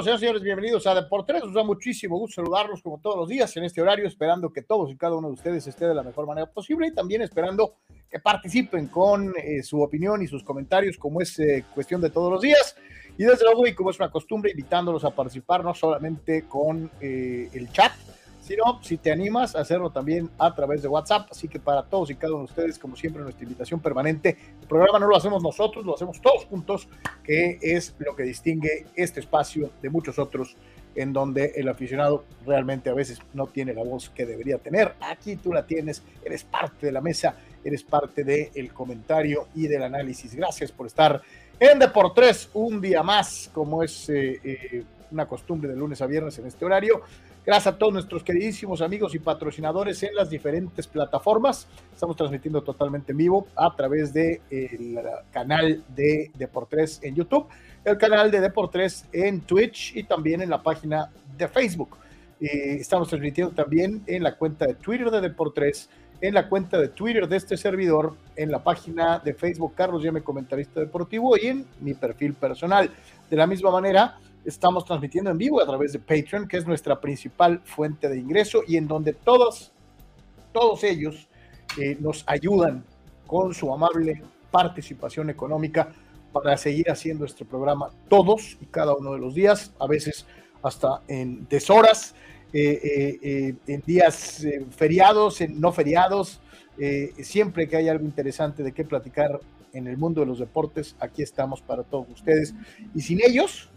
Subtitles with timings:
[0.00, 1.44] bueno señores, señores, bienvenidos a Deportes.
[1.44, 4.90] Nos da muchísimo gusto saludarlos como todos los días en este horario, esperando que todos
[4.90, 7.74] y cada uno de ustedes esté de la mejor manera posible y también esperando
[8.08, 12.32] que participen con eh, su opinión y sus comentarios, como es eh, cuestión de todos
[12.32, 12.76] los días.
[13.18, 17.50] Y desde luego, y como es una costumbre, invitándolos a participar no solamente con eh,
[17.52, 17.92] el chat,
[18.50, 21.28] sino si te animas a hacerlo también a través de WhatsApp.
[21.30, 24.36] Así que para todos y cada uno de ustedes, como siempre, nuestra invitación permanente.
[24.60, 26.88] El programa no lo hacemos nosotros, lo hacemos todos juntos,
[27.22, 30.56] que es lo que distingue este espacio de muchos otros
[30.96, 34.94] en donde el aficionado realmente a veces no tiene la voz que debería tener.
[35.00, 39.84] Aquí tú la tienes, eres parte de la mesa, eres parte del comentario y del
[39.84, 40.34] análisis.
[40.34, 41.22] Gracias por estar
[41.60, 46.36] en Deportes un día más, como es eh, eh, una costumbre de lunes a viernes
[46.40, 47.02] en este horario.
[47.44, 51.66] Gracias a todos nuestros queridísimos amigos y patrocinadores en las diferentes plataformas.
[51.90, 54.40] Estamos transmitiendo totalmente en vivo a través del
[55.32, 57.46] canal de Deportes en YouTube,
[57.82, 61.96] el canal de Deportes en Twitch y también en la página de Facebook.
[62.38, 65.88] estamos transmitiendo también en la cuenta de Twitter de Deportes,
[66.20, 70.22] en la cuenta de Twitter de este servidor, en la página de Facebook Carlos Llame
[70.22, 72.90] Comentarista Deportivo y en mi perfil personal.
[73.30, 77.00] De la misma manera, estamos transmitiendo en vivo a través de Patreon, que es nuestra
[77.00, 79.72] principal fuente de ingreso y en donde todos,
[80.52, 81.28] todos ellos
[81.78, 82.84] eh, nos ayudan
[83.26, 85.92] con su amable participación económica
[86.32, 90.26] para seguir haciendo este programa todos y cada uno de los días, a veces
[90.62, 92.14] hasta en deshoras,
[92.52, 96.40] eh, eh, en días feriados, en no feriados,
[97.18, 99.38] siempre que hay algo interesante de qué platicar
[99.72, 102.54] en el mundo de los deportes, aquí estamos para todos ustedes.
[102.94, 103.70] Y sin ellos,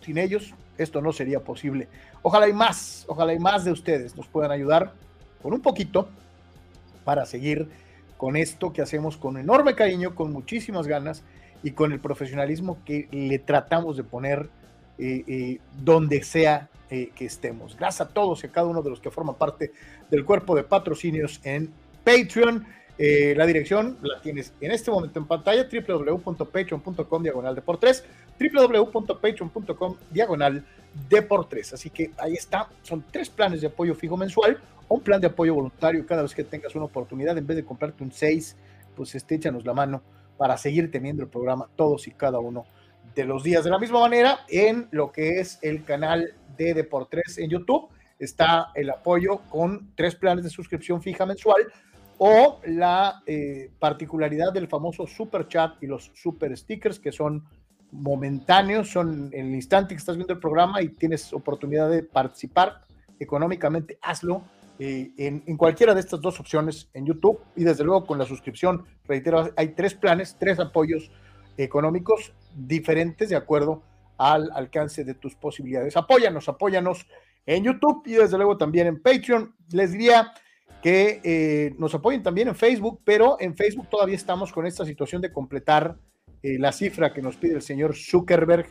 [0.00, 1.88] sin ellos, esto no sería posible.
[2.22, 4.92] Ojalá y más, ojalá y más de ustedes nos puedan ayudar
[5.42, 6.08] con un poquito
[7.04, 7.68] para seguir
[8.16, 11.22] con esto que hacemos con enorme cariño, con muchísimas ganas
[11.62, 14.48] y con el profesionalismo que le tratamos de poner
[14.98, 17.76] eh, eh, donde sea eh, que estemos.
[17.76, 19.72] Gracias a todos y a cada uno de los que forman parte
[20.10, 21.72] del cuerpo de patrocinios en
[22.04, 22.66] Patreon.
[23.36, 28.04] La dirección la tienes en este momento en pantalla, www.patreon.com diagonal de por tres
[28.38, 30.64] www.patreon.com diagonal
[31.08, 31.72] de por tres.
[31.72, 34.58] Así que ahí está, son tres planes de apoyo fijo mensual
[34.90, 38.02] un plan de apoyo voluntario cada vez que tengas una oportunidad, en vez de comprarte
[38.02, 38.56] un 6,
[38.96, 40.02] pues este, échanos la mano
[40.36, 42.66] para seguir teniendo el programa todos y cada uno
[43.14, 43.62] de los días.
[43.62, 48.72] De la misma manera, en lo que es el canal de Deportes en YouTube, está
[48.74, 51.62] el apoyo con tres planes de suscripción fija mensual
[52.22, 57.42] o la eh, particularidad del famoso super chat y los super stickers que son
[57.92, 62.82] momentáneos, son en el instante que estás viendo el programa y tienes oportunidad de participar
[63.18, 64.42] económicamente, hazlo
[64.78, 68.26] eh, en, en, cualquiera de estas dos opciones en YouTube y desde luego con la
[68.26, 68.84] suscripción.
[69.08, 71.10] Reitero, hay tres planes, tres apoyos
[71.56, 73.82] económicos diferentes de acuerdo
[74.18, 75.96] al alcance de tus posibilidades.
[75.96, 77.06] Apóyanos, apóyanos
[77.46, 79.54] en YouTube y desde luego también en Patreon.
[79.72, 80.32] Les diría
[80.82, 85.20] que eh, nos apoyen también en Facebook, pero en Facebook todavía estamos con esta situación
[85.20, 85.96] de completar
[86.42, 88.66] eh, la cifra que nos pide el señor Zuckerberg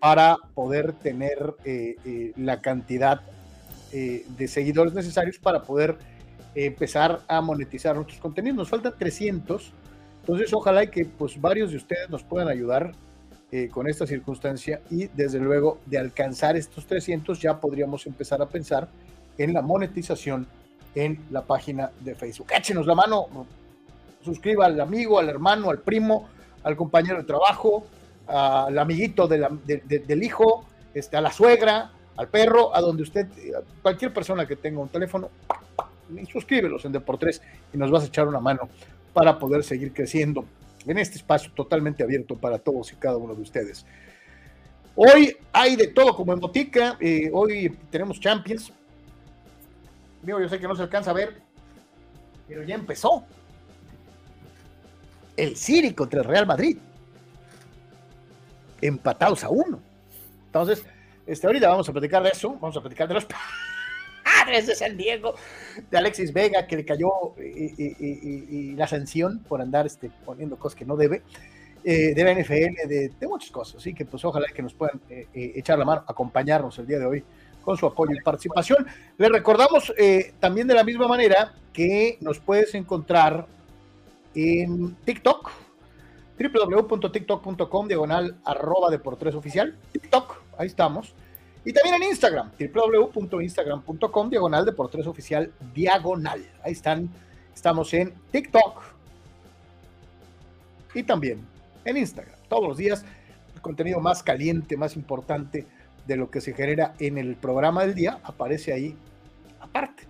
[0.00, 3.22] para poder tener eh, eh, la cantidad
[3.92, 5.96] de seguidores necesarios para poder
[6.54, 8.56] empezar a monetizar nuestros contenidos.
[8.56, 9.72] Nos faltan 300,
[10.20, 12.92] entonces ojalá que pues varios de ustedes nos puedan ayudar
[13.72, 18.88] con esta circunstancia y desde luego de alcanzar estos 300 ya podríamos empezar a pensar
[19.38, 20.46] en la monetización
[20.94, 22.48] en la página de Facebook.
[22.56, 23.26] Échenos la mano,
[24.22, 26.28] suscriba al amigo, al hermano, al primo,
[26.62, 27.86] al compañero de trabajo,
[28.26, 30.64] al amiguito del hijo,
[30.94, 33.26] este, a la suegra, al perro, a donde usted,
[33.82, 35.30] cualquier persona que tenga un teléfono,
[36.30, 37.40] suscríbelos en Deportes
[37.72, 38.68] y nos vas a echar una mano
[39.12, 40.44] para poder seguir creciendo
[40.86, 43.84] en este espacio totalmente abierto para todos y cada uno de ustedes.
[44.96, 48.72] Hoy hay de todo como en botica, eh, hoy tenemos Champions.
[50.26, 51.40] Yo sé que no se alcanza a ver,
[52.46, 53.24] pero ya empezó
[55.36, 56.76] el City contra el Real Madrid.
[58.80, 59.80] Empatados a uno.
[60.46, 60.84] Entonces,
[61.26, 63.26] este, ahorita vamos a platicar de eso, vamos a platicar de los
[64.24, 65.34] padres de San Diego,
[65.90, 70.84] de Alexis Vega, que le cayó y, la sanción por andar este, poniendo cosas que
[70.84, 71.22] no debe,
[71.84, 73.76] eh, de la NFL, de, muchas cosas.
[73.76, 76.98] Así que, pues, ojalá que nos puedan eh, eh, echar la mano, acompañarnos el día
[76.98, 77.24] de hoy
[77.76, 78.86] su apoyo y participación.
[79.18, 79.92] Le recordamos
[80.38, 83.46] también de la misma manera que nos puedes encontrar
[84.34, 85.50] en TikTok,
[86.38, 91.14] www.tiktok.com, diagonal arroba deportes oficial, TikTok, ahí estamos.
[91.64, 96.42] Y también en Instagram, www.instagram.com, diagonal deportes oficial, diagonal.
[96.62, 97.10] Ahí están,
[97.54, 98.82] estamos en TikTok
[100.94, 101.46] y también
[101.84, 102.36] en Instagram.
[102.48, 103.04] Todos los días
[103.60, 105.66] contenido más caliente, más importante
[106.10, 108.96] de lo que se genera en el programa del día, aparece ahí
[109.60, 110.02] aparte.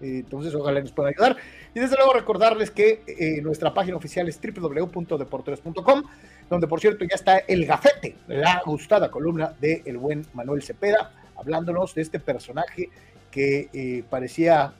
[0.00, 1.36] Entonces, ojalá nos puedan ayudar.
[1.74, 6.04] Y desde luego recordarles que eh, nuestra página oficial es www.deportes.com,
[6.48, 11.92] donde por cierto ya está el gafete, la gustada columna el buen Manuel Cepeda, hablándonos
[11.92, 12.88] de este personaje
[13.32, 14.72] que eh, parecía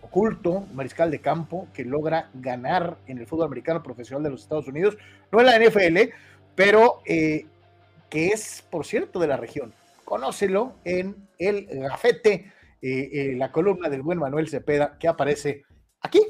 [0.00, 4.68] oculto, mariscal de campo, que logra ganar en el fútbol americano profesional de los Estados
[4.68, 4.96] Unidos,
[5.30, 6.14] no en la NFL,
[6.54, 7.44] pero eh,
[8.08, 9.74] que es, por cierto, de la región.
[10.04, 12.52] Conócelo en el gafete
[12.86, 15.62] eh, eh, la columna del buen Manuel Cepeda que aparece
[16.02, 16.20] aquí,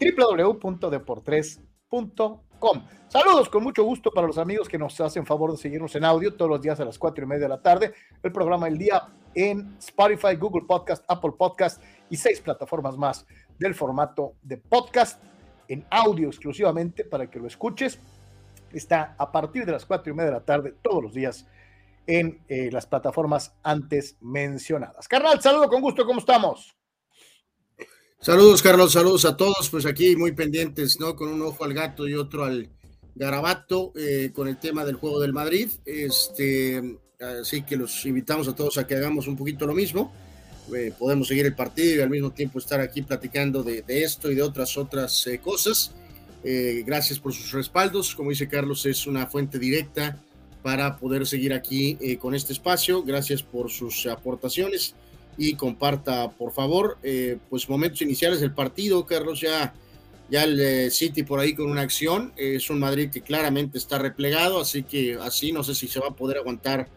[0.00, 2.86] www.deportres.com.
[3.06, 6.34] Saludos con mucho gusto para los amigos que nos hacen favor de seguirnos en audio
[6.34, 7.94] todos los días a las cuatro y media de la tarde.
[8.20, 9.00] El programa El Día
[9.32, 11.80] en Spotify, Google Podcast, Apple Podcast
[12.10, 13.24] y seis plataformas más
[13.56, 15.22] del formato de podcast
[15.68, 18.00] en audio exclusivamente para que lo escuches.
[18.72, 21.46] Está a partir de las cuatro y media de la tarde todos los días
[22.06, 25.08] en eh, las plataformas antes mencionadas.
[25.08, 26.74] Carnal, saludo con gusto, ¿cómo estamos?
[28.20, 31.16] Saludos, Carlos, saludos a todos, pues aquí muy pendientes, ¿no?
[31.16, 32.70] Con un ojo al gato y otro al
[33.14, 35.70] garabato, eh, con el tema del juego del Madrid.
[35.84, 36.98] Este,
[37.40, 40.12] así que los invitamos a todos a que hagamos un poquito lo mismo.
[40.72, 44.30] Eh, podemos seguir el partido y al mismo tiempo estar aquí platicando de, de esto
[44.30, 45.92] y de otras otras cosas.
[46.44, 48.14] gracias por sus respaldos.
[48.14, 50.22] Como dice Carlos, es una fuente directa
[50.62, 53.02] para poder seguir aquí eh, con este espacio.
[53.02, 54.94] Gracias por sus aportaciones
[55.36, 59.04] y comparta, por favor, eh, pues momentos iniciales del partido.
[59.04, 59.74] Carlos, ya,
[60.30, 62.32] ya el eh, City por ahí con una acción.
[62.36, 66.08] es un Madrid que claramente está replegado, así que así no sé si se va
[66.08, 66.88] a poder aguantar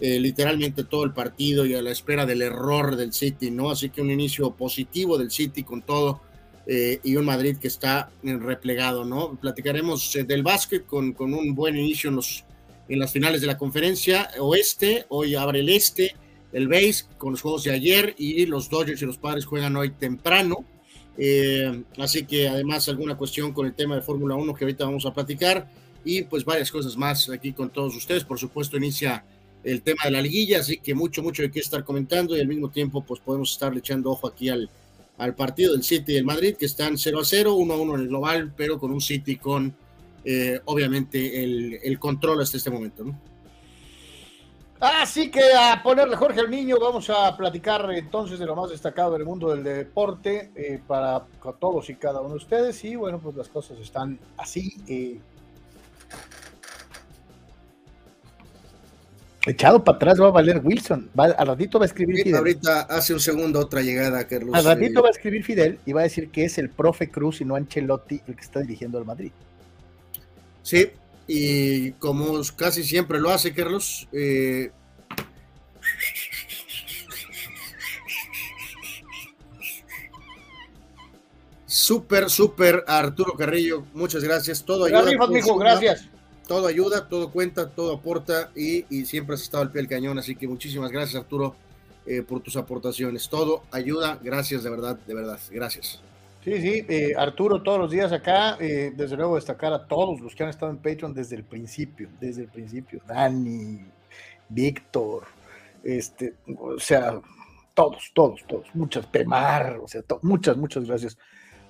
[0.00, 3.68] literalmente todo el partido y a la espera del error del City, ¿no?
[3.68, 6.20] Así que un inicio positivo del City con todo.
[6.68, 9.34] y un Madrid que está replegado, ¿no?
[9.40, 12.44] Platicaremos del básquet con, con un buen inicio en los
[12.88, 15.06] en las finales de la conferencia oeste.
[15.08, 16.16] Hoy abre el este,
[16.52, 19.90] el base con los juegos de ayer y los Dodgers y los Padres juegan hoy
[19.90, 20.64] temprano.
[21.16, 25.04] Eh, así que además alguna cuestión con el tema de Fórmula 1 que ahorita vamos
[25.04, 25.68] a platicar
[26.04, 28.24] y pues varias cosas más aquí con todos ustedes.
[28.24, 29.24] Por supuesto inicia
[29.64, 32.46] el tema de la liguilla, así que mucho, mucho de qué estar comentando y al
[32.46, 34.70] mismo tiempo pues podemos estar echando ojo aquí al,
[35.18, 37.94] al partido del City y el Madrid que están 0 a 0, 1 a 1
[37.96, 39.76] en el global, pero con un City con
[40.30, 43.18] eh, obviamente el, control hasta este momento, ¿no?
[44.78, 49.14] Así que a ponerle Jorge al niño, vamos a platicar entonces de lo más destacado
[49.14, 51.24] del mundo del deporte eh, para
[51.58, 52.84] todos y cada uno de ustedes.
[52.84, 54.76] Y bueno, pues las cosas están así.
[54.86, 55.18] Eh,
[59.46, 61.08] echado para atrás va a valer Wilson.
[61.18, 62.36] Va, al ratito va a escribir Fidel.
[62.36, 64.54] Ahorita hace un segundo otra llegada, Carlos.
[64.54, 67.40] Al ratito va a escribir Fidel y va a decir que es el profe Cruz
[67.40, 69.32] y no Ancelotti el que está dirigiendo al Madrid.
[70.68, 70.90] Sí,
[71.26, 74.70] y como casi siempre lo hace Carlos, eh,
[81.64, 84.62] súper, súper Arturo Carrillo, muchas gracias.
[84.62, 85.10] Todo ayuda.
[85.58, 86.06] gracias.
[86.46, 90.18] Todo ayuda, todo cuenta, todo aporta y, siempre has estado al pie del cañón.
[90.18, 91.56] Así que muchísimas gracias, Arturo,
[92.04, 93.30] eh, por tus aportaciones.
[93.30, 95.40] Todo ayuda, gracias de verdad, de verdad.
[95.50, 96.02] Gracias.
[96.44, 100.36] Sí, sí, eh, Arturo todos los días acá, eh, desde luego destacar a todos los
[100.36, 103.80] que han estado en Patreon desde el principio, desde el principio, Dani,
[104.48, 105.24] Víctor,
[105.82, 107.20] este, o sea,
[107.74, 111.18] todos, todos, todos, muchas, Pemar, o sea, muchas, muchas gracias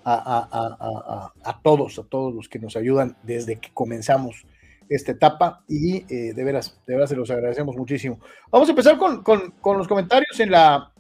[0.05, 4.45] a, todos, a todos los que nos ayudan desde que comenzamos
[4.89, 8.21] esta etapa y eh, de veras, de veras se los agradecemos muchísimo.
[8.51, 10.93] Vamos a empezar con, con los comentarios en la,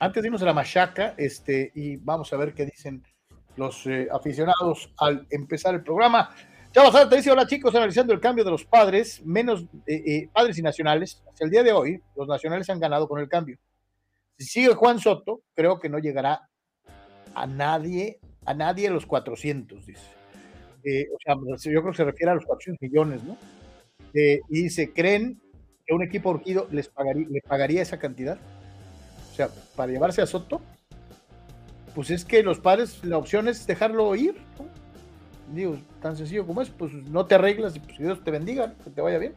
[0.00, 3.02] antes de irnos a la machaca, este, y vamos a ver qué dicen
[3.56, 6.30] los eh, aficionados al empezar el programa.
[6.72, 10.58] Chavo te dice, hola chicos, analizando el cambio de los padres, menos eh, eh, padres
[10.58, 11.22] y nacionales.
[11.28, 13.58] Hasta el día de hoy, los nacionales han ganado con el cambio.
[14.38, 16.48] Si sigue Juan Soto, creo que no llegará
[17.34, 20.00] a nadie, a nadie los 400, dice.
[21.12, 21.34] o sea,
[21.72, 23.36] yo creo que se refiere a los 400 millones, ¿no?
[24.14, 25.40] y dice, ¿creen
[25.86, 28.38] que un equipo urgido les pagaría, le pagaría esa cantidad?
[29.38, 30.60] Sea, para llevarse a Soto,
[31.94, 34.36] pues es que los padres, la opción es dejarlo ir.
[35.54, 38.90] Digo, tan sencillo como es, pues no te arreglas y pues Dios te bendiga, que
[38.90, 39.34] te vaya bien.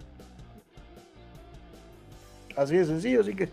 [2.58, 3.50] Así de sencillo, así que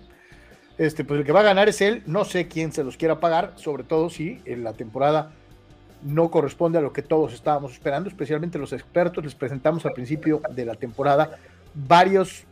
[0.77, 2.03] este, pues el que va a ganar es él.
[2.07, 5.33] No sé quién se los quiera pagar, sobre todo si en la temporada
[6.03, 9.25] no corresponde a lo que todos estábamos esperando, especialmente los expertos.
[9.25, 11.39] Les presentamos al principio de la temporada
[11.75, 12.45] varios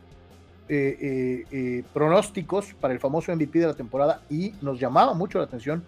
[0.69, 5.37] eh, eh, eh, pronósticos para el famoso MVP de la temporada y nos llamaba mucho
[5.37, 5.81] la atención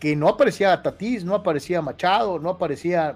[0.00, 3.14] que no aparecía Tatís, no aparecía Machado, no aparecía,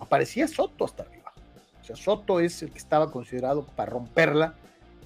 [0.00, 1.32] aparecía Soto hasta arriba.
[1.80, 4.54] O sea, Soto es el que estaba considerado para romperla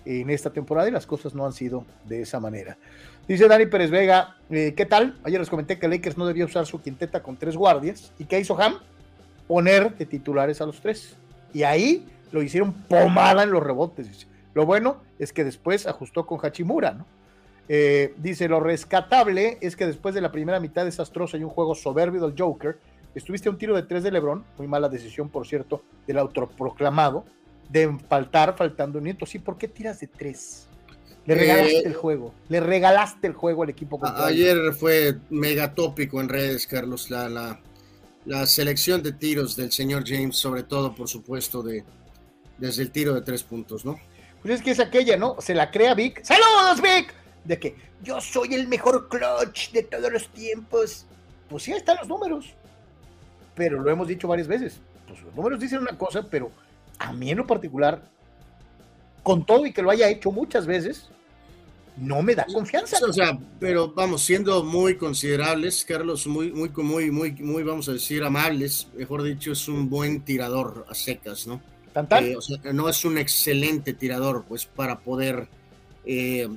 [0.06, 2.78] en esta temporada y las cosas no han sido de esa manera.
[3.28, 5.18] Dice Dani Pérez Vega, ¿qué tal?
[5.24, 8.10] Ayer les comenté que Lakers no debía usar su quinteta con tres guardias.
[8.18, 8.78] ¿Y qué hizo Ham?
[9.46, 11.14] Poner de titulares a los tres.
[11.52, 14.26] Y ahí lo hicieron pomada en los rebotes.
[14.56, 17.04] Lo bueno es que después ajustó con Hachimura, ¿no?
[17.68, 21.74] Eh, dice, lo rescatable es que después de la primera mitad desastrosa y un juego
[21.74, 22.78] soberbio del Joker,
[23.14, 27.26] estuviste a un tiro de tres de Lebron, muy mala decisión, por cierto, del autoproclamado,
[27.68, 29.26] de faltar, faltando un minuto.
[29.26, 30.68] Sí, ¿por qué tiras de tres?
[31.26, 34.00] Le regalaste el juego, le regalaste el juego al equipo.
[34.02, 37.60] Ayer fue megatópico en redes, Carlos, la, la,
[38.24, 41.84] la, selección de tiros del señor James, sobre todo, por supuesto, de,
[42.56, 43.98] desde el tiro de tres puntos, ¿no?
[44.46, 45.34] Pues es que es aquella, ¿no?
[45.40, 46.22] Se la crea Vic.
[46.22, 47.12] ¡Saludos, Vic!
[47.42, 51.04] De que yo soy el mejor clutch de todos los tiempos.
[51.48, 52.54] Pues sí, ahí están los números.
[53.56, 54.78] Pero lo hemos dicho varias veces.
[55.08, 56.52] Pues los números dicen una cosa, pero
[57.00, 58.00] a mí en lo particular,
[59.24, 61.08] con todo y que lo haya hecho muchas veces,
[61.96, 63.04] no me da confianza.
[63.04, 67.94] O sea, pero vamos, siendo muy considerables, Carlos, muy, muy, muy, muy, muy, vamos a
[67.94, 71.60] decir, amables, mejor dicho, es un buen tirador a secas, ¿no?
[72.20, 75.48] Eh, o sea, no es un excelente tirador, pues, para poder
[76.04, 76.48] eh,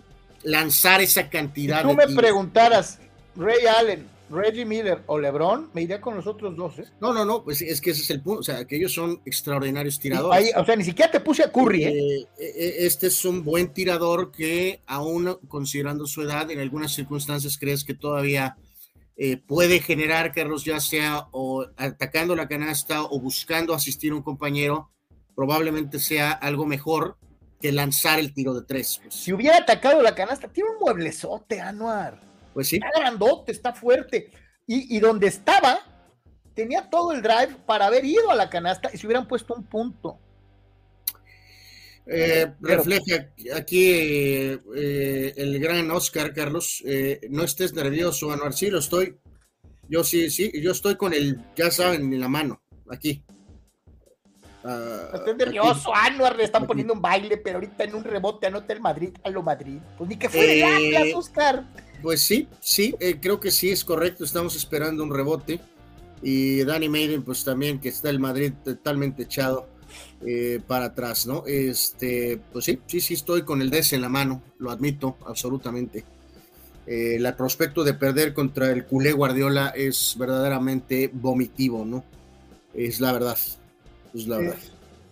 [0.44, 1.82] lanzar esa cantidad.
[1.82, 3.00] Si tú me preguntaras,
[3.36, 6.80] Ray Allen, Reggie Miller o LeBron, me iría con los otros dos.
[6.80, 6.86] ¿eh?
[7.02, 9.22] No, no, no, pues es que ese es el punto, o sea, que ellos son
[9.26, 10.54] extraordinarios tiradores.
[10.56, 11.84] o sea, ni siquiera te puse a Curry.
[11.84, 12.28] ¿eh?
[12.38, 17.84] Eh, este es un buen tirador que, aún considerando su edad, en algunas circunstancias crees
[17.84, 18.58] que todavía
[19.48, 24.92] puede generar, Carlos, ya sea o atacando la canasta o buscando asistir a un compañero,
[25.40, 27.16] probablemente sea algo mejor
[27.62, 29.00] que lanzar el tiro de tres.
[29.02, 29.16] Pues.
[29.16, 32.20] Si hubiera atacado la canasta, tiene un mueblezote, Anuar.
[32.54, 32.76] Pues sí.
[32.76, 34.32] Está grandote, está fuerte.
[34.68, 35.80] Y, donde estaba,
[36.54, 39.64] tenía todo el drive para haber ido a la canasta y se hubieran puesto un
[39.64, 40.20] punto.
[42.06, 46.84] Eh, refleja aquí eh, el gran Oscar, Carlos.
[46.86, 48.52] Eh, no estés nervioso, Anuar.
[48.52, 49.16] Sí, lo estoy.
[49.88, 53.24] Yo sí, sí, yo estoy con el, ya saben, en la mano, aquí.
[54.64, 58.82] Uh, nervioso, Anuar le están poniendo un baile, pero ahorita en un rebote anota el
[58.82, 59.80] Madrid a lo Madrid.
[59.98, 61.64] Pues ni que fuera el Atlas, Oscar.
[62.02, 64.24] Pues sí, sí, eh, creo que sí es correcto.
[64.24, 65.60] Estamos esperando un rebote.
[66.22, 69.68] Y Danny Maiden, pues también, que está el Madrid totalmente echado
[70.26, 71.44] eh, para atrás, ¿no?
[71.48, 76.04] Este, pues sí, sí, sí, estoy con el DS en la mano, lo admito, absolutamente.
[76.86, 82.04] Eh, el prospecto de perder contra el culé Guardiola es verdaderamente vomitivo, ¿no?
[82.74, 83.38] Es la verdad,
[84.14, 84.58] es la verdad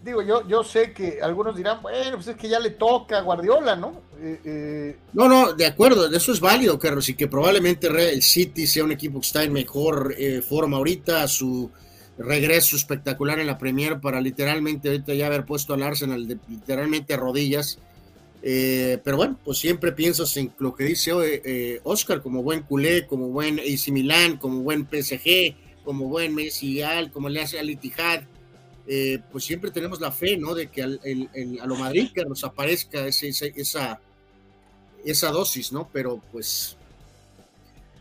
[0.07, 3.21] digo, yo, yo sé que algunos dirán, bueno, pues es que ya le toca a
[3.21, 4.01] Guardiola, ¿no?
[4.19, 8.65] Eh, eh, no, no, de acuerdo, eso es válido, Carlos, y que probablemente el City
[8.65, 11.69] sea un equipo que está en mejor eh, forma ahorita, su
[12.17, 17.13] regreso espectacular en la Premier para literalmente ahorita ya haber puesto al Arsenal de, literalmente
[17.13, 17.77] a rodillas.
[18.41, 23.59] pero bueno, pues siempre piensas en lo que dice Oscar como buen culé, como buen
[23.59, 28.21] AC Milan, como buen PSG, como buen Messi Al, como le hace al Itihad
[28.87, 30.55] eh, pues siempre tenemos la fe, ¿no?
[30.55, 33.99] De que a lo Madrid que nos aparezca esa,
[35.03, 35.89] esa dosis, ¿no?
[35.91, 36.77] Pero pues,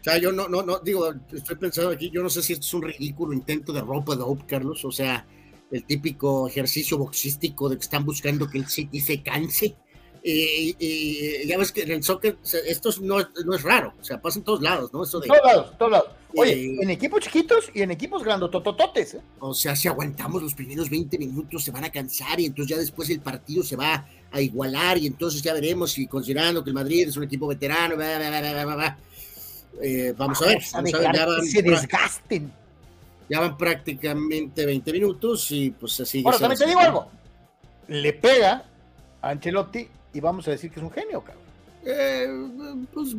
[0.01, 2.65] o sea, yo no, no, no, digo, estoy pensando aquí, yo no sé si esto
[2.65, 5.27] es un ridículo intento de ropa de Hope, Carlos, o sea,
[5.73, 9.75] el típico ejercicio boxístico de que están buscando que el City se canse.
[10.29, 14.41] Y, ya ves que en el soccer esto no, no, es raro, o sea, pasa
[14.41, 15.05] en todos lados, ¿no?
[15.05, 16.09] Eso de, todos lados, todos lados.
[16.37, 19.15] Oye, eh, en equipos chiquitos y en equipos grandotototes.
[19.15, 19.21] ¿eh?
[19.41, 22.81] O sea, si aguantamos los primeros 20 minutos se van a cansar y entonces ya
[22.81, 26.75] después el partido se va a igualar y entonces ya veremos y considerando que el
[26.75, 27.97] Madrid es un equipo veterano,
[29.83, 30.63] eh, vamos a ver.
[30.73, 32.53] Vamos a ver ya van, se desgasten.
[33.29, 36.23] Ya van prácticamente 20 minutos y pues así.
[36.23, 37.09] Bueno, también te digo algo.
[37.89, 38.65] Le pega
[39.21, 41.45] a Ancelotti y vamos a decir que es un genio, cabrón.
[41.85, 43.15] Eh, pues,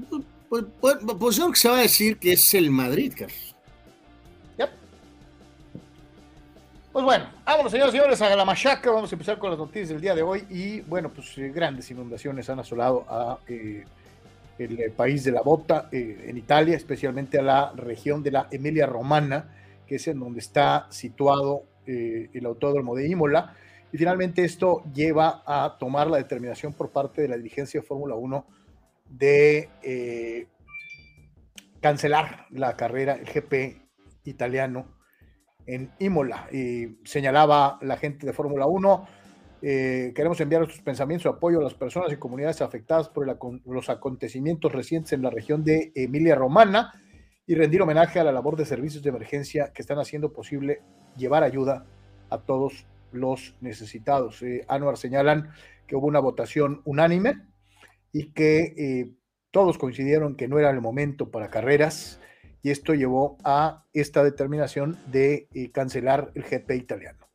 [0.50, 3.48] pues, pues, pues, que se va a decir que es el Madrid, Carlos.
[6.98, 8.90] Pues bueno, vámonos, señores y señores, a la machaca.
[8.90, 10.48] Vamos a empezar con las noticias del día de hoy.
[10.50, 13.86] Y bueno, pues eh, grandes inundaciones han asolado a eh,
[14.58, 18.88] el eh, país de la bota, en Italia, especialmente a la región de la Emilia
[18.88, 19.46] Romana,
[19.86, 23.54] que es en donde está situado el autódromo de Imola.
[23.94, 28.16] Y finalmente esto lleva a tomar la determinación por parte de la dirigencia de Fórmula
[28.16, 28.44] 1
[29.10, 30.48] de eh,
[31.82, 33.82] cancelar la carrera, el GP
[34.26, 34.98] italiano
[35.66, 36.48] en Imola.
[36.52, 39.08] Y señalaba la gente de Fórmula 1,
[39.62, 43.28] eh, queremos enviar nuestros pensamientos y apoyo a las personas y comunidades afectadas por
[43.66, 46.94] los acontecimientos recientes en la región de Emilia Romana
[47.48, 50.82] y rendir homenaje a la labor de servicios de emergencia que están haciendo posible
[51.16, 51.86] llevar ayuda
[52.30, 54.42] a todos los necesitados.
[54.44, 55.50] Eh, Anuar señalan
[55.88, 57.42] que hubo una votación unánime
[58.12, 59.12] y que eh,
[59.52, 62.20] todos coincidieron que no era el momento para carreras
[62.64, 67.28] y esto llevó a esta determinación de eh, cancelar el GP italiano.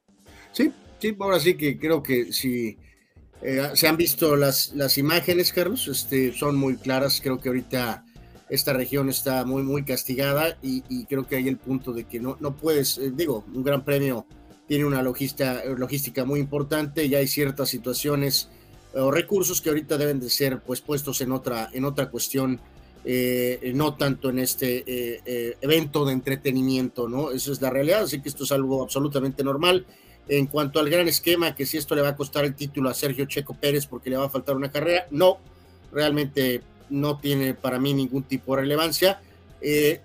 [0.52, 2.78] Sí, sí, ahora sí que creo que si
[3.42, 8.04] eh, se han visto las, las imágenes, Carlos, este, son muy claras, creo que ahorita
[8.48, 12.36] esta región está muy, muy castigada y, creo que hay el punto de que no,
[12.38, 14.26] no puedes, eh, digo, un gran premio
[14.68, 18.50] tiene una logística, logística muy importante y hay ciertas situaciones
[18.94, 22.60] o recursos que ahorita deben de ser pues puestos en otra, en otra cuestión
[23.04, 27.32] eh, no tanto en este eh, eh, evento de entretenimiento, ¿no?
[27.32, 29.86] Esa es la realidad, así que esto es algo absolutamente normal.
[30.28, 32.94] En cuanto al gran esquema, que si esto le va a costar el título a
[32.94, 35.38] Sergio Checo Pérez porque le va a faltar una carrera, no,
[35.92, 39.20] realmente no tiene para mí ningún tipo de relevancia.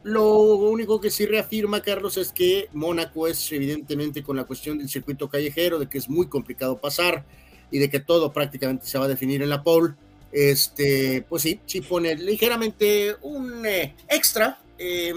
[0.04, 4.90] lo único que sí reafirma, Carlos, es que Mónaco es evidentemente con la cuestión del
[4.90, 7.26] circuito callejero, de que es muy complicado pasar
[7.72, 9.96] y de que todo prácticamente se va a definir en la pole
[10.32, 15.14] este, pues sí, sí pone ligeramente un eh, extra eh,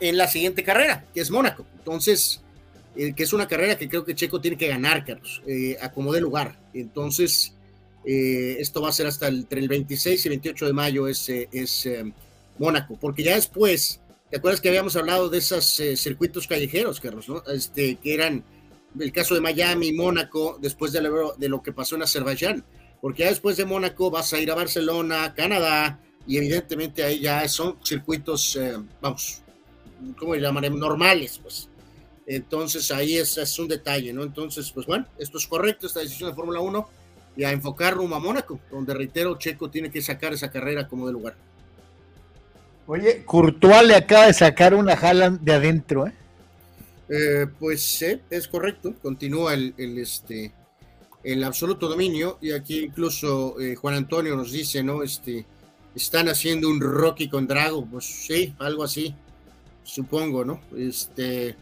[0.00, 1.66] en la siguiente carrera, que es Mónaco.
[1.78, 2.40] Entonces,
[2.96, 5.42] eh, que es una carrera que creo que Checo tiene que ganar, Carlos,
[5.80, 6.58] a como de lugar.
[6.72, 7.52] Entonces,
[8.06, 11.88] esto va a ser hasta el, entre el 26 y 28 de mayo, es, es
[12.58, 17.42] Mónaco, porque ya después, ¿te acuerdas que habíamos hablado de esos circuitos callejeros, Carlos, ¿no?
[17.46, 18.44] este, que eran
[18.98, 22.64] el caso de Miami, Mónaco, después de lo, de lo que pasó en Azerbaiyán?
[23.04, 27.46] porque ya después de Mónaco vas a ir a Barcelona, Canadá, y evidentemente ahí ya
[27.48, 29.42] son circuitos, eh, vamos,
[30.18, 30.80] ¿cómo llamaremos?
[30.80, 31.68] Normales, pues.
[32.26, 34.22] Entonces ahí es, es, un detalle, ¿no?
[34.22, 36.88] Entonces, pues bueno, esto es correcto, esta decisión de Fórmula 1,
[37.36, 41.06] y a enfocar rumbo a Mónaco, donde reitero, Checo tiene que sacar esa carrera como
[41.06, 41.34] de lugar.
[42.86, 46.14] Oye, Courtois le acaba de sacar una jala de adentro, ¿eh?
[47.08, 50.52] Eh pues sí, es correcto, continúa el, el este,
[51.24, 55.02] el absoluto dominio, y aquí incluso eh, Juan Antonio nos dice, ¿no?
[55.02, 55.46] Este,
[55.94, 59.14] están haciendo un Rocky con Drago, pues sí, algo así,
[59.82, 60.60] supongo, ¿no?
[60.76, 61.56] Este.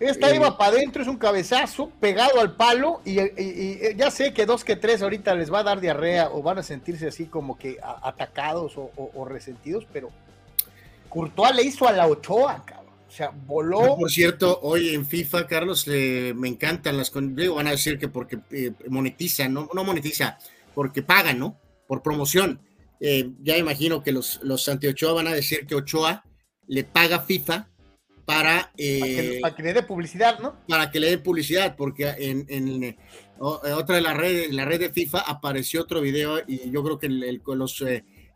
[0.00, 3.16] Esta eh, iba para adentro, es un cabezazo pegado al palo y,
[3.96, 6.62] ya sé que dos que tres ahorita les va a dar diarrea o van a
[6.62, 10.10] sentirse así como que atacados o, resentidos, pero
[11.08, 12.87] Courtois le hizo a la Ochoa, cabrón.
[13.08, 13.96] O sea, voló.
[13.96, 17.10] Por cierto, hoy en FIFA, Carlos, me encantan las.
[17.14, 19.68] Digo, van a decir que porque eh, monetizan, ¿no?
[19.72, 20.38] no monetiza,
[20.74, 21.58] porque pagan, ¿no?
[21.86, 22.60] Por promoción.
[23.00, 26.22] Eh, ya imagino que los, los anti-Ochoa van a decir que Ochoa
[26.66, 27.70] le paga FIFA
[28.26, 30.56] para, eh, para, que, le dé publicidad, ¿no?
[30.68, 32.96] Para que le dé publicidad, porque en, en,
[33.38, 37.06] otra de la red, la red de FIFA apareció otro video y yo creo que
[37.06, 37.82] el, los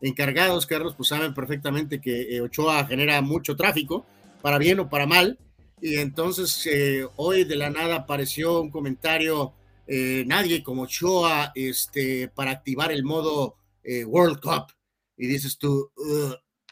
[0.01, 4.07] encargados, Carlos, pues saben perfectamente que Ochoa genera mucho tráfico
[4.43, 5.39] para bien o para mal.
[5.81, 9.53] Y entonces eh, hoy de la nada apareció un comentario,
[9.87, 14.73] eh, nadie como Choa, este, para activar el modo eh, World Cup.
[15.15, 15.89] Y dices tú,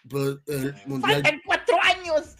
[0.09, 1.21] pues, el Mundial...
[1.21, 2.35] Faltan cuatro años.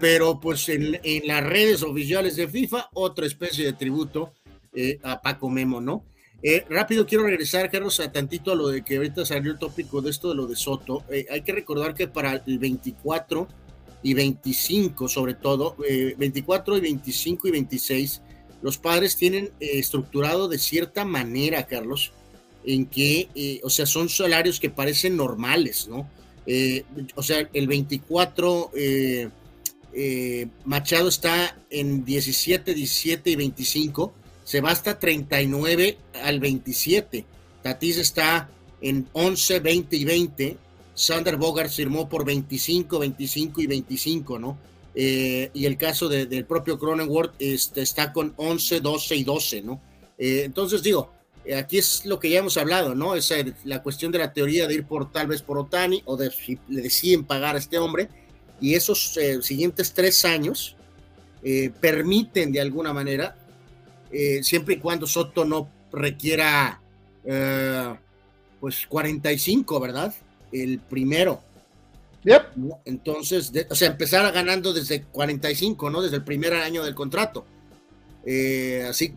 [0.00, 4.34] pero pues en, en, las redes oficiales de FIFA, otra especie de tributo
[5.02, 6.04] a Paco Memo, ¿no?
[6.68, 10.10] rápido quiero regresar, Carlos, a tantito a lo de que ahorita salió el tópico de
[10.10, 11.02] esto de lo de Soto.
[11.08, 13.48] hay que recordar que para el 24
[14.04, 18.20] y 25 sobre todo, 24 eh, y 25 y 26,
[18.62, 22.12] los padres tienen eh, estructurado de cierta manera, Carlos,
[22.66, 26.08] en que, eh, o sea, son salarios que parecen normales, ¿no?
[27.14, 28.70] o sea, el 24,
[30.66, 34.12] Machado está en 17, 17 y 25,
[34.44, 37.24] se va hasta 39 al 27,
[37.62, 38.50] Tatis está
[38.82, 40.58] en 11, 20 y 20,
[40.94, 44.58] Sander Bogart firmó por 25, 25 y 25, ¿no?
[44.94, 49.80] Eh, y el caso del propio Cronenworth este, está con 11, 12 y 12, ¿no?
[50.16, 51.10] Eh, entonces digo,
[51.44, 53.16] eh, aquí es lo que ya hemos hablado, ¿no?
[53.16, 56.30] Es la cuestión de la teoría de ir por tal vez por Otani o de
[56.30, 58.08] si le deciden pagar a este hombre
[58.60, 60.76] y esos siguientes tres años
[61.80, 63.36] permiten de alguna manera,
[64.42, 66.80] siempre y cuando Soto no requiera
[68.60, 70.14] pues 45, ¿verdad?
[70.62, 71.42] El primero.
[72.84, 76.00] Entonces, o sea, empezar ganando desde 45, ¿no?
[76.00, 77.44] Desde el primer año del contrato.
[78.24, 79.14] Eh, así,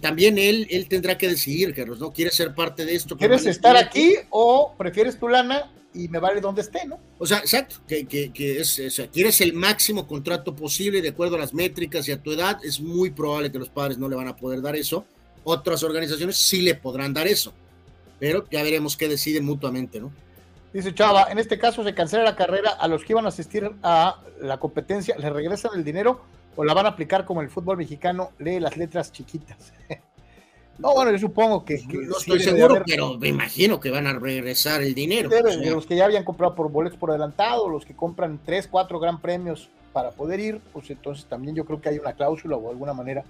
[0.00, 2.12] también él, él tendrá que decidir, Carlos, ¿no?
[2.12, 3.16] ¿Quieres ser parte de esto?
[3.16, 7.00] ¿Quieres estar aquí o prefieres tu lana y me vale donde esté, ¿no?
[7.18, 11.36] O sea, exacto, que, que, es, o sea, quieres el máximo contrato posible de acuerdo
[11.36, 14.16] a las métricas y a tu edad, es muy probable que los padres no le
[14.16, 15.04] van a poder dar eso.
[15.42, 17.54] Otras organizaciones sí le podrán dar eso,
[18.18, 20.12] pero ya veremos qué deciden mutuamente, ¿no?
[20.72, 23.70] Dice Chava, en este caso se cancela la carrera a los que iban a asistir
[23.82, 26.20] a la competencia, le regresan el dinero
[26.54, 29.72] o la van a aplicar como el fútbol mexicano, lee las letras chiquitas.
[30.78, 31.82] no, bueno, yo supongo que...
[31.88, 35.28] no estoy seguro, pero me imagino que van a regresar el dinero.
[35.64, 39.20] Los que ya habían comprado por boletos por adelantado, los que compran tres, cuatro gran
[39.20, 42.92] premios para poder ir, pues entonces también yo creo que hay una cláusula o alguna
[42.92, 43.24] manera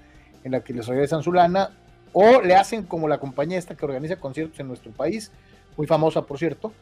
[0.44, 1.70] en la que les regresan su lana,
[2.12, 5.30] o le hacen como la compañía esta que organiza conciertos en nuestro país,
[5.76, 6.72] muy famosa por cierto,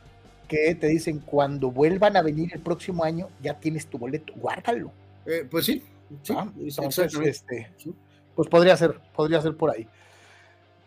[0.49, 4.91] que te dicen cuando vuelvan a venir el próximo año, ya tienes tu boleto, guárdalo.
[5.27, 5.85] Eh, pues sí,
[6.31, 6.49] ah,
[7.23, 7.71] este,
[8.35, 9.87] pues podría ser, podría ser por ahí.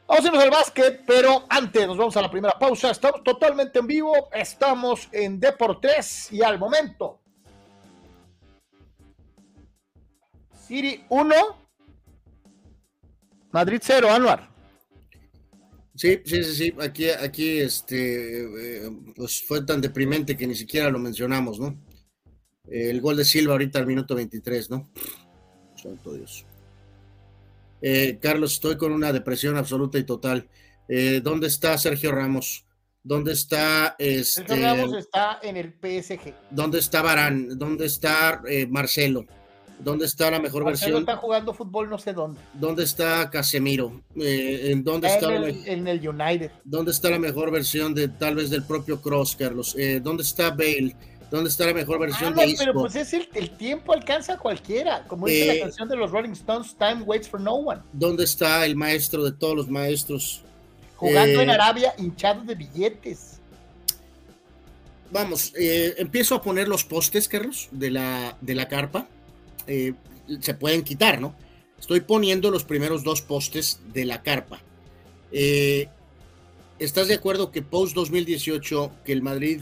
[0.08, 2.92] Vamos a irnos al básquet, pero antes nos vamos a la primera pausa.
[2.92, 7.22] Estamos totalmente en vivo, estamos en Deportes y al momento.
[10.54, 11.36] Siri 1,
[13.52, 14.51] Madrid 0, Anuar.
[15.96, 16.76] Sí, sí, sí, sí.
[16.80, 18.44] Aquí, aquí, este,
[18.86, 21.78] eh, pues fue tan deprimente que ni siquiera lo mencionamos, ¿no?
[22.70, 24.90] el gol de Silva ahorita al minuto 23, ¿no?
[25.76, 26.46] Santo Dios.
[27.82, 30.48] Eh, Carlos, estoy con una depresión absoluta y total.
[30.88, 32.66] Eh, ¿Dónde está Sergio Ramos?
[33.04, 34.46] ¿Dónde está este?
[34.46, 36.34] Sergio Ramos está en el PSG.
[36.50, 37.58] ¿Dónde está Barán?
[37.58, 39.26] ¿Dónde está Marcelo?
[39.84, 41.10] ¿Dónde está la mejor Marcelo versión?
[41.10, 42.40] está jugando fútbol no sé dónde.
[42.54, 44.02] ¿Dónde está Casemiro?
[44.16, 46.52] Eh, ¿En dónde está, el, en, el, United?
[46.64, 49.76] ¿Dónde está la mejor versión de tal vez del propio Cross, Carlos?
[49.78, 50.96] Eh, ¿Dónde está Bale?
[51.32, 52.66] ¿Dónde está la mejor versión ah, de Isco?
[52.66, 55.96] Pero pues es el, el, tiempo alcanza a cualquiera, como dice la eh, canción de
[55.96, 57.82] los Rolling Stones, Time waits for no one.
[57.94, 60.44] ¿Dónde está el maestro de todos los maestros?
[60.98, 63.40] Jugando en Arabia, hinchado de billetes.
[65.10, 69.08] Vamos, empiezo a poner los postes, Carlos, de la, de la carpa
[69.68, 69.94] eh,
[70.40, 71.36] se pueden quitar, ¿no?
[71.80, 74.62] Estoy poniendo los primeros dos postes de la carpa.
[75.32, 75.88] Eh,
[76.80, 79.62] ¿Estás de acuerdo que post 2018 que el Madrid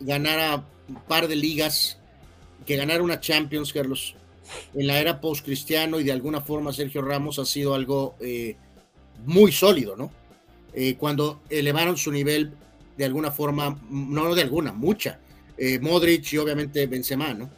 [0.00, 1.98] ganara un par de ligas,
[2.66, 4.14] que ganara una Champions, Carlos,
[4.74, 8.56] en la era post cristiano y de alguna forma Sergio Ramos ha sido algo eh,
[9.24, 10.10] muy sólido, ¿no?
[10.98, 12.52] cuando elevaron su nivel
[12.96, 15.18] de alguna forma, no de alguna, mucha,
[15.80, 17.50] Modric y obviamente Benzema, ¿no?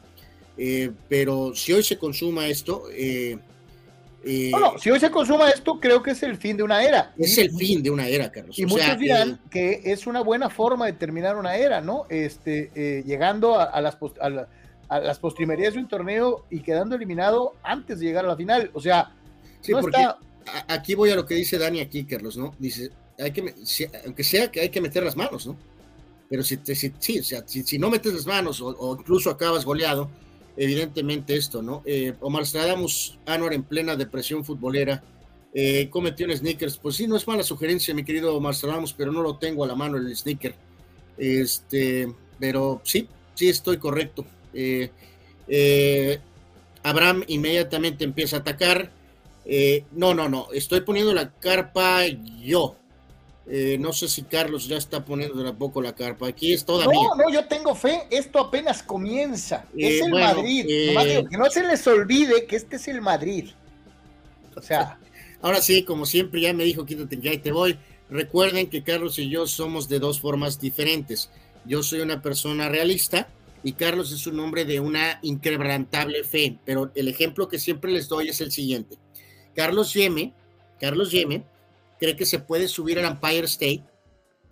[0.57, 2.85] Eh, pero si hoy se consuma esto...
[2.93, 3.39] Eh,
[4.23, 7.15] eh, si hoy se consuma esto, creo que es el fin de una era.
[7.17, 8.59] Es el fin de una era, Carlos.
[8.59, 12.05] Y muchos dirán que es una buena forma de terminar una era, ¿no?
[12.11, 18.07] Este, llegando a, las a, las postrimerías de un torneo y quedando eliminado antes de
[18.07, 18.71] llegar a la final.
[18.75, 19.11] O sea,
[19.63, 20.07] sí, porque
[20.69, 22.55] aquí voy a lo que dice Dani aquí, Carlos, ¿no?
[22.59, 23.55] Dice, hay que,
[24.05, 25.57] aunque sea que hay que meter las manos, ¿no?
[26.29, 26.59] Pero si,
[26.99, 30.11] si, o sea, si, no metes las manos o incluso acabas goleado,
[30.61, 31.83] evidentemente esto, ¿no?
[31.87, 35.03] Eh, Omar Stradamus, Anuar en plena depresión futbolera,
[35.55, 36.77] eh, cometió un sneakers.
[36.77, 39.67] Pues sí, no es mala sugerencia, mi querido Omar Stradamus, pero no lo tengo a
[39.67, 40.55] la mano el sneaker.
[41.17, 44.27] Este, pero sí, sí estoy correcto.
[44.53, 44.91] Eh,
[46.83, 48.93] Abraham inmediatamente empieza a atacar.
[49.93, 52.07] no, no, no, estoy poniendo la carpa
[52.39, 52.77] yo.
[53.47, 56.29] Eh, no sé si Carlos ya está poniendo de a poco la carpa.
[56.29, 56.93] Aquí es todavía.
[56.95, 58.03] No, no, yo tengo fe.
[58.11, 59.67] Esto apenas comienza.
[59.77, 60.67] es eh, el Madrid.
[60.69, 63.51] Eh, que no se les olvide que este es el Madrid.
[64.57, 64.99] O sea.
[65.43, 67.79] Ahora sí, como siempre, ya me dijo, quítate que ahí te voy.
[68.11, 71.31] Recuerden que Carlos y yo somos de dos formas diferentes.
[71.65, 73.29] Yo soy una persona realista
[73.63, 76.59] y Carlos es un hombre de una increbrantable fe.
[76.65, 78.97] Pero el ejemplo que siempre les doy es el siguiente.
[79.55, 80.35] Carlos Yeme,
[80.79, 81.45] Carlos Yeme,
[82.01, 83.85] cree que se puede subir al Empire State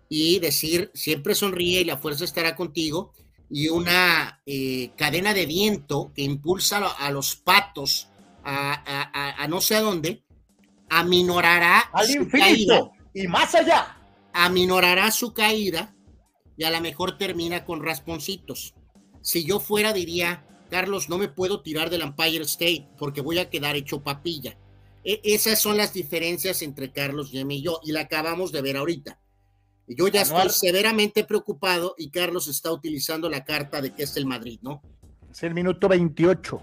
[0.09, 3.13] y decir, siempre sonríe y la fuerza estará contigo,
[3.51, 8.09] y una eh, cadena de viento que impulsa a los patos
[8.45, 10.25] a, no sé a dónde,
[10.89, 13.97] aminorará al su infinito y más allá.
[14.33, 15.95] Aminorará su caída
[16.57, 18.75] y a lo mejor termina con rasponcitos.
[19.21, 23.51] Si yo fuera, diría, Carlos, no me puedo tirar del Empire State porque voy a
[23.51, 24.59] quedar hecho papilla.
[25.05, 28.77] E, esas son las diferencias entre Carlos, Yemi y yo, y la acabamos de ver
[28.77, 29.19] ahorita.
[29.87, 34.27] Yo ya estoy severamente preocupado y Carlos está utilizando la carta de que es el
[34.27, 34.83] Madrid, ¿no?
[35.31, 36.61] Es el minuto 28.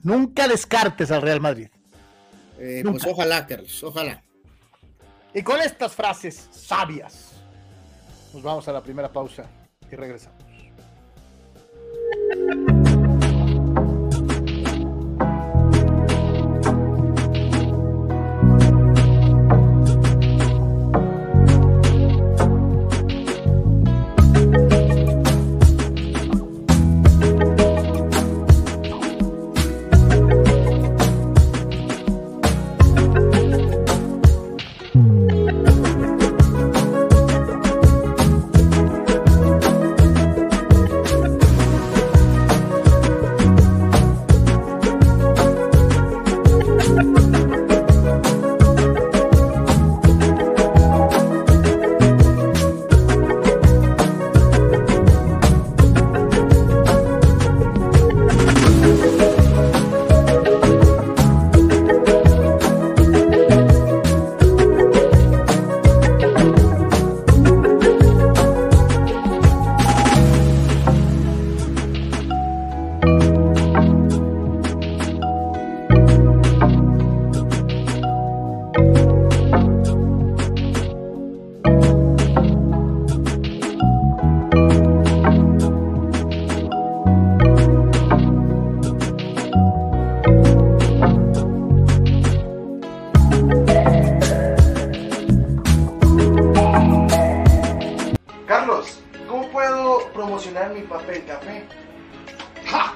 [0.00, 1.68] Nunca descartes al Real Madrid.
[2.58, 4.22] Eh, pues ojalá, Carlos, ojalá.
[5.32, 7.32] Y con estas frases sabias,
[8.32, 9.48] nos vamos a la primera pausa
[9.90, 10.42] y regresamos.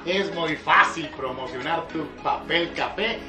[0.05, 3.19] Es muy fácil promocionar tu papel café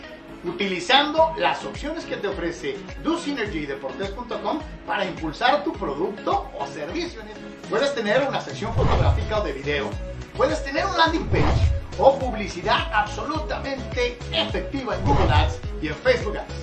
[0.44, 7.20] utilizando las opciones que te ofrece DoSynergyDeportes.com para impulsar tu producto o servicio.
[7.70, 9.90] Puedes tener una sección fotográfica o de video.
[10.37, 16.38] Puedes tener un landing page o publicidad absolutamente efectiva en Google Ads y en Facebook
[16.38, 16.54] Ads.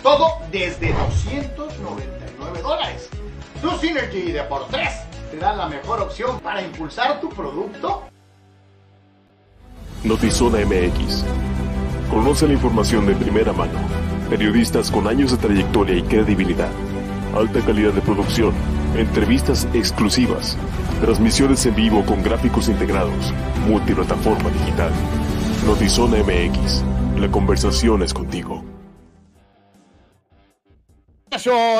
[0.00, 3.10] Todo desde 299 dólares.
[3.60, 8.04] DoSynergy te da la mejor opción para impulsar tu producto.
[10.06, 11.24] Notizona MX
[12.10, 13.72] Conoce la información de primera mano.
[14.30, 16.70] Periodistas con años de trayectoria y credibilidad.
[17.34, 18.54] Alta calidad de producción.
[18.96, 20.56] Entrevistas exclusivas.
[21.00, 23.32] Transmisiones en vivo con gráficos integrados.
[23.66, 24.92] Multiplataforma digital.
[25.66, 26.84] Notizona MX.
[27.18, 28.64] La conversación es contigo.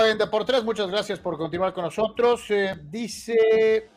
[0.09, 2.45] En Deportes, muchas gracias por continuar con nosotros.
[2.51, 3.89] Eh, dice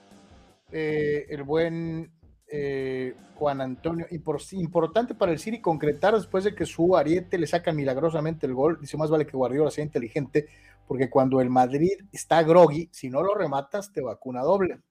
[0.72, 2.18] eh, el buen
[2.51, 4.05] eh, Juan Antonio,
[4.51, 8.79] importante para el City concretar después de que su ariete le saca milagrosamente el gol.
[8.81, 10.47] Dice, más vale que Guardiola sea inteligente,
[10.88, 14.81] porque cuando el Madrid está groggy, si no lo rematas, te vacuna doble.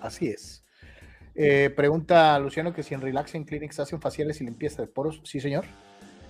[0.00, 0.64] Así es.
[1.34, 5.20] Eh, pregunta Luciano que si en Relaxing Clinics hacen faciales y limpieza de poros.
[5.24, 5.64] Sí, señor.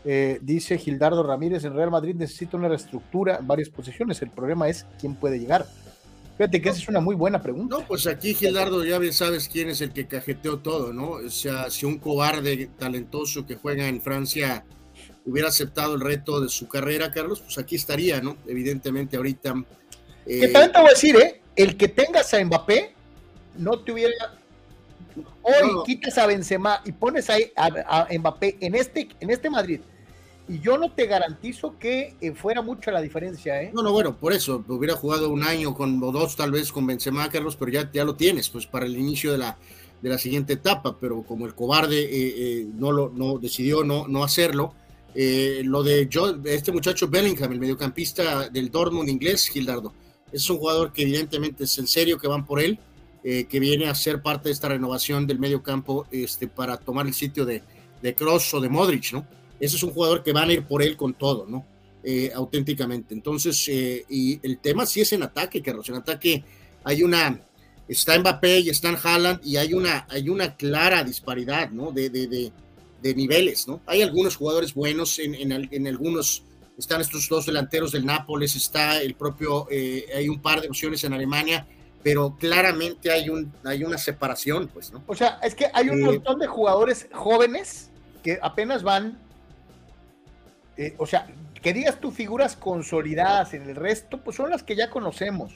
[0.04, 4.20] Eh, dice Gildardo Ramírez, en Real Madrid necesita una reestructura en varias posiciones.
[4.22, 5.66] El problema es quién puede llegar.
[6.38, 7.77] Fíjate que esa es una muy buena pregunta.
[7.77, 11.11] No, pues aquí, Gildardo, ya bien sabes quién es el que cajeteó todo, ¿no?
[11.11, 14.64] O sea, si un cobarde talentoso que juega en Francia
[15.27, 18.37] hubiera aceptado el reto de su carrera, Carlos, pues aquí estaría, ¿no?
[18.46, 19.64] Evidentemente, ahorita.
[20.27, 20.40] Eh...
[20.40, 21.42] Que también te voy a decir, ¿eh?
[21.57, 22.94] El que tengas a Mbappé
[23.57, 24.14] no te hubiera.
[25.42, 29.81] Hoy quitas a Benzema y pones ahí a, a Mbappé en este, en este Madrid
[30.48, 33.70] y yo no te garantizo que eh, fuera mucha la diferencia, ¿eh?
[33.74, 36.87] No, no, bueno, por eso, hubiera jugado un año con, o dos tal vez con
[36.87, 39.58] Benzema, Carlos, pero ya, ya lo tienes, pues para el inicio de la,
[40.00, 44.08] de la siguiente etapa, pero como el cobarde eh, eh, no, lo, no decidió no,
[44.08, 44.74] no hacerlo,
[45.14, 46.08] lo de
[46.44, 49.92] este muchacho Bellingham, el mediocampista del Dortmund inglés, Gildardo,
[50.30, 52.78] es un jugador que evidentemente es en serio que van por él,
[53.24, 57.44] que viene a ser parte de esta renovación del mediocampo este, para tomar el sitio
[57.44, 57.64] de,
[58.00, 59.26] de Kroos o de Modric, ¿no?
[59.61, 61.66] Ese es un jugador que van a ir por él con todo, ¿no?
[62.03, 63.12] Eh, auténticamente.
[63.12, 65.88] Entonces, eh, y el tema sí es en ataque, Carlos.
[65.88, 66.44] En ataque
[66.85, 67.40] hay una,
[67.88, 71.90] está Mbappé y está en Haaland y hay una, hay una clara disparidad, ¿no?
[71.90, 72.53] De, de, de,
[73.03, 73.81] de niveles, ¿no?
[73.87, 76.44] Hay algunos jugadores buenos en, en, en, algunos,
[76.79, 81.03] están estos dos delanteros del Nápoles, está el propio, eh, hay un par de opciones
[81.05, 81.66] en Alemania,
[82.03, 85.03] pero claramente hay, un, hay una separación, pues, ¿no?
[85.07, 87.90] O sea, es que hay un montón de jugadores jóvenes
[88.23, 89.18] que apenas van
[90.79, 91.27] eh, o sea,
[91.61, 95.53] que digas tú figuras consolidadas en el resto, pues son las que ya conocemos.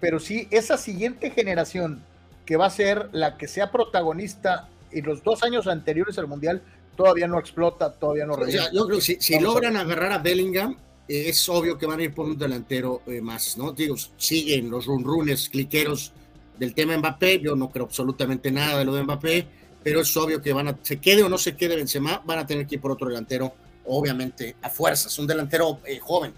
[0.00, 2.02] Pero sí, esa siguiente generación
[2.46, 6.62] que va a ser la que sea protagonista en los dos años anteriores al Mundial,
[6.96, 10.76] todavía no explota, todavía no o sea, yo creo que si, logran agarrar a Bellingham,
[11.06, 13.72] eh, es obvio que van a ir por un delantero eh, más, ¿no?
[13.72, 16.12] Digo, siguen los runrunes cliqueros
[16.58, 19.46] del tema Mbappé, yo no creo absolutamente nada de lo de Mbappé,
[19.82, 22.46] pero es obvio que van a, se quede o no se quede Benzema, van a
[22.46, 23.52] tener que ir por otro delantero
[23.86, 26.32] obviamente, a fuerzas, un delantero eh, joven.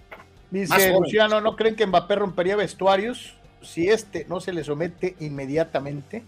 [0.51, 6.23] Dice Luciano, ¿no creen que Mbappé rompería vestuarios si este no se le somete inmediatamente?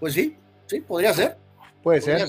[0.00, 0.36] Pues sí,
[0.66, 1.36] sí, podría ser.
[1.82, 2.26] Puede ser.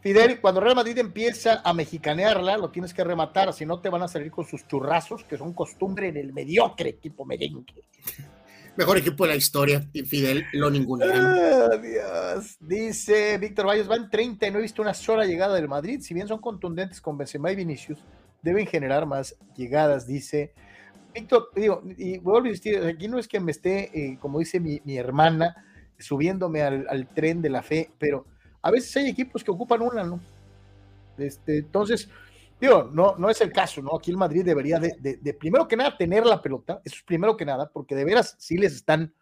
[0.00, 4.02] Fidel, cuando Real Madrid empieza a mexicanearla, lo tienes que rematar, si no te van
[4.02, 7.84] a salir con sus churrazos, que son costumbre en el mediocre equipo merengue.
[8.76, 11.04] Mejor equipo de la historia, Fidel, lo ninguno.
[11.06, 12.56] Dios.
[12.60, 16.00] Dice Víctor Valles, van 30 y no he visto una sola llegada del Madrid.
[16.00, 17.98] Si bien son contundentes con Benzema y Vinicius,
[18.42, 20.52] deben generar más llegadas, dice.
[21.12, 24.60] Víctor, digo, y vuelvo a insistir, aquí no es que me esté, eh, como dice
[24.60, 25.56] mi, hermana,
[25.98, 28.26] subiéndome al, tren de la fe, pero
[28.62, 30.20] a veces hay equipos que ocupan una, ¿no?
[31.18, 32.08] Este, entonces,
[32.60, 33.96] Digo, no, no es el caso, ¿no?
[33.96, 37.44] Aquí el Madrid debería de, primero que nada tener la pelota, eso es primero que
[37.44, 39.14] nada, porque de veras sí les están,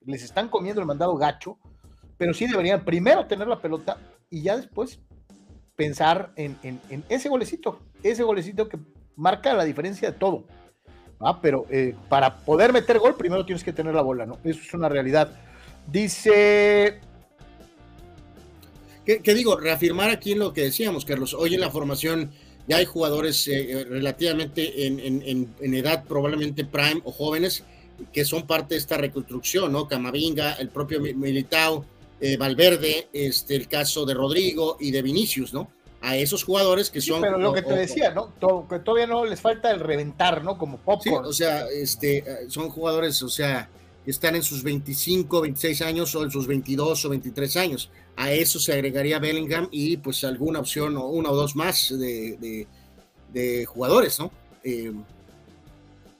[0.00, 1.58] les están comiendo el mandado gacho,
[2.16, 3.98] pero sí deberían primero tener la pelota
[4.30, 5.00] y ya después
[5.76, 6.58] pensar en,
[7.08, 8.78] ese golecito, ese golecito que
[9.16, 10.44] marca la diferencia de todo.
[11.20, 11.38] ¿ah?
[11.40, 14.38] Pero eh, para poder meter gol, primero tienes que tener la bola, ¿no?
[14.44, 15.30] Eso es una realidad.
[15.86, 17.00] Dice
[19.04, 19.56] ¿Qué, digo?
[19.56, 21.34] Reafirmar aquí lo que decíamos, Carlos.
[21.34, 22.30] Hoy en la formación
[22.70, 27.64] ya hay jugadores eh, eh, relativamente en, edad probablemente prime o jóvenes
[28.12, 29.88] que son parte de esta reconstrucción, ¿no?
[29.88, 31.84] Camavinga, el propio Militao,
[32.20, 35.68] eh, Valverde, este, el caso de Rodrigo y de Vinicius, ¿no?
[36.00, 37.20] A esos jugadores que son...
[37.20, 38.32] pero lo que te decía, ¿no?
[38.68, 40.56] que todavía no les falta el reventar, ¿no?
[40.56, 41.26] Como popcorn.
[41.26, 43.68] o sea, este, son jugadores, o sea,
[44.06, 47.90] están en sus 25, 26 años o en sus 22 o 23 años.
[48.16, 52.66] A eso se agregaría Bellingham y pues alguna opción o una o dos más de,
[53.66, 54.30] jugadores, ¿no?
[54.64, 54.92] Eh,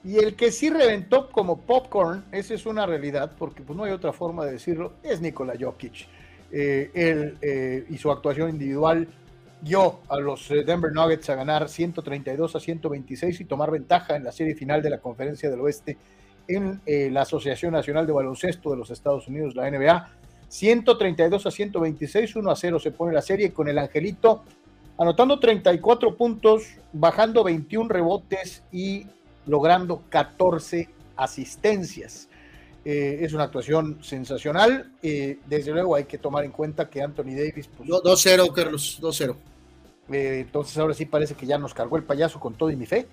[0.03, 3.93] y el que sí reventó como popcorn, esa es una realidad, porque pues no hay
[3.93, 6.07] otra forma de decirlo, es Nikola Jokic.
[6.53, 9.07] Eh, él eh, y su actuación individual
[9.61, 14.33] dio a los Denver Nuggets a ganar 132 a 126 y tomar ventaja en la
[14.33, 15.99] serie final de la Conferencia del Oeste
[16.55, 20.09] en eh, la Asociación Nacional de Baloncesto de los Estados Unidos, la NBA.
[20.49, 24.43] 132 a 126, 1 a 0 se pone la serie con el Angelito
[25.01, 29.07] anotando 34 puntos, bajando 21 rebotes y
[29.47, 32.29] logrando 14 asistencias.
[32.85, 34.93] Eh, es una actuación sensacional.
[35.03, 37.71] Eh, desde luego hay que tomar en cuenta que Anthony Davis...
[37.79, 39.37] 2-0, pues, Carlos, 2-0.
[40.11, 43.07] entonces ahora sí parece que ya nos cargó el payaso con todo y mi fe.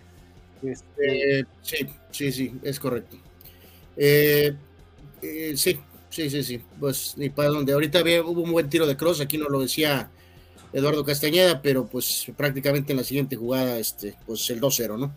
[0.63, 3.17] Este, sí, sí, sí, es correcto.
[3.95, 4.53] Eh,
[5.21, 6.61] eh, sí, sí, sí, sí.
[6.79, 7.73] Pues ni para dónde.
[7.73, 10.09] Ahorita había, hubo un buen tiro de cross, aquí no lo decía
[10.73, 15.13] Eduardo Castañeda, pero pues prácticamente en la siguiente jugada, este, pues el 2-0, ¿no?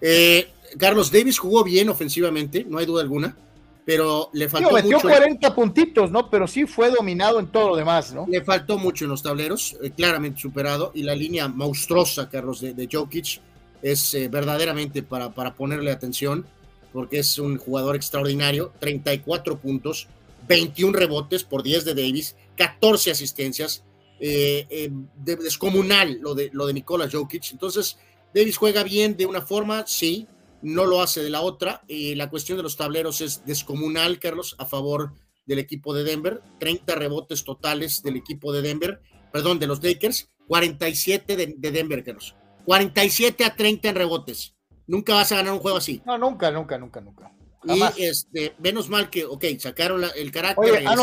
[0.00, 3.36] Eh, Carlos Davis jugó bien ofensivamente, no hay duda alguna,
[3.84, 6.30] pero le faltó metió 40 puntitos, ¿no?
[6.30, 8.26] Pero sí fue dominado en todo lo demás, ¿no?
[8.28, 12.88] Le faltó mucho en los tableros, claramente superado, y la línea monstruosa, Carlos, de, de
[12.90, 13.40] Jokic
[13.82, 16.46] es verdaderamente para, para ponerle atención
[16.92, 20.08] porque es un jugador extraordinario, 34 puntos,
[20.46, 23.84] 21 rebotes por 10 de Davis, 14 asistencias,
[24.20, 27.50] eh, eh, descomunal lo de, lo de Jokic.
[27.52, 27.98] Entonces,
[28.34, 30.26] Davis juega bien de una forma, sí,
[30.60, 31.82] no lo hace de la otra.
[31.88, 35.12] y la cuestión de los tableros es descomunal, Carlos, a favor
[35.46, 36.40] del equipo de Denver.
[36.60, 39.00] 30 rebotes totales del equipo de Denver,
[39.32, 42.36] perdón, de los Lakers, 47 de, de Denver, Carlos.
[42.64, 44.54] 47 a 30 en rebotes.
[44.86, 46.02] Nunca vas a ganar un juego así.
[46.04, 47.32] No, nunca, nunca, nunca, nunca.
[47.64, 50.82] Y este, menos mal que, ok, sacaron el carácter.
[50.84, 50.96] Ah,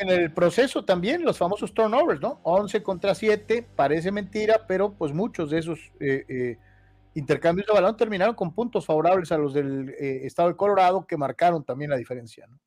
[0.00, 2.40] en el proceso también, los famosos turnovers, ¿no?
[2.42, 6.58] 11 contra 7, parece mentira, pero pues muchos de esos eh, eh,
[7.14, 11.18] intercambios de balón terminaron con puntos favorables a los del eh, estado de Colorado que
[11.18, 12.58] marcaron también la diferencia, ¿no?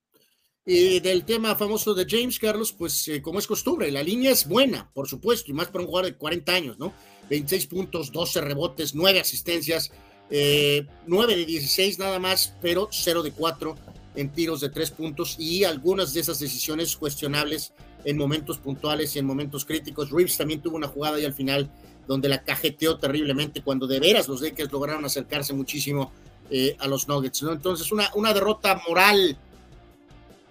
[0.65, 4.91] Y del tema famoso de James Carlos, pues como es costumbre, la línea es buena,
[4.93, 6.93] por supuesto, y más para un jugador de 40 años, ¿no?
[7.30, 9.92] 26 puntos, 12 rebotes, 9 asistencias,
[10.30, 10.84] 9
[11.34, 13.76] eh, de 16 nada más, pero 0 de 4
[14.15, 17.74] en tiros de 3 puntos y algunas de esas decisiones cuestionables
[18.06, 20.12] en momentos puntuales y en momentos críticos.
[20.12, 21.69] Reeves también tuvo una jugada ahí al final
[22.08, 26.12] donde la cajeteó terriblemente cuando de veras los Lakers lograron acercarse muchísimo
[26.50, 27.44] eh, a los Nuggets.
[27.44, 27.52] ¿no?
[27.52, 29.38] Entonces, una, una derrota moral,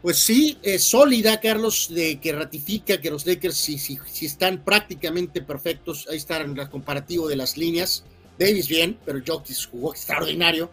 [0.03, 4.65] pues sí, es sólida, Carlos, de que ratifica que los Lakers si, si, si están
[4.65, 6.07] prácticamente perfectos.
[6.09, 8.05] Ahí está en el comparativo de las líneas.
[8.39, 10.71] Davis bien, pero Jokic jugó extraordinario.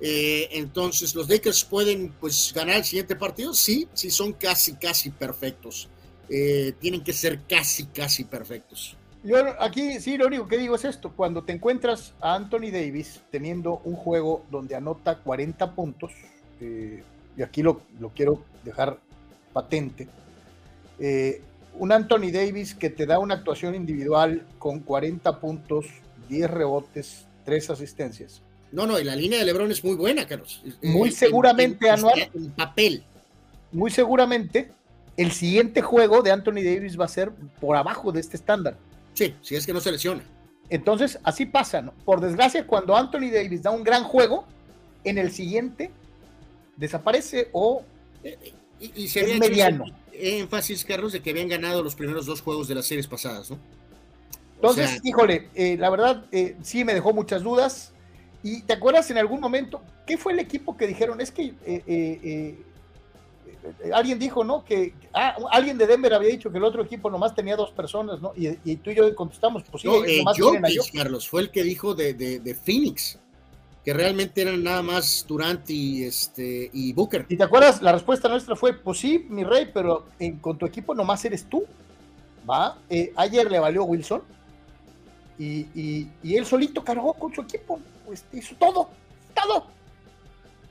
[0.00, 3.54] Eh, entonces, ¿los Lakers pueden pues, ganar el siguiente partido?
[3.54, 5.88] Sí, sí, son casi, casi perfectos.
[6.28, 8.96] Eh, tienen que ser casi, casi perfectos.
[9.22, 13.22] Yo aquí sí, lo único que digo es esto, cuando te encuentras a Anthony Davis
[13.30, 16.12] teniendo un juego donde anota 40 puntos,
[16.60, 17.02] eh,
[17.36, 18.98] y aquí lo, lo, quiero dejar
[19.52, 20.08] patente,
[21.78, 25.86] un Anthony Davis que te da una actuación individual con 40 puntos,
[26.28, 28.42] 10 rebotes, 3 asistencias.
[28.72, 30.62] No, no, y la línea de Lebron es muy buena, Carlos.
[30.82, 32.30] Muy seguramente, Anual.
[32.34, 33.04] En papel.
[33.70, 34.72] Muy seguramente,
[35.16, 38.76] el siguiente juego de Anthony Davis va a ser por abajo de este estándar.
[39.12, 40.24] Sí, si es que no se lesiona.
[40.70, 41.92] Entonces, así pasa, ¿no?
[42.04, 44.44] Por desgracia, cuando Anthony Davis da un gran juego,
[45.04, 45.90] en el siguiente
[46.76, 47.84] desaparece o
[48.24, 49.84] eh, y, es mediano.
[50.12, 53.58] Énfasis, Carlos, de que habían ganado los primeros dos juegos de las series pasadas, ¿no?
[54.56, 57.92] Entonces, híjole, eh, la verdad eh, sí me dejó muchas dudas.
[58.42, 61.20] ¿Y te acuerdas en algún momento qué fue el equipo que dijeron?
[61.20, 62.58] Es que eh,
[63.92, 64.64] alguien dijo, ¿no?
[64.64, 68.20] Que ah, alguien de Denver había dicho que el otro equipo nomás tenía dos personas,
[68.20, 68.32] ¿no?
[68.36, 70.38] Y, tú y yo contestamos, pues sí, nomás
[70.92, 73.18] Carlos, fue el que dijo de, Phoenix,
[73.84, 77.26] que realmente eran nada más Durant y, este, y Booker.
[77.28, 77.82] ¿Y te acuerdas?
[77.82, 80.06] La respuesta nuestra fue, pues sí, mi rey, pero
[80.40, 81.64] con tu equipo nomás eres tú,
[82.48, 82.78] ¿va?
[83.16, 84.22] ayer le valió Wilson
[85.38, 88.88] y, él solito cargó con su equipo, pues hizo todo,
[89.34, 89.66] todo.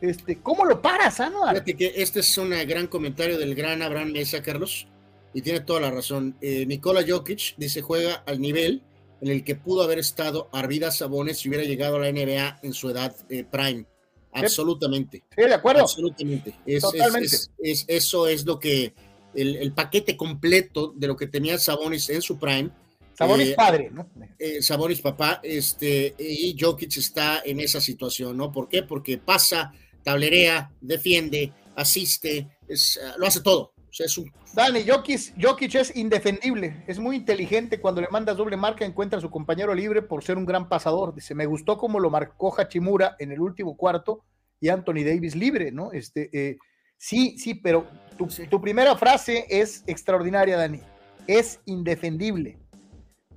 [0.01, 1.53] Este, ¿Cómo lo paras, Anuar?
[1.53, 4.87] Fíjate que este es un gran comentario del gran Abraham Mesa, Carlos,
[5.33, 6.35] y tiene toda la razón.
[6.41, 8.81] Eh, Nikola Jokic dice juega al nivel
[9.23, 12.73] en el que pudo haber estado Arvidas Sabones si hubiera llegado a la NBA en
[12.73, 13.85] su edad eh, prime.
[14.33, 15.23] Absolutamente.
[15.35, 15.81] Sí, de acuerdo.
[15.81, 16.55] Absolutamente.
[16.81, 17.37] Totalmente.
[17.87, 18.93] eso es lo que
[19.33, 22.71] el, el, paquete completo de lo que tenía Sabonis en su prime
[23.17, 24.09] Sabonis eh, padre, ¿no?
[24.39, 28.51] Eh, Sabonis papá, este, y Jokic está en esa situación, ¿no?
[28.51, 28.83] ¿Por qué?
[28.83, 29.71] Porque pasa
[30.03, 33.72] tablerea, defiende, asiste, es, lo hace todo.
[33.93, 34.33] O sea, es un...
[34.55, 39.21] Dani, Jokic, Jokic es indefendible, es muy inteligente cuando le mandas doble marca, encuentra a
[39.21, 41.13] su compañero libre por ser un gran pasador.
[41.13, 44.23] Dice, me gustó como lo marcó Hachimura en el último cuarto
[44.59, 45.91] y Anthony Davis libre, ¿no?
[45.91, 46.57] Este, eh,
[46.97, 47.85] sí, sí, pero
[48.17, 50.79] tu, tu, primera frase es extraordinaria, Dani.
[51.27, 52.57] Es indefendible.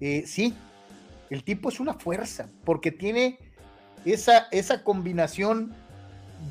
[0.00, 0.54] Eh, sí,
[1.28, 3.38] el tipo es una fuerza, porque tiene
[4.06, 5.74] esa, esa combinación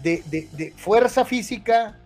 [0.04, 2.00] de, fuerza física,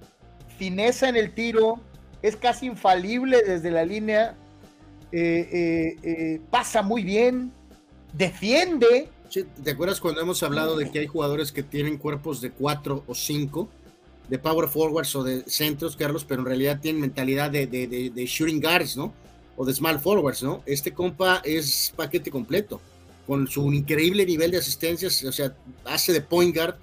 [0.57, 1.79] fineza en el tiro,
[2.21, 4.35] es casi infalible desde la línea,
[5.11, 7.51] eh, eh, eh, pasa muy bien,
[8.13, 9.09] defiende.
[9.63, 13.15] ¿Te acuerdas cuando hemos hablado de que hay jugadores que tienen cuerpos de cuatro o
[13.15, 13.69] cinco,
[14.27, 18.61] de power forwards o de centros, Carlos, pero en realidad tienen mentalidad de, de shooting
[18.61, 19.13] guards, ¿no?
[19.55, 20.61] O de small forwards, ¿no?
[20.65, 22.79] Este compa es paquete completo,
[23.25, 25.55] con su increíble nivel de asistencias, o sea,
[25.85, 26.75] hace de point guard,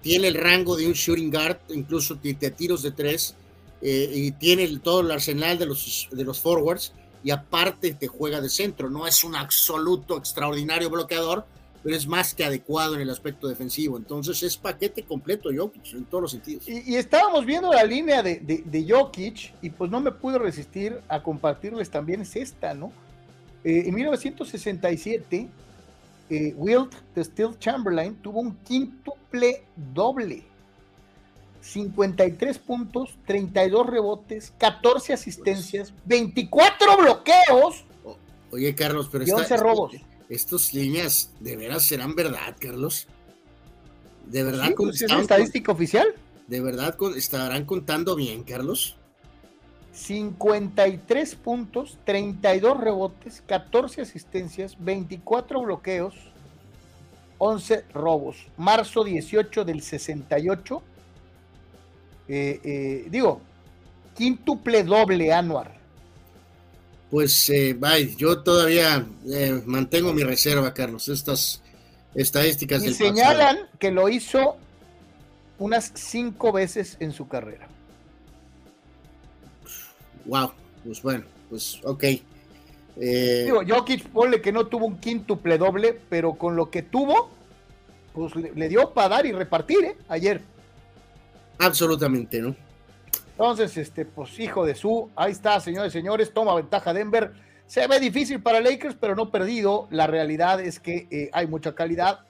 [0.00, 3.34] tiene el rango de un shooting guard, incluso de, tiros de tres,
[3.82, 8.40] eh, y tiene todo el arsenal de los, de los forwards, y aparte te juega
[8.40, 8.90] de centro.
[8.90, 11.44] No es un absoluto extraordinario bloqueador,
[11.82, 13.96] pero es más que adecuado en el aspecto defensivo.
[13.96, 16.68] Entonces es paquete completo Jokic en todos los sentidos.
[16.68, 21.22] Y, estábamos viendo la línea de, de, Jokic y pues no me pude resistir a
[21.22, 22.92] compartirles también es esta, ¿no?
[23.64, 25.48] Eh, en 1967
[26.30, 30.44] eh, Wilt de Steel Chamberlain tuvo un quíntuple doble.
[31.60, 37.84] 53 puntos, 32 rebotes, 14 asistencias, 24 bloqueos.
[38.50, 39.96] Oye, Carlos, pero y 11 robos.
[40.28, 43.06] Estas líneas de veras serán verdad, Carlos.
[44.26, 44.68] ¿De verdad?
[44.68, 46.14] Sí, pues, ¿Es estadística oficial?
[46.46, 48.96] ¿De verdad estarán contando bien, Carlos?
[49.92, 56.14] 53 puntos, 32 rebotes, 14 asistencias, 24 bloqueos,
[57.38, 58.46] 11 robos.
[58.56, 60.82] Marzo 18 del 68.
[62.32, 63.40] Eh, eh, digo,
[64.16, 65.80] quíntuple doble Anuar.
[67.10, 67.76] Pues, eh,
[68.16, 71.08] yo todavía eh, mantengo mi reserva, Carlos.
[71.08, 71.60] Estas
[72.14, 72.84] estadísticas.
[72.84, 74.56] Y señalan que lo hizo
[75.58, 77.66] unas cinco veces en su carrera.
[80.26, 80.52] Wow,
[80.84, 82.04] pues bueno, pues ok.
[83.00, 87.30] Eh, Digo, Jokic, ponle que no tuvo un quíntuple doble, pero con lo que tuvo,
[88.12, 89.96] pues le, dio para dar y repartir, ¿eh?
[90.08, 90.42] Ayer.
[91.60, 92.56] Absolutamente, ¿no?
[93.32, 97.32] Entonces, este, pues hijo de su, ahí está, señores y señores, toma ventaja Denver.
[97.66, 99.86] Se ve difícil para Lakers, pero no perdido.
[99.90, 102.20] La realidad es que eh, hay mucha calidad.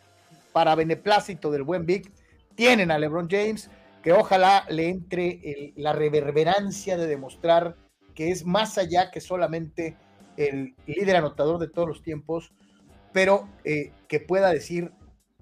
[0.53, 2.11] Para beneplácito del buen Big,
[2.57, 3.71] tienen a LeBron James,
[4.03, 7.77] que ojalá le entre la reverberancia de demostrar
[8.15, 9.97] que es más allá que solamente
[10.37, 12.53] el líder anotador de todos los tiempos,
[13.13, 14.93] pero eh, que pueda decir,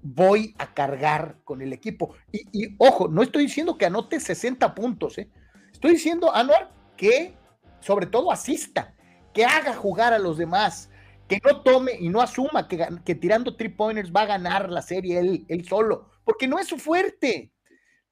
[0.03, 2.15] voy a cargar con el equipo.
[2.33, 5.29] Y, ojo, no estoy diciendo que anote 60 puntos, ¿eh?
[5.73, 7.35] estoy diciendo, Anuar, que
[7.81, 8.95] sobre todo asista,
[9.33, 10.91] que haga jugar a los demás,
[11.29, 14.83] que no tome y no asuma que, que tirando three pointers va a ganar la
[14.83, 17.53] serie él, él solo, porque no es su fuerte.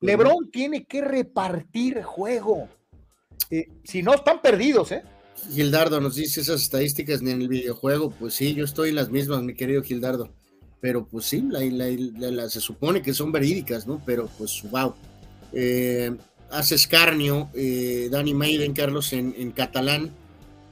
[0.00, 2.68] Lebron tiene que repartir juego.
[3.50, 5.02] Eh, si no, están perdidos, ¿eh?
[5.50, 8.10] Gildardo nos dice esas estadísticas en el videojuego.
[8.10, 10.34] Pues sí, yo estoy en las mismas, mi querido Gildardo.
[10.86, 11.42] Pero pues sí,
[12.48, 14.00] se supone que son verídicas, ¿no?
[14.06, 14.94] Pero pues wow.
[15.52, 16.14] Eh,
[16.48, 20.12] hace escarnio eh, Danny Maiden, Carlos, en, catalán,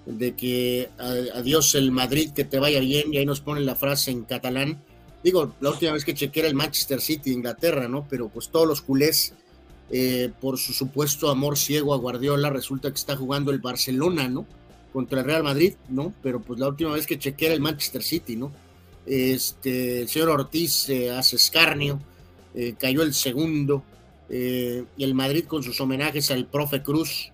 [0.06, 0.88] de que
[1.34, 4.80] adiós el Madrid, que te vaya bien, y ahí nos pone la frase en catalán.
[5.24, 8.06] Digo, la última vez que chequé era el Manchester City, Inglaterra, ¿no?
[8.08, 9.34] Pero pues todos los culés,
[9.90, 14.46] eh, por su supuesto amor ciego a Guardiola, resulta que está jugando el Barcelona, ¿no?
[14.92, 16.14] Contra el Real Madrid, ¿no?
[16.22, 18.52] Pero pues la última vez que chequé era el Manchester City, ¿no?
[19.06, 22.00] Este, el señor Ortiz hace escarnio,
[22.54, 23.82] eh, cayó el segundo,
[24.28, 27.30] eh, y el Madrid con sus homenajes al profe Cruz,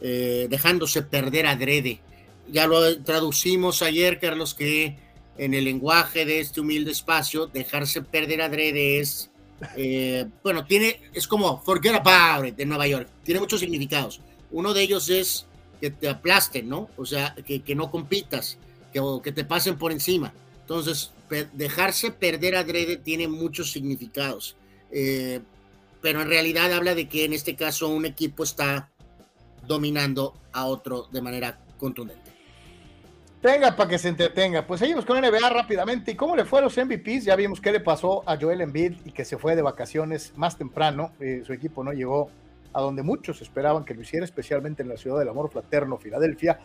[0.00, 1.98] dejándose perder a Drede.
[2.52, 4.98] Ya lo traducimos ayer, Carlos, que
[5.36, 9.30] en el lenguaje de este humilde espacio, dejarse perder adrede es,
[9.76, 14.20] eh, bueno, tiene, es como forget about it de Nueva York, tiene muchos significados.
[14.50, 15.46] Uno de ellos es
[15.80, 16.88] que te aplasten, ¿no?
[16.96, 18.58] O sea, que, no compitas,
[18.92, 20.32] que te pasen por encima.
[20.64, 21.12] Entonces,
[21.52, 24.56] dejarse perder adrede tiene muchos significados.
[24.90, 25.40] Eh,
[26.00, 28.90] pero en realidad habla de que en este caso un equipo está
[29.66, 32.32] dominando a otro de manera contundente.
[33.42, 34.66] Tenga para que se entretenga.
[34.66, 36.12] Pues seguimos con NBA rápidamente.
[36.12, 37.24] ¿Y cómo le fue a los MVPs?
[37.24, 40.56] Ya vimos qué le pasó a Joel Embiid y que se fue de vacaciones más
[40.56, 41.12] temprano.
[41.20, 42.30] Eh, su equipo no llegó
[42.72, 46.58] a donde muchos esperaban que lo hiciera, especialmente en la ciudad del amor fraterno, Filadelfia.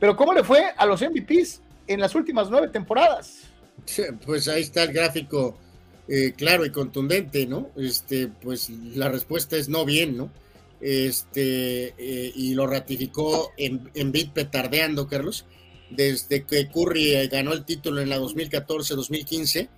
[0.00, 3.42] Pero ¿cómo le fue a los MVPs en las últimas nueve temporadas?
[4.24, 5.58] Pues ahí está el gráfico
[6.08, 7.70] eh, claro y contundente, ¿no?
[7.76, 10.30] Este, pues la respuesta es no bien, ¿no?
[10.80, 15.46] Este, eh, y lo ratificó en, en bit petardeando, Carlos,
[15.90, 19.68] desde que Curry ganó el título en la 2014-2015.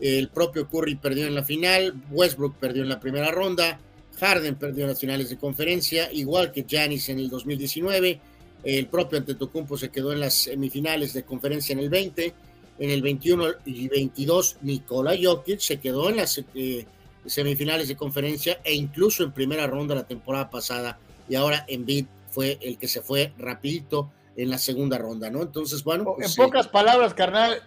[0.00, 3.80] El propio Curry perdió en la final, Westbrook perdió en la primera ronda,
[4.18, 8.20] Harden perdió en las finales de conferencia, igual que Janis en el 2019.
[8.64, 12.34] El propio Antetokounmpo se quedó en las semifinales de conferencia en el 20
[12.78, 16.86] en el 21 y 22 Nikola Jokic se quedó en las eh,
[17.26, 20.98] semifinales de conferencia e incluso en primera ronda la temporada pasada
[21.28, 25.42] y ahora Embiid fue el que se fue rapidito en la segunda ronda, ¿no?
[25.42, 26.14] Entonces, bueno.
[26.16, 27.62] Pues, en pocas palabras, carnal,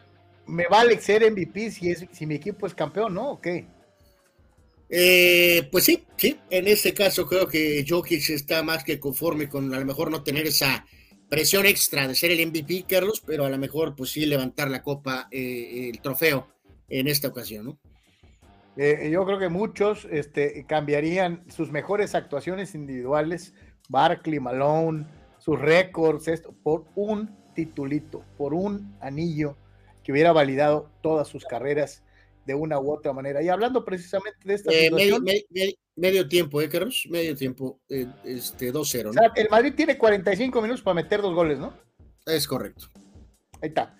[0.48, 3.32] me vale ser MVP si, es, si mi equipo es campeón, ¿no?
[3.32, 3.68] ¿O qué?
[4.90, 9.74] Eh, pues sí, sí, en este caso creo que Jokic está más que conforme con
[9.74, 10.86] a lo mejor no tener esa
[11.28, 14.84] presión extra de ser el MVP, Carlos, pero a lo mejor pues sí levantar la
[14.84, 16.48] copa, eh, el trofeo
[16.88, 17.80] en esta ocasión, ¿no?
[18.78, 23.54] Eh, yo creo que muchos este, cambiarían sus mejores actuaciones individuales,
[23.88, 25.06] Barkley, Malone,
[25.40, 29.56] sus récords, esto, por un titulito, por un anillo
[30.04, 32.04] que hubiera validado todas sus carreras
[32.46, 33.42] de una u otra manera.
[33.42, 35.26] Y hablando precisamente de esta eh, situación,
[35.98, 37.08] Medio tiempo, ¿eh, Carlos?
[37.10, 39.04] Medio tiempo, eh, este 2-0.
[39.04, 39.10] ¿no?
[39.12, 41.74] O sea, el Madrid tiene 45 minutos para meter dos goles, ¿no?
[42.26, 42.88] Es correcto.
[43.62, 43.98] Ahí está.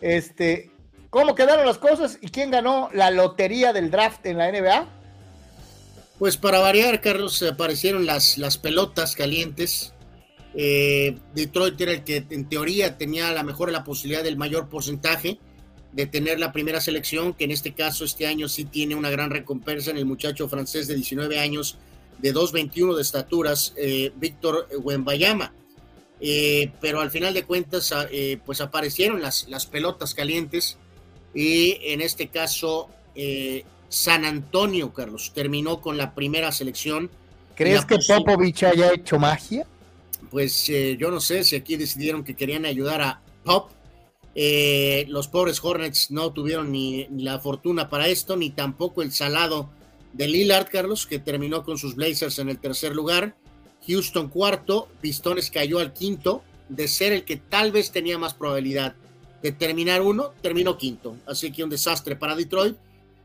[0.00, 0.70] Este,
[1.10, 4.86] ¿Cómo quedaron las cosas y quién ganó la lotería del draft en la NBA?
[6.18, 9.92] Pues para variar, Carlos, aparecieron las, las pelotas calientes.
[10.54, 14.70] Eh, Detroit era el que en teoría tenía a lo mejor la posibilidad del mayor
[14.70, 15.38] porcentaje
[15.92, 19.30] de tener la primera selección, que en este caso este año sí tiene una gran
[19.30, 21.78] recompensa en el muchacho francés de 19 años,
[22.18, 25.52] de 2.21 de estaturas, eh, Víctor Wembayama.
[26.20, 30.76] Eh, pero al final de cuentas, ah, eh, pues aparecieron las, las pelotas calientes
[31.32, 32.90] y en este caso
[33.88, 37.10] San Antonio, Carlos, terminó con la primera selección.
[37.56, 39.66] ¿Crees que Popovich haya hecho magia?
[40.30, 43.72] Pues yo no sé si aquí decidieron que querían ayudar a Pop
[44.40, 49.68] eh, los pobres Hornets no tuvieron ni, la fortuna para esto, ni tampoco el salado
[50.12, 53.34] de Lillard, Carlos, que terminó con sus Blazers en el tercer lugar.
[53.88, 58.94] Houston cuarto, Pistones cayó al quinto, de ser el que tal vez tenía más probabilidad
[59.42, 61.16] de terminar uno, terminó quinto.
[61.26, 62.76] Así que un desastre para Detroit.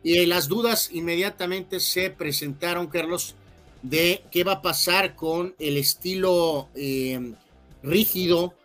[0.01, 3.36] Y las dudas inmediatamente se presentaron, Carlos,
[3.84, 7.36] de qué va a pasar con el estilo eh,
[7.84, 8.55] rígido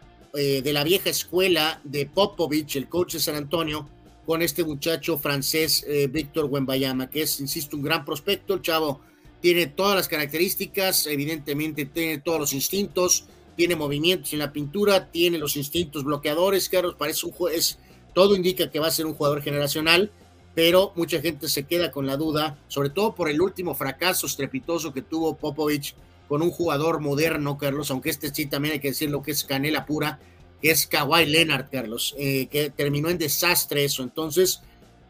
[0.41, 3.89] eh, de la vieja escuela de Popovich, el coach de San Antonio,
[4.24, 8.55] con este muchacho francés eh, Víctor Wembayama, que es, insisto, un gran prospecto.
[8.55, 9.01] El chavo
[9.41, 13.24] tiene todas las características, evidentemente tiene todos los instintos,
[13.57, 17.80] tiene movimientos en la pintura, tiene los instintos bloqueadores, Carlos, parece un juez,
[18.14, 20.12] todo indica que va a ser un jugador generacional,
[20.55, 24.93] pero mucha gente se queda con la duda, sobre todo por el último fracaso estrepitoso
[24.93, 25.97] que tuvo Popovich
[26.28, 29.44] con un jugador moderno, Carlos, aunque este sí también hay que decir lo que es
[29.44, 30.20] canela pura,
[30.60, 34.02] que es Kawhi Leonard, Carlos, eh, que terminó en desastre eso.
[34.02, 34.60] Entonces,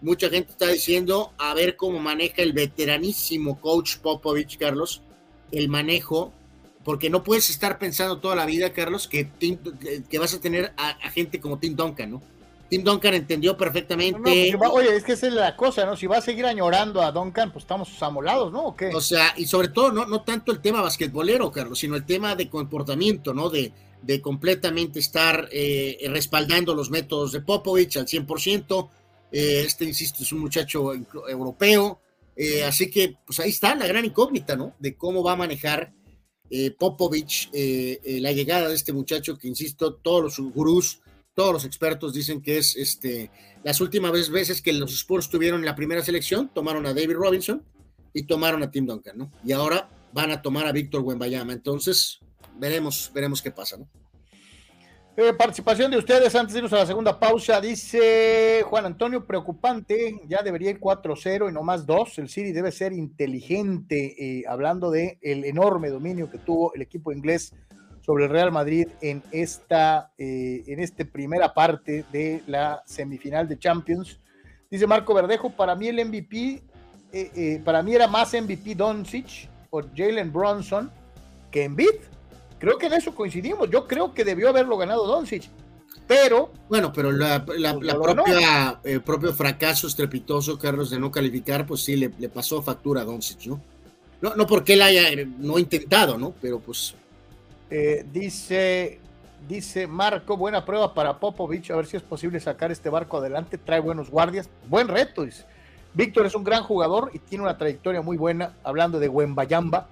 [0.00, 5.02] mucha gente está diciendo a ver cómo maneja el veteranísimo coach Popovich, Carlos,
[5.50, 6.32] el manejo,
[6.84, 9.28] porque no puedes estar pensando toda la vida, Carlos, que,
[10.18, 12.22] vas a tener a, a gente como Tim Duncan, ¿no?
[12.68, 14.54] Tim Duncan entendió perfectamente.
[14.56, 15.96] Pues, oye, es que esa es la cosa, ¿no?
[15.96, 18.66] Si va a seguir añorando a Duncan, pues estamos amolados, ¿no?
[18.66, 18.88] ¿O, qué?
[18.94, 22.36] o sea, y sobre todo, no, no tanto el tema basquetbolero, Carlos, sino el tema
[22.36, 23.48] de comportamiento, ¿no?
[23.48, 28.88] De, de completamente estar eh, respaldando los métodos de Popovich al 100%.
[29.32, 30.92] Eh, este, insisto, es un muchacho
[31.28, 32.00] europeo.
[32.36, 34.74] Eh, así que, pues ahí está la gran incógnita, ¿no?
[34.78, 35.92] De cómo va a manejar
[36.78, 41.00] Popovich la llegada de este muchacho que, insisto, todos los gurús
[41.38, 43.30] todos los expertos dicen que es este,
[43.62, 47.64] las últimas veces que los Spurs tuvieron la primera selección, tomaron a David Robinson
[48.12, 49.30] y tomaron a Tim Duncan, ¿no?
[49.44, 51.52] Y ahora van a tomar a Víctor Wembayama.
[51.52, 52.18] Entonces,
[52.56, 53.88] veremos, veremos qué pasa, ¿no?
[55.16, 57.60] Eh, participación de ustedes antes de irnos a la segunda pausa.
[57.60, 62.18] Dice Juan Antonio, preocupante, ya debería ir 4-0 y no más 2.
[62.18, 67.54] El City debe ser inteligente, eh, hablando de enorme dominio que tuvo el equipo inglés
[68.08, 73.58] sobre el Real Madrid en esta, eh, en este primera parte de la semifinal de
[73.58, 74.18] Champions.
[74.70, 76.62] Dice Marco Verdejo, para mí el MVP,
[77.12, 80.90] eh, eh, para mí era más MVP Doncic o Jalen Bronson
[81.50, 81.96] que Embiid.
[82.58, 83.68] Creo que en eso coincidimos.
[83.68, 85.42] Yo creo que debió haberlo ganado Doncic.
[86.06, 86.50] Pero.
[86.66, 92.08] Bueno, pero la, propia, el propio fracaso estrepitoso, Carlos, de no calificar, pues sí le,
[92.30, 93.60] pasó factura a Doncic, ¿no?
[94.22, 94.34] ¿no?
[94.34, 95.02] No porque él haya
[95.38, 96.32] no intentado, ¿no?
[96.40, 96.94] Pero pues
[97.70, 99.00] eh, dice,
[99.46, 103.58] dice Marco, buena prueba para Popovich, a ver si es posible sacar este barco adelante,
[103.58, 105.44] trae buenos guardias, buen reto, dice.
[105.94, 109.88] Víctor es un gran jugador y tiene una trayectoria muy buena, hablando de Wembayamba.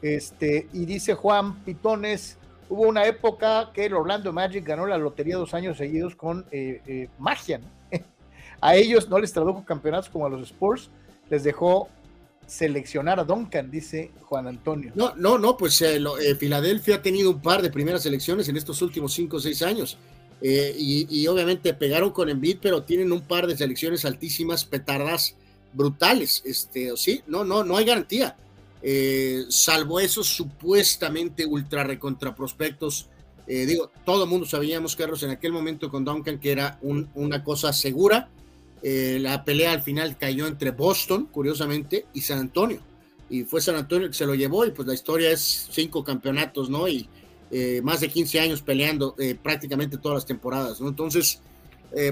[0.00, 5.36] Este, y dice Juan Pitones, hubo una época que el Orlando Magic ganó la lotería
[5.36, 7.60] dos años seguidos con eh, eh, magia.
[8.60, 10.90] a ellos no les tradujo campeonatos como a los Spurs,
[11.28, 11.88] les dejó
[12.52, 14.92] seleccionar a Duncan, dice Juan Antonio.
[14.94, 16.00] No, no, no, pues eh,
[16.38, 19.96] Filadelfia ha tenido un par de primeras selecciones en estos últimos cinco o seis años.
[20.42, 25.36] y, obviamente pegaron con Embiid, pero tienen un par de selecciones altísimas, petardas
[25.72, 26.42] brutales.
[26.44, 28.36] Este, sí, no, no, no hay garantía.
[28.82, 33.08] Eh, salvo esos supuestamente ultra recontra prospectos.
[33.46, 37.44] Eh, digo, todo el mundo sabíamos, Carlos, en aquel momento con Duncan que era una
[37.44, 38.28] cosa segura.
[38.82, 42.80] Eh, la pelea al final cayó entre Boston, curiosamente, y San Antonio.
[43.30, 46.68] Y fue San Antonio que se lo llevó, y pues la historia es cinco campeonatos,
[46.68, 46.88] ¿no?
[46.88, 47.08] Y
[47.82, 50.88] más de 15 años peleando prácticamente todas las temporadas, ¿no?
[50.88, 51.40] Entonces,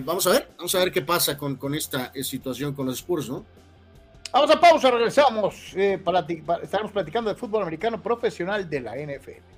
[0.05, 3.45] vamos a ver, vamos a ver qué pasa con, esta situación con los Spurs, ¿no?
[4.33, 5.73] Vamos a pausa, regresamos.
[5.75, 6.25] Eh, para,
[6.62, 9.49] estaremos platicando de fútbol americano profesional de la NFL.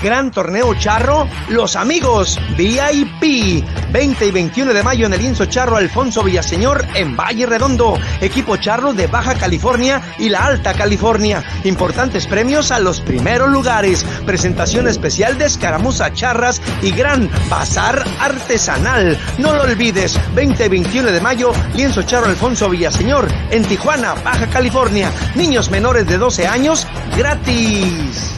[0.00, 3.64] Gran torneo charro, los amigos VIP.
[3.90, 7.98] 20 y 21 de mayo en el Inso Charro Alfonso Villaseñor en Valle Redondo.
[8.20, 11.42] Equipo charro de Baja California y la Alta California.
[11.64, 14.04] Importantes premios a los primeros lugares.
[14.24, 19.18] Presentación especial de escaramuza charras y gran bazar artesanal.
[19.38, 24.46] No lo olvides, 20 y 21 de mayo, Lienzo Charro Alfonso Villaseñor en Tijuana, Baja
[24.46, 25.10] California.
[25.34, 26.86] Niños menores de 12 años,
[27.16, 28.37] gratis.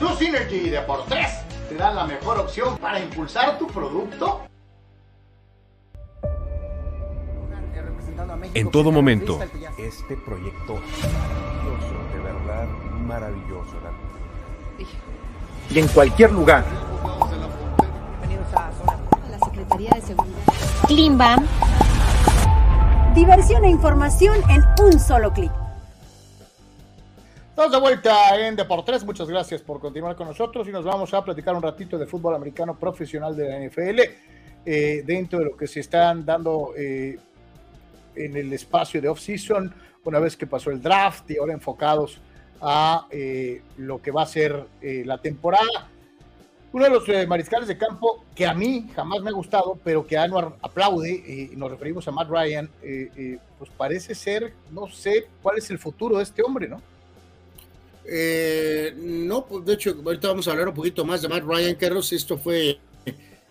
[0.00, 1.26] Tu Synergy de por 3
[1.68, 4.40] te da la mejor opción para impulsar tu producto.
[8.54, 9.38] En todo momento,
[9.78, 12.66] este proyecto maravilloso, de verdad
[13.06, 13.76] maravilloso.
[15.68, 16.64] Y en cualquier lugar.
[19.30, 20.38] La Secretaría de Seguridad.
[20.86, 21.46] Klimbam.
[23.14, 25.59] Diversión e información en un solo clic.
[27.50, 29.04] Estamos de vuelta en Deportes.
[29.04, 32.36] Muchas gracias por continuar con nosotros y nos vamos a platicar un ratito de fútbol
[32.36, 34.00] americano profesional de la NFL
[34.64, 37.18] eh, dentro de lo que se están dando eh,
[38.14, 39.74] en el espacio de off-season
[40.04, 42.20] una vez que pasó el draft y ahora enfocados
[42.62, 45.88] a eh, lo que va a ser la temporada.
[46.72, 50.16] Uno de los mariscales de campo que a mí jamás me ha gustado, pero que
[50.16, 52.70] Anuar aplaude, y nos referimos a Matt Ryan,
[53.58, 56.80] pues parece ser, no sé cuál es el futuro de este hombre, ¿no?
[58.04, 61.74] Eh, no, pues de hecho, ahorita vamos a hablar un poquito más de Matt Ryan
[61.74, 62.12] Carlos.
[62.12, 62.78] Esto fue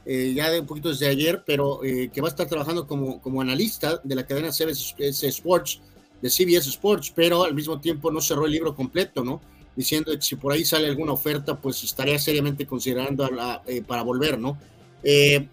[0.06, 3.22] eh, ya de un poquito desde ayer, pero eh, que va a estar trabajando como,
[3.22, 5.82] como analista de la cadena CBS Sports,
[6.22, 9.42] de CBS Sports, pero al mismo tiempo no cerró el libro completo, ¿no?
[9.76, 13.30] Diciendo que si por ahí sale alguna oferta, pues estaría seriamente considerando
[13.88, 14.58] para volver, ¿no?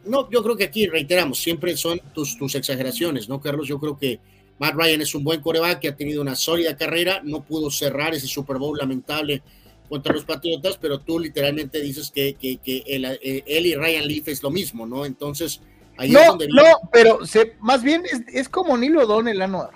[0.05, 3.69] no, yo creo que aquí reiteramos, siempre son tus, tus exageraciones, ¿no, Carlos?
[3.69, 4.19] Yo creo que
[4.59, 8.15] Matt Ryan es un buen coreback que ha tenido una sólida carrera, no pudo cerrar
[8.15, 9.43] ese Super Bowl lamentable
[9.89, 14.29] contra los Patriotas, pero tú literalmente dices que, que, que eh, él, y Ryan Leaf
[14.29, 15.05] es lo mismo, ¿no?
[15.05, 15.61] Entonces,
[15.97, 16.49] ahí no, es donde...
[16.49, 19.71] No, pero se, más bien es, es como Neil O'Donnell, Anuar.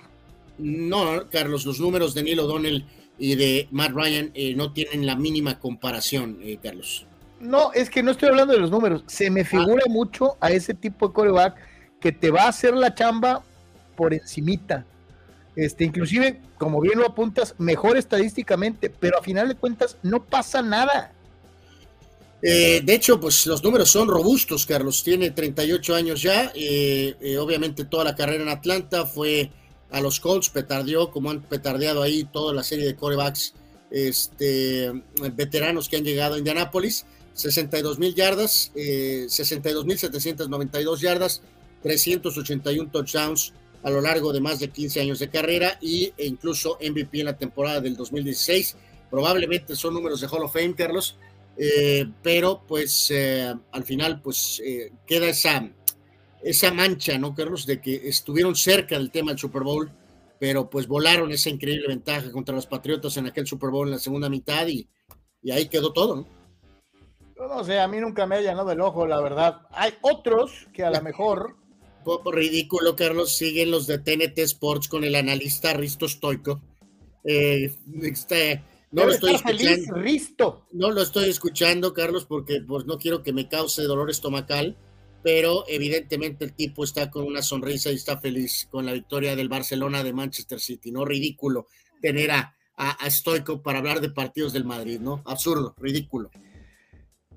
[0.57, 2.85] No, Carlos, los números de Neil O'Donnell
[3.17, 7.05] y de Matt Ryan eh, no tienen la mínima comparación, eh, Carlos.
[7.39, 9.03] No, es que no estoy hablando de los números.
[9.07, 9.89] Se me figura ah.
[9.89, 11.55] mucho a ese tipo de coreback
[11.99, 13.43] que te va a hacer la chamba
[14.01, 14.83] por encimita.
[15.55, 20.63] Este, inclusive, como bien lo apuntas, mejor estadísticamente, pero a final de cuentas no pasa
[20.63, 21.13] nada.
[22.41, 25.03] Eh, de hecho, pues los números son robustos, Carlos.
[25.03, 26.51] Tiene 38 años ya.
[26.55, 29.51] Eh, eh, obviamente toda la carrera en Atlanta fue
[29.91, 33.53] a los Colts, petardeó como han petardeado ahí toda la serie de corebacks
[33.91, 34.91] este,
[35.35, 37.05] veteranos que han llegado a Indianápolis.
[37.33, 41.43] 62 mil yardas, 62 mil 792 yardas,
[41.83, 46.77] 381 touchdowns, a lo largo de más de 15 años de carrera y, e incluso
[46.81, 48.77] MVP en la temporada del 2016.
[49.09, 51.17] Probablemente son números de Hall of Fame, Carlos,
[51.57, 55.69] eh, pero pues eh, al final pues eh, queda esa,
[56.41, 57.65] esa mancha, ¿no, Carlos?
[57.65, 59.91] De que estuvieron cerca del tema del Super Bowl,
[60.39, 63.99] pero pues volaron esa increíble ventaja contra los Patriotas en aquel Super Bowl en la
[63.99, 64.87] segunda mitad y,
[65.41, 66.41] y ahí quedó todo, ¿no?
[67.47, 69.61] No sé, a mí nunca me ha llenado el ojo, la verdad.
[69.71, 71.55] Hay otros que a lo mejor
[72.03, 73.35] Poco ridículo, Carlos.
[73.35, 76.61] Siguen los de TNT Sports con el analista Risto Stoico.
[77.23, 79.95] Eh, este, no lo estoy escuchando.
[79.95, 80.65] Risto.
[80.71, 84.75] No lo estoy escuchando, Carlos, porque pues no quiero que me cause dolor estomacal,
[85.23, 89.49] pero evidentemente el tipo está con una sonrisa y está feliz con la victoria del
[89.49, 91.05] Barcelona de Manchester City, ¿no?
[91.05, 91.67] Ridículo
[92.01, 95.21] tener a, a, Stoico para hablar de partidos del Madrid, ¿no?
[95.25, 96.31] Absurdo, ridículo.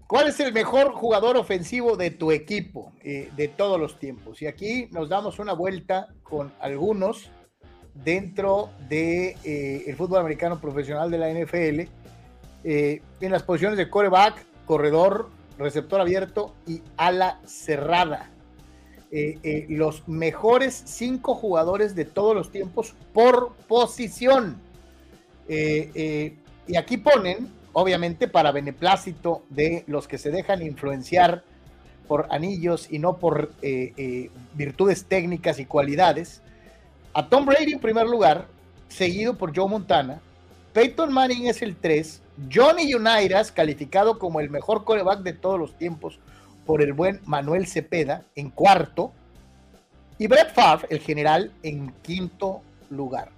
[0.06, 4.42] ¿Cuál es el mejor jugador ofensivo de tu equipo eh, de todos los tiempos?
[4.42, 7.30] Y aquí nos damos una vuelta con algunos
[7.94, 11.88] dentro del de, eh, fútbol americano profesional de la NFL
[12.64, 18.30] eh, en las posiciones de coreback, corredor, receptor abierto y ala cerrada.
[19.68, 24.60] los mejores cinco jugadores de todos los tiempos por posición.
[25.48, 31.44] y aquí ponen obviamente para beneplácito de los que se dejan influenciar
[32.08, 36.40] por anillos y no por eh, eh, virtudes técnicas y cualidades.
[37.12, 38.46] A Tom Brady en primer lugar,
[38.88, 40.20] seguido por Joe Montana.
[40.72, 42.22] Peyton Manning es el 3.
[42.52, 46.18] Johnny Unitas, calificado como el mejor coreback de todos los tiempos
[46.66, 49.12] por el buen Manuel Cepeda, en cuarto.
[50.18, 53.30] Y Brett Favre, el general, en quinto lugar.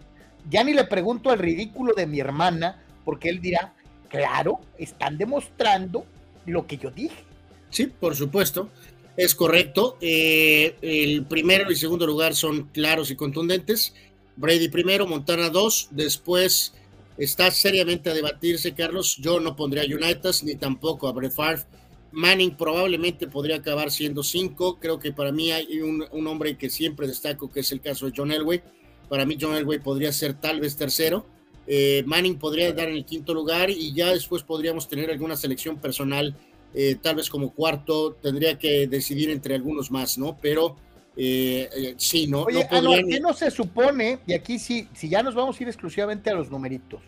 [0.49, 3.75] Ya ni le pregunto al ridículo de mi hermana, porque él dirá,
[4.09, 6.07] Claro, están demostrando
[6.47, 7.25] lo que yo dije.
[7.71, 8.71] Sí, por supuesto,
[9.17, 9.97] es correcto.
[10.01, 13.95] Eh, el primero y segundo lugar son claros y contundentes.
[14.37, 16.75] Brady primero, Montana dos, después
[17.17, 19.17] está seriamente a debatirse, Carlos.
[19.17, 21.65] Yo no pondría a United ni tampoco a Brett Favre.
[22.13, 24.79] Manning probablemente podría acabar siendo cinco.
[24.79, 28.07] Creo que para mí hay un, un, hombre que siempre destaco, que es el caso
[28.07, 28.63] de John Elway.
[29.09, 31.27] Para mí John Elway podría ser tal vez tercero.
[31.67, 35.79] Eh, Manning podría dar en el quinto lugar y ya después podríamos tener alguna selección
[35.79, 36.37] personal,
[36.75, 40.39] eh, tal vez como cuarto, tendría que decidir entre algunos más, ¿no?
[40.41, 40.77] Pero
[41.17, 42.43] eh, sí, no.
[42.43, 44.21] Oye, no ¿qué no se supone?
[44.27, 47.01] Y aquí sí, si ya nos vamos a ir exclusivamente a los numeritos.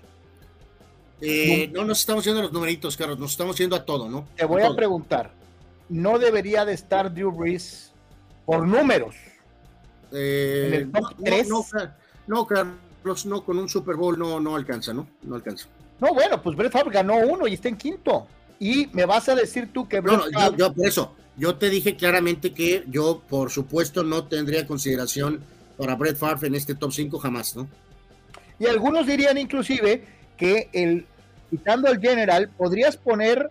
[1.73, 4.27] no nos estamos yendo a los numeritos, Carlos, nos estamos yendo a todo, ¿no?
[4.37, 5.31] Te voy a, preguntar,
[5.89, 7.93] ¿no debería de estar Drew Brees
[8.45, 9.15] por números?
[10.11, 11.49] ¿En el top 3?
[11.49, 11.65] No,
[12.27, 12.88] no, Carlos
[13.27, 15.09] no, con un Super Bowl no, no alcanza, ¿no?
[15.23, 15.67] No alcanza.
[16.01, 18.27] No, bueno, pues Brett Favre ganó uno y está en quinto.
[18.61, 21.97] Y me vas a decir tú que Brett no, yo, por eso, yo te dije
[21.97, 25.41] claramente que yo, por supuesto, no tendría consideración
[25.77, 27.69] para Brett Favre en este top 5 jamás, ¿no?
[28.59, 30.05] Y algunos dirían inclusive
[30.37, 31.07] que el
[31.51, 33.51] quitando al general, podrías poner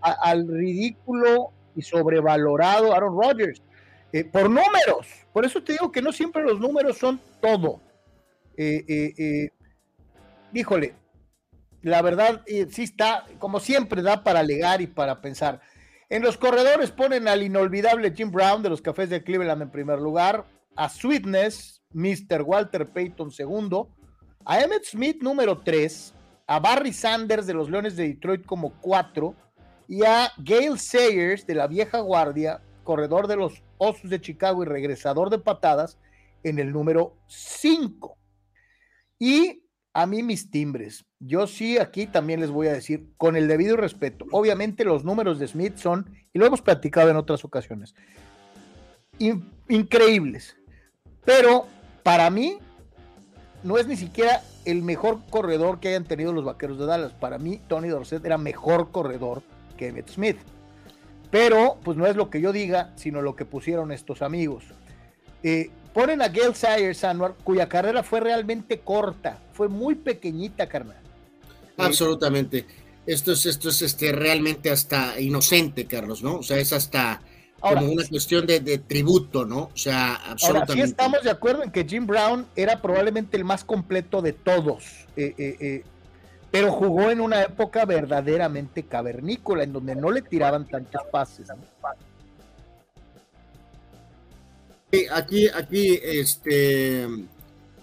[0.00, 3.60] al ridículo y sobrevalorado Aaron Rodgers
[4.12, 5.06] eh, por números.
[5.32, 7.80] Por eso te digo que no siempre los números son todo.
[8.62, 9.50] Eh, eh, eh,
[10.52, 10.92] híjole,
[11.80, 15.62] la verdad sí está, como siempre, da para alegar y para pensar.
[16.10, 19.98] En los corredores ponen al inolvidable Jim Brown de los Cafés de Cleveland en primer
[19.98, 20.44] lugar,
[20.76, 22.42] a Sweetness, Mr.
[22.42, 23.88] Walter Payton segundo,
[24.44, 26.12] a Emmett Smith número 3,
[26.46, 29.34] a Barry Sanders de los Leones de Detroit como 4
[29.88, 34.66] y a Gail Sayers de la vieja guardia, corredor de los Osos de Chicago y
[34.66, 35.96] regresador de patadas
[36.42, 38.19] en el número 5.
[39.20, 39.62] Y
[39.94, 41.04] a mí mis timbres.
[41.20, 45.38] Yo sí aquí también les voy a decir, con el debido respeto, obviamente los números
[45.38, 47.94] de Smith son, y lo hemos platicado en otras ocasiones,
[49.68, 50.56] increíbles.
[51.24, 51.66] Pero
[52.02, 52.58] para mí
[53.62, 57.12] no es ni siquiera el mejor corredor que hayan tenido los Vaqueros de Dallas.
[57.12, 59.42] Para mí Tony Dorset era mejor corredor
[59.76, 60.38] que Emmett Smith.
[61.30, 64.64] Pero pues no es lo que yo diga, sino lo que pusieron estos amigos.
[65.42, 71.00] Eh, Ponen a Gail Sayers, Anwar, cuya carrera fue realmente corta, fue muy pequeñita, carnal.
[71.76, 72.66] Absolutamente.
[73.06, 76.36] Esto es, esto es este, realmente hasta inocente, Carlos, ¿no?
[76.36, 77.20] O sea, es hasta
[77.60, 79.70] como una cuestión de, tributo, ¿no?
[79.72, 80.72] O sea, absolutamente.
[80.72, 84.32] Ahora, sí estamos de acuerdo en que Jim Brown era probablemente el más completo de
[84.32, 85.84] todos, eh, eh, eh,
[86.50, 91.48] pero jugó en una época verdaderamente cavernícola, en donde no le tiraban tantos pases.
[91.48, 91.56] ¿no?
[95.12, 97.06] Aquí, aquí, este,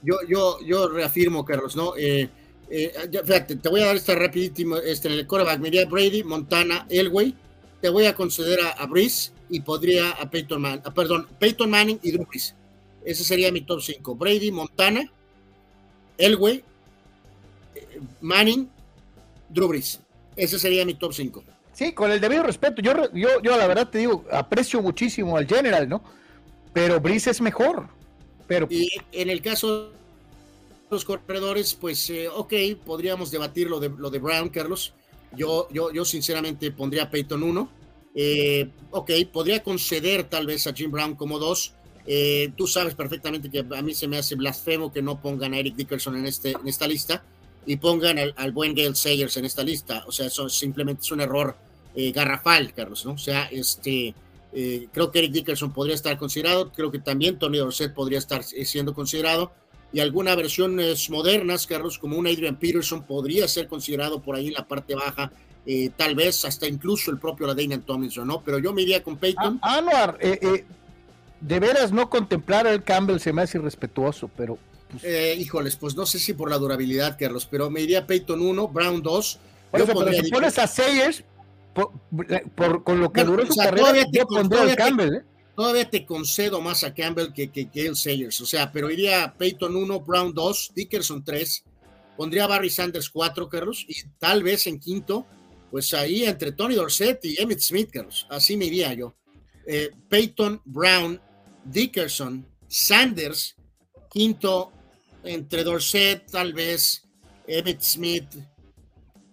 [0.04, 1.96] yo, yo, yo reafirmo, Carlos, ¿no?
[1.96, 2.30] Eh,
[2.70, 2.94] eh,
[3.24, 7.34] fíjate, te voy a dar esta rapidísimo, este, en el coreback, me Brady, Montana, Elway,
[7.82, 8.90] te voy a conceder a, a
[9.50, 12.28] y podría a Peyton Manning, perdón, Peyton Manning y Drew
[13.06, 14.16] Ese sería mi top 5.
[14.16, 15.10] Brady, Montana,
[16.18, 16.64] Elway,
[17.76, 18.70] eh, Manning,
[19.50, 19.74] Drew
[20.36, 21.44] Ese sería mi top 5.
[21.72, 22.82] Sí, con el debido respeto.
[22.82, 26.04] Yo, yo, yo la verdad te digo, aprecio muchísimo al General, ¿no?
[26.78, 27.88] Pero Brice es mejor.
[28.46, 28.68] Pero...
[28.70, 29.92] Y en el caso de
[30.92, 32.54] los corredores, pues eh, ok,
[32.86, 34.94] podríamos debatir lo de, lo de Brown, Carlos.
[35.36, 37.70] Yo, yo, yo sinceramente pondría a Peyton 1.
[38.14, 41.74] Eh, ok, podría conceder tal vez a Jim Brown como 2,
[42.10, 45.58] Eh, tú sabes perfectamente que a mí se me hace blasfemo que no pongan a
[45.58, 47.22] Eric Dickerson en, este, en esta lista
[47.66, 50.06] y pongan al, buen Gail Sayers en esta lista.
[50.08, 51.58] O sea, eso simplemente es un error
[51.96, 53.14] eh, garrafal, Carlos, ¿no?
[53.14, 54.14] O sea, este,
[54.54, 58.44] eh, creo que Eric Dickerson podría estar considerado, creo que también Tony Dorsett podría estar
[58.44, 59.52] siendo considerado
[59.94, 64.54] y alguna versiones modernas, Carlos, como un Adrian Peterson podría ser considerado por ahí en
[64.54, 65.32] la parte baja
[65.98, 68.42] tal vez hasta incluso el propio Ladanian Tomlinson, ¿no?
[68.42, 69.60] Pero yo me iría con Peyton.
[69.62, 70.64] Ah, Anuar, eh,
[71.42, 74.58] de veras no contemplar al Campbell se me hace irrespetuoso, pero...
[74.90, 75.04] Pues...
[75.04, 78.68] Eh, híjoles, pues no sé si por la durabilidad, Carlos, pero me iría Peyton 1,
[78.70, 79.40] Brown 2.
[79.72, 81.24] pero si pones a Sayers,
[82.56, 85.22] por, con lo que duró su carrera, yo pondría Campbell, ¿eh?
[85.56, 89.34] Todavía te concedo más a Campbell que, que, que el Sayers, o sea, pero iría
[89.38, 91.64] Peyton 1, Brown 2, Dickerson 3,
[92.16, 95.26] pondría Barry Sanders 4, Carlos, y tal vez en quinto,
[95.72, 99.16] pues ahí entre Tony Dorsett y Emmett Smith, Carlos, así me iría yo.
[99.66, 101.20] Eh, Peyton, Brown,
[101.66, 103.56] Dickerson, Sanders,
[104.12, 104.72] quinto
[105.24, 107.04] entre Dorset, tal vez,
[107.48, 108.28] Emmett Smith,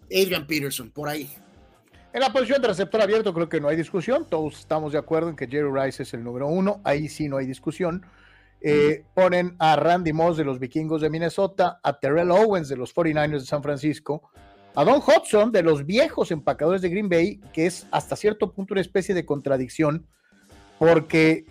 [0.07, 1.31] Adrian Peterson, por ahí.
[2.15, 5.31] En la posición de receptor abierto creo que no hay discusión, todos estamos de acuerdo
[5.31, 8.07] en que Jerry Rice es el número uno, ahí sí no hay discusión.
[8.61, 12.95] Eh, ponen a Randy Moss de los Vikingos de Minnesota, a Terrell Owens de los
[12.95, 14.31] 49ers de San Francisco,
[14.77, 18.75] a Don Hudson de los viejos empacadores de Green Bay, que es hasta cierto punto
[18.75, 20.07] una especie de contradicción,
[20.79, 21.47] porque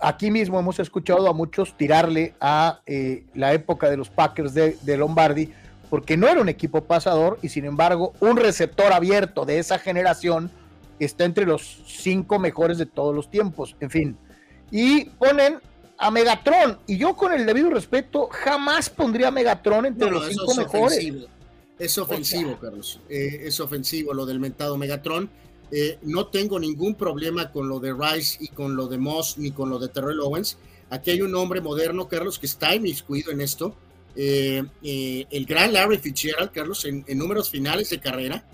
[0.00, 4.96] aquí mismo hemos escuchado a muchos tirarle a eh, la época de los Packers de,
[4.96, 5.52] Lombardi,
[5.88, 10.50] porque no era un equipo pasador y sin embargo un receptor abierto de esa generación
[10.98, 14.18] está entre los cinco mejores de todos los tiempos, en fin.
[14.70, 15.60] Y ponen
[15.98, 20.54] a Megatron, y yo con el debido respeto jamás pondría a Megatron entre los cinco
[20.54, 21.12] mejores.
[21.78, 25.28] Es ofensivo, Carlos, eh, es ofensivo lo del mentado Megatron
[25.70, 29.50] eh, no tengo ningún problema con lo de Rice y con lo de Moss ni
[29.50, 30.58] con lo de Terrell Owens.
[30.90, 33.74] Aquí hay un hombre moderno, Carlos, que está inmiscuido en esto.
[34.16, 38.44] Eh, eh, el gran Larry Fitzgerald, Carlos, en, números finales de carrera.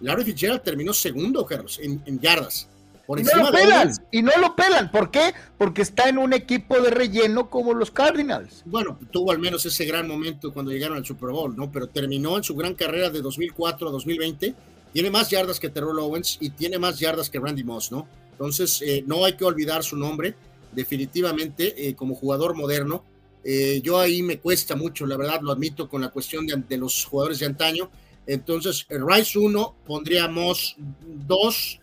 [0.00, 2.68] Larry Fitzgerald terminó segundo, Carlos, en, yardas.
[3.06, 4.90] Por y no lo pelan, y no lo pelan.
[4.90, 5.34] ¿Por qué?
[5.58, 8.62] Porque está en un equipo de relleno como los Cardinals.
[8.64, 11.70] Bueno, tuvo al menos ese gran momento cuando llegaron al Super Bowl, ¿no?
[11.70, 14.54] Pero terminó en su gran carrera de 2004 a 2020
[14.92, 18.06] tiene más yardas que Terrell Owens y tiene más yardas que Randy Moss, ¿no?
[18.32, 20.34] Entonces, eh, no hay que olvidar su nombre,
[20.72, 23.04] definitivamente, eh, como jugador moderno.
[23.44, 27.04] Eh, yo ahí me cuesta mucho, la verdad, lo admito, con la cuestión de, los
[27.04, 27.90] jugadores de antaño.
[28.26, 30.76] Entonces, el Rice 1, pondría Moss
[31.26, 31.80] 2,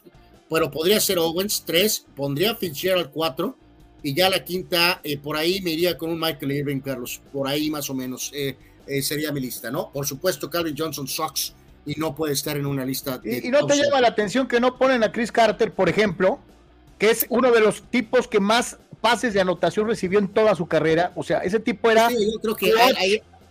[0.50, 3.56] pero podría ser Owens 3, pondría Fitzgerald 4,
[4.02, 7.70] y ya la quinta, por ahí me iría con un Michael Irving, Carlos, por ahí
[7.70, 8.32] más o menos
[9.02, 9.92] sería mi lista, ¿no?
[9.92, 11.54] Por supuesto, Calvin Johnson Sox
[11.86, 13.20] y no puede estar en una lista.
[13.24, 16.40] y, no te llama la atención que no ponen a Chris Carter, por ejemplo,
[16.98, 20.68] que es uno de los tipos que más pases de anotación recibió en toda su
[20.68, 21.12] carrera.
[21.16, 22.74] O sea, ese tipo era yo creo que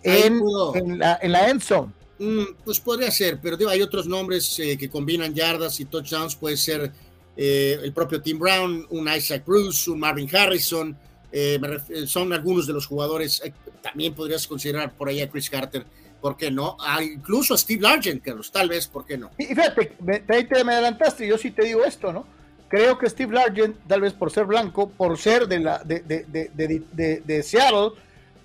[0.03, 1.93] en, la, en la end zone.
[2.19, 6.35] Mm, pues podría ser, pero digo, hay otros nombres eh, que combinan yardas y touchdowns.
[6.37, 6.93] Puede ser
[7.37, 10.97] eh, el propio Tim Brown, un Isaac Bruce, un Marvin Harrison.
[11.31, 11.61] Eh,
[12.07, 13.43] son algunos de los jugadores.
[13.83, 15.85] también podrías considerar por ahí a Chris Carter
[16.21, 16.77] ¿por qué no?
[16.81, 19.31] Ah, incluso a Steve Largent, Carlos, tal vez, ¿por qué no?
[19.39, 22.27] Y fíjate, me, te, me adelantaste, yo sí te digo esto, ¿no?
[22.69, 27.23] Creo que Steve Largent, tal vez por ser blanco, por ser de, la, de, de,
[27.25, 27.93] de Seattle,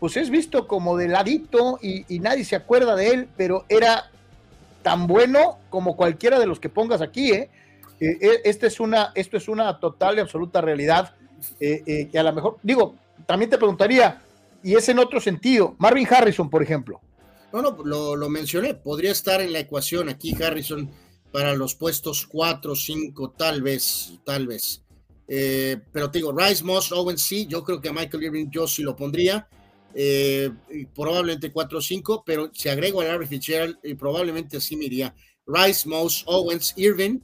[0.03, 4.11] pues es visto como de ladito y, nadie se acuerda de él, pero era
[4.81, 7.49] tan bueno como cualquiera de los que pongas aquí, ¿eh?
[8.01, 11.13] eh, eh este es una, esto es una total y absoluta realidad
[11.57, 12.95] eh, que a lo mejor, digo,
[13.25, 14.21] también te preguntaría,
[14.61, 16.99] y es en otro sentido, Marvin Harrison, por ejemplo,
[17.53, 18.73] no, no, lo, mencioné.
[18.73, 20.89] Podría estar en la ecuación aquí Harrison
[21.33, 24.83] para los puestos 4, 5, tal vez, tal vez.
[25.27, 28.83] Eh, pero te digo, Rice, Moss, Owen, sí, yo creo que Michael Irving yo sí
[28.83, 29.47] lo pondría.
[29.95, 30.51] Eh,
[30.93, 35.15] probablemente 4 o 5, pero si agrego a Larry Fitzgerald, y probablemente así me iría.
[35.47, 37.19] Rice, Moss, Owens, Irving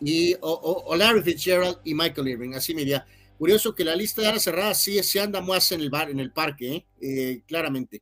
[0.00, 3.04] y o, Larry Fitzgerald y Michael Irving, así me iría.
[3.36, 6.20] Curioso que la lista de la cerrada sí se anda más en el bar, en
[6.20, 7.42] el parque, ¿eh?
[7.48, 8.00] claramente.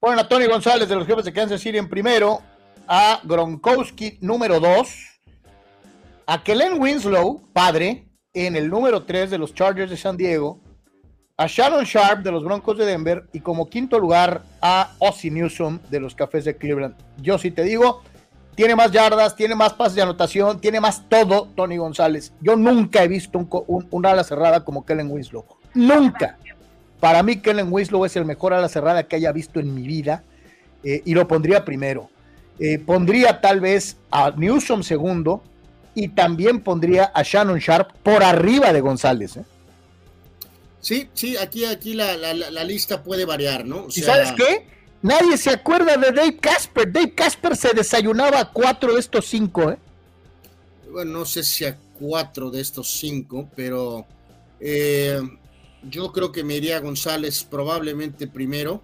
[0.00, 2.42] Ponen a Tony González de los jefes de Kansas City en primero,
[2.88, 5.20] a Gronkowski número dos,
[6.26, 10.60] a Kellen Winslow, padre, en el número tres de los Chargers de San Diego,
[11.36, 15.80] a Shannon Sharp de los Broncos de Denver y como quinto lugar a Ozzy Newsom
[15.90, 16.94] de los Cafés de Cleveland.
[17.18, 18.02] Yo sí te digo,
[18.54, 22.32] tiene más yardas, tiene más pases de anotación, tiene más todo Tony González.
[22.40, 25.44] Yo nunca he visto un, ala cerrada como Kellen Winslow.
[25.74, 26.38] Nunca.
[27.00, 29.86] Para mí, Kellen Winslow es el mejor a la cerrada que haya visto en mi
[29.86, 30.24] vida
[30.82, 32.08] eh, y lo pondría primero.
[32.58, 35.42] Eh, pondría tal vez a Newsom segundo
[35.94, 39.36] y también pondría a Shannon Sharp por arriba de González.
[39.36, 39.44] ¿eh?
[40.80, 43.86] Sí, sí, aquí, aquí la, la, lista puede variar, ¿no?
[43.88, 44.66] ¿Y sabes qué?
[45.02, 46.90] Nadie se acuerda de Dave Casper.
[46.90, 49.78] Dave Casper se desayunaba a cuatro de estos cinco, ¿eh?
[50.90, 54.06] Bueno, no sé si a cuatro de estos cinco, pero
[54.60, 55.20] eh,
[55.88, 58.82] yo creo que me iría a González probablemente primero.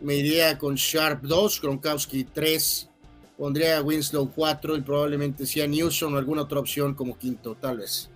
[0.00, 2.90] Me iría con Sharp 2, Gronkowski 3,
[3.36, 7.78] pondría a Winslow 4 y probablemente sea Newsom o alguna otra opción como quinto, tal
[7.78, 8.10] vez.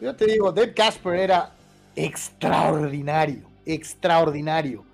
[0.00, 1.52] Yo te digo, Dave Casper era
[1.96, 4.84] extraordinario, extraordinario,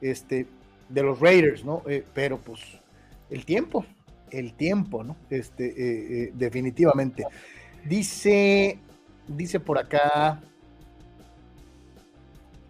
[0.00, 0.46] este,
[0.88, 1.82] de los Raiders, ¿no?
[1.88, 2.60] Eh, pero pues
[3.30, 3.84] el tiempo,
[4.30, 5.16] el tiempo, ¿no?
[5.30, 7.24] Este, eh, eh, definitivamente.
[7.84, 8.78] Dice,
[9.26, 10.40] dice por acá,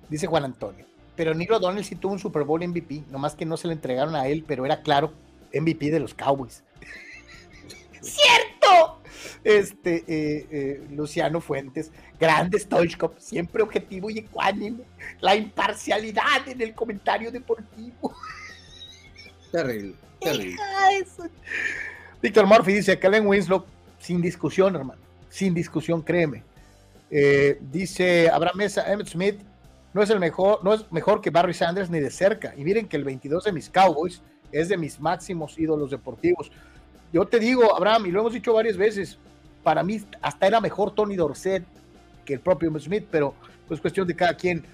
[0.09, 3.57] dice Juan Antonio, pero Nilo O'Donnell sí tuvo un Super Bowl MVP, nomás que no
[3.57, 5.13] se le entregaron a él, pero era claro
[5.55, 6.63] MVP de los Cowboys.
[8.01, 9.01] ¡Cierto!
[9.43, 14.85] Este, eh, eh, Luciano Fuentes, grandes Stoichkov, siempre objetivo y ecuánime.
[15.21, 18.15] La imparcialidad en el comentario deportivo.
[19.51, 20.57] Terrible, terrible.
[22.23, 23.65] Víctor Murphy dice: Kellen Winslow,
[23.99, 25.01] sin discusión, hermano.
[25.29, 26.45] Sin discusión, créeme.
[27.11, 29.41] Eh, dice Abraham Mesa, Emmett Smith
[29.93, 32.55] no es el mejor, no es mejor que Barry Sanders ni de cerca.
[32.57, 34.23] Y miren que el 22 de mis Cowboys
[34.53, 36.51] es de mis máximos ídolos deportivos.
[37.13, 39.19] Yo te digo, Abraham, y lo hemos dicho varias veces,
[39.63, 41.65] para mí hasta era mejor Tony Dorset
[42.25, 43.35] que el propio Smith, pero
[43.67, 44.65] pues cuestión de cada quien.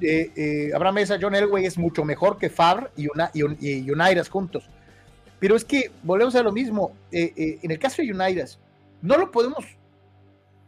[0.00, 3.86] Eh, eh, Abraham Mesa, John Elway es mucho mejor que Favre y, una, y,
[4.28, 4.68] juntos.
[5.40, 6.92] Pero es que volvemos a lo mismo.
[7.10, 8.48] Eh, en el caso de United,
[9.00, 9.64] no lo podemos,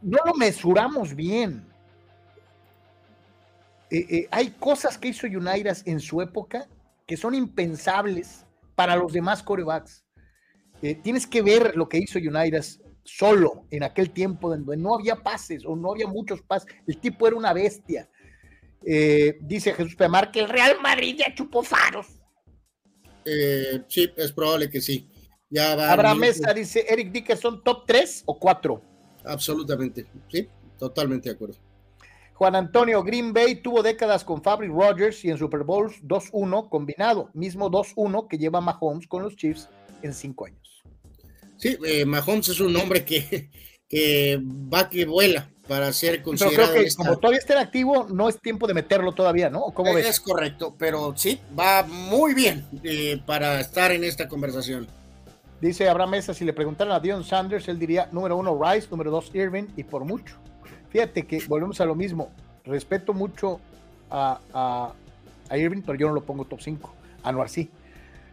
[0.01, 1.65] no lo mesuramos bien.
[4.31, 6.67] hay cosas que hizo United en su época
[7.07, 8.45] que son impensables
[8.79, 10.05] para los demás corebacks.
[10.83, 12.63] Eh, tienes que ver lo que hizo United
[13.03, 16.73] solo en aquel tiempo donde no había pases o no había muchos pases.
[16.87, 18.09] El tipo era una bestia.
[18.87, 22.07] Eh, dice Jesús Pemar que el Real Madrid ya chupó faros.
[23.25, 25.11] Eh, sí, es probable que sí.
[25.51, 28.83] Ya va Abraham Mesa dice Eric Dickerson, top 3 o 4.
[29.25, 30.47] Absolutamente, sí,
[30.79, 31.57] totalmente de acuerdo.
[32.39, 37.31] Juan Antonio Green Bay tuvo décadas con Fabric Rogers y en Super Bowls 2-1 combinado,
[37.35, 39.69] mismo 2-1 que lleva Mahomes con los Chiefs
[40.03, 40.85] en 5 años.
[41.57, 43.51] Sí, eh, Mahomes es un hombre que,
[43.89, 44.41] que
[44.73, 46.71] va que vuela para ser considerado.
[46.71, 49.65] creo que como todavía está en activo, no es tiempo de meterlo todavía, ¿no?
[49.75, 50.07] ¿Cómo ves?
[50.07, 54.87] Es correcto, pero sí, va muy bien eh, para estar en esta conversación.
[55.61, 59.11] Dice Abraham Mesa, si le preguntaran a Dion Sanders, él diría número uno Rice, número
[59.11, 60.37] dos Irving y por mucho.
[60.91, 62.33] Fíjate que volvemos a lo mismo.
[62.65, 63.61] Respeto mucho
[64.11, 64.41] a,
[65.51, 66.95] a, Irving, pero yo no lo pongo top 5.
[67.23, 67.71] Anuar sí.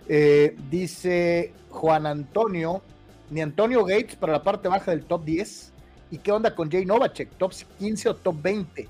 [0.07, 2.81] Eh, dice Juan Antonio,
[3.29, 5.71] ni Antonio Gates para la parte baja del top 10.
[6.11, 7.31] ¿Y qué onda con Jay Novacek?
[7.37, 8.89] ¿Top 15 o top 20?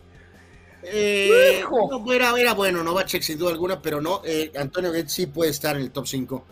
[0.88, 5.26] Eh, no, era, era, bueno, Novacek sin duda alguna, pero no, eh, Antonio Gates sí
[5.26, 6.46] puede estar en el top 5.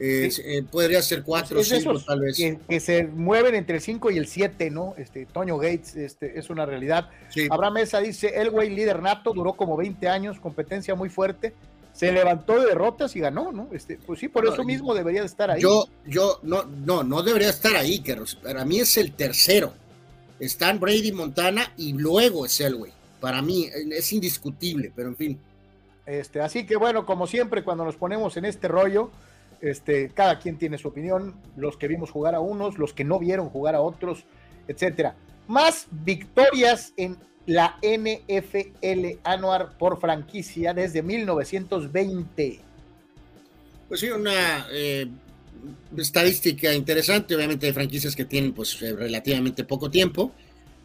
[0.00, 2.36] Eh, podría ser cuatro o cinco, tal vez.
[2.36, 4.94] Que, se mueven entre el 5 y el 7, ¿no?
[4.96, 7.10] Este, Toño Gates este, es una realidad.
[7.50, 11.52] Abraham Mesa dice, el güey líder nato, duró como 20 años, competencia muy fuerte,
[11.92, 13.68] se levantó de derrotas y ganó, ¿no?
[13.72, 15.60] Este, pues sí, por eso mismo debería de estar ahí.
[15.60, 18.36] Yo, yo, no, no, no debería estar ahí, Carlos.
[18.36, 19.72] Para mí es el tercero.
[20.38, 22.92] Están Brady Montana y luego es Elway.
[23.20, 25.40] Para mí es indiscutible, pero en fin.
[26.06, 29.10] Este, así que bueno, como siempre, cuando nos ponemos en este rollo,
[29.60, 33.18] este, cada quien tiene su opinión, los que vimos jugar a unos, los que no
[33.18, 34.24] vieron jugar a otros,
[34.66, 35.14] etcétera.
[35.46, 42.60] Más victorias en la NFL Anuar por franquicia desde 1920.
[43.88, 45.08] Pues sí, una eh,
[45.96, 50.32] estadística interesante, obviamente hay franquicias que tienen pues relativamente poco tiempo,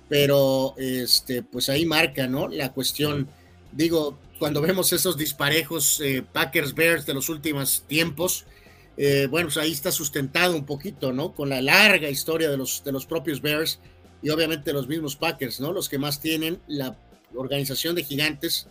[0.07, 2.47] pero este, pues ahí marca, ¿no?
[2.47, 3.27] La cuestión,
[3.73, 8.45] digo, cuando vemos esos disparejos eh, Packers Bears de los últimos tiempos,
[8.97, 11.33] eh, bueno, pues ahí está sustentado un poquito, ¿no?
[11.33, 13.79] Con la larga historia de los, de los propios Bears
[14.21, 15.73] y obviamente los mismos Packers, ¿no?
[15.73, 16.97] Los que más tienen la
[17.35, 18.67] organización de gigantes,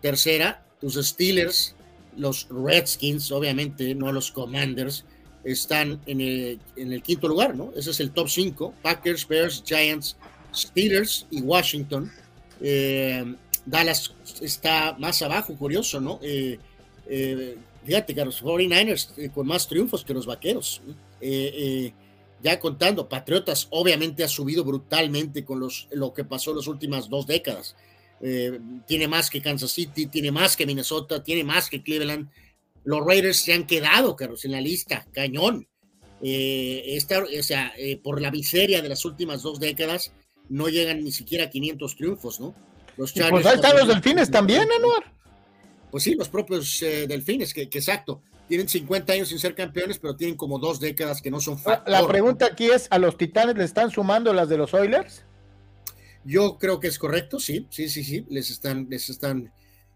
[0.00, 1.74] tercera, tus Steelers,
[2.16, 5.04] los Redskins, obviamente, no los Commanders,
[5.44, 7.72] están en el, quinto lugar, ¿no?
[7.76, 10.16] Ese es el top 5, Packers, Bears, Giants,
[10.54, 12.10] Steelers y Washington.
[12.60, 16.18] Eh, Dallas está más abajo, curioso, ¿no?
[16.22, 16.58] Eh,
[17.86, 20.82] fíjate que los 49ers eh, con más triunfos que los vaqueros.
[21.20, 21.92] Eh, eh,
[22.42, 27.08] ya contando, Patriotas obviamente ha subido brutalmente con los, lo que pasó en las últimas
[27.08, 27.76] dos décadas.
[28.86, 32.28] tiene más que Kansas City, tiene más que Minnesota, tiene más que Cleveland.
[32.84, 35.66] Los Raiders se han quedado, Carlos, en la lista, cañón.
[36.20, 37.72] Esta, o sea,
[38.02, 40.12] por la miseria de las últimas dos décadas,
[40.48, 42.54] no llegan ni siquiera a 500 triunfos, ¿no?
[42.96, 45.15] Los pues ahí están los delfines también, Anuar.
[45.90, 48.22] Pues sí, los propios eh, delfines, que, exacto.
[48.48, 51.90] Tienen 50 años sin ser campeones, pero tienen como dos décadas que no son factor.
[51.90, 55.24] La pregunta aquí es, ¿a los Titanes le están sumando las de los Oilers?
[56.24, 59.52] Yo creo que es correcto, sí, sí, sí, sí, les están, les están,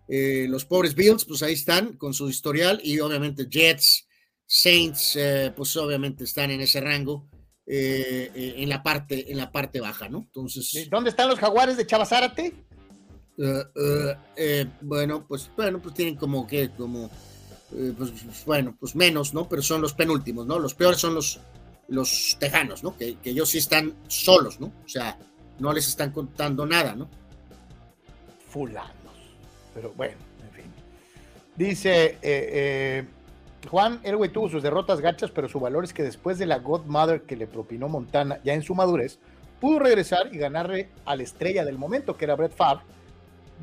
[0.09, 4.09] eh, los pobres Bills, pues ahí están con su historial y obviamente Jets,
[4.47, 7.29] Saints, eh, pues obviamente están en ese rango
[7.73, 10.19] en la parte, en la parte baja, ¿no?
[10.27, 10.89] Entonces.
[10.91, 12.47] ¿Dónde están los Jaguares de Chavazárate?
[12.47, 12.70] Eh,
[13.43, 17.09] eh, eh, bueno, pues bueno, pues tienen como que, como,
[17.71, 19.49] pues, bueno, pues menos, ¿no?
[19.49, 20.59] Pero son los penúltimos, ¿no?
[20.59, 21.41] Los peores son los,
[21.89, 22.97] los tejanos, ¿no?
[22.97, 24.67] Que, ellos sí están solos, ¿no?
[24.85, 25.17] O sea,
[25.59, 27.09] no les están contando nada, ¿no?
[28.49, 28.91] Fulanos.
[29.75, 30.73] Pero bueno, en fin.
[31.57, 33.07] Dice
[33.71, 37.23] Juan Elway tuvo sus derrotas gachas, pero su valor es que después de la Godmother
[37.23, 39.19] que le propinó Montana ya en su madurez,
[39.61, 42.83] pudo regresar y ganarle a la estrella del momento, que era Brett Favre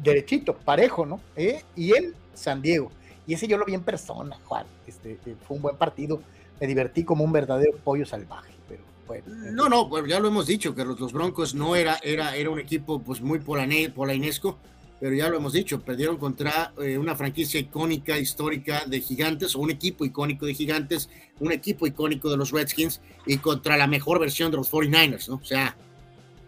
[0.03, 1.19] derechito, parejo, ¿no?
[1.35, 1.63] ¿Eh?
[1.75, 2.91] Y en San Diego.
[3.25, 4.65] Y ese yo lo vi en persona, Juan.
[4.87, 6.21] Este, eh, fue un buen partido.
[6.61, 8.53] Me divertí como un verdadero pollo salvaje.
[8.67, 9.25] Pero bueno.
[9.51, 12.59] No, no, pues ya lo hemos dicho, que los, Broncos no era, era, era un
[12.59, 14.57] equipo pues muy polainesco,
[14.99, 19.59] pero ya lo hemos dicho, perdieron contra eh, una franquicia icónica, histórica de gigantes, o
[19.59, 24.19] un equipo icónico de gigantes, un equipo icónico de los Redskins, y contra la mejor
[24.19, 25.35] versión de los 49ers, ¿no?
[25.35, 25.75] O sea.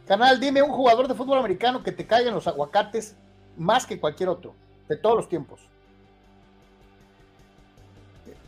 [0.08, 3.16] Canal, dime un jugador de fútbol americano que te caiga en los aguacates
[3.60, 4.55] más que cualquier otro,
[4.88, 5.60] de todos los tiempos?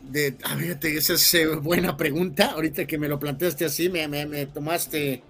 [0.01, 2.51] De, a ver, esa es eh, buena pregunta.
[2.51, 5.21] Ahorita que me lo planteaste así, me, me, tomaste.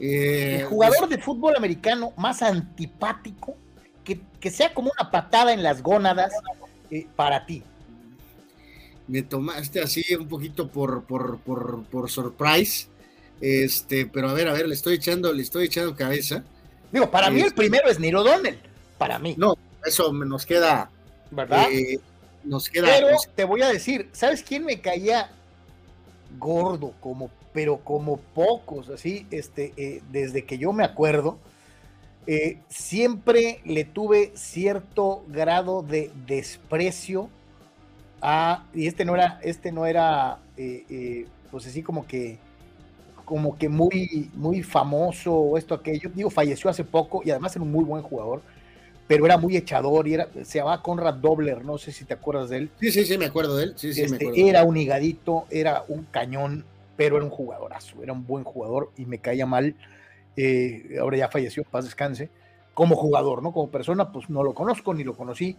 [0.00, 3.56] Eh, el jugador de fútbol americano más antipático,
[4.02, 6.32] que, sea como una patada en las gónadas
[6.90, 7.62] eh, para ti.
[9.06, 12.88] Me tomaste así un poquito por, por, por, por surprise.
[13.40, 16.42] Este, pero a ver, a ver, le estoy echando, le estoy echando cabeza.
[16.90, 18.69] Digo, para mí el este primero es Niro Donnell
[19.00, 19.34] para mí.
[19.38, 20.90] No, eso nos queda.
[21.30, 21.68] ¿Verdad?
[21.72, 21.98] Eh,
[22.44, 22.86] nos queda.
[22.86, 25.30] Pero te voy a decir, ¿sabes quién me caía
[26.38, 26.92] gordo?
[27.00, 31.38] Como, pero como pocos, así, este, eh, desde que yo me acuerdo.
[32.26, 37.30] Eh, siempre le tuve cierto grado de desprecio
[38.20, 40.40] a, y este no era, este no era,
[41.50, 42.38] pues así como que,
[43.24, 46.10] como que muy, muy famoso o esto, aquello.
[46.14, 48.42] Digo, falleció hace poco y además era un muy buen jugador
[49.10, 52.48] pero era muy echador y era, se llamaba Conrad Dobler, no sé si te acuerdas
[52.48, 52.70] de él.
[52.78, 53.72] Sí, sí, sí, me acuerdo de él.
[53.74, 54.48] Sí, sí, me este, acuerdo.
[54.48, 56.64] Era un higadito, era un cañón,
[56.96, 59.74] pero era un jugadorazo, era un buen jugador y me caía mal.
[60.36, 62.30] Eh, ahora ya falleció, paz descanse.
[62.72, 63.52] Como jugador, ¿no?
[63.52, 65.56] Como persona, pues no lo conozco ni lo conocí.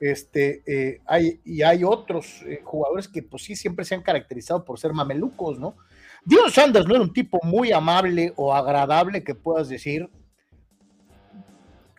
[0.00, 4.64] Este, eh, hay, y hay otros eh, jugadores que, pues sí, siempre se han caracterizado
[4.64, 5.76] por ser mamelucos, ¿no?
[6.24, 10.08] Dios Sanders no era un tipo muy amable o agradable que puedas decir,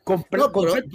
[0.10, 0.90] completamente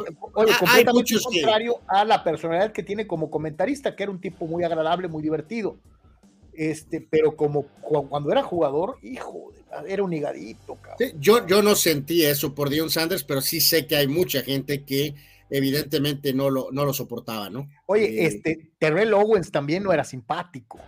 [1.23, 5.23] contrario a la personalidad que tiene como comentarista, que era un tipo muy agradable, muy
[5.23, 5.77] divertido.
[6.53, 9.53] Este, pero como cuando era jugador, hijo,
[9.87, 10.79] era un higadito.
[11.19, 14.85] yo, yo no sentí eso por Dion Sanders, pero sí sé que hay mucha gente
[14.85, 15.15] que
[15.51, 17.69] evidentemente no lo, no lo soportaba, ¿no?
[17.87, 20.81] Oye, eh, este, Terrell Owens también no era simpático.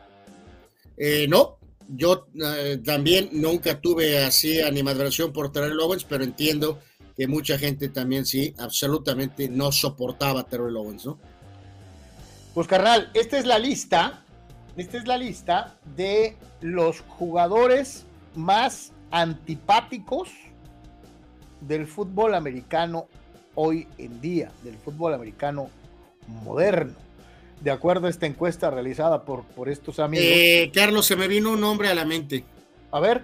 [0.97, 1.59] Eh, no,
[1.89, 6.81] yo eh, también nunca tuve así animadversión por Terrell Owens, pero entiendo
[7.17, 11.19] que mucha gente también sí, absolutamente no soportaba a Terrell Owens, ¿no?
[12.55, 14.23] Pues carnal, esta es la lista,
[14.77, 20.31] esta es la lista de los jugadores más antipáticos
[21.61, 23.09] del fútbol americano
[23.55, 25.71] hoy en día, del fútbol americano
[26.45, 26.95] moderno.
[27.61, 30.27] De acuerdo a esta encuesta realizada por, por estos amigos.
[30.29, 32.45] Eh, Carlos, se me vino un nombre a la mente.
[32.91, 33.23] A ver.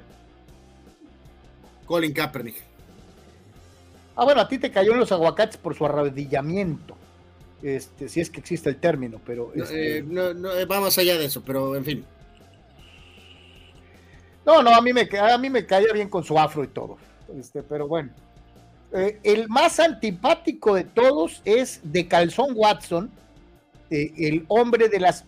[1.84, 2.71] Colin Kaepernick.
[4.16, 6.96] Ah, bueno, a ti te cayó en los aguacates por su arrodillamiento.
[7.62, 9.52] Este, si es que existe el término, pero.
[9.54, 9.98] Este...
[9.98, 12.04] Eh, no, no, va más allá de eso, pero en fin.
[14.44, 16.98] No, no, a mí me, a mí me caía bien con su afro y todo.
[17.38, 18.10] Este, pero bueno.
[18.92, 23.10] Eh, el más antipático de todos es de Calzón Watson,
[23.90, 25.24] eh, el hombre de las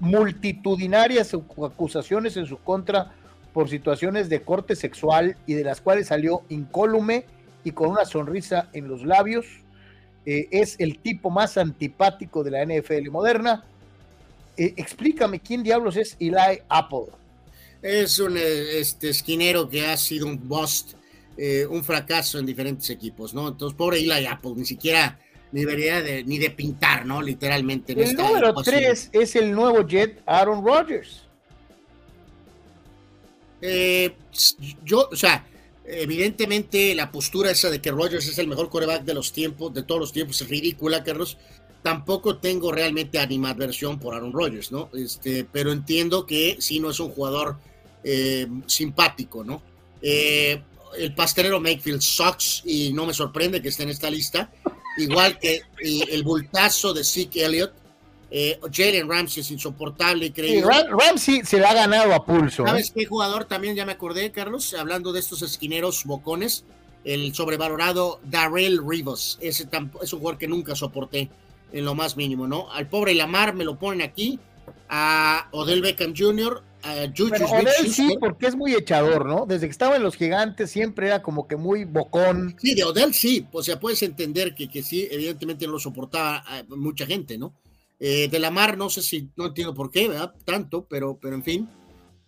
[0.00, 3.14] multitudinarias acusaciones en su contra
[3.54, 7.24] por situaciones de corte sexual y de las cuales salió incólume
[7.64, 9.46] y con una sonrisa en los labios.
[10.26, 13.64] Eh, es el tipo más antipático de la NFL moderna.
[14.56, 17.06] Eh, explícame quién diablos es Eli Apple.
[17.82, 20.94] Es un eh, este, esquinero que ha sido un bust,
[21.68, 23.48] un fracaso en diferentes equipos, ¿no?
[23.48, 25.18] Entonces, pobre Eli Apple, ni siquiera
[25.50, 27.20] ni de, ni de pintar, ¿no?
[27.20, 27.92] Literalmente.
[27.92, 31.24] el número tres es el nuevo Jet Aaron Rodgers.
[34.84, 35.44] yo, o sea,
[35.86, 39.82] evidentemente la postura esa de que Rogers es el mejor coreback de los tiempos, de
[39.82, 41.36] todos los tiempos, es ridícula, Carlos.
[41.82, 44.88] Tampoco tengo realmente animadversión por Aaron Rodgers, ¿no?
[44.94, 47.58] Este, pero entiendo que sí no es un jugador
[48.02, 49.62] eh, simpático, ¿no?
[50.00, 50.62] Eh,
[50.96, 54.50] el pastelero Makefield sucks y no me sorprende que esté en esta lista,
[54.96, 57.72] igual que el bultazo de Zeke Elliott.
[58.36, 60.68] Eh, Jalen Ramsey es insoportable, creo.
[60.68, 62.66] Ramsey se le ha ganado a pulso.
[62.66, 63.76] ¿Sabes qué jugador también?
[63.76, 66.64] Ya me acordé, Carlos, hablando de estos esquineros bocones,
[67.04, 69.38] el sobrevalorado Darrell Rivas.
[69.40, 69.68] Ese
[70.02, 71.30] es un jugador que nunca soporté
[71.72, 72.72] en lo más mínimo, ¿no?
[72.72, 74.40] Al pobre Lamar me lo ponen aquí,
[74.88, 79.46] a Odell Beckham Jr., a Juju Odell sí, porque es muy echador, ¿no?
[79.46, 82.56] Desde que estaba en los gigantes siempre era como que muy bocón.
[82.60, 86.42] Sí, de Odell sí, o sea, puedes entender que, que sí, evidentemente no lo soportaba
[86.50, 87.54] eh, mucha gente, ¿no?
[88.06, 90.34] Eh, de Lamar, no sé si, no entiendo por qué, ¿verdad?
[90.44, 91.68] Tanto, pero, pero en fin.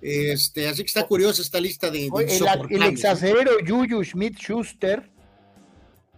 [0.00, 5.10] Este, así que está curiosa esta lista de, de el, exacero Juju Smith Schuster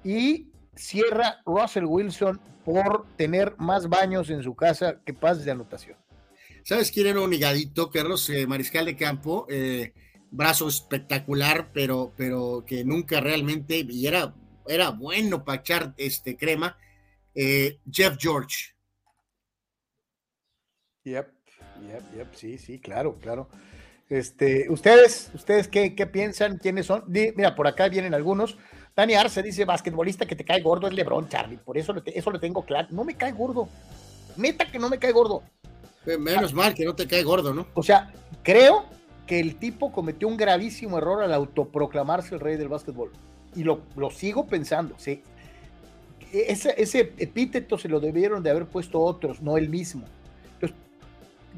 [0.04, 5.96] y cierra Russell Wilson por tener más baños en su casa que pases de anotación.
[6.62, 8.30] ¿Sabes quién era un higadito, Carlos?
[8.30, 9.92] Eh, mariscal de campo, eh,
[10.30, 14.32] brazo espectacular, pero, pero que nunca realmente, y era,
[14.68, 16.78] era bueno para echar este, crema,
[17.34, 18.77] eh, Jeff George.
[21.04, 21.28] Yep,
[21.86, 23.48] yep, yep, sí, sí, claro, claro.
[24.08, 27.04] Este, ustedes, ustedes qué, qué piensan, quiénes son.
[27.06, 28.56] Mira, por acá vienen algunos.
[28.96, 31.58] Dani Arce dice, basquetbolista que te cae gordo es Lebron, Charlie.
[31.58, 32.88] Por eso, eso lo tengo claro.
[32.90, 33.68] No me cae gordo.
[34.36, 35.42] Neta que no me cae gordo.
[36.18, 37.66] Menos mal que no te cae gordo, ¿no?
[37.74, 38.12] O sea,
[38.42, 38.86] creo
[39.26, 43.12] que el tipo cometió un gravísimo error al autoproclamarse el rey del básquetbol.
[43.54, 44.94] Y lo, lo sigo pensando.
[44.98, 45.22] ¿sí?
[46.32, 50.06] Ese, ese epíteto se lo debieron de haber puesto otros, no el mismo.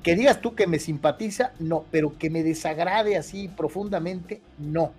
[0.02, 4.92] Que digas tú que me simpatiza, no, pero que me desagrade así profundamente, no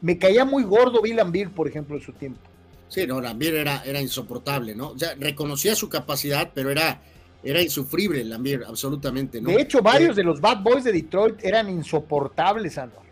[0.00, 2.40] me caía muy gordo Bill Bill, por ejemplo, en su tiempo.
[2.88, 4.90] Sí, no, Lambier era, era insoportable, ¿no?
[4.90, 7.00] O sea, reconocía su capacidad, pero era,
[7.42, 9.50] era insufrible Lambier, absolutamente, ¿no?
[9.50, 13.02] De hecho, varios eh, de los Bad Boys de Detroit eran insoportables, Andor.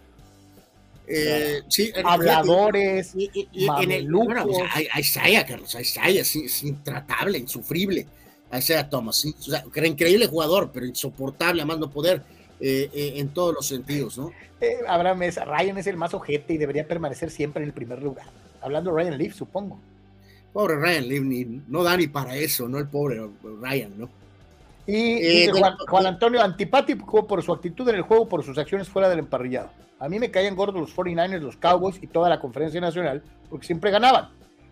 [1.07, 4.47] Eh, sí, habladores, y, y, bueno,
[4.99, 8.07] Isaiah, Carlos, Isaiah es, intratable, insufrible.
[8.57, 12.23] Isaiah Thomas, o sea, increíble jugador, pero insoportable a más no poder.
[12.61, 14.31] Eh, eh, en todos los sentidos, ¿no?
[14.61, 18.27] Eh, Abraham Ryan es el más ojete y debería permanecer siempre en el primer lugar.
[18.63, 19.79] Hablando de Ryan Leaf, supongo.
[20.53, 22.79] Pobre Ryan Leaf, no da ni para eso, ¿no?
[22.79, 23.21] El pobre
[23.61, 24.09] Ryan, ¿no?
[24.87, 25.47] Y
[25.89, 29.71] Juan, Antonio, antipático por su actitud en el juego, por sus acciones fuera del emparrillado.
[29.99, 33.67] A mí me caían gordos los 49ers, los Cowboys y toda la conferencia nacional, porque
[33.67, 34.29] siempre ganaban.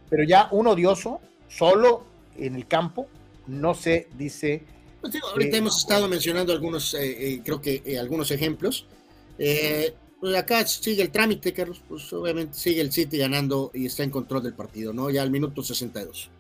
[0.08, 2.04] Pero ya un odioso, solo
[2.36, 3.06] en el campo,
[3.46, 4.64] no se dice
[5.02, 7.00] pues ahorita hemos estado mencionando algunos, eh,
[7.34, 8.86] eh, creo que eh, algunos ejemplos.
[9.36, 14.10] Pues acá sigue el trámite, Carlos, pues obviamente sigue el City ganando y está en
[14.10, 15.10] control del partido, ¿no?
[15.10, 16.30] Ya al minuto 62.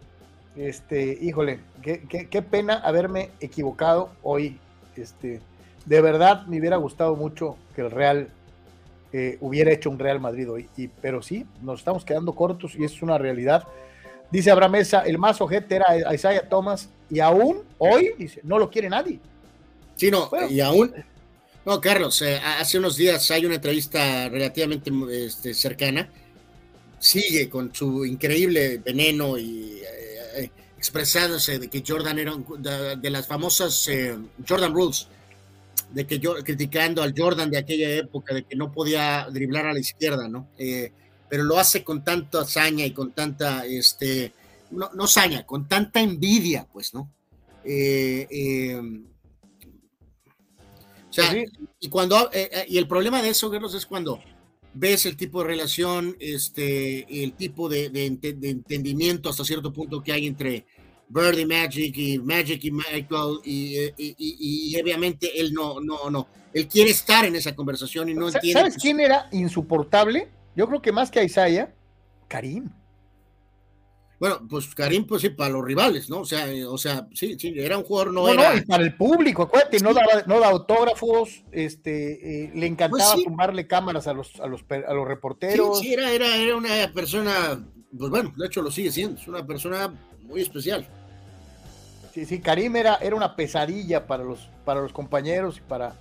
[0.54, 4.56] Este, híjole, qué, pena haberme equivocado hoy.
[4.94, 5.40] Este,
[5.84, 8.28] de verdad me hubiera gustado mucho que el Real
[9.40, 13.02] hubiera hecho un Real Madrid hoy, y, pero sí, nos estamos quedando cortos y es
[13.02, 13.66] una realidad.
[14.32, 18.70] Dice Abraham Mesa, el más ojete era Isaiah Thomas y aún hoy dice, no lo
[18.70, 19.20] quiere nadie.
[19.94, 20.94] Sí, no, y aún,
[21.66, 26.10] no, Carlos, eh, hace unos días hay una entrevista relativamente este, cercana,
[26.98, 32.32] sigue con su increíble veneno y eh, eh, expresándose de que Jordan era
[32.96, 33.86] de, las famosas
[34.48, 35.08] Jordan Rules,
[35.90, 39.74] de que yo criticando al Jordan de aquella época, de que no podía driblar a
[39.74, 40.48] la izquierda, ¿no?
[41.32, 44.34] Pero lo hace con tanta hazaña y con tanta, este,
[44.70, 45.06] no, no
[45.46, 47.10] con tanta envidia, pues, ¿no?
[47.64, 49.06] Eh, em,
[51.08, 51.50] o sea, pues
[51.80, 54.20] y cuando, eh, eh, y el problema de eso, Carlos, es cuando
[54.74, 60.26] ves el tipo de relación, este, el tipo de, entendimiento hasta cierto punto que hay
[60.26, 60.66] entre
[61.08, 66.68] Bird y Magic y Magic y Michael y, y, obviamente él no, no, no, él
[66.68, 68.60] quiere estar en esa conversación y no entiende.
[68.60, 70.41] ¿Sabes quién era insoportable?
[70.54, 71.74] Yo creo que más que a Isaiah,
[72.28, 72.70] Karim.
[74.18, 76.20] Bueno, pues Karim, pues sí, para los rivales, ¿no?
[76.20, 78.52] O sea, eh, o sea, sí, sí, era un jugador, no, era...
[78.52, 83.14] No, y para el público, acuérdate, no da, no da autógrafos, este, eh, le encantaba
[83.14, 85.80] pues tumbarle cámaras a los, a los, a los reporteros.
[85.80, 87.66] Sí, sí era, era, era una persona,
[87.98, 90.86] pues bueno, de hecho lo sigue siendo, es una persona muy especial.
[92.14, 95.96] Sí, sí, Karim era, era una pesadilla para los, para los compañeros y para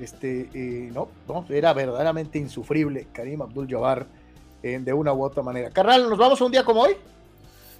[0.00, 4.06] este, eh, no, no, era verdaderamente insufrible Karim Abdul-Jabbar
[4.62, 5.70] eh, de una u otra manera.
[5.70, 6.96] Carnal, ¿nos vamos a un día como hoy?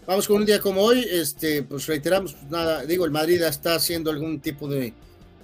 [0.07, 3.75] Vamos con un día como hoy, este, pues reiteramos, pues nada, digo, el Madrid está
[3.75, 4.93] haciendo algún tipo de,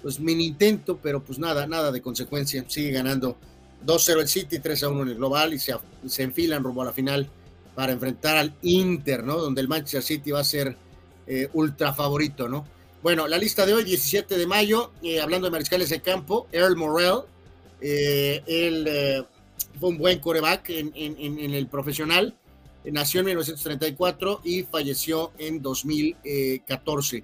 [0.03, 3.37] pues mini intento, pero pues nada, nada de consecuencia, sigue ganando
[3.85, 5.75] 2-0 el City, 3-1 en el global y se,
[6.07, 7.29] se enfilan rumbo a la final
[7.75, 9.37] para enfrentar al Inter, ¿no?
[9.37, 10.77] Donde el Manchester City va a ser
[11.27, 12.65] eh, ultra favorito, ¿no?
[13.07, 16.75] Bueno, la lista de hoy, 17 de mayo, eh, hablando de mariscales de campo, Earl
[16.75, 17.21] Morrell,
[17.81, 19.25] eh, él
[19.79, 22.35] fue un buen coreback en, el profesional,
[22.85, 27.23] nació en 1934 y falleció en 2014.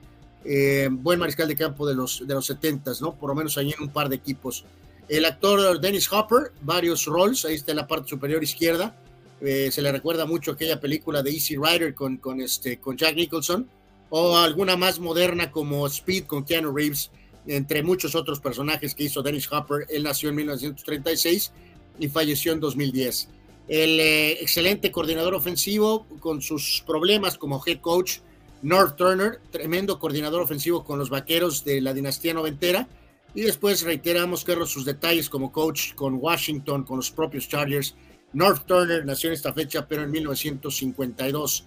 [0.93, 3.17] buen mariscal de campo de los, de los 70, ¿no?
[3.17, 4.65] Por lo menos ahí en un par de equipos.
[5.09, 8.95] El actor Dennis Hopper, varios roles, ahí está en la parte superior izquierda.
[9.41, 13.69] se le recuerda mucho aquella película de Easy Rider con, con, este, con Jack Nicholson
[14.15, 17.11] o alguna más moderna como Speed con Keanu Reeves,
[17.47, 19.87] entre muchos otros personajes que hizo Dennis Hopper.
[19.89, 21.51] Él nació en 1936
[21.99, 23.31] y falleció en 2010.
[23.69, 28.19] El eh, excelente coordinador ofensivo con sus problemas como head coach,
[28.61, 32.87] North Turner, tremendo coordinador ofensivo con los vaqueros de la dinastía noventera.
[33.35, 37.95] Y después reiteramos, Carlos, sus detalles como coach con Washington, con los propios Chargers.
[38.35, 41.65] North Turner nació en esta fecha, pero en 1952.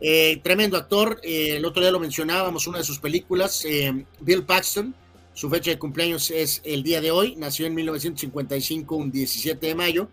[0.00, 4.44] Eh, tremendo actor, eh, el otro día lo mencionábamos, una de sus películas, eh, Bill
[4.44, 4.94] Paxton,
[5.34, 9.74] su fecha de cumpleaños es el día de hoy, nació en 1955, un 17 de
[9.74, 10.08] mayo,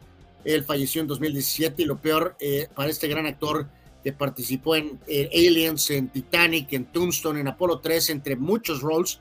[0.46, 2.36] él falleció en 2017 y lo peor
[2.74, 3.68] para este gran actor
[4.04, 9.20] que participó en Aliens, en Titanic, en Tombstone, en Apolo 3, entre muchos roles,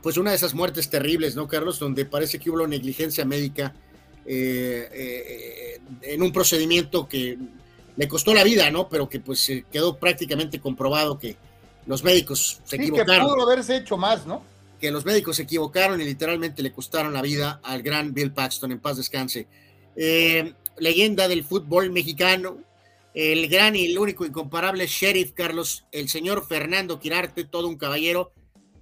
[0.00, 1.80] pues una de esas muertes terribles, ¿no, Carlos?
[1.80, 3.74] Donde parece que hubo negligencia médica
[4.24, 7.36] en un procedimiento que
[7.96, 8.88] le costó la vida, ¿no?
[8.88, 11.36] Pero que pues quedó prácticamente comprobado que
[11.86, 13.26] los médicos se equivocaron.
[13.26, 14.42] Que pudo haberse hecho más, ¿no?
[14.80, 18.72] Que los médicos se equivocaron y literalmente le costaron la vida al gran Bill Paxton,
[18.72, 19.46] en paz descanse.
[19.96, 22.58] Eh, leyenda del fútbol mexicano,
[23.14, 28.32] el gran y el único incomparable sheriff Carlos, el señor Fernando Quirarte, todo un caballero,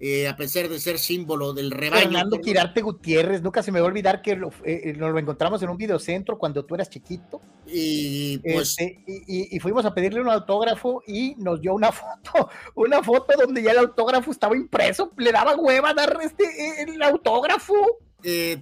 [0.05, 2.03] eh, a pesar de ser símbolo del rebaño.
[2.03, 5.19] Fernando Quirarte Gutiérrez, nunca se me va a olvidar que lo, eh, eh, nos lo
[5.21, 7.41] encontramos en un videocentro cuando tú eras chiquito.
[7.69, 13.01] Y, pues, este, y, fuimos a pedirle un autógrafo y nos dio una foto, una
[13.01, 16.47] foto donde ya el autógrafo estaba impreso, le daba hueva dar este,
[16.83, 18.01] el autógrafo.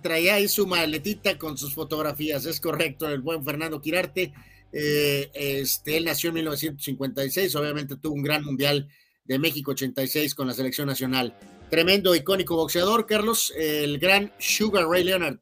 [0.02, 4.34] traía ahí su maletita con sus fotografías, es correcto, el buen Fernando Quirarte.
[4.72, 8.90] este, él nació en 1956, obviamente tuvo un gran mundial
[9.30, 11.32] de México 86 con la selección nacional.
[11.70, 15.36] Tremendo, icónico boxeador, Carlos, el gran Sugar Ray Leonard.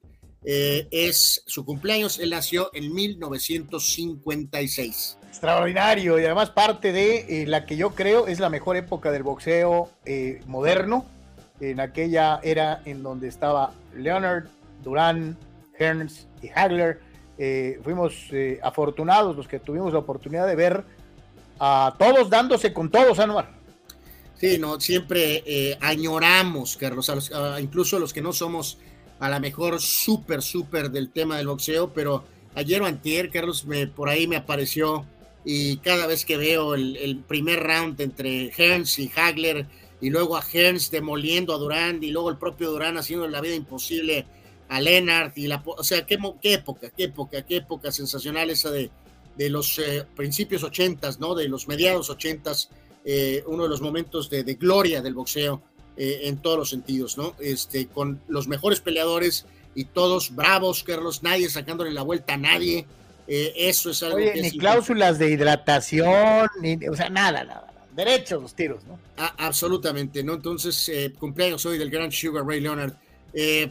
[0.44, 5.16] Eh, es su cumpleaños, él nació en 1956.
[5.28, 9.23] Extraordinario y además parte de eh, la que yo creo es la mejor época del
[9.23, 11.06] boxeo eh, moderno,
[11.59, 14.48] en aquella era en donde estaba Leonard,
[14.85, 15.39] Durán,
[15.78, 17.01] Hearns y Hagler.
[17.82, 18.27] fuimos
[18.62, 20.85] afortunados los que tuvimos la oportunidad de ver
[21.59, 23.56] a todos dándose con todos, Anuar.
[24.39, 27.10] Sí, no, siempre eh, añoramos, Carlos,
[27.60, 28.78] incluso los que no somos
[29.19, 32.24] a lo mejor súper, súper del tema del boxeo, pero
[32.55, 35.05] ayer o antier, Carlos, me, por ahí me apareció
[35.44, 39.66] y cada vez que veo el, primer round entre Hearns y Hagler
[40.01, 43.56] y luego a Hearns demoliendo a Durán y luego el propio Durán haciendo la vida
[43.56, 44.24] imposible
[44.69, 48.70] a Lennart y la, o sea, qué, qué época, qué época, qué época sensacional esa
[48.70, 48.90] de,
[49.36, 51.35] de los eh, principios ochentas, ¿no?
[51.35, 52.69] De los mediados ochentas
[53.10, 55.62] eh, uno de los momentos de, gloria del boxeo
[55.97, 57.35] eh, en todos los sentidos, ¿no?
[57.39, 62.85] Este, con los mejores peleadores y todos bravos, Carlos, nadie sacándole la vuelta a nadie.
[63.26, 67.72] Eh, eso es algo Oye, ni cláusulas de hidratación, ni, o sea, nada, nada.
[67.97, 68.98] Derechos los tiros, ¿no?
[69.39, 70.35] absolutamente, ¿no?
[70.35, 72.93] Entonces, cumpleaños hoy del gran Sugar Ray Leonard.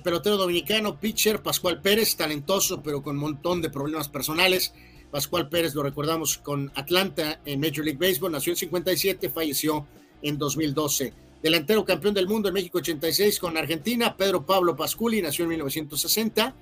[0.04, 4.74] pelotero dominicano, pitcher, Pascual Pérez, talentoso, pero con un montón de problemas personales.
[5.12, 9.88] Pascual Pérez, lo recordamos con Atlanta en Major League Baseball, nació en 57, falleció
[10.22, 11.14] en 2012.
[11.42, 16.56] Delantero campeón del mundo en México 86 con Argentina, Pedro Pablo Pasculi, nació en 1960.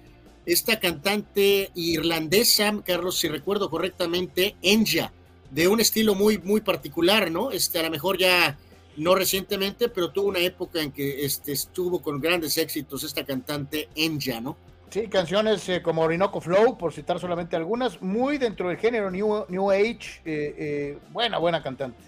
[0.45, 5.11] Esta cantante irlandesa, Carlos, si recuerdo correctamente, Enja,
[5.49, 7.51] de un estilo muy, muy particular, ¿no?
[7.51, 8.59] Este, a lo mejor ya
[8.97, 13.89] no recientemente, pero tuvo una época en que este, estuvo con grandes éxitos esta cantante
[13.95, 14.55] Enja, ¿no?
[14.95, 19.45] Sí, canciones eh, como Orinoco Flow, por citar solamente algunas, muy dentro del género New,
[19.49, 22.01] new Age, eh, eh, buena, buena cantante.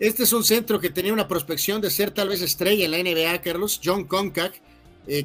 [0.00, 2.96] Este es un centro que tenía una prospección de ser tal vez estrella en la
[2.96, 4.58] NBA, Carlos, John Concac,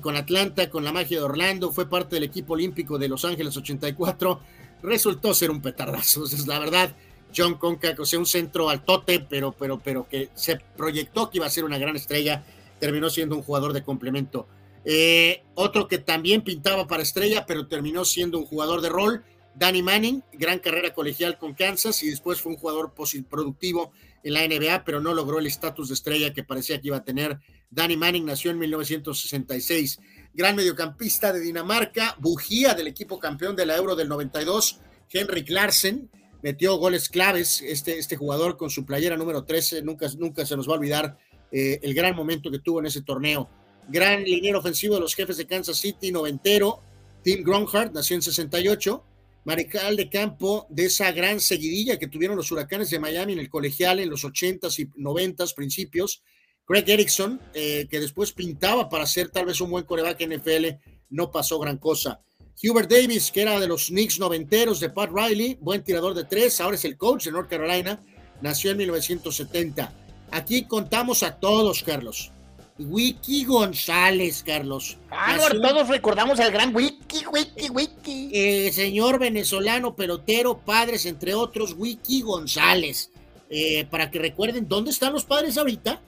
[0.01, 3.55] con Atlanta, con la magia de Orlando, fue parte del equipo olímpico de Los Ángeles
[3.55, 4.41] 84,
[4.83, 6.93] resultó ser un petardazo, es la verdad.
[7.33, 11.45] John Concac, o sea, un centro altote, pero, pero, pero que se proyectó que iba
[11.45, 12.43] a ser una gran estrella,
[12.77, 14.47] terminó siendo un jugador de complemento.
[14.85, 19.23] Eh, otro que también pintaba para estrella, pero terminó siendo un jugador de rol,
[19.55, 22.93] Danny Manning, gran carrera colegial con Kansas y después fue un jugador
[23.29, 23.91] productivo
[24.23, 27.03] en la NBA, pero no logró el estatus de estrella que parecía que iba a
[27.03, 27.39] tener.
[27.69, 29.99] Danny Manning nació en 1966.
[30.33, 34.79] gran mediocampista de Dinamarca, bujía del equipo campeón de la Euro del 92,
[35.11, 36.09] Henrik Larsen,
[36.41, 40.69] metió goles claves, este, este jugador con su playera número 13, nunca, nunca se nos
[40.69, 41.17] va a olvidar
[41.51, 43.49] eh, el gran momento que tuvo en ese torneo.
[43.91, 46.81] Gran liniero ofensivo de los jefes de Kansas City, noventero,
[47.23, 49.03] Tim Gronhardt, nació en 68,
[49.45, 53.49] mariscal de campo de esa gran seguidilla que tuvieron los huracanes de Miami en el
[53.49, 56.21] colegial en los 80s y 90s principios.
[56.65, 60.77] Craig Erickson, eh, que después pintaba para ser tal vez un buen coreback NFL,
[61.09, 62.21] no pasó gran cosa.
[62.61, 66.61] Hubert Davis, que era de los Knicks noventeros de Pat Riley, buen tirador de tres,
[66.61, 67.99] ahora es el coach de North Carolina,
[68.41, 69.93] nació en 1970.
[70.29, 72.31] Aquí contamos a todos, Carlos.
[72.79, 74.97] Wiki González, Carlos.
[75.11, 78.29] Ah, todos recordamos al gran Wiki, Wiki, Wiki.
[78.33, 83.11] Eh, señor venezolano, pelotero, padres, entre otros, Wiki González.
[83.49, 85.99] Eh, para que recuerden dónde están los padres ahorita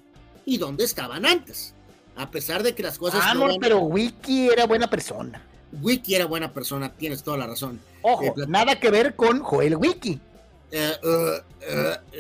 [0.45, 1.73] y dónde estaban antes.
[2.15, 3.21] A pesar de que las cosas.
[3.23, 5.45] Ah, no, pero Wiki era buena persona.
[5.81, 7.81] Wiki era buena persona, tienes toda la razón.
[8.01, 10.19] Ojo, eh, nada que ver con Joel Wiki.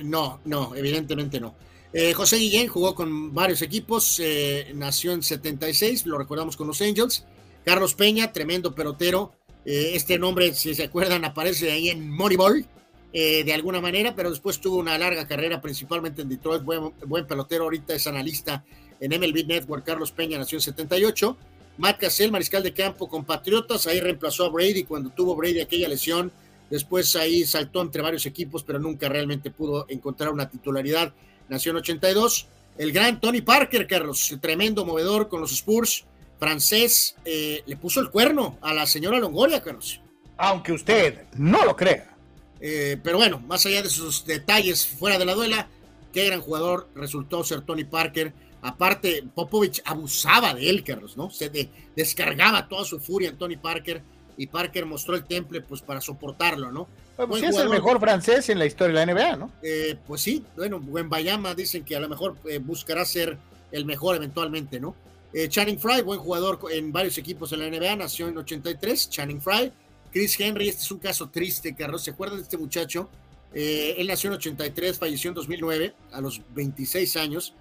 [0.03, 1.55] no, no, evidentemente no.
[1.93, 6.81] Eh, José Guillén jugó con varios equipos, eh, nació en 76, lo recordamos con los
[6.81, 7.25] Angels.
[7.65, 9.33] Carlos Peña, tremendo pelotero.
[9.65, 12.65] Eh, este nombre, si se acuerdan, aparece ahí en Moneyball,
[13.13, 16.63] de alguna manera, pero después tuvo una larga carrera, principalmente en Detroit.
[16.63, 18.63] Buen, buen pelotero, ahorita es analista
[19.01, 19.83] en MLB Network.
[19.83, 21.37] Carlos Peña nació en 78.
[21.77, 25.89] Matt Cassell, mariscal de campo con Patriotas, ahí reemplazó a Brady cuando tuvo Brady aquella
[25.89, 26.31] lesión.
[26.69, 31.13] Después ahí saltó entre varios equipos, pero nunca realmente pudo encontrar una titularidad
[31.49, 32.47] nació en 82.
[32.77, 36.05] El gran Tony Parker, Carlos, tremendo movedor con los Spurs,
[36.39, 40.01] francés, eh, le puso el cuerno a la señora Longoria, Carlos.
[40.37, 42.15] Aunque usted no lo crea.
[42.59, 45.67] Eh, pero bueno, más allá de sus detalles fuera de la duela,
[46.13, 48.33] qué gran jugador resultó ser Tony Parker.
[48.61, 51.29] Aparte, Popovich abusaba de él, Carlos, ¿no?
[51.29, 51.51] Se
[51.95, 54.03] descargaba toda su furia en Tony Parker
[54.37, 56.87] y Parker mostró el temple pues para soportarlo, ¿no?
[57.15, 59.51] Pues, es el mejor francés en la historia de la NBA, ¿no?
[59.61, 63.37] Eh, pues sí, bueno, Buen Bayama dicen que a lo mejor eh, buscará ser
[63.71, 64.95] el mejor eventualmente, ¿no?
[65.33, 69.41] Eh, Channing Fry, buen jugador en varios equipos en la NBA, nació en 83, Channing
[69.41, 69.71] Fry.
[70.11, 73.09] Chris Henry, este es un caso triste, Carlos, ¿se acuerdan de este muchacho?
[73.53, 77.53] él nació en 83, falleció en 2009, a los 26 años.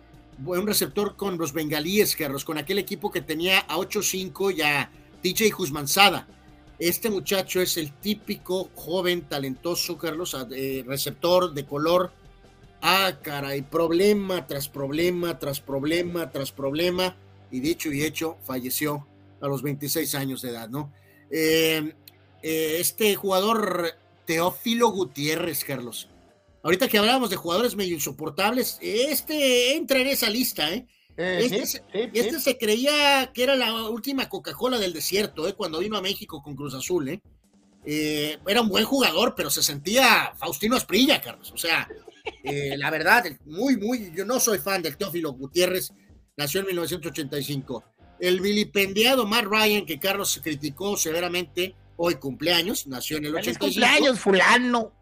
[0.45, 4.89] Un receptor con los bengalíes, Carlos, con aquel equipo que tenía a 8-5 y a
[5.21, 6.29] DJ Guzmanzada
[6.81, 12.11] este muchacho es el típico joven talentoso, Carlos, eh, receptor de color.
[12.81, 17.15] Ah, caray, problema tras problema, tras problema, tras problema.
[17.51, 19.07] Y dicho y hecho, falleció
[19.43, 20.91] a los 26 años de edad, ¿no?
[21.31, 21.93] Eh,
[22.43, 23.95] eh, este jugador,
[24.25, 26.09] Teófilo Gutiérrez, Carlos.
[26.63, 30.87] Ahorita que hablábamos de jugadores medio insoportables, este entra en esa lista, ¿eh?
[31.23, 31.85] Eh, este,
[32.15, 35.53] este se creía que era la última Coca-Cola del desierto, ¿eh?
[35.53, 37.11] cuando vino a México con Cruz Azul.
[37.11, 37.21] ¿eh?
[37.85, 38.39] ¿eh?
[38.47, 41.53] era un buen jugador, pero se sentía Faustino Asprilla, Carlos.
[41.53, 41.89] O sea,
[42.43, 45.93] eh, la verdad, muy, muy, yo no soy fan del Teófilo Gutiérrez,
[46.37, 47.85] nació en 1985.
[48.19, 53.67] El vilipendiado Matt Ryan, que Carlos criticó severamente, hoy cumpleaños, nació en el 85.
[53.67, 54.93] cumpleaños, fulano!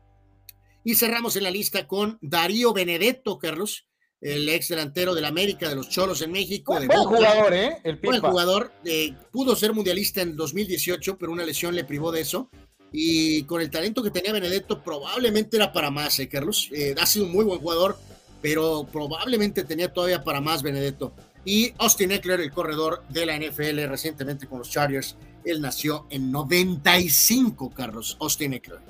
[0.84, 3.87] Y cerramos en la lista con Darío Benedetto, Carlos,
[4.20, 6.74] el ex delantero del América, de los Cholos en México.
[6.74, 7.78] Buen, jugador, ¿eh?
[7.84, 8.72] El buen jugador.
[8.84, 12.50] Eh, pudo ser mundialista en 2018, pero una lesión le privó de eso.
[12.90, 16.68] Y con el talento que tenía Benedetto, probablemente era para más, ¿eh, Carlos?
[16.72, 17.98] Eh, ha sido un muy buen jugador,
[18.40, 21.12] pero probablemente tenía todavía para más Benedetto.
[21.44, 26.32] Y Austin Eckler, el corredor de la NFL recientemente con los Chargers, él nació en
[26.32, 28.80] 95, Carlos, Austin Eckler.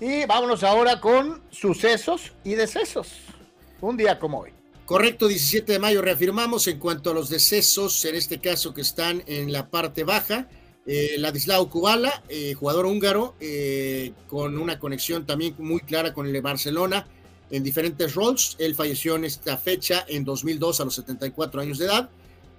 [0.00, 3.08] Y vámonos ahora con sucesos y decesos.
[3.80, 4.50] Un día como hoy.
[4.84, 9.22] Correcto, 17 de mayo reafirmamos en cuanto a los decesos, en este caso que están
[9.26, 10.48] en la parte baja.
[10.84, 16.32] Eh, Ladislao Kubala, eh, jugador húngaro, eh, con una conexión también muy clara con el
[16.32, 17.06] de Barcelona
[17.50, 18.56] en diferentes roles.
[18.58, 22.10] Él falleció en esta fecha en 2002 a los 74 años de edad.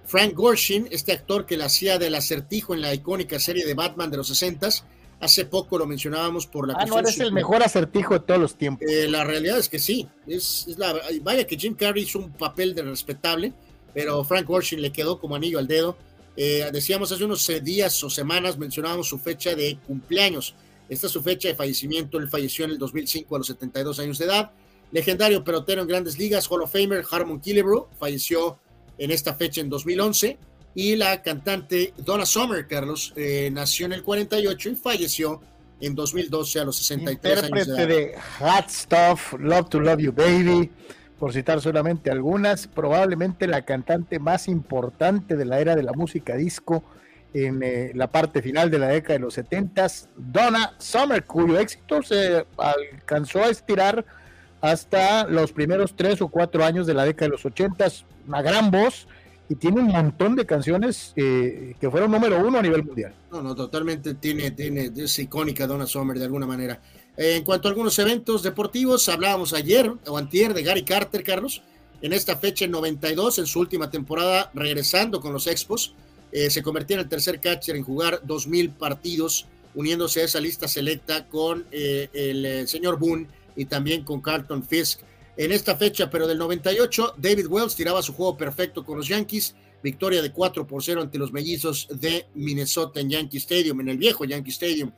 [0.06, 4.10] Frank Gorshin, este actor que le hacía del acertijo en la icónica serie de Batman
[4.10, 4.84] de los 60s,
[5.22, 8.56] Hace poco lo mencionábamos por la ah, no eres el mejor acertijo de todos los
[8.56, 8.89] tiempos.
[8.89, 10.07] Eh, la realidad es que sí.
[10.26, 13.53] Es, la, vaya que Jim Carrey hizo un papel de respetable,
[13.93, 15.95] pero Frank Gorshin le quedó como anillo al dedo.
[16.35, 20.56] Eh, decíamos hace unos eh, días o semanas, mencionábamos su fecha de cumpleaños.
[20.89, 22.18] Esta es su fecha de fallecimiento.
[22.18, 24.52] Él falleció en el 2005 a los 72 años de edad.
[24.91, 28.60] Legendario pelotero en grandes ligas, Hall of Famer Harmon Killebrew, falleció
[28.98, 30.39] en esta fecha en 2011
[30.73, 35.41] y la cantante Donna Summer, Carlos, eh, nació en el 48 y falleció
[35.81, 40.72] en 2012 a los 63 años de, de Hot Stuff, Love to Love You Baby,
[41.19, 46.35] por citar solamente algunas, probablemente la cantante más importante de la era de la música
[46.35, 46.84] disco
[47.34, 49.88] en eh, la parte final de la década de los 70,
[50.18, 54.06] Donna Summer, cuyo éxito se alcanzó a estirar
[54.61, 57.85] hasta los primeros tres o cuatro años de la década de los 80,
[58.27, 59.07] una gran voz
[59.52, 63.14] y tiene un montón de canciones eh, que fueron número uno a nivel mundial.
[63.30, 66.80] No, no, totalmente tiene, tiene, es icónica Donna Summer de alguna manera.
[67.18, 71.61] Eh, en cuanto a algunos eventos deportivos, hablábamos ayer o antier de Gary Carter, Carlos,
[72.02, 75.95] en esta fecha en 92, en su última temporada, regresando con los Expos,
[76.32, 80.69] eh, se convertía en el tercer catcher en jugar 2.000 partidos, uniéndose a esa lista
[80.69, 85.02] selecta con el señor Boone y también con Carlton Fisk.
[85.37, 89.55] En esta fecha, pero del 98, David Wells tiraba su juego perfecto con los Yankees,
[89.81, 93.97] victoria de 4 por 0 ante los mellizos de Minnesota en Yankee Stadium, en el
[93.97, 94.91] viejo Yankee Stadium.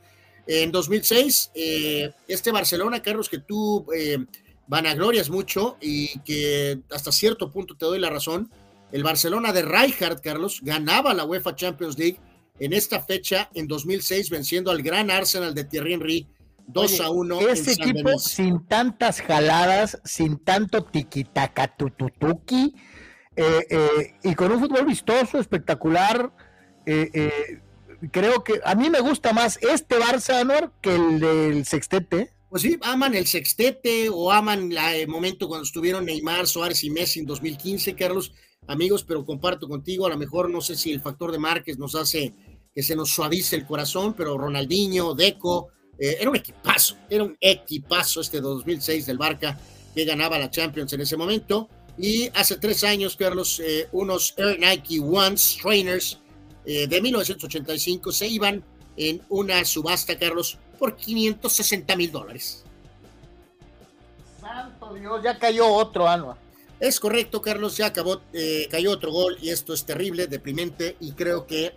[0.46, 4.18] En 2006, eh, este Barcelona, Carlos, que tú eh,
[4.66, 8.50] vanaglorias mucho y que hasta cierto punto te doy la razón,
[8.92, 12.18] el Barcelona de Rijkaard, Carlos, ganaba la UEFA Champions League
[12.58, 16.26] en esta fecha en 2006, venciendo al gran Arsenal de Thierry Henry
[16.66, 17.40] 2 a 1.
[17.48, 22.74] Ese equipo sin tantas jaladas, sin tanto tiquitaca tututuki,
[23.36, 26.32] eh, eh, y con un fútbol vistoso, espectacular.
[26.86, 27.60] Eh,
[28.10, 32.32] creo que a mí me gusta más este Barça, Anuar, que el del sextete.
[32.48, 37.20] Pues sí, aman el sextete o aman el momento cuando estuvieron Neymar, Suárez y Messi
[37.20, 38.32] en 2015, Carlos,
[38.68, 41.96] amigos, pero comparto contigo, a lo mejor no sé si el factor de Márquez nos
[41.96, 42.32] hace
[42.72, 45.68] que se nos suavice el corazón, pero Ronaldinho, Deco,
[45.98, 49.58] eh, era un equipazo, era un equipazo este 2006 del Barca
[49.94, 51.68] que ganaba la Champions en ese momento.
[51.96, 56.18] Y hace tres años, Carlos, eh, unos Air Nike Ones Trainers
[56.64, 58.64] eh, de 1985 se iban
[58.96, 62.64] en una subasta, Carlos, por 560 mil dólares.
[64.40, 66.36] Santo Dios, ya cayó otro, Alba.
[66.80, 68.20] Es correcto, Carlos, ya acabó,
[68.70, 71.72] cayó otro gol y esto es terrible, deprimente y creo que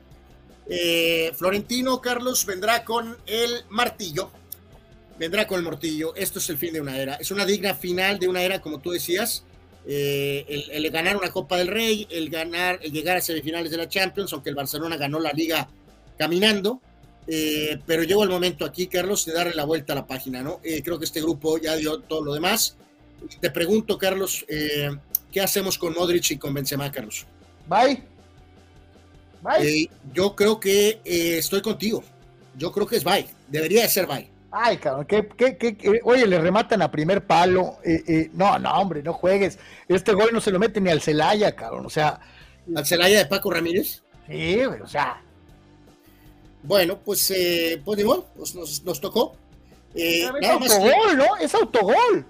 [0.69, 4.31] eh, Florentino, Carlos, vendrá con el martillo.
[5.17, 6.15] Vendrá con el martillo.
[6.15, 7.15] Esto es el fin de una era.
[7.15, 9.43] Es una digna final de una era, como tú decías.
[9.87, 14.33] Eh, el, ganar una Copa del Rey, el ganar, llegar a semifinales de la Champions,
[14.33, 15.69] aunque el Barcelona ganó la liga
[16.17, 16.81] caminando,
[17.25, 20.59] eh, pero llegó el momento aquí, Carlos, de darle la vuelta a la página, ¿no?
[20.83, 22.75] Creo que este grupo ya dio todo lo demás.
[23.39, 24.45] Te pregunto, Carlos,
[25.31, 27.25] ¿qué hacemos con Modric y con Benzema, Carlos?
[27.69, 28.16] Bye.
[29.47, 29.89] Bye.
[30.13, 32.03] yo creo que estoy contigo.
[32.57, 33.27] Yo creo que es bye.
[33.47, 34.29] Debería de ser bye.
[34.51, 37.77] Ay, cabrón, ¿qué, qué, qué, oye, le rematan a primer palo.
[37.83, 39.59] Eh, eh, no, no, hombre, no juegues.
[39.87, 41.85] Este gol no se lo mete ni al Celaya, cabrón.
[41.85, 42.19] O sea.
[42.75, 44.01] ¿Al Celaya de Paco Ramírez?
[44.27, 45.21] Sí, o sea.
[46.63, 48.03] Bueno, pues, eh, pues,
[48.35, 49.35] pues nos, nos, tocó.
[49.93, 51.37] Eh, es autogol, ¿no?
[51.37, 52.25] Es autogol.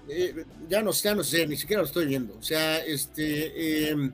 [0.68, 2.34] ya, no, ya no sé, ni siquiera lo estoy viendo.
[2.38, 3.90] O sea, este.
[3.90, 4.12] Em,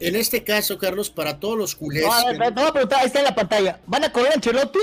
[0.00, 2.04] en este caso, Carlos, para todos los culés.
[2.04, 3.80] No, no, ahí está en la pantalla.
[3.86, 4.80] ¿Van a correr a Ancelotti?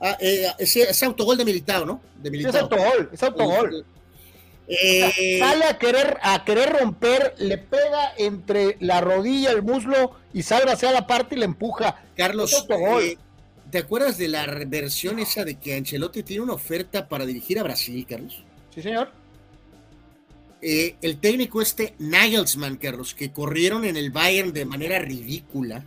[0.00, 2.00] Ah, eh, ese, autogol de Militao, ¿no?
[2.20, 2.50] De Militao.
[2.50, 3.86] Es autogol, es autogol.
[4.66, 10.42] Eh, sale a querer, a querer romper, le pega entre la rodilla, el muslo y
[10.42, 12.02] salva hacia la parte y le empuja.
[12.16, 12.66] Carlos,
[13.00, 13.18] eh,
[13.70, 17.62] ¿te acuerdas de la versión esa de que Ancelotti tiene una oferta para dirigir a
[17.62, 18.42] Brasil, Carlos?
[18.74, 19.10] Sí, señor.
[20.64, 25.84] El técnico este Nagelsmann, Carlos, que corrieron en el Bayern de manera ridícula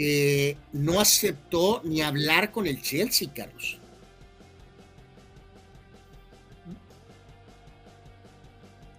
[0.00, 3.78] eh, no aceptó ni hablar con el Chelsea, Carlos.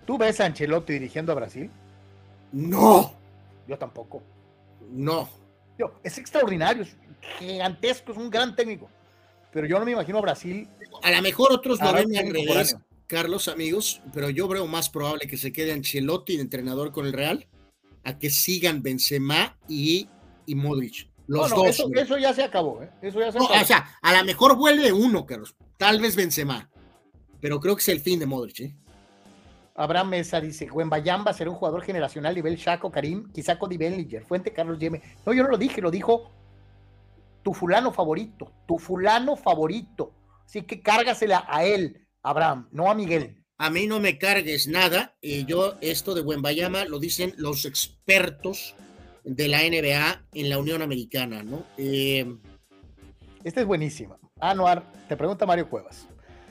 [0.06, 1.72] ¿Tú ves a Ancelotti dirigiendo a Brasil?
[2.51, 3.14] No.
[3.65, 4.22] Yo tampoco.
[4.91, 5.30] No.
[6.03, 6.97] es extraordinario, es
[7.38, 8.89] gigantesco, es un gran técnico.
[9.53, 10.68] Pero yo no me imagino a Brasil.
[11.01, 12.76] A lo mejor otros lo ven al revés,
[13.10, 17.14] Carlos, amigos, pero yo veo más probable que se quede Ancelotti de entrenador con el
[17.14, 17.48] Real
[18.03, 20.07] a que sigan Benzema y
[20.45, 21.10] y Modric.
[21.26, 21.84] Los dos.
[21.95, 22.91] Eso, ya se acabó, ¿eh?
[23.02, 23.52] Eso ya se acabó.
[23.52, 25.56] o sea, a lo mejor vuelve uno, Carlos.
[25.77, 26.69] Tal vez Benzema.
[27.41, 28.76] Pero creo que es el fin de Modric, ¿eh?
[29.73, 34.53] Abraham Mesa dice, Bayamba será un jugador generacional nivel Chaco Karim, quizá Cody Bellinger, Fuente
[34.53, 35.02] Carlos Yeme.
[35.26, 36.30] No, yo no lo dije, lo dijo
[37.41, 40.14] tu fulano favorito, tu fulano favorito.
[40.45, 43.43] Así que cárgasela a él, Abraham, no a Miguel.
[43.57, 45.15] A mí no me cargues nada.
[45.21, 48.75] y yo, esto de Bayamba lo dicen los expertos
[49.23, 51.65] de la NBA en la Unión Americana, ¿no?
[51.77, 52.25] Eh,
[53.43, 54.17] Esta es buenísima.
[54.39, 56.07] Anuar, te pregunta Mario Cuevas.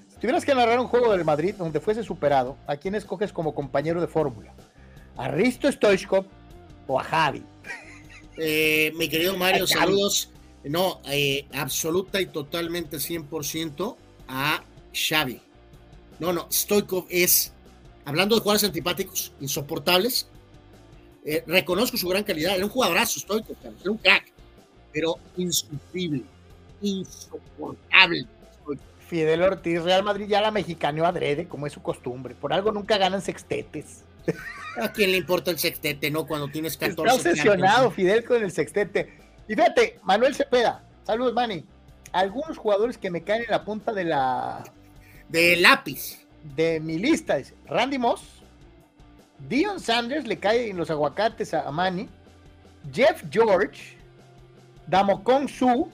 [0.09, 3.55] Si tuvieras que narrar un juego del Madrid donde fuese superado, ¿a quién escoges como
[3.55, 4.55] compañero de fórmula?
[5.16, 6.27] ¿A Risto Stoichkov
[6.86, 7.43] o a Javi?
[8.36, 10.31] Eh, mi querido Mario, saludos.
[10.65, 13.97] No, eh, absoluta y totalmente 100%
[14.28, 14.62] a
[14.93, 15.40] Xavi.
[16.19, 17.53] No, no, Stoichkov es
[18.05, 20.28] hablando de jugadores antipáticos, insoportables,
[21.24, 23.45] eh, reconozco su gran calidad, era un jugadorazo, estoy
[23.81, 24.32] era un crack,
[24.93, 26.24] pero insufrible,
[26.81, 28.27] insoportable.
[29.09, 32.35] Fidel Ortiz, Real Madrid ya la mexicaneó adrede, como es su costumbre.
[32.35, 34.05] Por algo nunca ganan sextetes.
[34.81, 36.27] ¿A quién le importa el sextete, no?
[36.27, 39.19] Cuando tienes 14 Está obsesionado Fidel con el sextete.
[39.49, 41.65] Y fíjate, Manuel Cepeda, saludos, Manny.
[42.12, 44.62] Algunos jugadores que me caen en la punta de la.
[45.29, 46.27] De lápiz.
[46.57, 47.39] De mi lista.
[47.39, 48.23] Es Randy Moss.
[49.49, 52.09] Dion Sanders le cae en los aguacates a Manny.
[52.93, 53.97] Jeff George.
[54.87, 55.91] Damocon Su.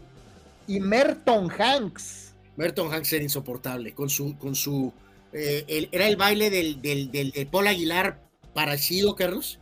[0.66, 2.24] Y Merton Hanks.
[2.56, 4.92] Merton Hanks era insoportable con su, con su,
[5.32, 9.58] eh, era el baile del, del, de Paul Aguilar parecido, Carlos,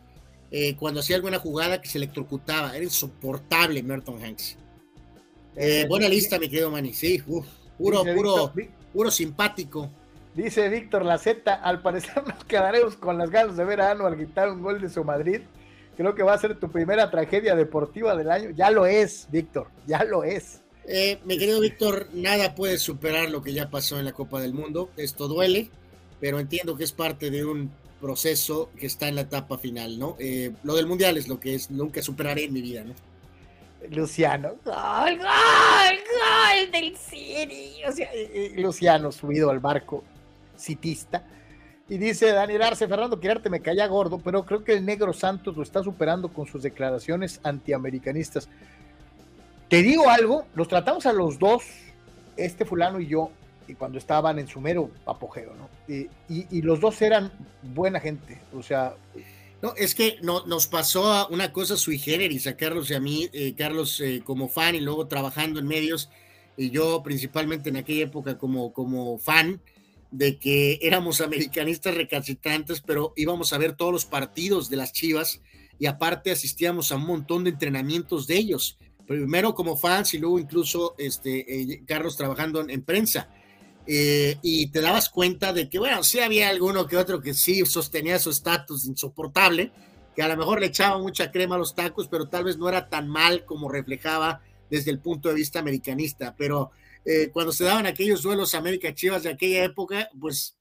[0.51, 4.59] eh, cuando hacía alguna jugada que se electrocutaba, era insoportable Merton Hanks.
[5.57, 7.47] Eh, buena lista, mi querido Manny, sí, puro,
[7.79, 8.53] puro,
[8.93, 9.91] puro simpático.
[10.35, 14.51] Dice Víctor Laceta, al parecer nos quedaremos con las ganas de ver a Anual gritar
[14.51, 15.41] un gol de su Madrid.
[15.97, 18.51] Creo que va a ser tu primera tragedia deportiva del año.
[18.51, 20.63] Ya lo es, Víctor, ya lo es.
[20.87, 24.55] Eh, mi querido Víctor, nada puede superar lo que ya pasó en la Copa del
[24.55, 24.91] Mundo.
[24.97, 25.71] Esto duele,
[26.19, 27.71] pero entiendo que es parte de un
[28.01, 30.17] proceso que está en la etapa final, ¿no?
[30.19, 32.95] Eh, lo del Mundial es lo que es, nunca superaré en mi vida, ¿no?
[33.91, 37.83] Luciano, gol, gol, gol del City.
[38.57, 40.05] Luciano subido al barco
[40.57, 41.25] citista.
[41.89, 45.57] Y dice Daniel Arce, Fernando Quirarte me calla gordo, pero creo que el negro Santos
[45.57, 48.49] lo está superando con sus declaraciones antiamericanistas.
[49.69, 51.65] Te digo algo, los tratamos a los dos,
[52.37, 53.31] este fulano y yo,
[53.67, 55.69] y cuando estaban en su mero apogeo, ¿no?
[56.29, 57.33] Y, los dos eran
[57.63, 58.95] buena gente, o sea...
[59.63, 63.29] No, es que no, nos pasó una cosa sui generis a Carlos y a mí,
[63.33, 66.11] eh, Carlos eh, como fan y luego trabajando en medios,
[66.57, 69.61] y yo principalmente en aquella época como, como fan,
[70.11, 75.41] de que éramos americanistas recalcitrantes, pero íbamos a ver todos los partidos de las Chivas
[75.79, 80.39] y aparte asistíamos a un montón de entrenamientos de ellos primero como fans y luego
[80.39, 83.29] incluso este, eh, Carlos trabajando en, prensa.
[83.87, 87.65] Eh, y te dabas cuenta de que, bueno, sí había alguno que otro que sí
[87.67, 89.73] sostenía su estatus insoportable,
[90.15, 92.69] que a lo mejor le echaba mucha crema a los tacos, pero tal vez no
[92.69, 94.41] era tan mal como reflejaba
[94.71, 96.35] desde el punto de vista americanista.
[96.37, 96.71] Pero
[97.05, 100.57] eh, cuando se daban aquellos duelos América Chivas de aquella época, pues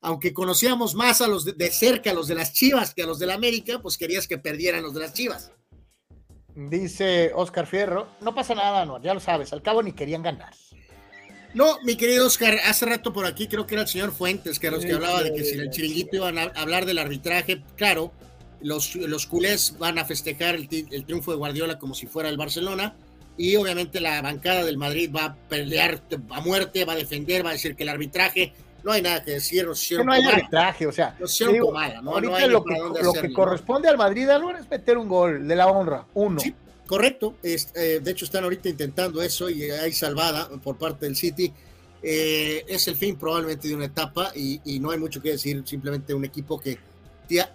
[0.00, 3.18] aunque conocíamos más a los de, cerca a los de las Chivas que a los
[3.18, 5.52] de la América, pues querías que perdieran los de las Chivas.
[6.54, 10.52] Dice Oscar Fierro, no pasa nada, no, ya lo sabes, al cabo ni querían ganar.
[11.54, 14.70] No, mi querido Oscar, hace rato por aquí creo que era el señor Fuentes, que
[14.72, 18.12] los que hablaba de que si el chiringuito iban a hablar del arbitraje, claro,
[18.60, 22.96] los, los culés van a festejar el, triunfo de Guardiola como si fuera el Barcelona,
[23.36, 27.50] y obviamente la bancada del Madrid va a pelear a muerte, va a defender, va
[27.50, 28.52] a decir que el arbitraje
[28.82, 29.66] no hay nada que decir.
[30.04, 35.46] no hay arbitraje, o sea, ahorita lo, que, corresponde al Madrid es meter un gol
[35.46, 36.40] de la honra, uno.
[36.40, 36.54] Sí,
[36.86, 37.36] correcto.
[37.42, 41.52] Eh, de hecho, están ahorita intentando eso y hay salvada por parte del City.
[42.02, 46.12] Eh, es el fin probablemente de una etapa y, no hay mucho que decir, simplemente
[46.12, 46.78] un equipo que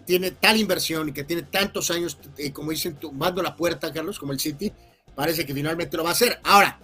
[0.06, 4.18] tiene tal inversión y que tiene tantos años, eh, como dicen, tumbando la puerta, Carlos,
[4.18, 4.72] como el City,
[5.14, 6.40] parece que finalmente lo va a hacer.
[6.44, 6.80] Ahora,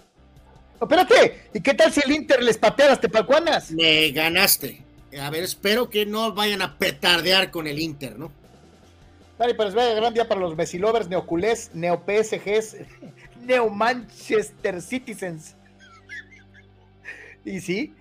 [0.80, 3.72] espérate, ¿y qué tal si el Inter les patea las tepalcuanas?
[3.72, 4.84] Me ganaste.
[5.20, 8.30] A ver, espero que no vayan a petardear con el Inter, ¿no?
[9.38, 12.76] Vale, pero es gran día para los Messi lovers, neoculés, neo PSGs,
[13.46, 15.54] neo Manchester Citizens.
[17.44, 17.94] y sí,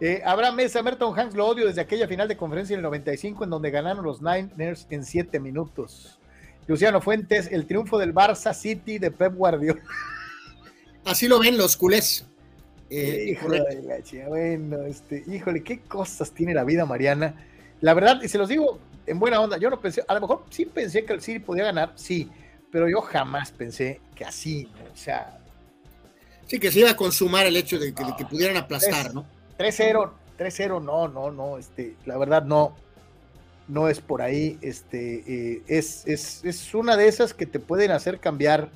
[0.00, 3.44] eh, Abraham Mesa, Merton Hanks lo odio desde aquella final de conferencia en el 95
[3.44, 6.18] en donde ganaron los Niners en 7 minutos.
[6.66, 9.80] Luciano Fuentes, el triunfo del Barça City de Pep Guardiola.
[11.04, 12.26] Así lo ven los culés.
[12.90, 13.62] Eh, híjole,
[14.28, 17.36] bueno, este, híjole, qué cosas tiene la vida, Mariana.
[17.80, 20.44] La verdad, y se los digo en buena onda, yo no pensé, a lo mejor
[20.50, 22.30] sí pensé que el City podía ganar, sí,
[22.70, 25.38] pero yo jamás pensé que así, o sea.
[26.46, 29.24] Sí, que se iba a consumar el hecho de que, pudieran aplastar, ¿no?
[29.58, 32.76] 3-0, 3-0, no, no, no, este, la verdad no,
[33.68, 37.90] no es por ahí, este, eh, es, es, es una de esas que te pueden
[37.90, 38.70] hacer cambiar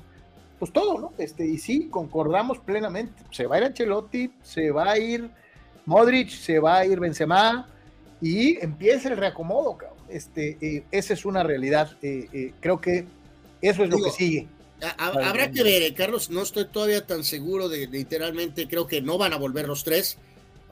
[0.59, 1.13] pues todo, ¿no?
[1.17, 3.23] Este, y sí, concordamos plenamente.
[3.31, 5.29] Se va a ir Ancelotti, se va a ir
[5.85, 7.67] Modric, se va a ir Benzema
[8.21, 9.96] y empieza el reacomodo, cabrón.
[10.09, 11.97] Este, eh, esa es una realidad.
[12.01, 13.05] Eh, eh, creo que
[13.61, 14.47] eso es lo que sigue.
[14.97, 19.33] habrá que ver, Carlos, no estoy todavía tan seguro de, literalmente, creo que no van
[19.33, 20.17] a volver los tres.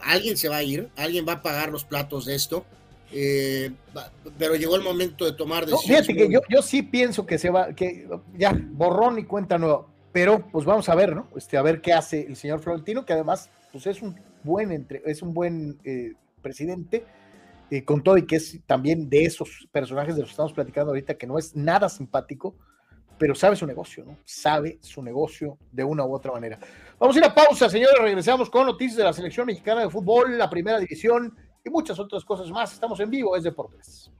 [0.02, 2.66] Alguien se va a ir, alguien va a pagar los platos de esto.
[3.12, 3.72] Eh,
[4.38, 6.08] pero llegó el momento de tomar decisiones.
[6.08, 8.08] fíjate que yo, yo sí pienso que se va, que
[8.38, 11.28] ya, borrón y cuenta nueva, pero pues vamos a ver, ¿no?
[11.36, 15.02] Este, a ver qué hace el señor Florentino, que además pues es un buen, entre,
[15.06, 17.04] es un buen eh, presidente
[17.86, 21.18] con todo y que es también de esos personajes de los que estamos platicando ahorita,
[21.18, 22.56] que no es nada simpático,
[23.18, 24.18] pero sabe su negocio, ¿no?
[24.26, 26.60] Sabe su negocio de una u otra manera.
[27.00, 27.98] Vamos a ir a pausa, señores.
[28.00, 32.24] Regresamos con noticias de la selección mexicana de fútbol, la primera división y muchas otras
[32.24, 32.74] cosas más.
[32.74, 34.12] Estamos en vivo, es Deportes.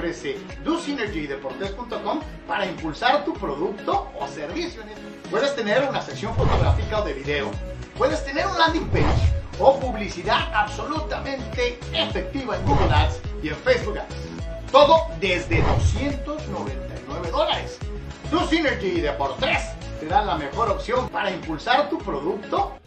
[0.00, 1.28] Ofrece DoSynergy
[2.48, 4.82] para impulsar tu producto o servicio.
[5.30, 7.50] Puedes tener una sección fotográfica o de video,
[7.98, 13.98] puedes tener un landing page o publicidad absolutamente efectiva en Google Ads y en Facebook
[13.98, 14.14] Ads.
[14.72, 17.78] Todo desde 299 dólares.
[18.30, 22.79] DoSynergy y Deportes te dan la mejor opción para impulsar tu producto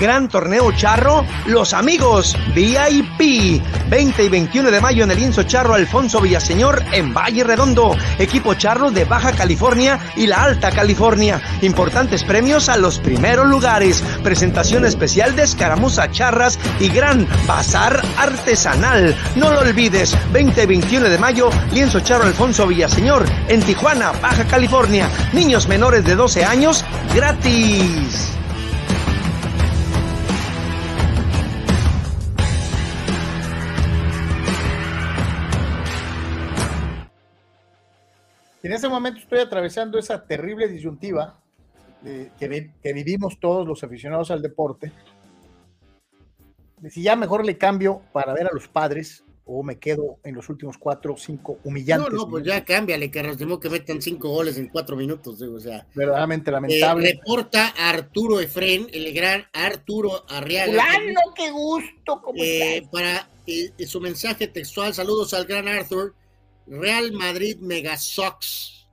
[0.00, 3.60] Gran torneo charro, los amigos VIP.
[3.88, 7.96] 20 y 21 de mayo en el Inso Charro Alfonso Villaseñor en Valle Redondo.
[8.18, 11.40] Equipo charro de Baja California y la Alta California.
[11.62, 14.04] Importantes premios a los primeros lugares.
[14.22, 19.16] Presentación especial de escaramuza charras y gran bazar artesanal.
[19.34, 24.44] No lo olvides, 20 y 21 de mayo, Lienzo Charro Alfonso Villaseñor en Tijuana, Baja
[24.44, 25.10] California.
[25.32, 26.84] Niños menores de 12 años,
[27.14, 28.37] gratis.
[38.68, 41.40] En ese momento estoy atravesando esa terrible disyuntiva
[42.04, 44.92] eh, que, vi- que vivimos todos los aficionados al deporte.
[46.76, 50.34] De si ya mejor le cambio para ver a los padres o me quedo en
[50.34, 52.12] los últimos cuatro o cinco No, humillantes.
[52.12, 53.38] no, pues ya cámbiale, Carlos.
[53.38, 55.86] Tenemos que metan cinco goles en cuatro minutos, digo, o sea.
[55.94, 57.12] Verdaderamente eh, lamentable.
[57.12, 60.72] reporta Arturo Efren, el gran Arturo Arriaga.
[60.72, 66.14] Fulano, qué gusto, ¿cómo Eh, para eh, su mensaje textual, saludos al gran Arthur.
[66.68, 68.86] Real Madrid Mega Sox.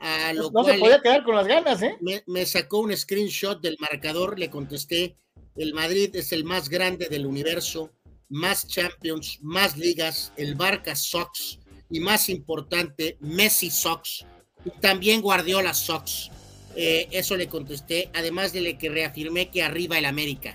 [0.00, 1.96] A lo no cual se podía quedar con las ganas, ¿eh?
[2.00, 5.16] me, me sacó un screenshot del marcador, le contesté,
[5.56, 7.90] el Madrid es el más grande del universo,
[8.28, 11.58] más Champions, más ligas, el Barca Sox
[11.90, 14.24] y más importante, Messi Sox
[14.64, 16.30] y también Guardiola Sox.
[16.76, 20.54] Eh, eso le contesté, además de que reafirmé que arriba el América.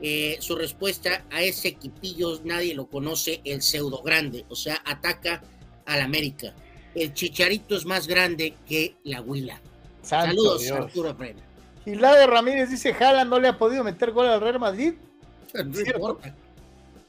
[0.00, 5.42] Eh, su respuesta a ese equipillo nadie lo conoce, el pseudo grande, o sea, ataca
[5.86, 6.54] al América.
[6.94, 9.60] El chicharito es más grande que la huila.
[10.02, 10.78] Santo Saludos, Dios.
[10.78, 11.36] Arturo Efren.
[11.84, 14.94] Gilardo Ramírez dice, Jala no le ha podido meter gol al Real Madrid.
[15.54, 15.98] No Cierto.
[15.98, 16.34] importa.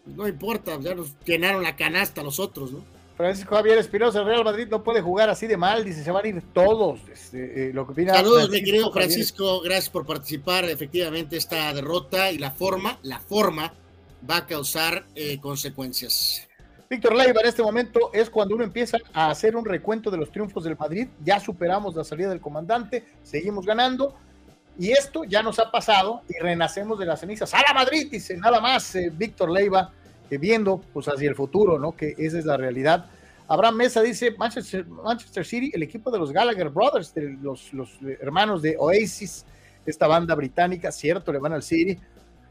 [0.05, 2.83] No importa, ya nos llenaron la canasta los otros, ¿no?
[3.15, 6.25] Francisco Javier Espinosa, el Real Madrid no puede jugar así de mal, dice, se van
[6.25, 6.99] a ir todos.
[7.11, 9.09] Este, eh, lo que opina Saludos, mi querido Javier.
[9.09, 10.65] Francisco, gracias por participar.
[10.65, 13.73] Efectivamente, esta derrota y la forma, la forma
[14.27, 16.47] va a causar eh, consecuencias.
[16.91, 20.29] Víctor Leiva, en este momento es cuando uno empieza a hacer un recuento de los
[20.29, 21.07] triunfos del Madrid.
[21.23, 24.13] Ya superamos la salida del comandante, seguimos ganando.
[24.77, 27.53] Y esto ya nos ha pasado y renacemos de las cenizas.
[27.53, 28.09] ¡A la Madrid!
[28.11, 29.93] Dice nada más eh, Víctor Leiva,
[30.29, 31.95] eh, viendo pues hacia el futuro, ¿no?
[31.95, 33.05] Que esa es la realidad.
[33.47, 37.89] Abraham Mesa dice Manchester, City, el equipo de los Gallagher Brothers, de los, los
[38.19, 39.45] hermanos de Oasis,
[39.85, 41.97] esta banda británica, cierto, le van al City.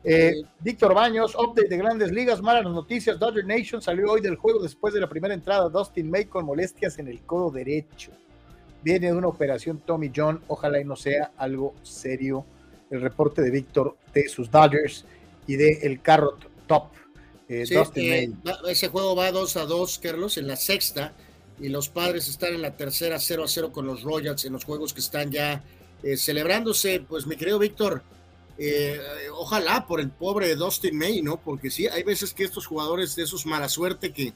[0.02, 3.18] Eh, Víctor Baños, update de grandes ligas, malas noticias.
[3.18, 5.68] Dodger Nation salió hoy del juego después de la primera entrada.
[5.68, 8.12] Dustin May con molestias en el codo derecho.
[8.82, 12.47] viene de una operación Tommy John, ojalá y no sea algo serio.
[12.90, 15.05] El reporte de Víctor de sus Dodgers
[15.47, 16.89] y de el carro top.
[17.48, 17.64] Eh,
[17.97, 18.32] eh,
[18.68, 21.12] ese juego va 2 a 2, Carlos, en la sexta,
[21.59, 24.64] y los padres están en la tercera 0 a 0 con los Royals en los
[24.64, 25.62] juegos que están ya
[26.02, 27.01] eh, celebrándose.
[27.01, 28.02] Pues mi querido Víctor,
[29.32, 31.39] ojalá por el pobre Dustin May, ¿no?
[31.39, 34.32] Porque sí, hay veces que estos jugadores de esos mala suerte que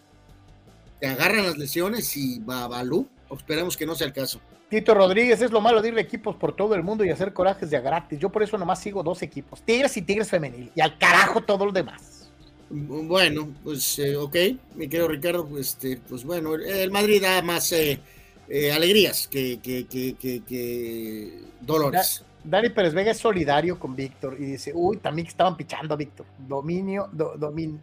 [1.01, 4.41] te agarran las lesiones y babalú, esperemos que no sea el caso.
[4.69, 7.71] Tito Rodríguez, es lo malo de ir equipos por todo el mundo y hacer corajes
[7.71, 8.19] de a gratis.
[8.19, 11.67] Yo por eso nomás sigo dos equipos, Tigres y Tigres Femenil, y al carajo todo
[11.67, 12.31] lo demás.
[12.71, 14.37] Bueno, pues eh, ok,
[14.75, 18.01] mi querido Ricardo, pues, este, pues bueno, el Madrid da más eh,
[18.49, 22.25] eh, alegrías que, que, dolores.
[22.45, 26.27] Dani Pérez Vega es solidario con Víctor y dice, uy, también estaban pichando a Víctor.
[26.39, 27.09] Dominio,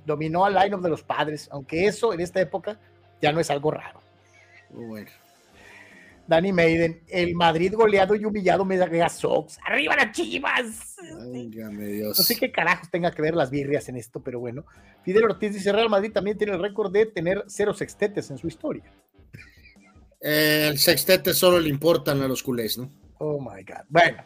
[0.06, 2.80] dominó al line-up de los padres, aunque eso en esta época
[3.22, 4.00] ya no es algo raro.
[4.70, 5.10] Bueno.
[6.28, 9.58] Danny Maiden, el Madrid goleado y humillado Mega Sox.
[9.66, 10.96] ¡Arriba las chivas!
[11.32, 12.18] Dios.
[12.18, 14.64] No sé qué carajos tenga que ver las birrias en esto, pero bueno.
[15.04, 18.48] Fidel Ortiz dice: Real Madrid también tiene el récord de tener cero sextetes en su
[18.48, 18.84] historia.
[20.22, 22.90] El sextete solo le importan a los culés, ¿no?
[23.18, 23.86] Oh my God.
[23.90, 24.24] Bueno,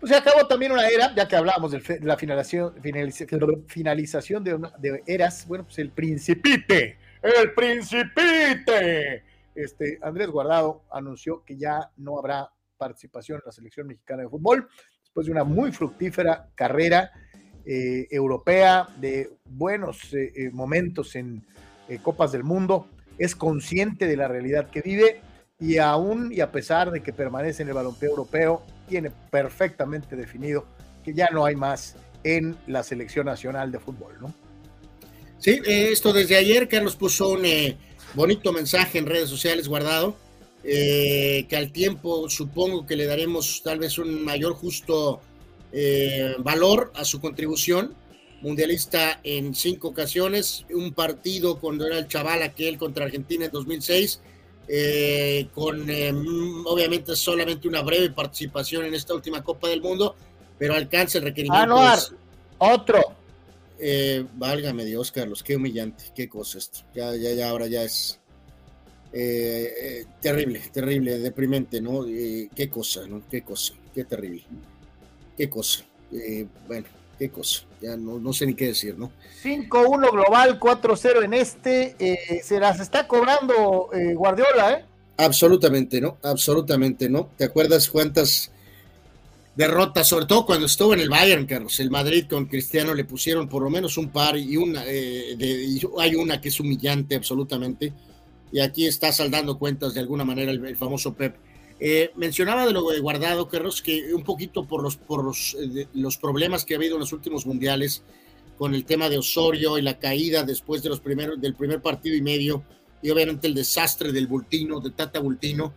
[0.00, 2.74] pues se acabó también una era, ya que hablábamos de la finalización,
[4.44, 5.46] de, de eras.
[5.46, 13.38] Bueno, pues el Principite, el Principite este, Andrés Guardado anunció que ya no habrá participación
[13.38, 14.68] en la selección mexicana de fútbol
[15.02, 17.10] después de una muy fructífera carrera
[17.66, 21.44] eh, europea, de buenos eh, eh, momentos en
[22.02, 22.86] Copas del Mundo,
[23.18, 25.22] es consciente de la realidad que vive
[25.58, 30.66] y aún y a pesar de que permanece en el balompié europeo, tiene perfectamente definido
[31.04, 34.34] que ya no hay más en la selección nacional de fútbol, ¿no?
[35.38, 37.44] Sí, esto desde ayer Carlos puso un
[38.14, 40.16] bonito mensaje en redes sociales guardado,
[40.64, 45.20] eh, que al tiempo supongo que le daremos tal vez un mayor justo
[45.72, 47.94] eh, valor a su contribución.
[48.40, 54.20] Mundialista en cinco ocasiones, un partido cuando era el chaval aquel contra Argentina en 2006,
[54.68, 55.82] eh, con
[56.66, 60.14] obviamente solamente una breve participación en esta última Copa del Mundo,
[60.58, 61.62] pero alcanza el requerimiento.
[61.62, 61.98] Anuar,
[62.58, 63.18] otro.
[63.80, 66.80] Eh, válgame Dios, Carlos, qué humillante, qué cosa esto.
[66.94, 68.18] Ya, ya, ya, ahora ya es
[69.12, 72.04] eh, eh, terrible, terrible, deprimente, ¿no?
[72.04, 73.22] qué cosa, ¿no?
[73.30, 74.44] Qué cosa, qué terrible.
[75.36, 75.84] Qué cosa.
[76.66, 76.88] bueno,
[77.18, 77.67] qué cosa.
[77.80, 79.12] Ya no, no sé ni qué decir, ¿no?
[79.42, 82.42] 5-1 global, 4-0 en este.
[82.42, 84.84] se las está cobrando Guardiola, ¿eh?
[85.16, 86.16] Absolutamente, ¿no?
[86.22, 87.30] Absolutamente, ¿no?
[87.36, 88.50] ¿Te acuerdas cuántas
[89.58, 91.80] derrota, sobre todo cuando estuvo en el Bayern, Carlos.
[91.80, 95.36] El Madrid con Cristiano le pusieron por lo menos un par y una, eh,
[95.98, 97.92] hay una que es humillante absolutamente.
[98.52, 101.34] Y aquí está saldando cuentas de alguna manera el, famoso Pep.
[101.80, 105.86] Eh, mencionaba de lo de guardado, Carlos, que un poquito por los, por los, eh,
[105.94, 108.02] los problemas que ha habido en los últimos mundiales,
[108.56, 112.16] con el tema de Osorio y la caída después de los primeros, del primer partido
[112.16, 112.64] y medio,
[113.00, 115.72] y obviamente el desastre del Bultino, de Tata Bultino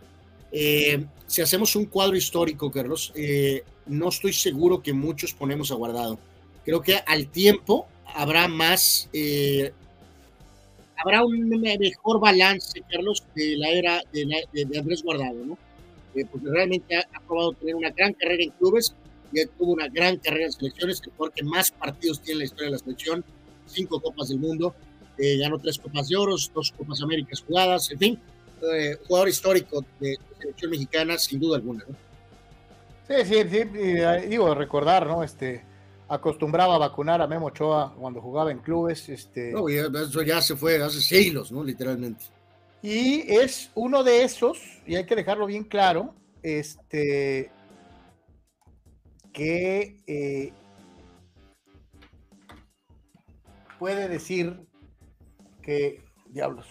[0.52, 5.76] eh, si hacemos un cuadro histórico, Carlos, eh, no estoy seguro que muchos ponemos a
[5.76, 6.18] guardado.
[6.64, 9.08] Creo que al tiempo habrá más,
[10.96, 15.58] habrá un mejor balance, Carlos, de la era de, Andrés Guardado, ¿no?
[16.30, 18.94] Porque realmente ha, probado tener una gran carrera en clubes
[19.32, 22.72] y tuvo una gran carrera en selecciones, el porque más partidos tiene la historia de
[22.72, 23.24] la selección,
[23.66, 24.74] cinco Copas del Mundo,
[25.40, 28.20] ganó tres Copas de Oro, dos Copas Américas jugadas, en fin,
[28.74, 31.84] eh, jugador histórico de, selección mexicana, sin duda alguna.
[33.08, 35.22] Sí, sí, sí, eh, digo, recordar, ¿no?
[35.22, 35.64] Este,
[36.08, 39.08] acostumbraba a vacunar a Memo Ochoa cuando jugaba en clubes.
[39.08, 39.52] Este...
[39.52, 41.64] No, eso ya se fue hace siglos, ¿no?
[41.64, 42.24] Literalmente.
[42.82, 47.52] Y es uno de esos, y hay que dejarlo bien claro, este,
[49.32, 50.52] que eh,
[53.78, 54.66] puede decir
[55.62, 56.66] que, diablos,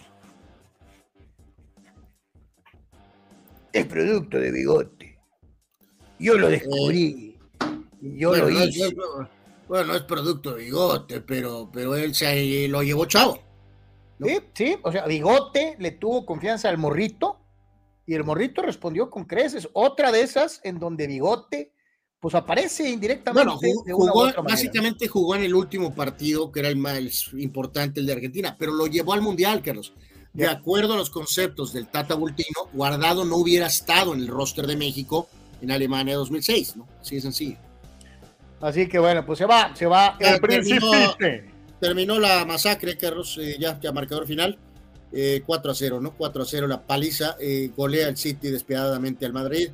[3.72, 5.18] es producto de bigote.
[6.18, 7.38] Yo lo descubrí.
[8.00, 8.94] yo bueno, lo hice.
[9.66, 13.51] bueno, es producto de bigote, pero, pero él se lo llevó chavo.
[14.26, 17.38] Sí, sí, o sea, bigote le tuvo confianza al morrito
[18.06, 19.68] y el morrito respondió con creces.
[19.72, 21.72] Otra de esas en donde bigote
[22.20, 23.72] pues aparece indirectamente.
[23.92, 28.54] Bueno, básicamente jugó en el último partido, que era el más importante, el de Argentina,
[28.56, 29.92] pero lo llevó al Mundial, Carlos
[30.32, 34.66] de acuerdo a los conceptos del Tata Bultino, Guardado no hubiera estado en el roster
[34.66, 35.28] de México
[35.60, 36.88] en Alemania 2006, ¿no?
[37.00, 37.58] Así de sencillo.
[38.60, 41.16] Así que bueno, pues se va, se va el terminó,
[41.82, 44.56] terminó, la masacre, Carlos, eh, ya, ya marcador final.
[45.44, 46.12] 4 a 0, ¿no?
[46.16, 47.36] 4 a 0 la paliza,
[47.76, 49.68] golea el City despiadadamente al Madrid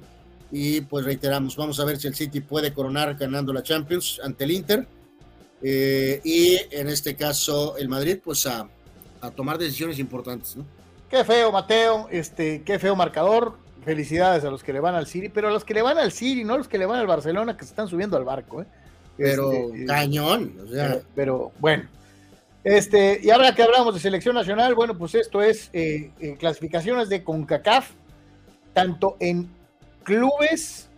[0.50, 4.42] y pues reiteramos, vamos a ver si el City puede coronar ganando la Champions ante
[4.42, 4.88] el Inter
[5.62, 8.68] y en este caso el Madrid pues a,
[9.20, 10.66] a tomar decisiones importantes, ¿no?
[11.08, 13.56] Qué feo, Mateo, este, qué feo marcador.
[13.84, 16.12] Felicidades a los que le van al City, pero a los que le van al
[16.12, 18.60] City, no a los que le van al Barcelona, que se están subiendo al barco,
[18.60, 18.66] ¿eh?
[19.16, 21.00] Pero este, cañón, o sea.
[21.14, 21.84] Pero, bueno.
[22.64, 27.22] Este, y ahora que hablamos de selección nacional, bueno, pues esto es eh, clasificaciones de
[27.22, 27.90] CONCACAF,
[28.72, 29.48] tanto en
[30.02, 30.88] clubes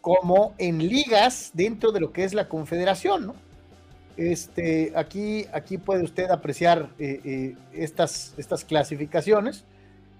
[0.00, 3.34] como en ligas dentro de lo que es la confederación, ¿no?
[4.16, 9.64] Este, aquí, aquí puede usted apreciar eh, eh, estas, estas clasificaciones.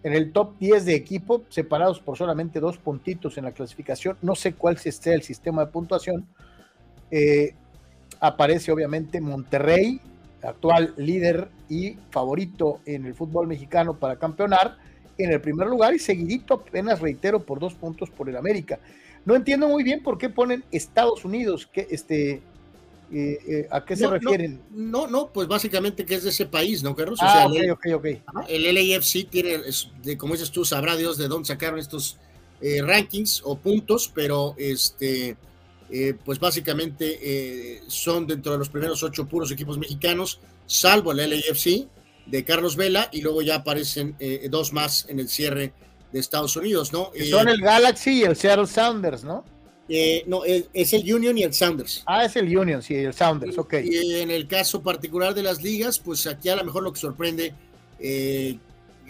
[0.03, 4.35] En el top 10 de equipo, separados por solamente dos puntitos en la clasificación, no
[4.35, 6.27] sé cuál sea el sistema de puntuación.
[8.19, 10.01] Aparece obviamente Monterrey,
[10.43, 14.77] actual líder y favorito en el fútbol mexicano para campeonar,
[15.19, 18.79] en el primer lugar y seguidito, apenas reitero, por dos puntos por el América.
[19.25, 22.43] No entiendo muy bien por qué ponen Estados Unidos, que este,
[23.13, 24.61] eh, eh, ¿A qué se refieren?
[24.71, 27.19] No, no, pues básicamente que es de ese país, ¿no, Carlos?
[27.21, 28.07] Ah, o sea, ok, ok,
[28.49, 29.59] El LAFC tiene,
[30.03, 32.19] de, como dices tú, sabrá Dios de dónde sacaron estos
[32.61, 35.37] eh, rankings o puntos, pero este,
[36.25, 41.89] pues básicamente son dentro de los primeros ocho puros equipos mexicanos, salvo el LAFC
[42.27, 44.17] de Carlos Vela, y luego ya aparecen
[44.51, 45.73] dos más en el cierre
[46.13, 47.11] de Estados Unidos, ¿no?
[47.29, 49.45] son el Galaxy y el Seattle Sounders, ¿no?
[49.93, 52.05] Eh, no, es, el Union y el Sounders.
[52.07, 53.75] Ah, es el Union, sí, el Sounders, ok.
[53.83, 57.01] Y en el caso particular de las ligas, pues aquí a lo mejor lo que
[57.01, 57.55] sorprende
[57.99, 58.57] eh,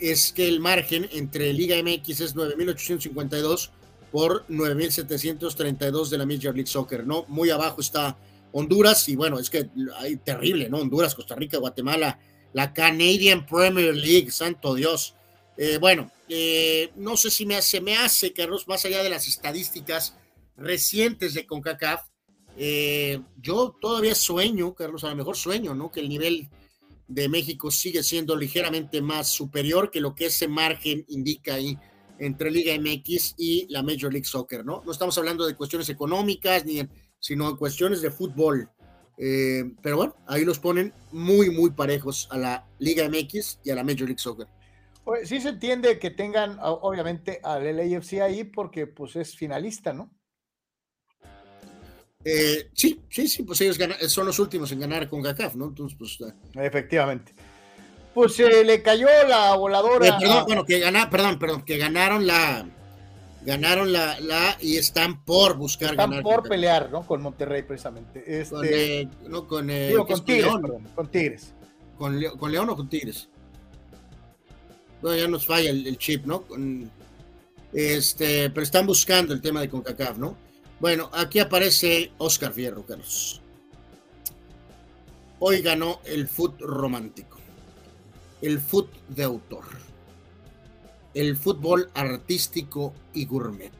[0.00, 3.68] es que el margen entre Liga MX es 9.852
[4.10, 7.24] por 9.732 de la Major League Soccer, ¿no?
[7.28, 8.16] Muy abajo está
[8.52, 9.68] Honduras y bueno, es que
[9.98, 10.78] hay terrible, ¿no?
[10.78, 12.18] Honduras, Costa Rica, Guatemala,
[12.52, 15.14] la Canadian Premier League, santo Dios.
[15.56, 16.10] Eh, bueno,
[16.96, 20.16] no sé si me hace, me hace, Carlos, más allá de las estadísticas,
[20.56, 22.02] recientes de CONCACAF,
[22.56, 25.90] eh, yo todavía sueño, Carlos, a lo mejor sueño, ¿no?
[25.90, 26.48] Que el nivel
[27.08, 31.78] de México sigue siendo ligeramente más superior que lo que ese margen indica ahí
[32.20, 34.82] entre Liga MX y la Major League Soccer, ¿no?
[34.84, 36.86] No estamos hablando de cuestiones económicas, ni,
[37.18, 38.70] sino de cuestiones de fútbol.
[39.16, 43.74] Eh, pero bueno, ahí los ponen muy, muy parejos a la Liga MX y a
[43.74, 44.46] la Major League Soccer.
[45.24, 50.10] sí se entiende que tengan, obviamente, al LAFC ahí porque pues es finalista, ¿no?
[52.22, 53.78] Eh, sí, sí, sí, pues ellos
[54.08, 55.66] son los últimos en ganar con GACAF, ¿no?
[55.66, 56.18] Entonces, pues.
[56.54, 57.32] Efectivamente.
[58.14, 60.06] Pues se le cayó la voladora.
[60.06, 62.66] Eh, perdón, bueno, que ganaron, perdón, perdón, que ganaron la.
[63.42, 66.22] Ganaron la, la y están por buscar están ganar.
[66.22, 67.06] por pelear, ¿no?
[67.06, 68.22] Con Monterrey, precisamente.
[68.26, 69.66] Este, con, eh, no, con,
[70.06, 70.88] con Tigres, León.
[70.94, 71.54] con Tigres.
[71.96, 73.30] Con, con, León o con Tigres.
[75.00, 76.42] Bueno, ya nos falla el, el chip, ¿no?
[76.42, 76.90] Con,
[77.72, 80.36] este, pero están buscando el tema de CONCACAF, ¿no?
[80.80, 83.40] Bueno, aquí aparece Oscar Fierro, Carlos.
[85.38, 87.38] Hoy ganó el foot romántico,
[88.42, 89.64] el foot de autor,
[91.14, 93.72] el fútbol artístico y gourmet.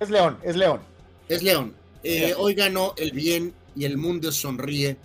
[0.00, 0.80] Es León, es León.
[1.28, 1.74] Es León.
[2.02, 4.96] Eh, hoy ganó el bien y el mundo sonríe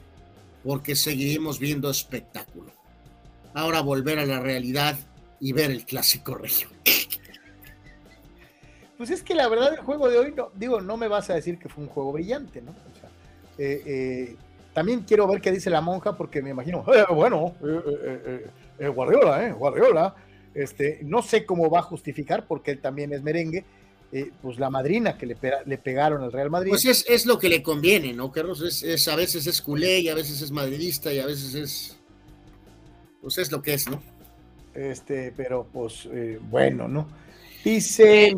[0.64, 2.72] porque seguiremos viendo espectáculo.
[3.54, 4.98] Ahora volver a la realidad
[5.40, 6.70] y ver el clásico regio.
[8.98, 11.34] Pues es que la verdad el juego de hoy, no, digo, no me vas a
[11.34, 12.72] decir que fue un juego brillante, ¿no?
[12.72, 13.10] O sea,
[13.58, 14.36] eh, eh,
[14.74, 17.56] también quiero ver qué dice la monja porque me imagino, eh, bueno,
[18.88, 19.52] Guardiola, ¿eh?
[19.52, 20.16] Guardiola.
[20.54, 23.64] Este, no sé cómo va a justificar porque él también es merengue,
[24.42, 26.72] pues la madrina que le, le, pegaron al Real Madrid.
[26.72, 28.62] Pues es, es, lo que le conviene, ¿no, Carlos?
[28.62, 32.00] Es, es, a veces es culé y a veces es madridista y a veces es.
[33.22, 34.02] Pues es lo que es, ¿no?
[34.74, 36.08] Este, pero pues
[36.50, 37.08] bueno, ¿no?
[37.64, 38.34] Dice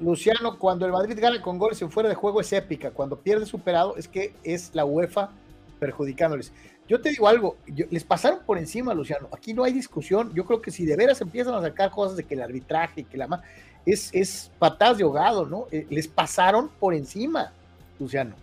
[0.00, 3.46] Luciano, cuando el Madrid gana con goles en fuera de juego es épica, cuando pierde
[3.46, 5.30] superado es que es la UEFA
[5.78, 6.52] perjudicándoles.
[6.90, 7.56] Yo te digo algo,
[7.88, 11.20] les pasaron por encima, Luciano, aquí no hay discusión, yo creo que si de veras
[11.20, 13.42] empiezan a sacar cosas de que el arbitraje y que la más,
[13.86, 15.68] es, es patadas de ahogado, ¿no?
[15.70, 17.52] Eh, les pasaron por encima,
[18.00, 18.34] Luciano.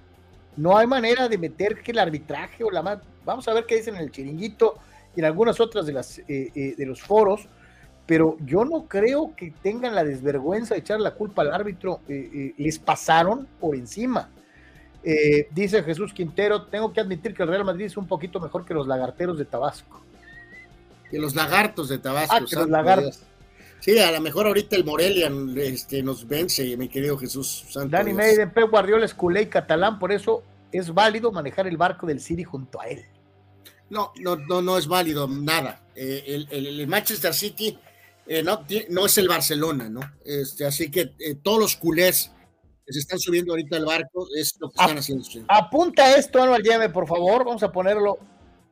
[0.56, 3.76] No hay manera de meter que el arbitraje o la más, vamos a ver qué
[3.76, 4.78] dicen en el chiringuito
[5.14, 6.24] y en algunas otras de, las, eh,
[6.56, 7.50] eh, de los foros,
[8.06, 12.30] pero yo no creo que tengan la desvergüenza de echar la culpa al árbitro, eh,
[12.34, 14.30] eh, les pasaron por encima.
[15.10, 18.66] Eh, dice Jesús Quintero, tengo que admitir que el Real Madrid es un poquito mejor
[18.66, 20.04] que los lagarteros de Tabasco.
[21.10, 22.36] Que los lagartos de Tabasco.
[22.36, 23.22] Ah, que los lagartos.
[23.80, 27.64] Sí, a lo mejor ahorita el Morelia este, nos vence, mi querido Jesús.
[27.70, 30.44] Santo Dani Meiden, Pep Guardiola es culé y catalán, por eso
[30.74, 33.06] es válido manejar el barco del City junto a él.
[33.90, 35.84] No, no, no, no es válido nada.
[35.96, 37.80] Eh, el, Manchester City
[38.26, 40.02] eh, no, no, es el Barcelona, ¿no?
[40.26, 42.32] Este, así que todos los culés
[42.88, 45.26] que se están subiendo ahorita al barco es lo que están haciendo.
[45.50, 47.44] Apunta esto, Anual Llame, por favor.
[47.44, 48.18] Vamos a ponerlo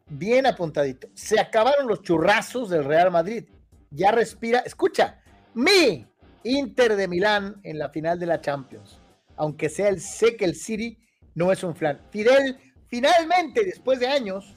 [0.07, 1.09] bien apuntadito.
[1.13, 3.43] Se acabaron los churrazos del Real Madrid.
[3.91, 4.59] Ya respira.
[4.59, 5.21] Escucha,
[5.53, 6.07] mi
[6.43, 8.99] Inter de Milán en la final de la Champions.
[9.35, 10.97] Aunque sea el sé que el City
[11.33, 11.99] no es un flan.
[12.09, 14.55] Fidel finalmente, después de años,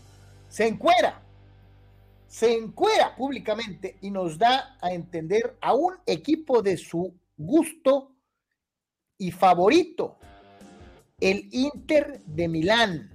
[0.49, 1.21] se encuera.
[2.29, 8.15] Se encuera públicamente y nos da a entender a un equipo de su gusto
[9.19, 10.17] y favorito,
[11.21, 13.11] el Inter de Milán.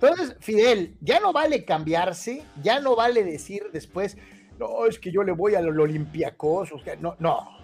[0.00, 4.16] Entonces, Fidel, ya no vale cambiarse, ya no vale decir después,
[4.58, 7.60] no, es que yo le voy a los Olympiacos, o sea, no, no,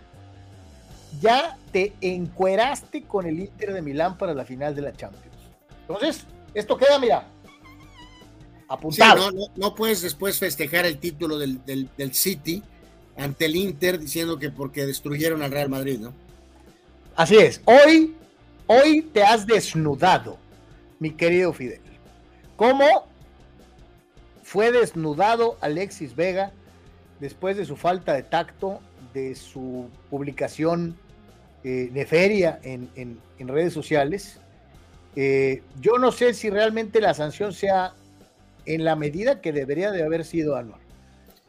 [1.20, 5.37] ya te encueraste con el Inter de Milán para la final de la Champions.
[5.89, 7.27] Entonces, esto queda, mira,
[8.69, 9.31] apuntado.
[9.57, 12.62] no, puedes después festejar el título del, City
[13.16, 16.12] ante el Inter diciendo que porque destruyeron al Real Madrid, ¿no?
[17.16, 17.62] Así es.
[17.64, 18.14] Hoy,
[18.66, 20.38] hoy te has desnudado,
[20.98, 21.80] mi querido Fidel.
[22.56, 23.06] ¿Cómo
[24.43, 26.52] fue desnudado Alexis Vega
[27.18, 28.80] después de su falta de tacto,
[29.12, 30.97] de su publicación
[31.64, 34.38] eh, neferia en, en, redes sociales.
[35.16, 37.94] Eh, yo no sé si realmente la sanción sea
[38.66, 40.80] en la medida que debería de haber sido anual.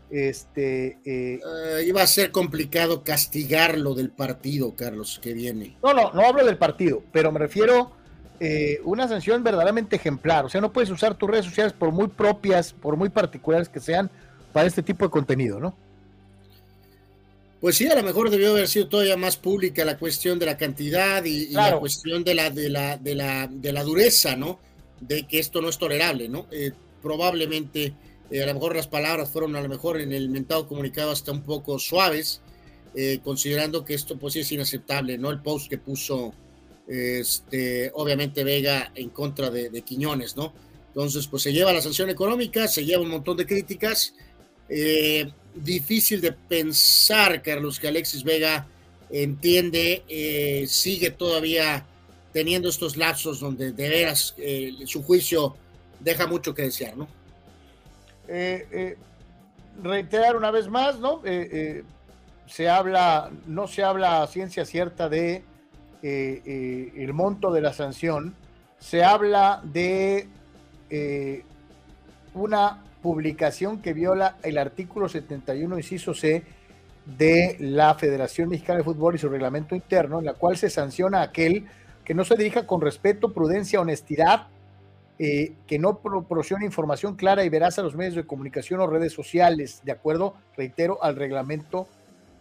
[0.10, 1.40] Este eh,
[1.86, 5.76] iba a ser complicado castigarlo del partido, Carlos, que viene.
[5.84, 7.92] No, no, no hablo del partido, pero me refiero
[8.40, 8.46] a
[8.84, 10.46] una sanción verdaderamente ejemplar.
[10.46, 13.80] O sea, no puedes usar tus redes sociales por muy propias, por muy particulares que
[13.80, 14.10] sean
[14.54, 15.76] para este tipo de contenido, ¿no?
[17.60, 20.58] Pues sí, a lo mejor debió haber sido todavía más pública la cuestión de la
[20.58, 24.60] cantidad y, la cuestión de la, de, la, de, la, de la dureza, ¿no?
[25.00, 26.46] De que esto no es tolerable, ¿no?
[26.52, 26.72] Eh,
[27.02, 27.94] probablemente,
[28.30, 31.32] eh, a lo mejor las palabras fueron a lo mejor en el mentado comunicado hasta
[31.32, 32.41] un poco suaves,
[32.95, 35.30] eh, considerando que esto pues es inaceptable, ¿no?
[35.30, 36.34] El post que puso,
[36.88, 40.54] este, obviamente Vega en contra de, de Quiñones, ¿no?
[40.88, 44.16] Entonces, pues se lleva la sanción económica, se lleva un montón de críticas.
[44.68, 48.68] Eh, difícil de pensar, Carlos, que Alexis Vega
[49.10, 51.86] entiende, eh, sigue todavía
[52.34, 54.36] teniendo estos lapsos donde de veras
[54.86, 55.56] su juicio
[55.99, 57.08] deja mucho que desear, ¿no?
[58.28, 58.98] Eh,
[59.82, 61.22] reiterar una vez más, ¿no?
[62.45, 65.44] se habla, no se habla a ciencia cierta de
[66.02, 68.36] el monto de la sanción,
[68.80, 70.28] se habla de
[72.34, 76.44] una publicación que viola el artículo 71, inciso C,
[77.18, 81.20] de la Federación Mexicana de Fútbol y su reglamento interno, en la cual se sanciona
[81.20, 81.66] a aquel
[82.04, 84.48] que no se dirija con respeto, prudencia, honestidad,
[85.19, 89.14] eh, que no proporcione información clara y veraz a los medios de comunicación o redes
[89.14, 91.88] sociales, de acuerdo, reitero, al reglamento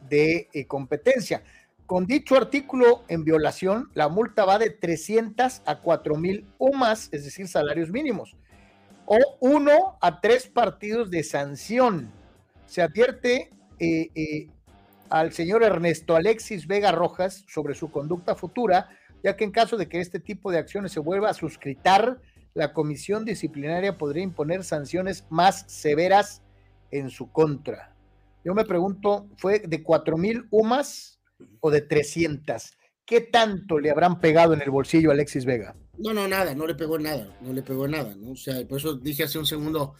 [0.08, 1.42] de eh, competencia.
[1.86, 7.08] Con dicho artículo en violación, la multa va de 300 a 4 mil o más,
[7.12, 8.36] es decir, salarios mínimos
[9.06, 12.10] o uno a tres partidos de sanción.
[12.66, 14.48] Se advierte eh, eh,
[15.08, 18.88] al señor Ernesto Alexis Vega Rojas sobre su conducta futura,
[19.22, 22.18] ya que en caso de que este tipo de acciones se vuelva a suscritar,
[22.56, 26.42] la comisión disciplinaria podría imponer sanciones más severas
[26.90, 27.94] en su contra.
[28.44, 31.20] Yo me pregunto, ¿fue de cuatro mil UMAS
[31.60, 32.72] o de 300?
[33.04, 35.76] ¿Qué tanto le habrán pegado en el bolsillo a Alexis Vega?
[35.98, 38.32] No, no, nada, no le pegó nada, no le pegó nada, ¿no?
[38.32, 39.94] O sea, por eso dije hace un segundo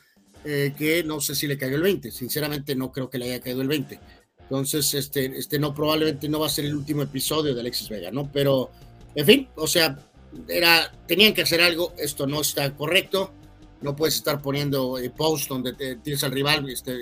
[0.44, 3.40] eh, que no sé si le cayó el 20, sinceramente no creo que le haya
[3.40, 4.00] caído el 20.
[4.40, 8.10] Entonces, este, este no, probablemente no va a ser el último episodio de Alexis Vega,
[8.10, 8.30] ¿no?
[8.32, 8.70] Pero,
[9.14, 9.98] en fin, o sea,
[10.48, 13.32] era, tenían que hacer algo, esto no está correcto,
[13.80, 16.92] no puedes estar poniendo eh, post donde te, tienes al rival este,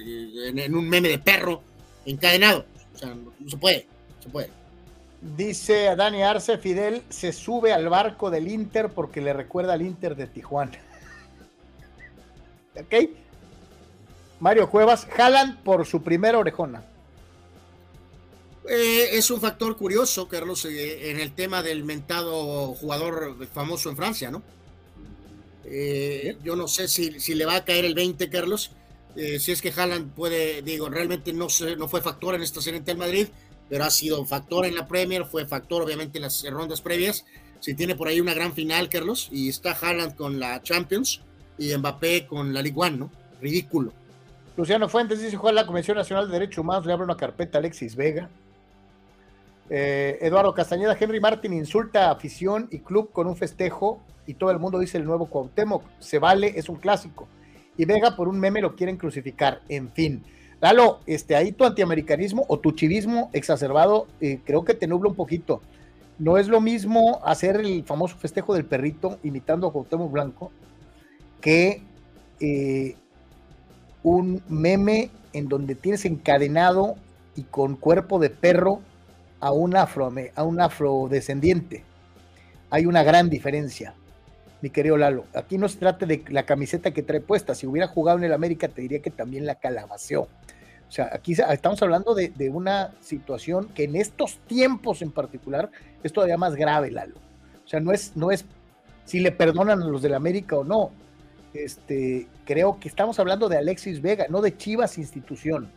[0.49, 1.63] en, un meme de perro
[2.05, 3.87] encadenado, o sea, no se puede,
[4.21, 4.51] se puede.
[5.21, 10.17] Dice Dani Arce, Fidel se sube al barco del Inter porque le recuerda al Inter
[10.17, 10.79] de Tijuana.
[12.79, 13.11] ¿Ok?
[14.41, 16.85] Mario Cuevas, jalan por su primera orejona.
[18.69, 23.97] Eh, es un factor curioso, Carlos, eh, en el tema del mentado jugador famoso en
[23.97, 24.43] Francia, ¿no?
[25.67, 28.71] Eh, yo no sé si, si, le va a caer el 20, Carlos.
[29.15, 31.47] si es que Haaland puede, digo, realmente no,
[31.79, 33.29] no fue factor en esta serie del Madrid,
[33.69, 37.25] pero ha sido factor en la Premier, fue factor obviamente en las rondas previas.
[37.61, 41.21] Si tiene por ahí una gran final, Carlos, y está Haaland con la Champions
[41.59, 43.11] y Mbappé con la Ligue 1, ¿no?
[43.41, 43.93] Ridículo.
[44.57, 47.61] Luciano Fuentes dice, juega la Comisión Nacional de Derechos Humanos, le abre una carpeta a
[47.61, 48.29] Alexis Vega.
[49.71, 54.51] Eh, Eduardo Castañeda, Henry Martin insulta a afición y club con un festejo y todo
[54.51, 57.29] el mundo dice el nuevo Cuauhtémoc, se vale, es un clásico.
[57.77, 59.63] y Vega por un meme lo quieren crucificar.
[59.69, 60.23] En fin.
[60.61, 65.17] Lalo, este, ahí tu antiamericanismo o tu chivismo exacerbado eh, creo que te nubla un
[65.17, 65.61] poquito.
[66.19, 70.53] No es lo mismo hacer el famoso festejo del perrito imitando a Cuauhtémoc Blanco
[71.41, 71.83] que
[72.41, 72.97] eh,
[74.03, 76.95] un meme en donde tienes encadenado
[77.37, 78.81] y con cuerpo de perro
[79.45, 81.85] a un, afro, a un afrodescendiente.
[82.71, 83.95] Hay una gran diferencia,
[84.63, 85.27] mi querido Lalo.
[85.35, 87.55] Aquí no se trata de la camiseta que trae puesta.
[87.55, 90.23] Si hubiera jugado en el América, te diría que también la calabaceó.
[90.23, 95.71] O sea, aquí estamos hablando de, de, una situación que en estos tiempos en particular
[96.03, 97.17] es todavía más grave, Lalo.
[97.67, 98.47] O sea, no es, no es
[99.05, 100.91] si le perdonan a los del América o no.
[101.53, 105.71] Este, creo que estamos hablando de Alexis Vega, no de Chivas institución.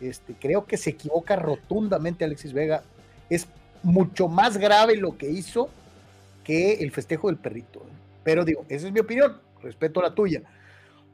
[0.00, 2.82] Este, creo que se equivoca rotundamente Alexis Vega.
[3.30, 3.48] Es
[3.82, 5.70] mucho más grave lo que hizo
[6.44, 7.84] que el festejo del perrito.
[8.22, 10.42] Pero digo, esa es mi opinión, respeto a la tuya.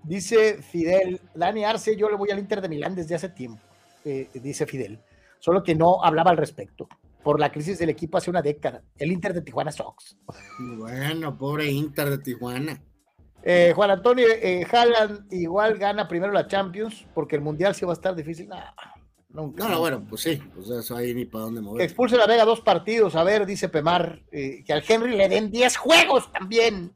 [0.03, 3.63] Dice Fidel, Dani Arce, yo le voy al Inter de Milán desde hace tiempo,
[4.05, 4.99] eh, dice Fidel,
[5.39, 6.89] solo que no hablaba al respecto
[7.23, 8.83] por la crisis del equipo hace una década.
[8.99, 10.17] El Inter de Tijuana Sox.
[10.59, 12.83] Bueno, pobre Inter de Tijuana.
[13.45, 14.65] Eh, Juan Antonio eh,
[15.31, 18.49] igual gana primero la Champions porque el Mundial sí va a estar difícil.
[19.31, 21.83] no, no, bueno, pues sí, pues eso ahí ni para dónde mover.
[21.83, 25.51] expulse la Vega dos partidos, a ver, dice Pemar, eh, que al Henry le den
[25.51, 26.93] 10 juegos también.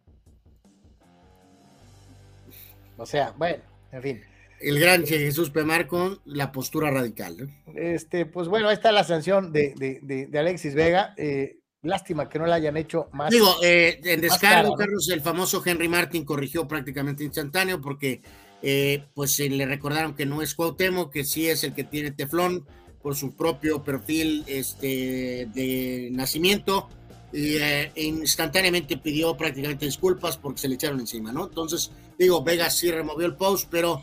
[2.96, 3.62] O sea, bueno,
[3.92, 4.22] en fin.
[4.60, 7.50] El gran Jesús Pemar con la postura radical.
[7.74, 11.12] Este, pues bueno, ahí está la sanción de, de, de Alexis Vega.
[11.18, 13.30] Eh, Lástima que no la hayan hecho más.
[13.30, 18.22] Digo, eh, en descargo, Carlos, el famoso Henry Martin corrigió prácticamente instantáneo porque
[18.62, 22.66] eh, pues le recordaron que no es Cuauhtémoc, que sí es el que tiene teflón
[23.02, 26.88] por su propio perfil este, de nacimiento
[27.32, 31.44] y eh, instantáneamente pidió prácticamente disculpas porque se le echaron encima, ¿no?
[31.44, 34.02] Entonces, digo, Vega sí removió el post, pero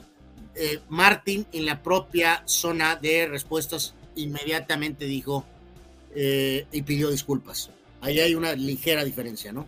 [0.87, 5.45] Martin en la propia zona de respuestas inmediatamente dijo
[6.15, 7.69] eh, y pidió disculpas.
[8.01, 9.65] Ahí hay una ligera diferencia, ¿no?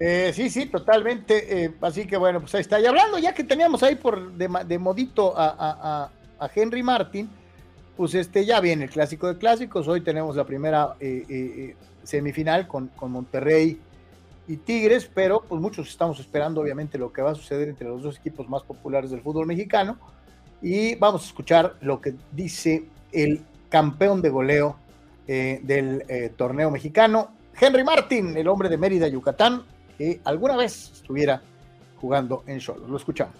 [0.00, 1.64] Eh, sí, sí, totalmente.
[1.64, 2.80] Eh, así que bueno, pues ahí está.
[2.80, 6.10] Y hablando, ya que teníamos ahí por de, modito a,
[6.54, 7.28] Henry Martin,
[7.96, 9.88] pues este ya viene el clásico de clásicos.
[9.88, 10.96] Hoy tenemos la primera
[12.04, 13.80] semifinal con, con, Monterrey
[14.46, 18.02] y Tigres, pero pues muchos estamos esperando obviamente lo que va a suceder entre los
[18.02, 19.98] dos equipos más populares del fútbol mexicano.
[20.62, 24.76] Y vamos a escuchar lo que dice el campeón de goleo
[25.26, 27.30] eh, del eh, torneo mexicano,
[27.60, 29.62] Henry Martin, el hombre de Mérida, Yucatán,
[29.96, 31.42] que alguna vez estuviera
[32.00, 32.86] jugando en Solo.
[32.86, 33.34] Lo escuchamos.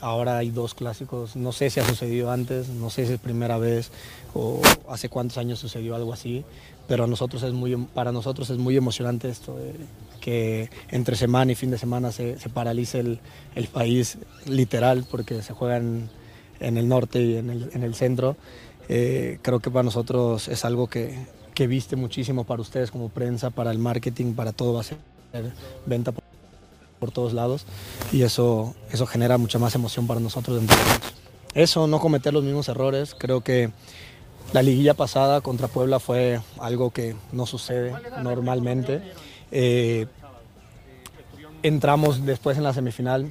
[0.00, 3.56] Ahora hay dos clásicos, no sé si ha sucedido antes, no sé si es primera
[3.56, 3.92] vez
[4.34, 6.44] o hace cuántos años sucedió algo así,
[6.88, 9.74] pero a nosotros es muy, para nosotros es muy emocionante esto de
[10.22, 13.20] que entre semana y fin de semana se, se paralice el,
[13.56, 16.08] el, país literal porque se juegan
[16.60, 18.36] en el norte y en el, en el centro.
[18.88, 23.50] Eh, creo que para nosotros es algo que, que, viste muchísimo para ustedes como prensa,
[23.50, 24.98] para el marketing, para todo va a ser
[25.86, 26.22] venta por,
[27.00, 27.66] por todos lados
[28.12, 30.62] y eso, eso genera mucha más emoción para nosotros.
[30.62, 30.74] De
[31.54, 33.70] eso, no cometer los mismos errores, creo que
[34.52, 39.02] la liguilla pasada contra Puebla fue algo que no sucede normalmente.
[39.52, 40.06] Eh,
[41.62, 43.30] entramos después en la semifinal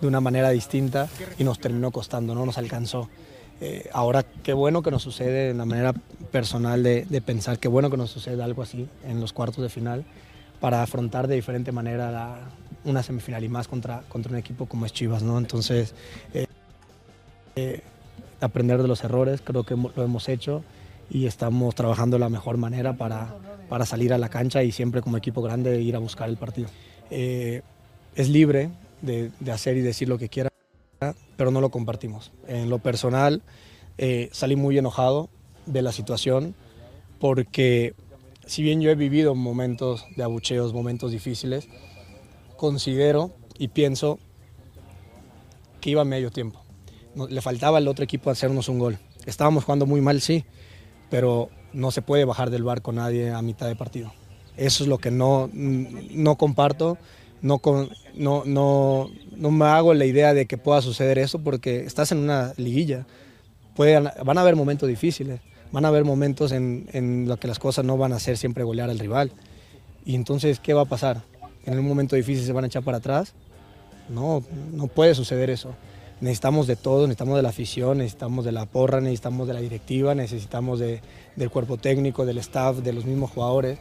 [0.00, 3.08] de una manera distinta y nos terminó costando, no nos alcanzó.
[3.60, 5.92] Eh, ahora, qué bueno que nos sucede en la manera
[6.30, 10.04] personal de, pensar, qué bueno que nos sucede algo así en los cuartos de final
[10.60, 12.38] para afrontar de diferente manera
[12.84, 15.38] una semifinal y más contra, contra un equipo como es Chivas, ¿no?
[15.38, 15.94] Entonces,
[17.56, 17.82] eh,
[18.40, 20.62] aprender de los errores, creo que lo hemos hecho
[21.10, 23.34] y estamos trabajando de la mejor manera para,
[23.68, 26.68] para salir a la cancha y siempre como equipo grande ir a buscar el partido.
[27.10, 27.62] Eh,
[28.14, 28.70] es libre
[29.02, 30.50] de, hacer y decir lo que quiera,
[31.36, 32.32] pero no lo compartimos.
[32.46, 33.42] En lo personal,
[33.98, 35.28] eh, salí muy enojado
[35.66, 36.54] de la situación
[37.18, 37.94] porque
[38.46, 41.68] si bien yo he vivido momentos de abucheos, momentos difíciles,
[42.56, 44.18] considero y pienso
[45.80, 46.66] que iba medio tiempo
[47.28, 48.98] le faltaba al otro equipo hacernos un gol.
[49.24, 50.44] Estábamos jugando muy mal, sí,
[51.10, 54.12] pero no se puede bajar del barco nadie a mitad de partido.
[54.56, 56.96] Eso es lo que no, no comparto,
[57.42, 57.60] no,
[58.14, 62.18] no, no, no me hago la idea de que pueda suceder eso porque estás en
[62.18, 63.06] una liguilla.
[63.76, 65.40] van a haber momentos difíciles,
[65.72, 68.64] van a haber momentos en, en los que las cosas no van a ser siempre
[68.64, 69.32] golear al rival.
[70.04, 71.22] Y entonces, ¿qué va a pasar?
[71.66, 73.34] ¿En un momento difícil se van a echar para atrás?
[74.08, 75.74] No, no puede suceder eso
[76.20, 80.14] necesitamos de todo, necesitamos de la afición, necesitamos de la porra, necesitamos de la directiva,
[80.14, 81.00] necesitamos de,
[81.36, 83.78] del cuerpo técnico, del staff, de los mismos jugadores.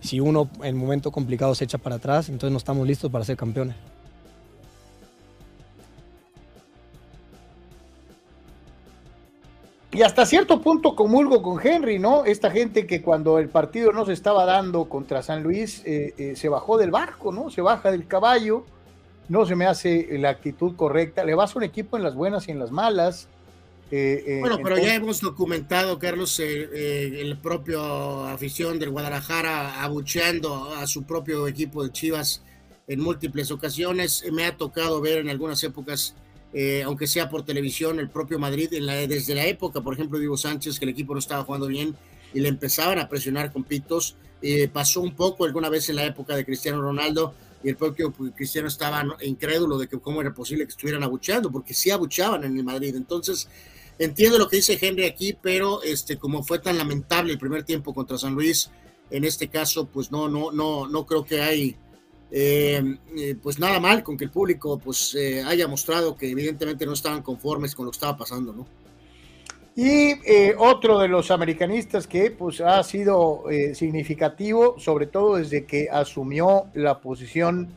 [0.00, 3.36] si uno en momento complicado se echa para atrás, entonces no estamos listos para ser
[3.36, 3.76] campeones.
[9.90, 12.24] Y hasta cierto punto comulgo con Henry, ¿no?
[12.24, 16.36] Esta gente que cuando el partido no se estaba dando contra San Luis, eh, eh,
[16.36, 17.50] se bajó del barco, ¿no?
[17.50, 18.64] Se baja del caballo,
[19.28, 21.24] no se me hace la actitud correcta.
[21.24, 23.28] Le vas a un equipo en las buenas y en las malas.
[23.90, 31.04] Eh, bueno, pero ya hemos documentado, Carlos, el propio afición del Guadalajara abucheando a su
[31.04, 32.42] propio equipo de Chivas
[32.86, 34.24] en múltiples ocasiones.
[34.32, 36.14] Me ha tocado ver en algunas épocas
[36.52, 40.78] eh, aunque sea por televisión, el propio Madrid, desde la época, por ejemplo, Diego Sánchez,
[40.78, 41.94] que el equipo no estaba jugando bien
[42.32, 44.16] y le empezaban a presionar con pitos.
[44.40, 48.12] Eh, pasó un poco alguna vez en la época de Cristiano Ronaldo y el propio
[48.12, 52.56] Cristiano estaba incrédulo de que cómo era posible que estuvieran abucheando, porque sí abuchaban en
[52.56, 52.94] el Madrid.
[52.94, 53.48] Entonces,
[53.98, 57.92] entiendo lo que dice Henry aquí, pero este, como fue tan lamentable el primer tiempo
[57.92, 58.70] contra San Luis,
[59.10, 61.76] en este caso, pues no, no, no, no creo que hay
[62.30, 66.84] eh, eh, pues nada mal con que el público pues eh, haya mostrado que evidentemente
[66.84, 68.66] no estaban conformes con lo que estaba pasando, ¿no?
[69.80, 70.16] Y
[70.58, 73.44] otro de los americanistas que pues ha sido
[73.74, 77.68] significativo, sobre todo desde que asumió la posición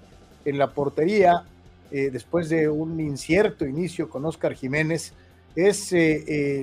[0.43, 1.43] en la portería
[1.91, 5.13] después de un incierto inicio con Oscar Jiménez,
[5.55, 5.91] es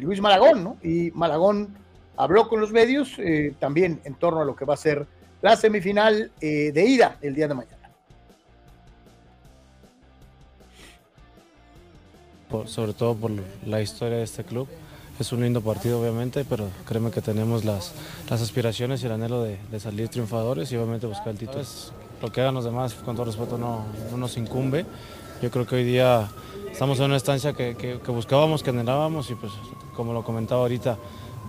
[0.02, 0.77] Luis Malagón, ¿no?
[0.82, 1.69] Y Malagón
[2.16, 3.16] habló con los medios
[3.60, 5.06] también en torno a lo que va a ser
[5.40, 7.78] la semifinal de ida el día de mañana.
[12.66, 13.31] sobre todo por
[13.66, 14.66] la historia de este club.
[15.18, 17.92] Es un lindo partido obviamente, pero créeme que tenemos las,
[18.30, 21.64] las aspiraciones y el anhelo de, salir triunfadores y obviamente buscar el título.
[22.22, 24.86] Lo que hagan los demás, con todo respeto, no, no, nos incumbe.
[25.42, 26.28] Yo creo que hoy día
[26.70, 29.52] estamos en una estancia que, que, que buscábamos, que anhelábamos y pues
[29.96, 30.96] como lo comentaba ahorita,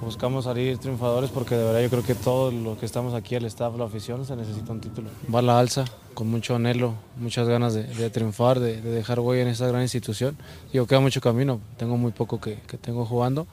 [0.01, 3.45] buscamos salir triunfadores porque de verdad yo creo que todo lo que estamos aquí, el
[3.45, 5.09] staff, la afición, se necesita un título.
[5.33, 9.49] Va a la alza, con mucho anhelo, muchas ganas de, triunfar, de, dejar huella en
[9.49, 10.37] esta gran institución.
[10.71, 13.47] Digo, queda mucho camino, tengo muy poco que, tengo jugando,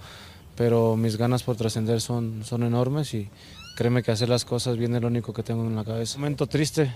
[0.57, 3.29] pero mis ganas por trascender son, son enormes y
[3.77, 6.17] créeme que hacer las cosas bien es lo único que tengo en la cabeza.
[6.17, 6.93] Un momento triste,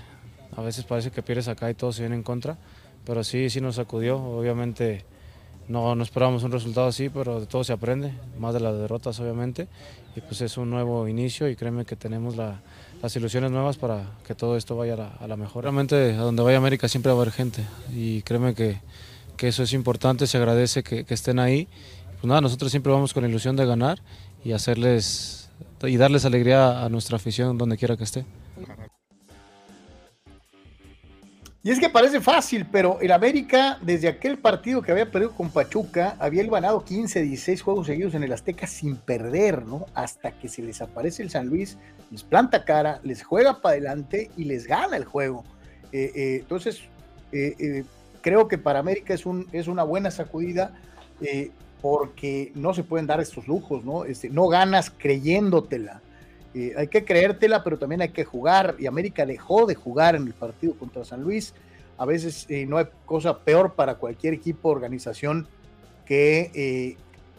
[0.56, 2.56] a veces parece que pierdes acá y todo se viene en contra,
[3.04, 5.04] pero sí, sí nos sacudió, obviamente
[5.70, 9.20] no, no esperábamos un resultado así, pero de todo se aprende, más de las derrotas
[9.20, 9.68] obviamente,
[10.16, 14.34] y pues es un nuevo inicio y créeme que tenemos las ilusiones nuevas para que
[14.34, 15.62] todo esto vaya a la, mejor.
[15.62, 17.64] Realmente a donde vaya América siempre va a haber gente
[17.94, 18.80] y créeme que,
[19.38, 21.66] eso es importante, se agradece que, que estén ahí.
[22.20, 24.02] Pues nada, nosotros siempre vamos con la ilusión de ganar
[24.44, 25.48] y hacerles
[25.82, 28.26] y darles alegría a nuestra afición donde quiera que esté.
[31.62, 35.50] Y es que parece fácil, pero el América, desde aquel partido que había perdido con
[35.50, 39.84] Pachuca, había ganado 15, 16 juegos seguidos en el Azteca sin perder, ¿no?
[39.94, 41.76] Hasta que se les aparece el San Luis,
[42.10, 45.44] les planta cara, les juega para adelante y les gana el juego.
[45.92, 46.80] Eh, eh, entonces,
[47.30, 47.84] eh,
[48.22, 50.72] creo que para América es, un, una buena sacudida
[51.82, 54.06] porque no se pueden dar estos lujos, ¿no?
[54.06, 56.00] Este, no ganas creyéndotela.
[56.54, 58.76] Eh, hay que creértela, pero también hay que jugar.
[58.78, 61.54] Y América dejó de jugar en el partido contra San Luis.
[61.96, 65.46] A veces eh, no hay cosa peor para cualquier equipo o organización
[66.06, 66.96] que eh,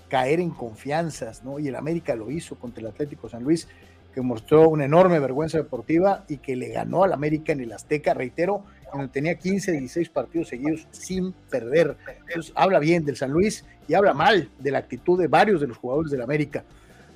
[0.07, 1.59] caer en confianzas, ¿no?
[1.59, 3.67] Y el América lo hizo contra el Atlético San Luis,
[4.13, 8.13] que mostró una enorme vergüenza deportiva y que le ganó al América en el Azteca,
[8.13, 11.97] reitero, cuando tenía 15, 16 partidos seguidos sin perder.
[12.27, 15.67] Entonces, habla bien del San Luis y habla mal de la actitud de varios de
[15.67, 16.63] los jugadores del América.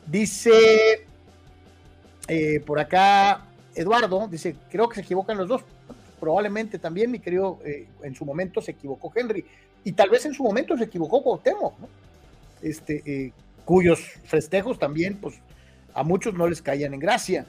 [0.08, 1.06] Dice
[2.28, 3.46] eh, por acá,
[3.76, 5.64] Eduardo dice, creo que se equivocan los dos.
[6.20, 9.46] Probablemente también, mi querido, eh, en su momento se equivocó Henry.
[9.84, 11.88] Y tal vez en su momento se equivocó Cuauhtémoc, ¿no?
[12.62, 13.32] Este, eh,
[13.64, 15.36] cuyos festejos también, pues,
[15.94, 17.46] a muchos no les caían en gracia.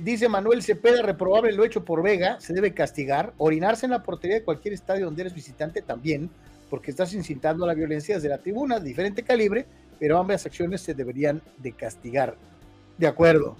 [0.00, 3.32] dice Manuel Cepeda, reprobable lo hecho por Vega, se debe castigar.
[3.38, 6.30] Orinarse en la portería de cualquier estadio donde eres visitante también,
[6.68, 9.66] porque estás incitando a la violencia desde la tribuna, de diferente calibre,
[10.00, 12.36] pero ambas acciones se deberían de castigar.
[12.96, 13.56] De acuerdo.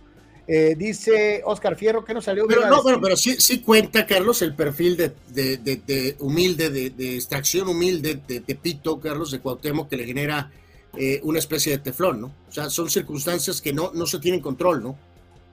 [0.50, 4.40] Eh, dice Oscar Fierro que no salió Pero no, bueno, pero sí, sí cuenta, Carlos,
[4.40, 10.06] el perfil de, de, humilde, de, extracción humilde de, Pito, Carlos, de Cuauhtémoc, que le
[10.06, 10.50] genera
[10.96, 12.32] eh, una especie de teflón, ¿no?
[12.48, 14.98] O sea, son circunstancias que no, no se tienen control, ¿no?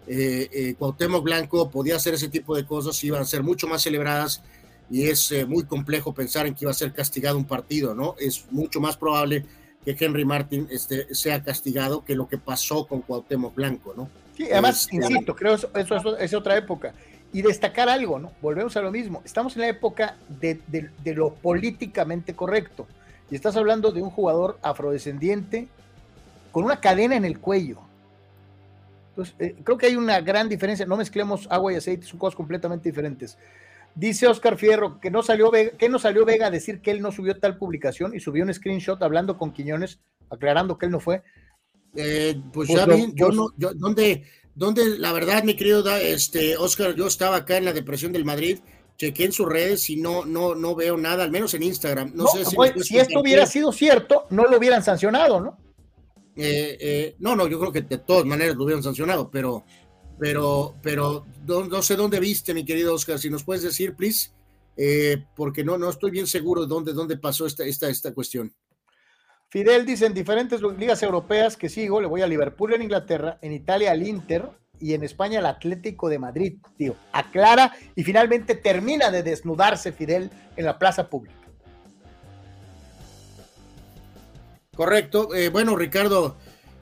[0.08, 3.82] Eh, eh Cuauhtémoc Blanco podía hacer ese tipo de cosas, iban a ser mucho más
[3.82, 4.44] celebradas
[4.90, 8.16] y es muy complejo pensar en que iba a ser castigado un partido, ¿no?
[8.18, 9.44] Es mucho más probable
[9.84, 14.10] que Henry Martin este, sea castigado que lo que pasó con Cuauhtémoc Blanco, ¿no?
[14.36, 16.94] Sí, además, insisto, creo eso, eso, es otra época.
[17.32, 18.32] Y destacar algo, ¿no?
[18.42, 19.22] Volvemos a lo mismo.
[19.26, 20.60] Estamos en la época de,
[21.06, 22.88] lo políticamente correcto.
[23.30, 25.68] Y estás hablando de un jugador afrodescendiente
[26.52, 27.80] con una cadena en el cuello.
[29.10, 30.86] Entonces, eh, creo que hay una gran diferencia.
[30.86, 33.38] No mezclemos agua y aceite, son cosas completamente diferentes.
[33.96, 37.02] Dice Oscar Fierro que no salió Vega, que no salió Vega a decir que él
[37.02, 40.00] no subió tal publicación y subió un screenshot hablando con Quiñones,
[40.30, 41.24] aclarando que él no fue.
[41.96, 44.24] Eh, pues, pues, ya vi, yo no, yo, ¿dónde,
[44.54, 48.60] ¿dónde, la verdad, mi querido este, Oscar, yo estaba acá en la depresión del Madrid,
[48.98, 52.12] chequé en sus redes y no, no, no veo nada, al menos en Instagram.
[52.16, 55.58] No, sé si, pues, si esto hubiera sido cierto, no lo hubieran sancionado, ¿no?
[56.36, 59.64] Eh, eh, no, no, yo creo que de todas maneras lo hubieran sancionado, pero,
[60.20, 64.32] pero, pero no, sé dónde viste, mi querido Oscar, si nos puedes decir, please,
[64.76, 68.54] eh, porque no, no estoy bien seguro de dónde, dónde pasó esta, esta, esta cuestión.
[69.50, 73.54] Fidel dice en diferentes ligas europeas que sigo, le voy a Liverpool en Inglaterra, en
[73.54, 74.50] Italia al Inter
[74.80, 76.96] y en España al Atlético de Madrid, tío.
[77.14, 81.36] Aclara y finalmente termina de desnudarse Fidel en la plaza pública.
[84.76, 85.34] Correcto.
[85.34, 86.36] Eh, bueno, Ricardo,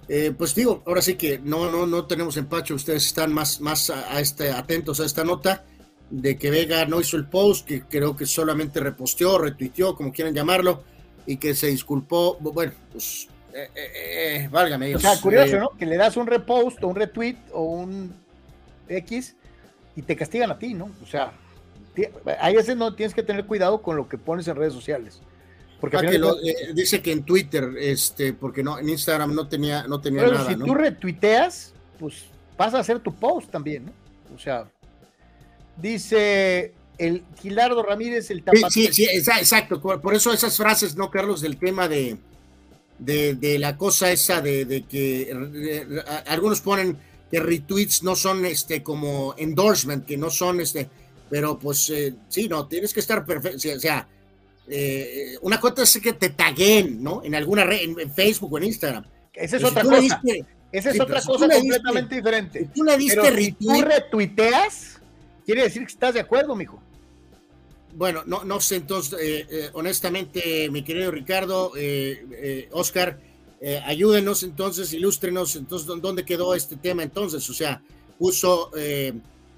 [0.08, 2.76] eh, pues digo, ahora sí que no, no, no tenemos empacho.
[2.76, 5.64] Ustedes están más, más a, este, atentos a esta nota
[6.10, 10.34] de que Vega no hizo el post, que creo que solamente reposteó, retuiteó, como quieran
[10.34, 10.84] llamarlo,
[11.26, 12.38] y que se disculpó.
[12.40, 15.04] Bueno, pues, eh, eh válgame Dios.
[15.04, 15.70] O sea, curioso, ¿no?
[15.72, 18.14] Que le das un repost o un retweet o un
[18.88, 19.36] X
[19.96, 20.92] y te castigan a ti, ¿no?
[21.02, 21.34] O sea,
[22.40, 25.22] hay veces no tienes que tener cuidado con lo que pones en redes sociales.
[25.80, 30.00] Porque ah, eh, dice que en Twitter, este, porque no, en Instagram no tenía, no
[30.00, 32.24] tenía Pero Si tú retuiteas, pues
[32.56, 33.92] pasa a ser tu post también, ¿no?
[34.34, 34.66] O sea,
[35.76, 38.70] dice el Gilardo Ramírez, el tapate.
[38.70, 39.82] Sí, sí, exacto.
[39.82, 41.42] Por eso esas frases, ¿no, Carlos?
[41.42, 42.18] Del tema de,
[43.00, 45.36] de, la cosa esa de, que
[46.28, 46.98] algunos ponen
[47.32, 50.88] que retweets no son este como endorsement, que no son este,
[51.30, 54.08] pero pues eh, sí, no, tienes que estar perfecto, o sea,
[54.68, 57.22] eh, una cosa es que te taguen, ¿no?
[57.24, 59.06] En alguna red, en, Facebook o en Instagram.
[59.34, 60.22] Esa es otra cosa.
[60.72, 62.70] Esa es otra cosa completamente diferente.
[62.74, 65.00] Tú le diste Pero si tú retuiteas,
[65.46, 66.82] quiere decir que estás de acuerdo, mijo.
[67.96, 71.74] Bueno, no, no sé, entonces, eh, eh, honestamente, mi querido Ricardo,
[72.72, 73.20] Oscar,
[73.86, 77.48] ayúdenos entonces, ilústrenos, entonces, ¿dónde quedó este tema entonces?
[77.50, 77.82] O sea,
[78.18, 78.72] puso,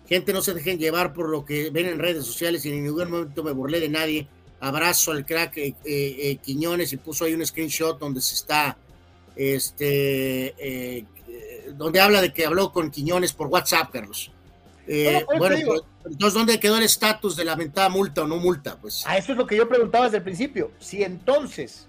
[0.08, 3.10] gente no se dejen llevar por lo que ven en redes sociales y en ningún
[3.10, 4.28] momento me burlé de nadie
[4.60, 8.78] abrazo al crack eh, eh, Quiñones y puso ahí un screenshot donde se está,
[9.36, 11.06] este, eh,
[11.74, 14.32] donde habla de que habló con Quiñones por WhatsApp, Carlos.
[15.38, 18.78] Bueno, pues, entonces, ¿dónde quedó el estatus de la mentada multa o no multa?
[18.80, 19.06] Pues.
[19.06, 20.72] A eso es lo que yo preguntaba desde el principio.
[20.80, 21.88] Si entonces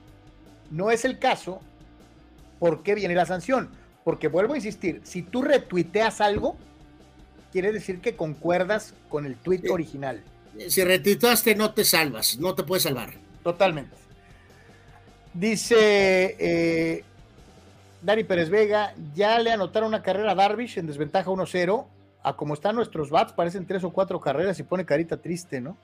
[0.71, 1.61] no es el caso,
[2.59, 3.71] ¿por qué viene la sanción?
[4.05, 6.57] Porque vuelvo a insistir, si tú retuiteas algo,
[7.53, 10.23] quiere decir que concuerdas con el tweet original
[10.69, 13.15] si retitaste no te salvas, no te puedes salvar.
[13.43, 13.97] Totalmente.
[15.35, 17.05] Dice eh,
[18.03, 21.87] Dani Pérez Vega, ya le anotaron una carrera a Darvish en desventaja 1-0.
[22.27, 25.79] A como están nuestros bats, parecen tres o cuatro carreras y pone carita triste, ¿no?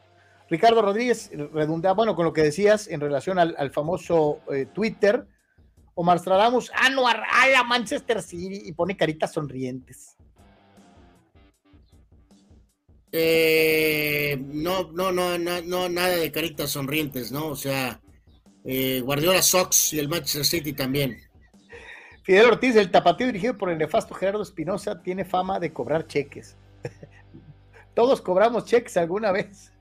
[0.50, 5.24] Ricardo Rodríguez, redundea, bueno, con lo que decías en relación al, famoso eh, Twitter,
[5.94, 7.14] Omar Stradamus, ah, no, a
[7.52, 10.16] la Manchester City y pone caritas sonrientes.
[13.12, 17.46] Eh, no, no, no, no, nada de caritas sonrientes, ¿no?
[17.46, 18.00] O sea,
[18.64, 21.20] eh, Guardiola Sox y el Manchester City también.
[22.22, 26.56] Fidel Ortiz, el tapatío dirigido por el nefasto Gerardo Espinosa, tiene fama de cobrar cheques.
[27.94, 29.72] Todos cobramos cheques alguna vez.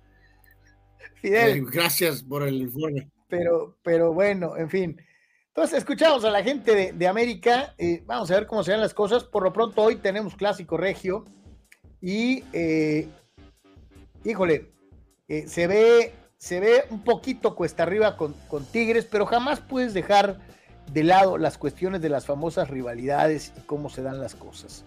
[1.21, 1.65] Fidel.
[1.65, 3.09] gracias por el informe.
[3.27, 5.01] Pero, pero bueno, en fin.
[5.47, 7.75] Entonces, escuchamos a la gente de, América.
[7.77, 9.23] Eh, vamos a ver cómo se dan las cosas.
[9.23, 11.25] Por lo pronto, hoy tenemos clásico regio.
[12.01, 13.07] Y eh,
[14.23, 14.71] híjole,
[15.27, 18.33] eh, se, ve, se ve un poquito cuesta arriba con,
[18.71, 20.39] Tigres, pero jamás puedes dejar
[20.93, 24.83] de lado las cuestiones de las famosas rivalidades y cómo se dan las cosas.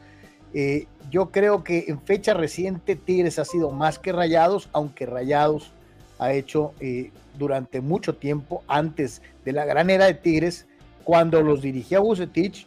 [0.52, 5.72] Eh, yo creo que en fecha reciente Tigres ha sido más que Rayados, aunque Rayados
[6.18, 10.66] ha hecho eh, durante mucho tiempo, antes de la gran era de Tigres,
[11.02, 12.66] cuando los dirigía Bucetich,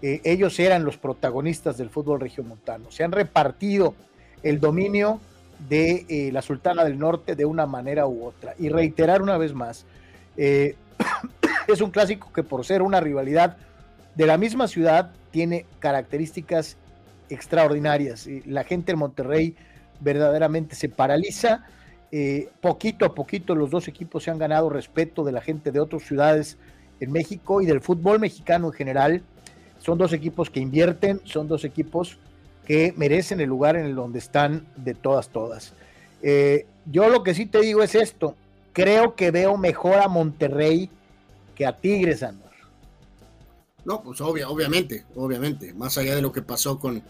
[0.00, 2.88] ellos eran los protagonistas del fútbol regiomontano.
[2.92, 3.94] Se han repartido
[4.44, 5.20] el dominio
[5.68, 8.54] de eh, la Sultana del Norte de una manera u otra.
[8.58, 9.86] Y reiterar una vez más,
[10.36, 10.76] eh,
[11.72, 13.56] es un clásico que por ser una rivalidad
[14.14, 16.76] de la misma ciudad tiene características
[17.28, 18.26] extraordinarias.
[18.26, 19.54] Y la gente en Monterrey
[20.00, 21.64] verdaderamente se paraliza.
[22.10, 25.80] Eh, poquito a poquito los dos equipos se han ganado respeto de la gente de
[25.80, 26.56] otras ciudades
[27.00, 29.22] en México y del fútbol mexicano en general.
[29.78, 32.18] Son dos equipos que invierten, son dos equipos
[32.66, 35.74] que merecen el lugar en el donde están de todas, todas.
[36.22, 38.34] Eh, yo lo que sí te digo es esto,
[38.72, 40.90] creo que veo mejor a Monterrey
[41.58, 42.48] que a Tigres, Andor.
[43.84, 47.02] No, pues obviamente, obviamente, más allá de lo que pasó con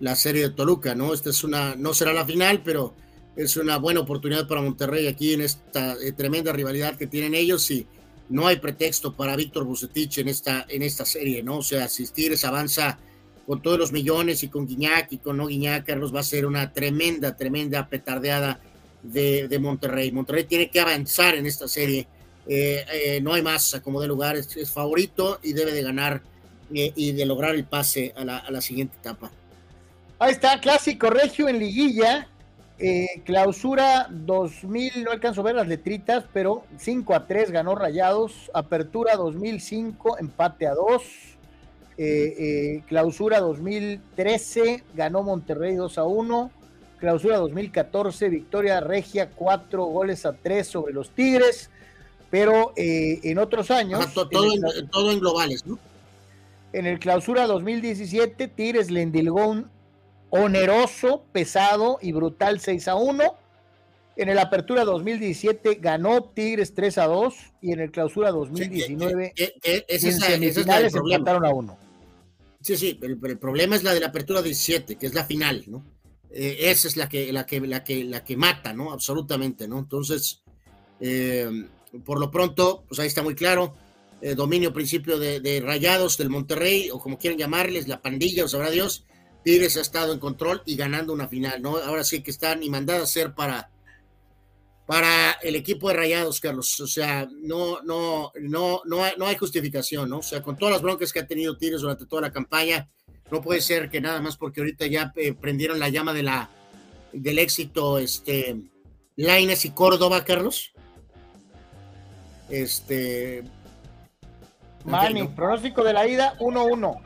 [0.00, 1.14] la serie de Toluca, ¿no?
[1.14, 2.94] Esta es una, no será la final, pero
[3.34, 7.70] es una buena oportunidad para Monterrey aquí en esta eh, tremenda rivalidad que tienen ellos
[7.70, 7.86] y
[8.28, 11.58] no hay pretexto para Víctor Bucetich en esta, en esta serie, ¿no?
[11.58, 12.98] O sea, si Tigres avanza
[13.46, 16.46] con todos los millones y con Guiñac y con no Guiñac, Carlos, va a ser
[16.46, 18.60] una tremenda, tremenda petardeada
[19.02, 20.10] de, Monterrey.
[20.12, 22.08] Monterrey tiene que avanzar en esta serie.
[22.46, 26.20] Eh, eh, no hay más como de lugar, es, favorito y debe de ganar
[26.74, 29.30] eh, y de lograr el pase a la, a la, siguiente etapa.
[30.18, 32.28] Ahí está, clásico regio en liguilla.
[33.24, 38.50] clausura 2000, no alcanzo a ver las letritas, pero 5 a 3 ganó Rayados.
[38.52, 41.02] Apertura 2005, empate a 2.
[42.86, 46.50] clausura 2013, ganó Monterrey 2 a 1
[47.04, 51.68] clausura 2014, victoria regia, cuatro goles a tres sobre los Tigres,
[52.34, 54.12] pero eh, en otros años...
[54.12, 55.78] todo, en, globales, ¿no?
[56.72, 59.62] En el clausura 2017, Tigres le endilgó
[60.30, 63.36] oneroso, pesado y brutal 6 a 1.
[64.16, 69.44] En el Apertura 2017 ganó Tigres 3 a 2 y en el Clausura 2019 sí,
[69.62, 71.78] eh, eh, semifinales empataron a 1.
[72.62, 75.62] Sí, sí, el, el, problema es la de la Apertura 17, que es la final,
[75.68, 75.84] ¿no?
[76.32, 78.92] Eh, esa es la que, la, que, la, que, la que mata, ¿no?
[78.92, 79.78] Absolutamente, ¿no?
[79.78, 80.44] Entonces,
[81.00, 81.68] eh,
[82.04, 83.74] por lo pronto, pues ahí está muy claro,
[84.20, 88.70] eh, dominio principio de, Rayados del Monterrey, o como quieran llamarles, la pandilla, o sabrá
[88.70, 89.04] Dios,
[89.44, 91.76] Tigres ha estado en control y ganando una final, ¿no?
[91.76, 93.70] Ahora sí que están ni mandada a ser para,
[94.86, 96.80] para el equipo de Rayados, Carlos.
[96.80, 100.18] O sea, no, no, no, no, hay, no hay justificación, ¿no?
[100.18, 102.88] O sea, con todas las broncas que ha tenido Tigres durante toda la campaña,
[103.30, 106.50] no puede ser que nada más porque ahorita ya eh, prendieron la llama de la,
[107.12, 108.56] del éxito, este,
[109.16, 110.73] Laines y Córdoba, Carlos.
[112.48, 113.44] Este.
[114.84, 117.00] Manny, pronóstico de la ida 1-1.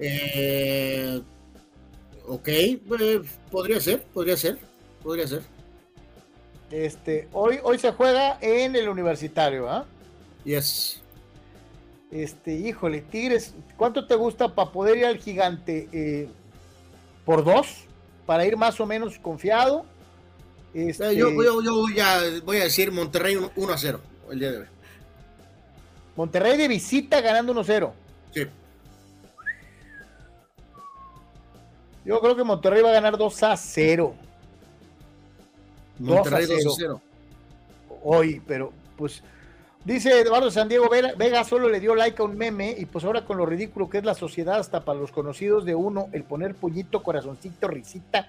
[0.00, 1.20] Eh,
[2.26, 2.48] ok,
[2.86, 4.58] pues, podría ser, podría ser,
[5.02, 5.42] podría ser.
[6.70, 9.86] Este, hoy, hoy se juega en el universitario, ¿ah?
[10.44, 11.00] Yes.
[12.10, 15.88] Este, híjole, Tigres, ¿cuánto te gusta para poder ir al gigante?
[15.92, 16.28] Eh,
[17.24, 17.84] ¿Por dos?
[18.26, 19.84] Para ir más o menos confiado.
[20.74, 21.16] Este...
[21.16, 22.20] Yo, voy, a,
[22.64, 24.00] decir Monterrey 1 a 0
[24.30, 24.66] el día de hoy.
[26.16, 27.94] Monterrey de visita ganando 1 a 0.
[28.34, 28.46] Sí.
[32.04, 34.14] Yo creo que Monterrey va a ganar 2 a 0.
[35.98, 37.02] Monterrey 2 a 0.
[38.02, 39.22] Hoy, pero pues
[39.88, 43.24] Dice Eduardo San Diego Vega solo le dio like a un meme y pues ahora
[43.24, 46.54] con lo ridículo que es la sociedad hasta para los conocidos de uno, el poner
[46.54, 48.28] puñito, corazoncito, risita,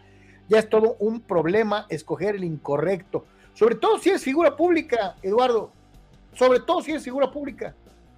[0.50, 3.26] ya es todo un problema escoger el incorrecto.
[3.54, 5.72] Sobre todo si es figura pública, Eduardo.
[6.34, 7.76] Sobre todo si es figura pública.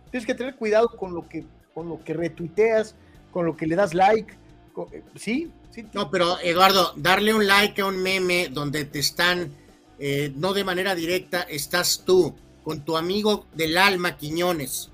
[0.10, 2.96] Tienes que tener cuidado con lo que, con lo que retuiteas,
[3.32, 4.34] con lo que le das like.
[4.92, 5.52] Eh, ¿Sí?
[5.72, 5.86] ¿Sí?
[5.94, 9.52] No, pero Eduardo, darle un like a un meme donde te están,
[10.00, 14.90] eh, no de manera directa, estás tú con tu amigo del alma, Quiñones,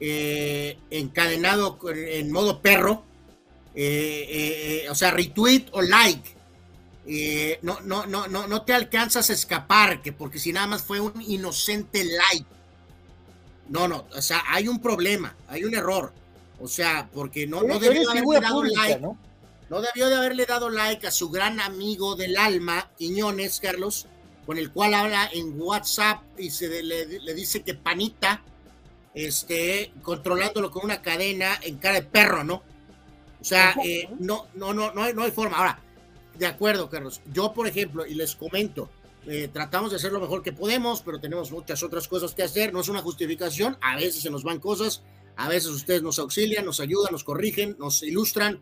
[0.00, 3.04] eh, encadenado en modo perro,
[3.74, 6.37] o sea, retweet o like.
[7.62, 11.00] No, no, no, no, no te alcanzas a escapar, que porque si nada más fue
[11.00, 12.46] un inocente like.
[13.68, 16.12] No, no, o sea, hay un problema, hay un error.
[16.60, 19.00] O sea, porque no, no debió de haberle dado like.
[19.00, 19.18] ¿no?
[19.70, 24.06] no debió de haberle dado like a su gran amigo del alma, Quiñones, Carlos,
[24.46, 28.42] con el cual habla en WhatsApp y se le, dice que panita,
[29.14, 32.62] este, controlándolo con una cadena en cara de perro, ¿no?
[33.40, 35.58] O sea, eh, no, no, no, no hay, no hay forma.
[35.58, 35.78] Ahora,
[36.38, 37.20] de acuerdo, Carlos.
[37.32, 38.88] Yo, por ejemplo, y les comento,
[39.26, 42.72] eh, tratamos de hacer lo mejor que podemos, pero tenemos muchas otras cosas que hacer.
[42.72, 43.76] No es una justificación.
[43.80, 45.02] A veces se nos van cosas,
[45.36, 48.60] a veces ustedes nos auxilian, nos ayudan, nos corrigen, nos ilustran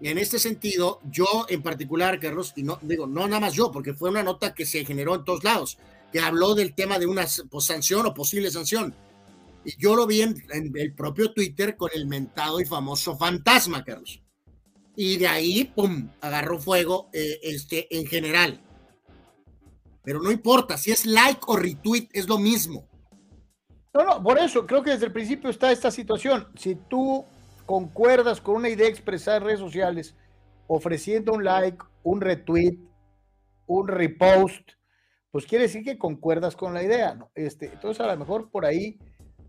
[0.00, 3.92] en este sentido, yo en particular, Carlos, y no digo, no nada más yo, porque
[3.92, 5.78] fue una nota que se generó en todos lados,
[6.10, 8.94] que habló del tema de una sanción o posible sanción.
[9.62, 10.42] Y yo lo vi en,
[10.74, 14.22] el propio Twitter con el mentado y famoso fantasma, Carlos.
[14.96, 18.60] Y de ahí, pum, agarró fuego eh, este, en general.
[20.02, 22.88] Pero no importa, si es like o retweet, es lo mismo.
[23.92, 26.48] No, no, por eso creo que desde el principio está esta situación.
[26.56, 27.24] Si tú
[27.66, 30.16] concuerdas con una idea expresada en redes sociales,
[30.66, 32.78] ofreciendo un like, un retweet,
[33.66, 34.70] un repost,
[35.30, 37.30] pues quiere decir que concuerdas con la idea, ¿no?
[37.34, 38.98] Este, entonces a lo mejor por ahí,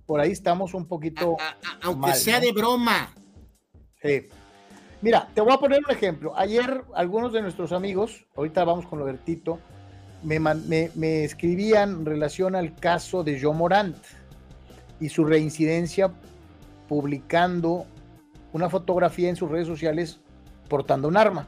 [0.06, 1.38] por ahí estamos un poquito.
[1.82, 3.14] aunque sea de broma.
[4.02, 4.28] Sí.
[5.02, 6.34] Mira, te voy a poner un ejemplo.
[6.38, 9.60] Ayer algunos de nuestros amigos, ahorita vamos con lo Bertito,
[10.24, 13.98] me, me, me escribían en relación al caso de Joe Morant.
[15.00, 16.12] y su reincidencia
[16.88, 17.88] publicando
[18.54, 20.20] una fotografía en sus redes sociales
[20.70, 21.48] portando un arma.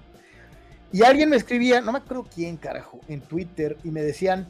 [0.92, 4.48] Y alguien me escribía, no me acuerdo quién carajo, en Twitter y me decían,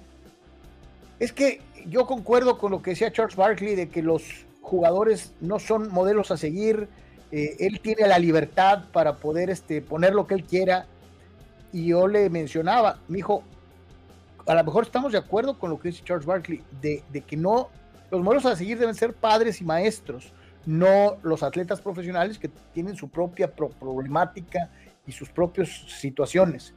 [1.19, 4.23] es que yo concuerdo con lo que decía Charles Barkley de que los
[4.61, 6.88] jugadores no son modelos a seguir,
[7.35, 10.85] eh, él tiene la libertad para poder este, poner lo que él quiera.
[11.72, 13.43] Y yo le mencionaba, me dijo,
[14.45, 17.69] a lo mejor estamos de acuerdo con lo que dice Charles Barkley, de, que no,
[18.11, 20.31] los modelos a seguir deben ser padres y maestros,
[20.68, 24.69] no los atletas profesionales que tienen su propia problemática
[25.07, 26.76] y sus propias situaciones.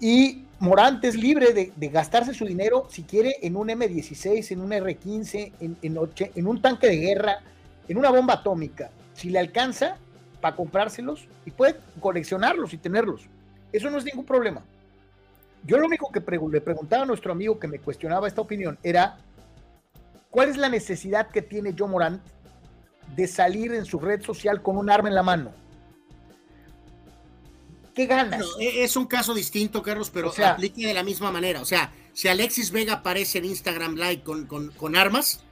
[0.00, 4.72] Y Morante es libre de, gastarse su dinero, si quiere, en un M16, en un
[4.72, 7.38] R15, en, en un tanque de guerra,
[7.86, 8.90] en una bomba atómica.
[9.14, 9.96] Si le alcanza
[10.40, 13.22] para comprárselos y puede coleccionarlos y tenerlos.
[13.72, 14.62] Eso no es ningún problema.
[15.64, 19.16] Yo lo único que le preguntaba a nuestro amigo que me cuestionaba esta opinión era,
[20.30, 22.22] ¿cuál es la necesidad que tiene Joe Morant
[23.16, 25.52] de salir en su red social con un arma en la mano?
[27.94, 28.44] ¿Qué ganas?
[28.60, 31.60] E, es un caso distinto, Carlos, pero se aplica de la misma manera.
[31.60, 35.44] O sea, si Alexis Vega aparece en Instagram Live con, con, armas,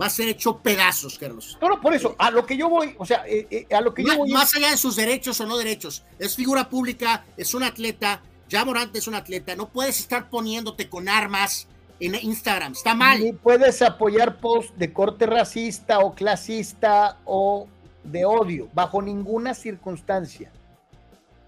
[0.00, 1.56] va a ser hecho pedazos, Carlos.
[1.60, 3.94] No, no, por eso, a lo que yo voy, o sea, eh, eh, a lo
[3.94, 4.30] que yo voy.
[4.30, 8.64] Más allá de sus derechos o no derechos, es figura pública, es un atleta, ya
[8.64, 11.66] Morante es un atleta, no puedes estar poniéndote con armas
[11.98, 13.20] en Instagram, está mal.
[13.20, 17.68] Ni puedes apoyar posts de corte racista o clasista o
[18.04, 20.50] de odio, bajo ninguna circunstancia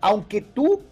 [0.03, 0.83] aunque tú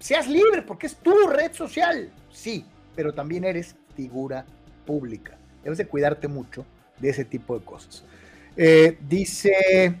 [0.00, 2.64] seas libre, porque es tu red social, sí,
[2.96, 4.44] pero también eres figura
[4.84, 5.38] pública.
[5.62, 6.64] Debes de cuidarte mucho
[6.98, 8.04] de ese tipo de cosas.
[8.56, 9.96] Eh, dice,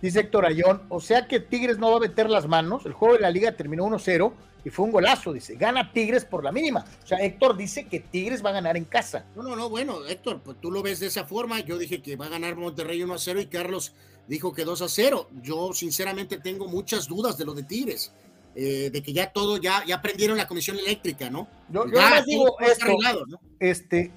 [0.00, 3.14] dice Héctor Ayón, o sea que Tigres no va a meter las manos, el juego
[3.14, 4.32] de la liga terminó 1-0
[4.64, 6.84] y fue un golazo, dice, gana Tigres por la mínima.
[7.02, 9.24] O sea, Héctor dice que Tigres va a ganar en casa.
[9.34, 12.16] No, no, no, bueno, Héctor, pues tú lo ves de esa forma, yo dije que
[12.16, 13.92] va a ganar Monterrey 1-0 y Carlos
[14.28, 15.28] dijo que 2 a 0.
[15.42, 18.12] Yo sinceramente tengo muchas dudas de lo de Tigres,
[18.54, 21.48] eh, de que ya todo, ya, ya prendieron la comisión eléctrica, ¿no?
[21.68, 22.86] Yo, yo digo esto,
[23.26, 23.40] ¿no?
[23.60, 24.12] este,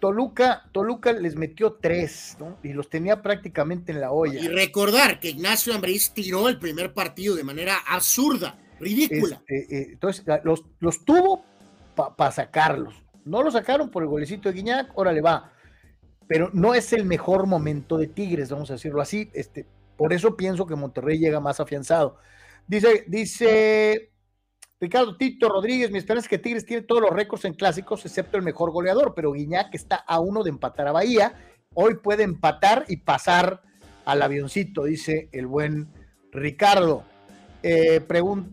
[0.00, 2.58] Toluca, Toluca les metió tres, ¿no?
[2.62, 4.40] Y los tenía prácticamente en la olla.
[4.40, 9.42] Y recordar que Ignacio Ambriz tiró el primer partido de manera absurda, ridícula.
[9.46, 11.44] Este, eh, entonces, los, los tuvo
[11.94, 12.94] para sacarlos.
[13.24, 15.52] No lo sacaron por el golecito de Guiñac, órale va
[16.32, 19.30] pero no es el mejor momento de Tigres, vamos a decirlo así.
[19.34, 19.66] Este,
[19.98, 22.16] por eso pienso que Monterrey llega más afianzado.
[22.72, 24.12] Dice, dice
[24.80, 28.38] Ricardo Tito Rodríguez, mi esperanza es que Tigres tiene todos los récords en clásicos, excepto
[28.38, 31.34] el mejor goleador, pero Guiñac está a uno de empatar a Bahía.
[31.74, 33.60] Hoy puede empatar y pasar
[34.06, 35.92] al avioncito, dice el buen
[36.30, 37.04] Ricardo.
[37.62, 38.00] Eh,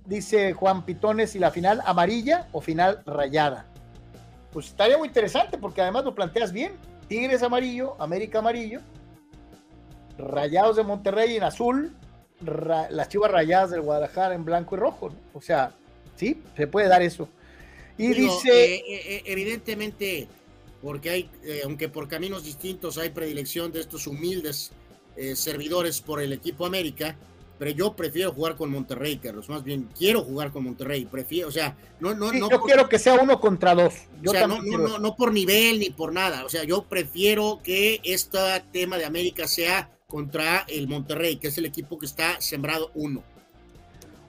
[0.06, 3.68] dice Juan Pitones, ¿y la final amarilla o final rayada?
[4.52, 6.74] Pues estaría muy interesante porque además lo planteas bien.
[7.08, 8.82] Tigres amarillo, América amarillo,
[10.18, 11.96] Rayados de Monterrey en azul,
[12.42, 15.12] las Chivas Rayadas del Guadalajara en blanco y rojo.
[15.34, 15.74] O sea,
[16.16, 17.28] sí, se puede dar eso.
[17.98, 18.76] Y dice...
[18.76, 20.28] Eh, eh, eh, evidentemente,
[20.82, 21.30] porque hay,
[21.66, 24.72] aunque por caminos distintos hay predilección de estos humildes
[25.36, 27.18] servidores por el equipo América,
[27.58, 29.50] pero yo prefiero jugar con Monterrey, Carlos.
[29.50, 31.04] Más bien, quiero jugar con Monterrey.
[31.04, 32.50] Prefiero, o sea, no, no, no.
[32.50, 33.94] Yo quiero que sea uno contra dos.
[34.26, 36.46] o sea, no, no, no, por nivel ni por nada.
[36.46, 38.40] O sea, yo prefiero que este
[38.72, 43.24] tema de América sea contra el Monterrey, que es el equipo que está sembrado uno.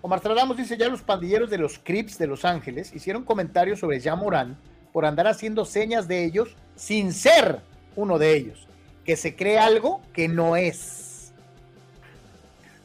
[0.02, 3.98] Omar Tradamos dice: Ya los pandilleros de los Crips de Los Ángeles hicieron comentarios sobre
[3.98, 4.56] ya Morán
[4.92, 7.60] por andar haciendo señas de ellos sin ser
[7.96, 8.66] uno de ellos.
[9.04, 11.32] Que se cree algo que no es.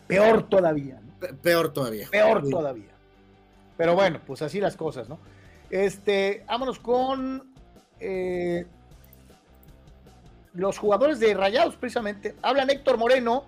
[0.08, 1.00] Peor todavía.
[1.42, 2.08] Peor todavía.
[2.10, 2.92] Peor todavía.
[3.78, 5.20] Pero bueno, pues así las cosas, ¿no?
[5.70, 7.54] Este, vámonos con
[8.00, 8.66] eh,
[10.56, 12.36] los jugadores de Rayados, precisamente.
[12.42, 13.46] Hablan Héctor Moreno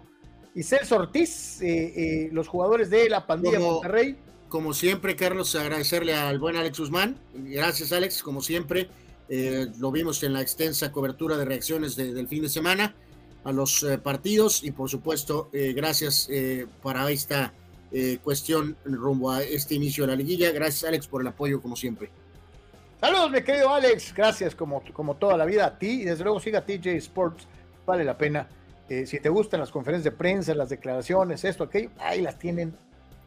[0.54, 4.18] y Celso Ortiz, eh, eh, los jugadores de la pandilla Monterrey.
[4.50, 7.18] Como siempre, Carlos, agradecerle al buen Alex Guzmán.
[7.34, 8.90] Gracias, Alex, como siempre.
[9.78, 12.96] lo vimos en la extensa cobertura de reacciones del fin de semana
[13.48, 17.54] a los eh, partidos y por supuesto eh, gracias eh, para esta
[18.22, 20.52] cuestión rumbo a este inicio de la liguilla.
[20.52, 22.12] Gracias Alex por el apoyo como siempre.
[23.00, 26.40] Saludos mi querido Alex, gracias como, como toda la vida a ti y desde luego
[26.40, 27.48] siga TJ Sports,
[27.86, 28.48] vale la pena.
[28.88, 32.76] si te gustan las conferencias de prensa, las declaraciones, esto, aquello, ahí las tienen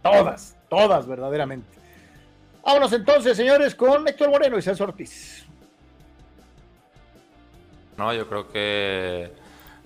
[0.02, 1.78] todas, todas verdaderamente.
[2.65, 5.47] Vámonos entonces, señores, con Héctor Moreno y César Ortiz.
[7.97, 9.31] No, yo creo que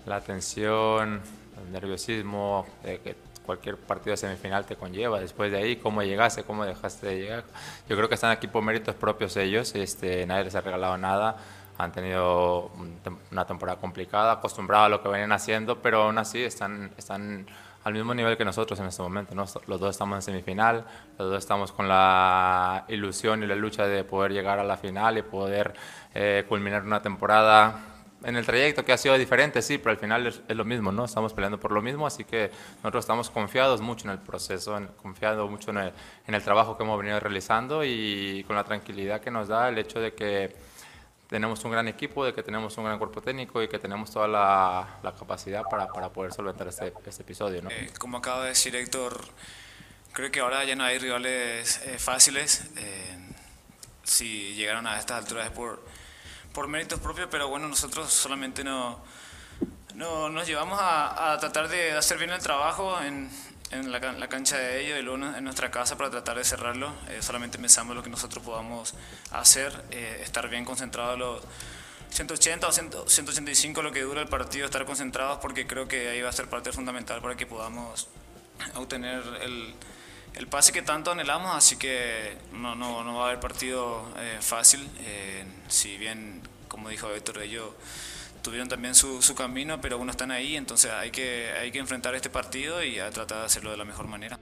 [0.06, 1.20] la tensión,
[1.62, 5.20] el nerviosismo de que cualquier partido semifinal te conlleva.
[5.20, 7.44] Después de ahí, cómo llegaste, cómo dejaste de llegar.
[7.88, 9.74] Yo creo que están aquí por méritos propios ellos.
[9.74, 11.36] Este, nadie les ha regalado nada.
[11.76, 12.70] han tenido
[13.32, 17.46] una temporada complicada, acostumbrados a lo que venían haciendo, pero aún así están, están
[17.82, 19.34] al mismo nivel que nosotros en este momento.
[19.34, 19.44] ¿no?
[19.66, 20.84] Los dos estamos en semifinal,
[21.18, 25.18] los dos estamos con la ilusión y la lucha de poder llegar a la final
[25.18, 25.74] y poder
[26.14, 27.93] eh, culminar una temporada
[28.24, 31.04] en el trayecto que ha sido diferente, sí, pero al final es, lo mismo, ¿no?
[31.04, 34.86] Estamos peleando por lo mismo, así que nosotros estamos confiados mucho en el proceso, en,
[34.88, 35.92] confiados mucho en el,
[36.26, 39.78] en el trabajo que hemos venido realizando y con la tranquilidad que nos da el
[39.78, 40.54] hecho de que
[41.28, 44.28] tenemos un gran equipo, de que tenemos un gran cuerpo técnico y que tenemos toda
[44.28, 47.62] la, la capacidad para, para, poder solventar este, este episodio.
[47.62, 47.70] ¿no?
[47.70, 49.24] Eh, como acaba de decir Héctor,
[50.12, 52.70] creo que ahora ya no hay rivales eh, fáciles.
[52.76, 53.18] Eh,
[54.02, 55.82] si llegaron a estas alturas es por,
[56.54, 58.98] por méritos propios, pero bueno, nosotros solamente no,
[59.94, 63.28] no nos llevamos a, a tratar de hacer bien el trabajo en,
[63.72, 66.92] en la, la, cancha de ellos y luego en nuestra casa para tratar de cerrarlo.
[67.08, 68.94] Eh, solamente pensamos lo que nosotros podamos
[69.32, 71.42] hacer, eh, estar bien concentrados los
[72.10, 76.28] 180 o 185 lo que dura el partido, estar concentrados porque creo que ahí va
[76.28, 78.06] a ser parte fundamental para que podamos
[78.76, 79.74] obtener el,
[80.34, 84.38] el pase que tanto anhelamos, así que no, no, no va a haber partido eh,
[84.40, 84.88] fácil,
[85.68, 87.70] si bien, como dijo Héctor, ellos
[88.44, 92.14] tuvieron también su, su, camino, pero uno están ahí, entonces hay que, hay que enfrentar
[92.14, 94.38] este partido y a tratar de hacerlo de la mejor manera.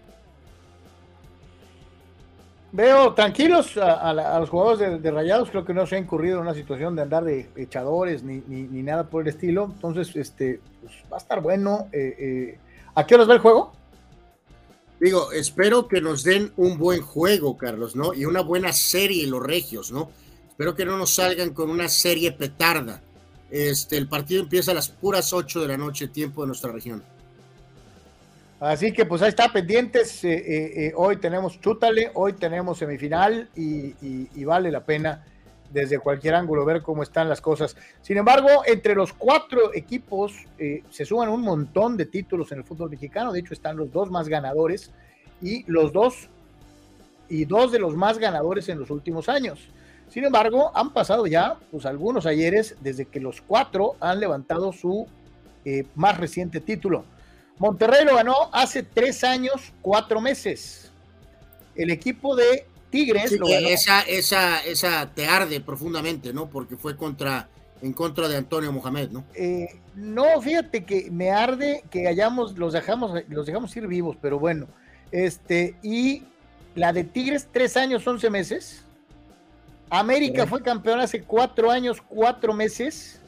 [2.73, 6.55] Veo tranquilos a, los jugadores de, Rayados, creo que no se ha incurrido en una
[6.55, 11.19] situación de andar de echadores ni, ni, nada por el estilo, entonces este, pues, va
[11.19, 11.89] a estar bueno.
[11.93, 12.59] Eh, eh,
[12.95, 13.73] ¿A qué horas va el juego?
[15.03, 18.15] Digo, espero que nos den un buen juego, Carlos, ¿no?
[18.15, 20.11] Y una buena serie los regios, ¿no?
[20.49, 23.03] Espero que no nos salgan con una serie petarda
[23.53, 27.03] este, el partido empieza a las puras 8 de la noche, tiempo de nuestra región.
[28.59, 30.25] Así que pues ahí está, pendientes.
[30.25, 35.23] Eh, eh, eh, hoy tenemos Chútale, hoy tenemos semifinal y, vale la pena
[35.73, 37.77] desde cualquier ángulo ver cómo están las cosas.
[38.01, 40.33] Sin embargo, entre los cuatro equipos
[40.91, 43.33] se suman un montón de títulos en el fútbol mexicano.
[43.33, 44.91] De hecho, están los dos más ganadores
[45.41, 46.29] y los dos
[47.29, 49.69] y dos de los más ganadores en los últimos años.
[50.09, 55.07] Sin embargo, han pasado ya pues, algunos ayeres desde que los cuatro han levantado su
[55.65, 57.07] eh, más reciente título.
[57.59, 60.93] Monterrey lo ganó hace tres años, cuatro meses.
[61.75, 63.67] El equipo de Tigres lo ganó.
[63.69, 66.49] Esa, esa, esa te arde profundamente, ¿no?
[66.51, 67.49] Porque fue contra,
[67.81, 69.25] en contra de Antonio Mohamed, ¿no?
[69.35, 74.39] Eh, no, fíjate que me arde que hayamos, los dejamos, los dejamos ir vivos, pero
[74.39, 74.69] bueno.
[75.11, 76.25] Este, y
[76.75, 78.85] la de Tigres, tres años, once meses.
[79.89, 83.21] América fue campeón hace cuatro años, cuatro meses.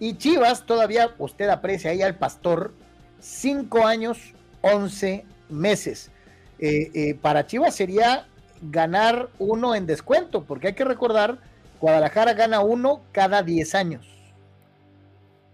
[0.00, 2.72] Y Chivas, todavía usted aprecia ahí al pastor,
[3.20, 4.18] cinco años,
[4.62, 6.10] once meses.
[6.58, 8.26] Eh, eh, para Chivas sería
[8.62, 11.38] ganar uno en descuento, porque hay que recordar,
[11.80, 14.06] Guadalajara gana uno cada diez años.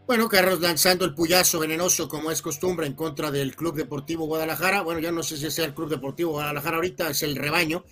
[0.07, 4.81] Bueno, Carlos lanzando el puyazo venenoso como es costumbre en contra del Club Deportivo Guadalajara.
[4.81, 7.85] Bueno, ya no sé si sea el Club Deportivo Guadalajara ahorita, es el rebaño.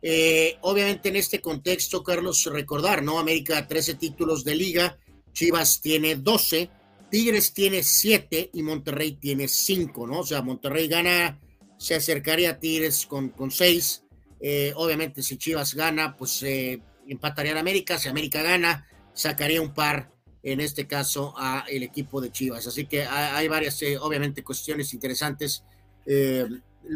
[0.00, 3.18] Eh, obviamente en este contexto, Carlos, recordar, ¿no?
[3.18, 4.98] América 13 títulos de liga,
[5.32, 6.70] Chivas tiene 12,
[7.10, 10.20] Tigres tiene 7 y Monterrey tiene 5, ¿no?
[10.20, 11.40] O sea, Monterrey gana,
[11.76, 14.03] se acercaría a Tigres con, con 6.
[14.46, 19.72] Eh, obviamente si Chivas gana, pues eh, empataría a América, si América gana, sacaría un
[19.72, 22.66] par, en este caso, a el equipo de Chivas.
[22.66, 25.64] Así que hay, varias, obviamente, cuestiones interesantes.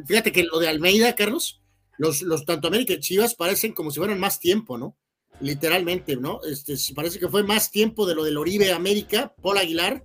[0.06, 1.62] fíjate que lo de Almeida, Carlos,
[1.96, 4.94] los, los tanto América y Chivas parecen como si fueran más tiempo, ¿no?
[5.40, 6.40] Literalmente, ¿no?
[6.44, 10.04] Este, parece que fue más tiempo de lo del Oribe América, Paul Aguilar,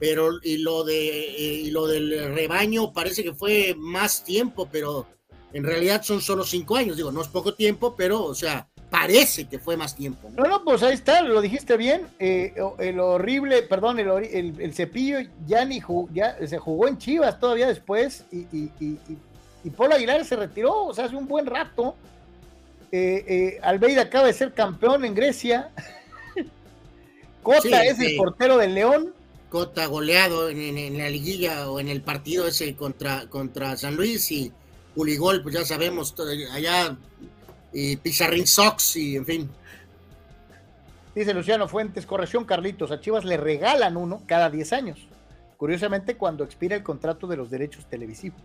[0.00, 5.06] pero y lo de eh, y lo del rebaño parece que fue más tiempo, pero
[5.52, 9.46] en realidad son solo cinco años, digo, no es poco tiempo, pero, o sea, parece
[9.46, 10.30] que fue más tiempo.
[10.36, 12.06] No, no, pues ahí está, lo dijiste bien.
[12.18, 17.38] Eh, el horrible, perdón, el, el, cepillo ya ni jugó, ya se jugó en Chivas
[17.38, 18.98] todavía después y, y, y,
[19.64, 21.94] y Paul Aguilar se retiró, o sea, hace un buen rato.
[22.90, 25.70] Eh, eh, Albeida acaba de ser campeón en Grecia.
[27.42, 29.12] Cota es el portero del León.
[29.50, 34.52] Cota goleado en, la liguilla o en el partido ese contra, contra San Luis y
[34.98, 36.12] Puligol, pues ya sabemos,
[36.50, 36.96] allá
[37.72, 39.50] y Pizarrín Sox y en fin.
[41.14, 45.06] Dice Luciano Fuentes, corrección Carlitos, a Chivas le regalan uno cada 10 años.
[45.56, 48.40] Curiosamente cuando expira el contrato de los derechos televisivos.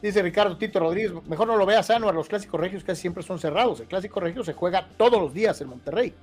[0.00, 3.22] Dice Ricardo Tito Rodríguez, mejor no lo veas sano, a los clásicos regios casi siempre
[3.22, 3.80] son cerrados.
[3.80, 6.14] El clásico regio se juega todos los días en Monterrey.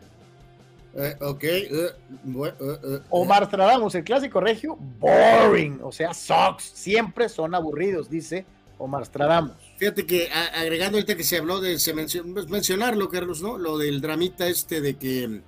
[0.96, 1.44] Eh, ok.
[1.44, 8.46] Eh, eh, Omar Stradamos, el clásico regio, boring, o sea, socks, siempre son aburridos, dice
[8.78, 9.58] Omar Stradamos.
[9.78, 13.58] Fíjate que agregando ahorita que se habló de se pues, mencionarlo, Carlos, ¿no?
[13.58, 15.42] Lo del dramita este de que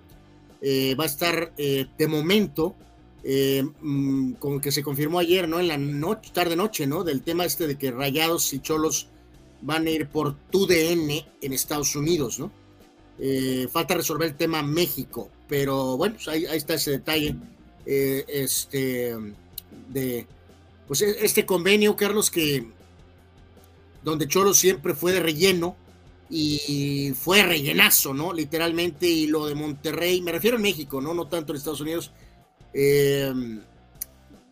[0.62, 2.76] eh, va a estar eh, de momento,
[3.24, 5.60] eh, mm, como que se confirmó ayer, ¿no?
[5.60, 7.04] En la noche, tarde noche, ¿no?
[7.04, 9.08] Del tema este de que Rayados y Cholos
[9.62, 11.10] van a ir por TUDN
[11.42, 12.52] en Estados Unidos, ¿no?
[13.72, 17.36] falta resolver el tema México, pero bueno, pues ahí, está ese detalle,
[17.86, 19.16] este,
[19.90, 20.28] de,
[20.88, 22.68] pues e, este convenio, Carlos, que
[24.04, 25.76] donde Cholo siempre fue de relleno
[26.30, 28.34] y fue rellenazo, ¿no?
[28.34, 31.14] Literalmente, y lo de Monterrey, me refiero a México, ¿no?
[31.14, 32.12] No tanto en Estados Unidos.
[32.74, 33.34] Eh,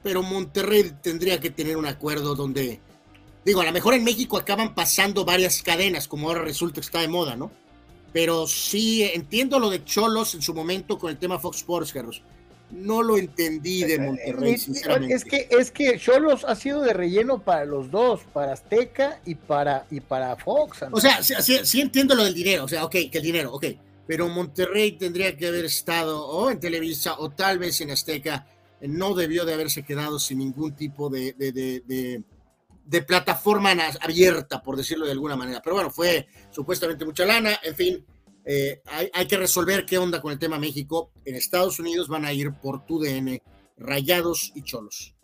[0.02, 2.80] pero Monterrey tendría que tener un acuerdo donde,
[3.44, 7.02] digo, a lo mejor en México acaban pasando varias cadenas, como ahora resulta que está
[7.02, 7.52] de moda, ¿no?
[8.16, 12.22] Pero sí entiendo lo de Cholos en su momento con el tema Fox Sports, Carlos
[12.72, 15.14] no lo entendí de Monterrey, sinceramente.
[15.14, 19.35] Es que, es que Cholos ha sido de relleno para los dos, para Azteca y
[19.35, 20.85] para, y para Fox.
[20.92, 23.66] O sea, sí, entiendo lo del dinero, o sea, ok, que el dinero, ok,
[24.08, 28.48] pero Monterrey tendría que haber estado o en Televisa o tal vez en Azteca,
[28.82, 32.24] no debió de haberse quedado sin ningún tipo de, de, de, de
[33.08, 35.62] plataforma abierta, por decirlo de alguna manera.
[35.64, 38.06] Pero bueno, fue supuestamente mucha lana, en fin,
[38.46, 38.82] eh,
[39.14, 41.12] hay, que resolver qué onda con el tema México.
[41.26, 43.42] En Estados Unidos van a ir por tu DN,
[43.78, 45.16] Rayados y Cholos.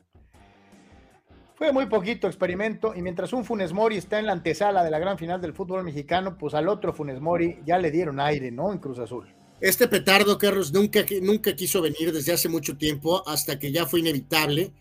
[1.55, 4.97] Fue muy poquito experimento y mientras un Funes Mori está en la antesala de la
[4.97, 8.71] gran final del fútbol mexicano, pues al otro Funes Mori ya le dieron aire, ¿no?
[8.73, 9.31] En Cruz Azul.
[9.59, 13.99] Este petardo, Carlos, nunca, nunca quiso venir desde hace mucho tiempo hasta que ya fue
[13.99, 14.73] inevitable,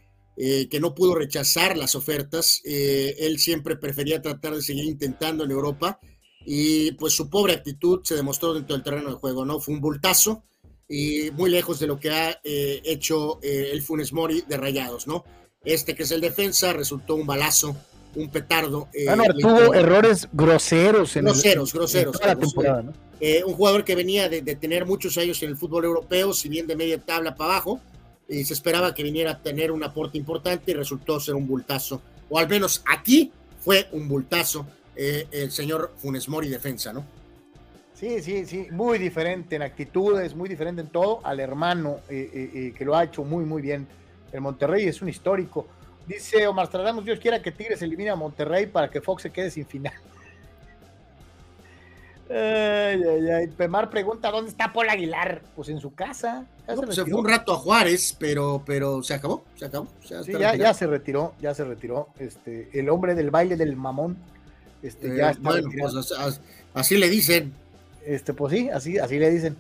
[0.43, 2.63] eh, que no pudo rechazar las ofertas.
[2.65, 6.01] Eh, él siempre prefería tratar de seguir intentando en Europa
[6.47, 9.61] y pues su pobre actitud se demostró dentro del terreno de juego, ¿no?
[9.61, 10.45] Fue un bultazo
[10.89, 15.25] y muy lejos de lo que ha eh, hecho el Funes Mori de Rayados, ¿no?
[15.63, 17.77] Este que es el defensa resultó un balazo,
[18.15, 18.89] un petardo.
[18.95, 21.17] Eh, ah, tuvo errores groseros.
[21.17, 22.17] En groseros, groseros.
[23.45, 26.67] un jugador que venía de, de, tener muchos años en el fútbol europeo, si bien
[26.67, 27.83] de media tabla para abajo,
[28.31, 32.01] y se esperaba que viniera a tener un aporte importante y resultó ser un bultazo.
[32.29, 37.05] O al menos aquí fue un bultazo eh, el señor Funes Mori defensa, ¿no?
[37.95, 42.75] Sí, sí, sí, muy diferente en actitudes, muy diferente en todo al hermano eh, eh,
[42.77, 43.87] que lo ha hecho muy, muy bien.
[44.33, 45.67] El Monterrey es un histórico.
[46.07, 49.51] Dice Omar Stradamos, Dios quiera que Tigres elimine a Monterrey para que Fox se quede
[49.51, 49.93] sin final.
[52.31, 53.47] Ay, ay, ay.
[53.49, 55.43] Pemar pregunta, ¿dónde está Paul Aguilar?
[55.57, 56.47] Pues en su casa.
[56.67, 59.89] se, se, fue un rato a Juárez, pero, pero se acabó, se acabó.
[60.39, 62.11] ya, ya, se retiró, ya se retiró.
[62.21, 64.17] Este, el hombre del baile del mamón.
[64.81, 66.13] Este, eh, ya bueno, pues,
[66.73, 67.53] así le dicen.
[68.07, 69.57] Este, pues sí, así, así le dicen.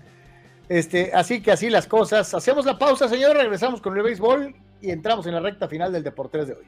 [0.68, 2.32] Este, así que así las cosas.
[2.34, 6.04] Hacemos la pausa, señor, regresamos con el béisbol y entramos en la recta final del
[6.04, 6.64] Deportes de hoy.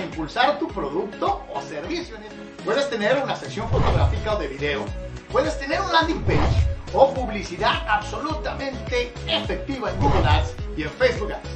[0.00, 2.16] Impulsar tu producto o servicio.
[2.64, 4.84] Puedes tener una sección fotográfica o de video,
[5.30, 11.32] puedes tener un landing page o publicidad absolutamente efectiva en Google Ads y en Facebook
[11.32, 11.48] Ads.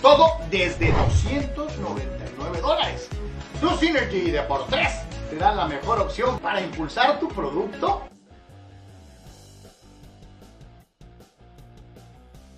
[0.00, 3.08] Todo desde 299 dólares.
[3.60, 4.88] Tu Synergy de por 3
[5.30, 8.02] te da la mejor opción para impulsar tu producto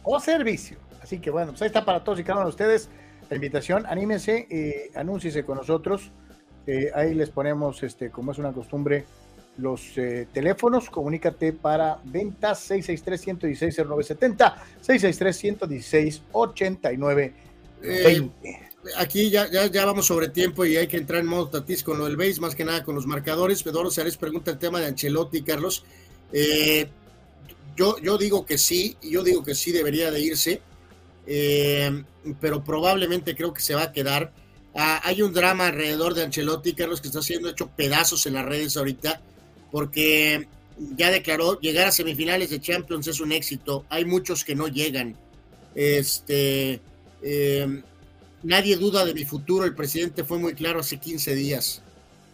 [0.03, 0.82] o servicio.
[1.13, 2.89] Así que bueno, pues ahí está para todos y cada uno de ustedes
[3.29, 3.85] la invitación.
[3.85, 6.11] Anímense, eh, anúnciese con nosotros.
[6.67, 9.05] Eh, ahí les ponemos, este, como es una costumbre,
[9.59, 10.89] los eh, teléfonos.
[10.89, 17.33] Comunícate para ventas 663-116-0970, 663-116-8920.
[17.83, 18.31] Eh,
[18.97, 21.99] aquí ya, ya, ya, vamos sobre tiempo y hay que entrar en modo tatis con
[21.99, 23.63] lo del base, más que nada con los marcadores.
[23.63, 25.85] Pedro Sárez pregunta el tema de Ancelotti, Carlos.
[26.33, 26.89] Eh,
[27.77, 30.61] yo, yo digo que sí, yo digo que sí debería de irse,
[31.27, 32.05] eh,
[32.41, 34.33] pero probablemente creo que se va a quedar.
[34.75, 38.45] Ah, hay un drama alrededor de Ancelotti, Carlos, que está siendo hecho pedazos en las
[38.45, 39.21] redes ahorita,
[39.71, 40.49] porque
[40.97, 43.85] ya declaró llegar a semifinales de Champions es un éxito.
[43.89, 45.17] Hay muchos que no llegan.
[45.75, 46.81] Este,
[47.23, 47.83] eh,
[48.43, 49.65] nadie duda de mi futuro.
[49.65, 51.83] El presidente fue muy claro hace 15 días.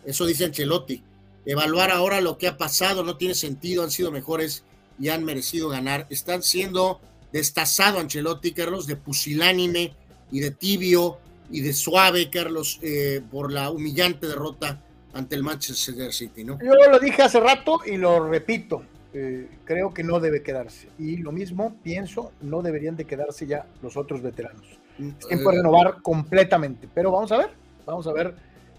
[0.04, 1.02] Eso dice Ancelotti.
[1.44, 3.82] Evaluar ahora lo que ha pasado no tiene sentido.
[3.82, 4.64] Han sido mejores
[4.98, 6.06] y han merecido ganar.
[6.10, 7.00] Están siendo
[7.32, 9.92] destazado Ancelotti, Carlos, de pusilánime
[10.30, 11.18] y de tibio
[11.50, 14.82] y de suave, Carlos, eh, por la humillante derrota
[15.12, 16.58] ante el Manchester City, ¿no?
[16.60, 18.82] Yo lo dije hace rato y lo repito.
[19.14, 20.88] Eh, creo que no debe quedarse.
[20.98, 24.66] Y lo mismo pienso, no deberían de quedarse ya los otros veteranos.
[24.98, 26.88] Es tiempo de renovar completamente.
[26.94, 27.50] Pero vamos a ver,
[27.86, 28.34] vamos a ver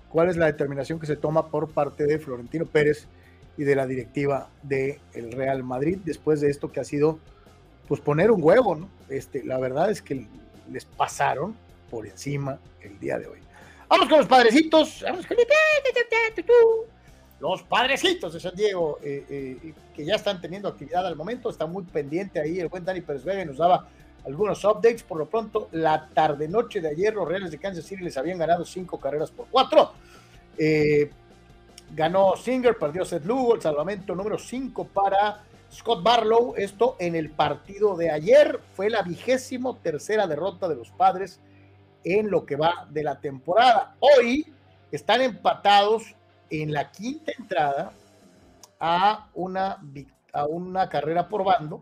[0.09, 3.07] cuál es la determinación que se toma por parte de Florentino Pérez
[3.57, 7.19] y de la directiva del el Real Madrid después de esto que ha sido
[7.89, 8.87] pues poner un huevo, ¿no?
[9.09, 10.27] Este, la verdad es que
[10.71, 11.57] les pasaron
[11.89, 13.39] por encima el día de hoy.
[13.89, 15.01] Vamos con los padrecitos.
[15.03, 15.35] Vamos con
[17.39, 21.49] los padrecitos de San Diego, eh, eh, que ya están teniendo actividad al momento.
[21.49, 23.87] Está muy pendiente ahí el buen Dani Pérez Vega nos daba
[24.23, 25.01] algunos updates.
[25.01, 28.65] Por lo pronto, la tarde-noche de ayer, los Reales de Kansas City les habían ganado
[28.65, 29.93] cinco carreras por cuatro.
[30.59, 31.09] Eh,
[31.95, 36.55] ganó Singer, perdió Seth Lugo, el salvamento número cinco para Scott Barlow.
[36.57, 41.39] Esto en el partido de ayer fue la vigésimo tercera derrota de los padres
[42.03, 43.95] en lo que va de la temporada.
[43.99, 44.45] Hoy
[44.91, 46.15] están empatados
[46.49, 47.93] en la quinta entrada
[48.79, 49.81] a una,
[50.33, 51.81] a una carrera por bando.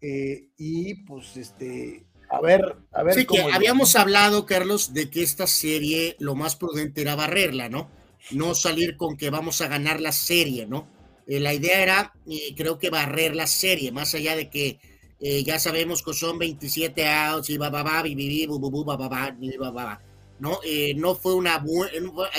[0.00, 3.14] Eh, y pues este, a ver, a ver.
[3.14, 7.90] Sí, que habíamos hablado, Carlos, de que esta serie lo más prudente era barrerla, ¿no?
[8.30, 10.86] No salir con que vamos a ganar la serie, ¿no?
[11.28, 14.80] Eh, la idea era, eh, creo que barrer la serie, más allá de que
[15.20, 18.04] ya sabemos que son 27 outs y va, va, va,
[20.38, 20.60] ¿no?
[20.94, 21.92] no fue una buena,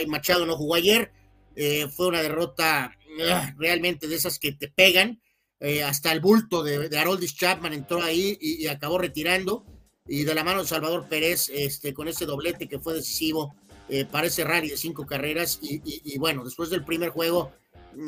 [0.07, 1.11] Machado no jugó ayer,
[1.61, 2.95] eh, fue una derrota
[3.29, 5.21] ah, realmente de esas que te pegan.
[5.59, 9.65] Eh, hasta el bulto de, de Haroldis Chapman entró ahí y, acabó retirando.
[10.07, 13.53] Y de la mano de Salvador Pérez, este, con ese doblete que fue decisivo
[13.89, 15.59] eh, para ese rally de cinco carreras.
[15.61, 17.51] Y, bueno, después del primer juego,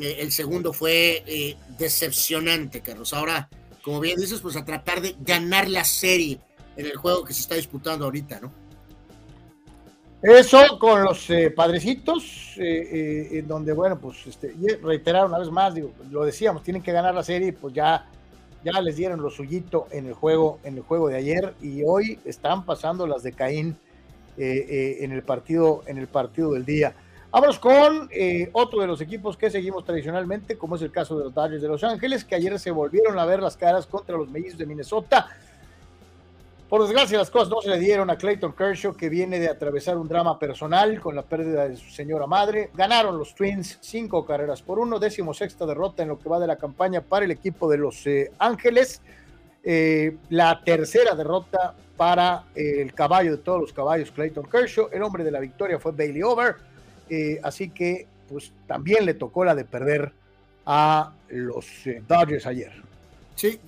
[0.00, 3.12] el segundo fue decepcionante, Carlos.
[3.12, 3.48] Ahora,
[3.82, 6.38] como bien dices, pues a tratar de ganar la serie
[6.76, 8.52] en el juego que se está disputando ahorita, ¿no?
[10.22, 15.74] Eso con los eh, padrecitos, eh, eh, donde, bueno, pues este, reiterar una vez más,
[15.74, 18.08] digo, lo decíamos, tienen que ganar la serie, pues ya,
[18.64, 22.20] ya les dieron lo suyito en el juego, en el juego de ayer, y hoy
[22.24, 23.76] están pasando las de Caín
[24.38, 26.94] en el partido, en el partido del día.
[27.32, 28.08] Vamos con
[28.52, 31.68] otro de los equipos que seguimos tradicionalmente, como es el caso de los Dodgers de
[31.68, 35.28] Los Ángeles, que ayer se volvieron a ver las caras contra los mellizos de Minnesota
[36.72, 39.98] por desgracia, las cosas no se le dieron a Clayton Kershaw, que viene de atravesar
[39.98, 42.70] un drama personal con la pérdida de su señora madre.
[42.72, 46.46] Ganaron los Twins cinco carreras por uno, décimo sexta derrota en lo que va de
[46.46, 49.02] la campaña para el equipo de Los eh, Ángeles.
[49.62, 54.88] Eh, la tercera derrota para el caballo de todos los caballos, Clayton Kershaw.
[54.92, 56.56] El hombre de la victoria fue Bailey Over.
[57.12, 60.14] Eh, así que, pues también le tocó la de perder
[60.64, 61.66] a los
[62.08, 62.72] Dodgers ayer.
[63.34, 63.60] Sí,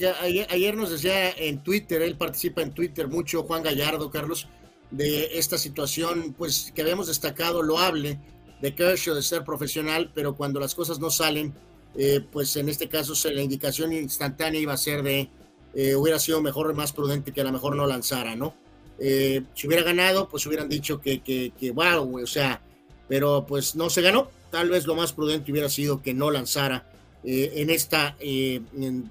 [0.49, 4.49] ayer, nos decía en Twitter, él participa en Twitter mucho, Juan Gallardo, Carlos,
[4.91, 8.19] de esta situación, pues que habíamos destacado loable
[8.63, 11.53] de Kershaw de ser profesional, pero cuando las cosas no salen,
[11.99, 15.29] eh, pues en este caso la indicación instantánea iba a ser de
[15.75, 18.55] eh, hubiera sido mejor, más prudente que a lo mejor no lanzara, ¿no?
[18.99, 22.63] Eh, si hubiera ganado, pues hubieran dicho que, que, que wow, o sea,
[23.09, 24.29] pero pues no se ganó.
[24.51, 26.87] Tal vez lo más prudente hubiera sido que no lanzara
[27.25, 28.61] eh, en esta eh,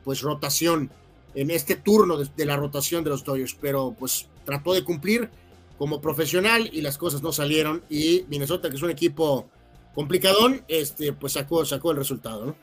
[0.04, 0.90] pues rotación,
[1.36, 5.30] en este turno de, la rotación de los Dodgers, pero pues trató de cumplir
[5.78, 9.50] como profesional y las cosas no salieron y Minnesota, que es un equipo
[9.96, 12.56] complicadón, este, pues sacó, sacó el resultado,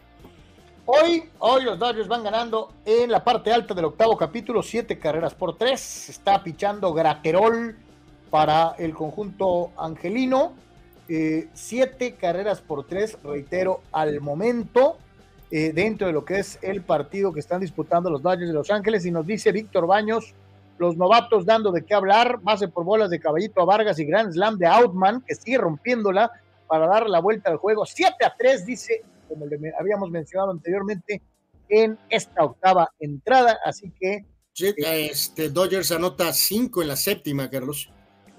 [0.92, 5.34] Hoy, hoy los Dodgers van ganando en la parte alta del octavo capítulo, siete carreras
[5.34, 6.08] por tres.
[6.08, 7.76] Está pichando Graterol
[8.28, 10.52] para el conjunto angelino.
[11.12, 14.96] Eh, siete carreras por tres, reitero, al momento.
[15.50, 18.70] eh, dentro de lo que es el partido que están disputando los Dodgers de Los
[18.70, 19.04] Ángeles.
[19.04, 20.32] Y nos dice Víctor Baños,
[20.78, 24.32] los novatos dando de qué hablar, base por bolas de caballito a Vargas y Grand
[24.32, 26.30] Slam de Outman, que sigue rompiéndola
[26.68, 27.84] para dar la vuelta al juego.
[27.84, 31.20] 7 a 3, dice, como le habíamos mencionado anteriormente,
[31.68, 33.58] en esta octava entrada.
[33.64, 34.24] Así que.
[34.56, 37.90] este, Dodgers anota 5 en la séptima, Carlos.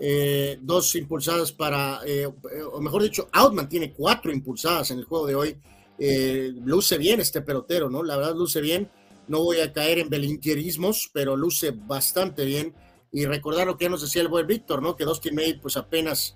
[0.03, 5.27] Eh, dos impulsadas para, eh, o mejor dicho, Outman tiene cuatro impulsadas en el juego
[5.27, 5.57] de hoy.
[5.99, 8.01] Eh, luce bien este pelotero, ¿no?
[8.01, 8.89] La verdad luce bien.
[9.27, 12.73] No voy a caer en belinquierismos, pero luce bastante bien.
[13.11, 14.95] Y recordar lo que nos decía el buen Víctor, ¿no?
[14.95, 16.35] Que Dustin May, pues apenas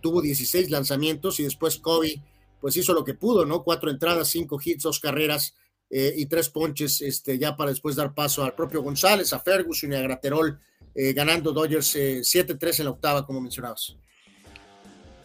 [0.00, 2.20] tuvo 16 lanzamientos y después Kobe,
[2.60, 3.62] pues hizo lo que pudo, ¿no?
[3.62, 5.54] Cuatro entradas, cinco hits, dos carreras
[5.90, 9.96] y tres ponches, este, ya para después dar paso al propio González, a Ferguson y
[9.96, 10.58] a Graterol
[10.96, 13.96] eh, ganando Dodgers 7-3 eh, en la octava, como mencionabas.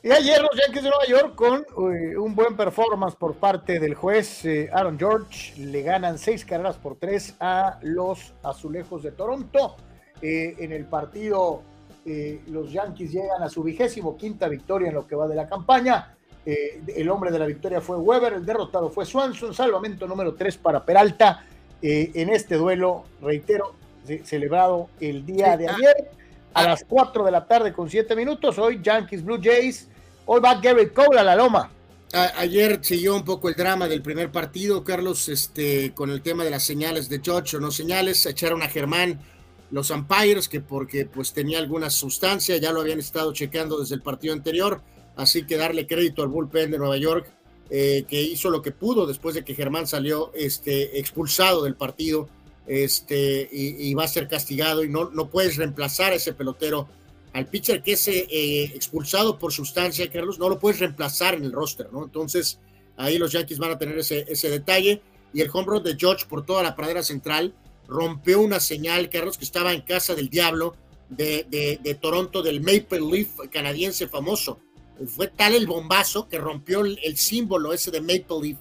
[0.02, 1.62] Y ayer los Yankees de Nueva York con
[1.94, 6.98] eh, un buen performance por parte del juez Aaron George le ganan seis carreras por
[6.98, 9.76] tres a los Azulejos de Toronto.
[10.22, 11.64] en el partido
[12.48, 16.16] los Yankees llegan a su vigésimo quinta victoria en lo que va de la campaña.
[16.46, 20.84] el hombre de la victoria fue Weber, el derrotado fue Swanson, salvamento número tres para
[20.86, 21.46] Peralta.
[21.82, 23.76] en este duelo, reitero,
[24.24, 26.12] celebrado el día de ayer
[26.54, 28.58] a las 4 de la tarde con 7 minutos.
[28.58, 29.88] Hoy Yankees Blue Jays.
[30.26, 31.72] Hoy va Gary Cole a la loma.
[32.14, 36.52] ayer siguió un poco el drama del primer partido, Carlos, este, con el tema de
[36.52, 38.26] las señales de George o no señales.
[38.26, 39.20] Echaron a Germán
[39.72, 44.02] los umpires, que porque pues tenía alguna sustancia, ya lo habían estado chequeando desde el
[44.02, 44.82] partido anterior.
[45.16, 47.30] Así que darle crédito al bullpen de Nueva York,
[47.70, 52.30] eh, que hizo lo que pudo después de que Germán salió este, expulsado del partido
[52.70, 56.88] este, y, va a ser castigado y no, no puedes reemplazar a ese pelotero.
[57.34, 61.52] Al pitcher que es eh, expulsado por sustancia, Carlos, no lo puedes reemplazar en el
[61.52, 62.04] roster, ¿no?
[62.04, 62.60] Entonces,
[62.96, 65.02] ahí los Yankees van a tener ese, ese detalle.
[65.34, 67.56] Y el home run de George por toda la pradera central
[67.88, 70.76] rompió una señal, Carlos, que estaba en casa del diablo
[71.10, 74.60] de, de, Toronto, del Maple Leaf canadiense famoso.
[75.08, 78.58] Fue tal el bombazo que rompió el, símbolo ese de Maple Leaf.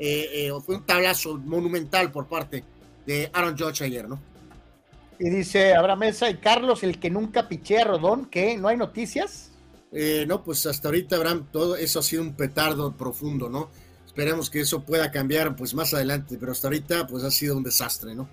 [0.00, 2.64] Eh, eh, fue un tablazo monumental por parte
[3.06, 4.20] de Aaron Judge ayer, ¿no?
[5.18, 8.56] Y dice Abraham Mesa y Carlos, el que nunca pichea a Rodón, ¿qué?
[8.56, 9.52] ¿No hay noticias?
[9.92, 13.70] Eh, no, pues hasta ahorita, Abraham, todo eso ha sido un petardo profundo, ¿no?
[14.06, 17.62] Esperemos que eso pueda cambiar pues más adelante, pero hasta ahorita pues ha sido un
[17.62, 18.28] desastre, ¿no?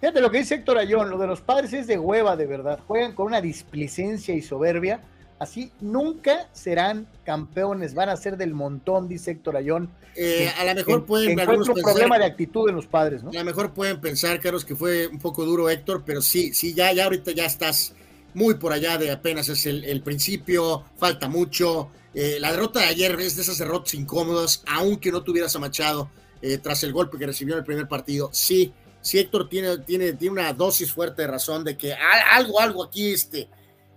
[0.00, 2.78] Fíjate lo que dice Héctor Ayón, lo de los padres es de hueva, de verdad.
[2.86, 5.00] Juegan con una displicencia y soberbia.
[5.38, 9.88] Así nunca serán campeones, van a ser del montón, dice Héctor Ayón.
[10.16, 11.38] Eh, a lo mejor pueden.
[11.38, 13.30] Encuentro un problema de actitud en los padres, ¿no?
[13.30, 16.74] A lo mejor pueden pensar, Carlos, que fue un poco duro Héctor, pero sí, sí,
[16.74, 17.94] ya, ya ahorita ya estás
[18.34, 21.90] muy por allá de apenas es el, principio, falta mucho.
[22.14, 26.10] Eh, la derrota de ayer es de esas derrotas incómodas, aunque no tuvieras a Machado
[26.42, 28.30] eh, tras el golpe que recibió en el primer partido.
[28.32, 32.84] Sí, sí, Héctor tiene, tiene, tiene una dosis fuerte de razón de que algo, algo
[32.84, 33.48] aquí este,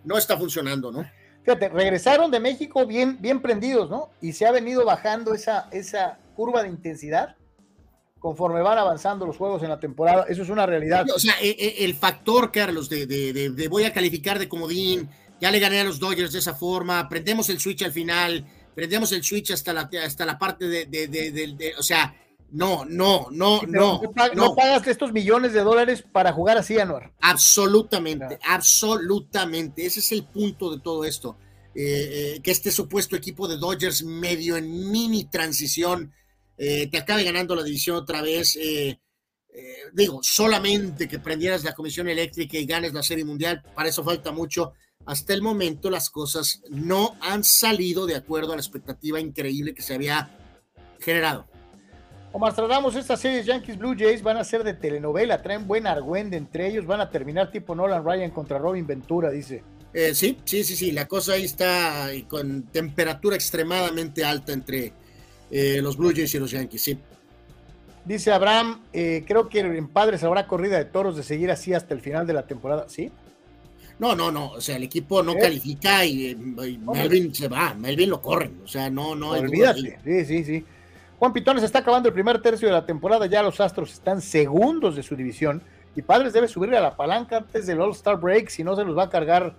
[0.04, 1.04] no está funcionando, ¿no?
[1.44, 4.12] Fíjate, regresaron de México bien, bien prendidos, ¿no?
[4.22, 7.36] Y se ha venido bajando esa, esa curva de intensidad
[8.20, 10.26] conforme van avanzando los juegos en la temporada.
[10.30, 11.08] Eso es una realidad.
[11.14, 15.50] O sea, e, e, el factor, Carlos, de, de, voy a calificar de comodín, ya
[15.50, 18.46] le gané a los Dodgers de esa forma, prendemos el switch al final,
[18.76, 22.14] prendemos el switch hasta la, hasta la parte de, de o sea,
[22.52, 24.02] no, no, no, no,
[24.36, 24.56] no.
[24.56, 27.14] pagas estos millones de dólares para jugar así, Anuar.
[27.22, 29.86] Absolutamente, absolutamente.
[29.86, 31.38] Ese es el punto de todo esto.
[31.74, 36.14] Eh, eh, que este supuesto equipo de Dodgers medio en mini transición
[36.58, 38.60] eh, te acabe ganando la división otra vez.
[39.94, 44.32] digo, solamente que prendieras la comisión eléctrica y ganes la serie mundial, para eso falta
[44.32, 44.74] mucho.
[45.06, 49.82] Hasta el momento las cosas no han salido de acuerdo a la expectativa increíble que
[49.82, 50.38] se había
[51.00, 51.51] generado.
[52.34, 56.38] Omar tratamos estas series Yankees Blue Jays van a ser de telenovela, traen buen argüende
[56.38, 59.64] entre ellos, van a terminar tipo Nolan Ryan contra Robin Ventura, dice.
[59.94, 64.94] Eh, sí, sí, sí, sí, la cosa ahí está con temperatura extremadamente alta entre
[65.50, 66.98] eh, los Blue Jays y los Yankees, sí.
[68.06, 71.94] Dice Abraham, eh, creo que en Padres habrá corrida de toros de seguir así hasta
[71.94, 73.12] el final de la temporada, ¿sí?
[74.00, 78.22] No, no, no, o sea, el equipo no califica y, Melvin se va, Melvin lo
[78.22, 79.32] corren, o sea, no, no.
[79.32, 80.66] Olvídate, sí, sí, sí.
[81.22, 84.96] Juan Pitones está acabando el primer tercio de la temporada, ya los Astros están segundos
[84.96, 85.62] de su división
[85.96, 88.98] y Padres debe subirle a la palanca antes del All-Star Break, si no se los
[88.98, 89.54] va a cargar,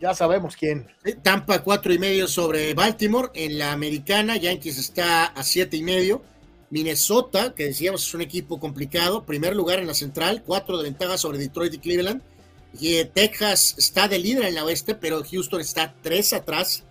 [0.00, 0.88] ya sabemos quién.
[1.22, 6.20] Tampa cuatro y medio sobre Baltimore, en la americana Yankees está a siete y medio,
[6.68, 11.16] Minnesota, que decíamos es un equipo complicado, primer lugar en la central, cuatro de ventaja
[11.16, 12.22] sobre Detroit y Cleveland,
[12.80, 16.82] y eh, Texas está de líder en la oeste, pero Houston está tres atrás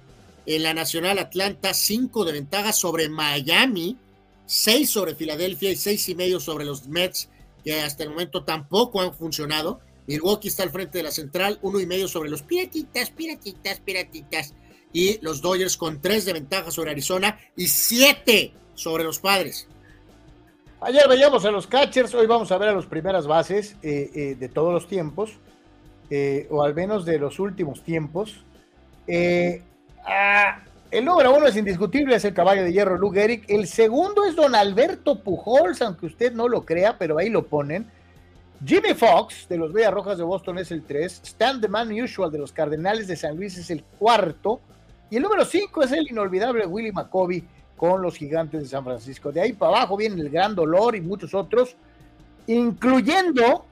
[0.45, 3.97] en la Nacional Atlanta, cinco de ventaja sobre Miami.
[4.45, 7.29] seis sobre Filadelfia y seis y medio sobre los Mets,
[7.63, 9.79] que hasta el momento tampoco han funcionado.
[10.05, 14.53] Milwaukee está al frente de la central, uno y medio sobre los piratitas, piratitas, piratitas.
[14.91, 19.67] Y los Dodgers con tres de ventaja sobre Arizona y siete sobre los padres.
[20.81, 24.35] Ayer veíamos a los catchers, hoy vamos a ver a las primeras bases eh, eh,
[24.37, 25.31] de todos los tiempos,
[26.09, 28.43] eh, o al menos de los últimos tiempos.
[30.05, 30.59] Ah,
[30.91, 33.45] el número uno es indiscutible, es el caballo de hierro Lou Gehrig.
[33.47, 37.89] El segundo es don Alberto Pujols, aunque usted no lo crea, pero ahí lo ponen.
[38.65, 41.19] Jimmy Fox de los Bellas Rojas de Boston es el tres.
[41.23, 44.61] Stan the Man Usual de los Cardenales de San Luis es el cuarto.
[45.09, 47.43] Y el número cinco es el inolvidable Willie McCovey
[47.75, 49.31] con los gigantes de San Francisco.
[49.31, 51.75] De ahí para abajo viene el gran dolor y muchos otros,
[52.47, 53.65] incluyendo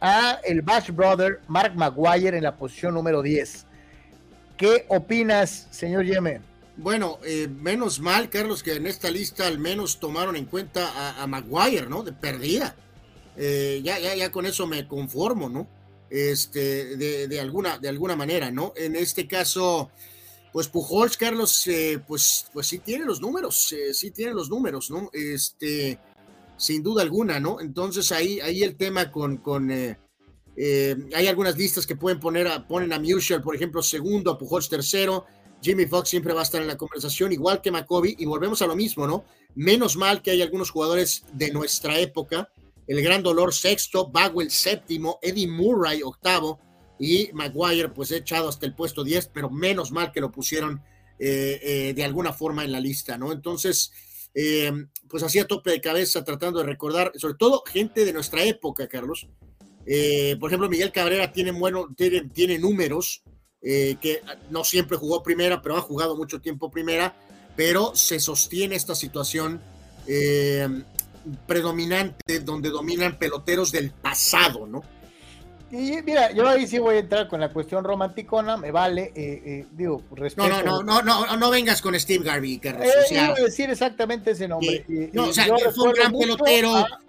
[0.00, 3.66] a el Bash Brother Mark Maguire en la posición número 10.
[4.62, 6.40] ¿Qué opinas, señor Yeme?
[6.76, 11.26] Bueno, eh, menos mal, Carlos, que en esta lista al menos tomaron en cuenta a,
[11.26, 12.04] Maguire, ¿no?
[12.04, 12.76] De perdida.
[13.36, 15.66] Eh, ya, ya, ya con eso me conformo, ¿no?
[16.08, 18.72] Este, de, de, alguna, de alguna manera, ¿no?
[18.76, 19.90] En este caso,
[20.52, 25.10] pues Pujols, Carlos, eh, pues, pues sí tiene los números, sí tiene los números, ¿no?
[25.12, 25.98] Este,
[26.56, 27.60] sin duda alguna, ¿no?
[27.60, 29.72] Entonces ahí, ahí el tema con, con
[30.56, 34.68] hay algunas listas que pueden poner a, ponen a Musial, por ejemplo, segundo, a Pujols
[34.68, 35.24] tercero,
[35.62, 38.66] Jimmy Fox siempre va a estar en la conversación, igual que McCovey, y volvemos a
[38.66, 39.24] lo mismo, ¿no?
[39.54, 42.50] Menos mal que hay algunos jugadores de nuestra época,
[42.86, 46.58] el gran dolor sexto, Bagwell séptimo, Eddie Murray octavo,
[47.02, 50.82] y Maguire pues echado hasta el puesto 10, pero menos mal que lo pusieron
[51.18, 53.32] eh, eh, de alguna forma en la lista, ¿no?
[53.32, 53.92] Entonces,
[54.34, 54.72] eh,
[55.08, 59.28] pues hacía tope de cabeza tratando de recordar, sobre todo gente de nuestra época, Carlos.
[60.38, 61.52] Por ejemplo, Miguel Cabrera tiene,
[62.58, 63.22] números
[63.60, 67.14] que no siempre jugó primera, pero ha jugado mucho tiempo primera,
[67.56, 69.60] pero se sostiene esta situación
[71.46, 74.82] predominante donde dominan peloteros del pasado, ¿no?
[75.72, 79.42] Y mira, yo ahí sí voy a entrar con la cuestión romanticona, me vale, eh,
[79.44, 80.46] eh, digo, respeto.
[80.46, 82.86] No, no, no, no, no, vengas con Steve Garvey, Carlos.
[82.86, 84.84] Eh, o sea, decir exactamente ese nombre.
[85.14, 86.76] no, o sea, fue un gran pelotero.
[86.76, 87.00] A...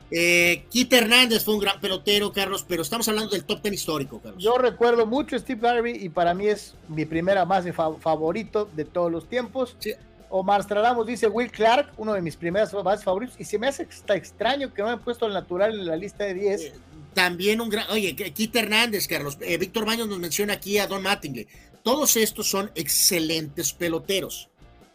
[0.69, 4.41] Kit Hernández fue un gran pelotero, Carlos, pero estamos hablando del top ten histórico, Carlos.
[4.41, 8.85] Yo recuerdo mucho a Steve Garvey y para mí es mi primera base favorito de
[8.85, 9.75] todos los tiempos.
[9.79, 9.91] Sí.
[10.35, 13.83] Omar Stradamos dice Will Clark, uno de mis primeras bases favoritos, y se me hace
[13.83, 16.73] extraño que no me han puesto al natural en la lista de 10.
[17.13, 21.03] También un gran, oye, Kit Hernández, Carlos, eh, Víctor Baños nos menciona aquí a Don
[21.03, 21.47] Mattingly.
[21.83, 24.49] Todos estos son excelentes peloteros,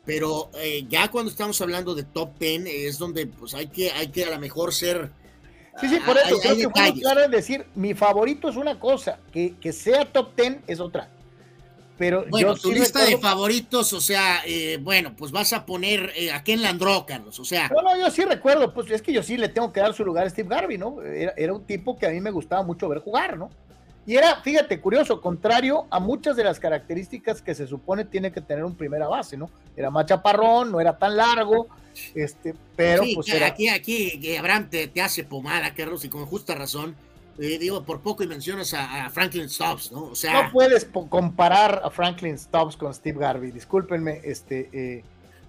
[0.04, 4.08] pero eh, ya cuando estamos hablando de top 10 es donde pues hay que, hay
[4.08, 5.10] que a lo mejor ser...
[5.80, 9.54] Sí, sí, por eso creo que fue claro decir, mi favorito es una cosa, que,
[9.60, 11.10] que sea top 10 es otra.
[11.98, 16.30] Pero bueno, tu lista de favoritos, o sea, eh, bueno, pues vas a poner eh,
[16.30, 17.68] a Ken Landro, Carlos, o sea.
[17.68, 20.04] No, no, yo sí recuerdo, pues es que yo sí le tengo que dar su
[20.04, 21.02] lugar a Steve Garvey, ¿no?
[21.02, 23.50] Era, un tipo que a mí me gustaba mucho ver jugar, ¿no?
[24.06, 28.40] Y era, fíjate, curioso, contrario a muchas de las características que se supone tiene que
[28.40, 29.50] tener un primera base, ¿no?
[29.76, 31.66] Era más chaparrón, no era tan largo,
[32.14, 33.48] este, pero pues era...
[33.48, 36.94] Aquí, aquí, Abraham te, te hace pomada, Carlos, y con justa razón
[37.40, 40.06] eh, digo, por poco y mencionas a, Franklin Stubbs, ¿no?
[40.06, 43.52] O sea, no puedes comparar a Franklin Stubbs con Steve Garvey.
[43.52, 45.04] Discúlpenme, este, eh,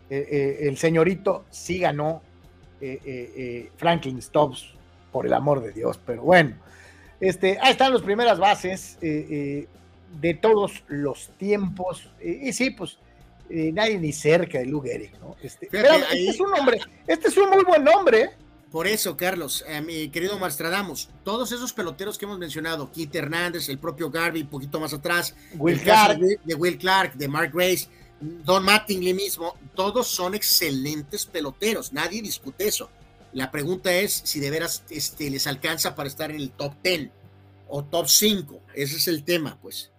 [0.10, 2.22] eh, el señorito sí ganó
[3.78, 4.74] Franklin Stubbs,
[5.12, 6.56] por el amor de Dios, pero bueno.
[7.20, 12.10] Este, ahí están las primeras bases de todos los tiempos.
[12.22, 13.00] y sí, pues
[13.50, 15.36] nadie ni cerca de Lou Gehrig, ¿no?
[15.42, 18.30] Este, este es un nombre, este es un muy buen nombre.
[18.72, 23.68] Por eso, Carlos, eh, mi querido Marstradamus, todos esos peloteros que hemos mencionado, Keith Hernández,
[23.70, 26.20] el propio Garvey, un poquito más atrás, Will Clark.
[26.20, 27.88] De, Will Clark, de Mark Grace,
[28.20, 32.90] Don Mattingly mismo, todos son excelentes peloteros, nadie discute eso.
[33.34, 37.10] La pregunta es si de veras este, les alcanza para estar en el top 10
[37.70, 38.60] o top 5.
[38.74, 39.92] Ese es el tema, pues.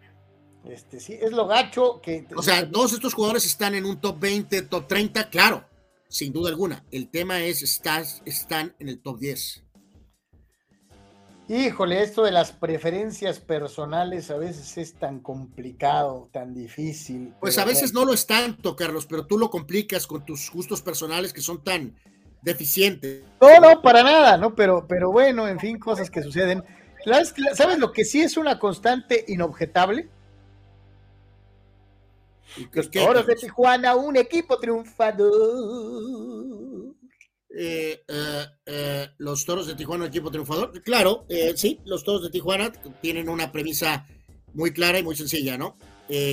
[0.68, 2.26] Este, sí, es lo gacho que.
[2.36, 5.65] O sea, todos estos jugadores están en un top 20, top 30, claro,
[6.10, 6.84] sin duda alguna.
[6.90, 9.64] El tema es, estás, están en el top 10.
[11.48, 17.34] Híjole, esto de las preferencias personales a veces es tan complicado, tan difícil.
[17.40, 20.82] Pues a veces no lo es tanto, Carlos, pero tú lo complicas con tus gustos
[20.82, 21.97] personales que son tan
[22.42, 23.24] deficientes.
[23.40, 24.55] No, no, para nada, ¿no?
[24.55, 26.62] Pero, pero bueno, en fin, cosas que suceden.
[27.55, 30.08] ¿Sabes lo que sí es una constante inobjetable?
[32.73, 35.31] Los Toros de Tijuana, un equipo triunfador.
[37.53, 40.83] Eh, eh, eh, los Toros de Tijuana, un equipo triunfador.
[40.83, 44.07] Claro, sí, los Toros de Tijuana tienen una premisa
[44.55, 45.77] muy clara y muy sencilla, ¿no?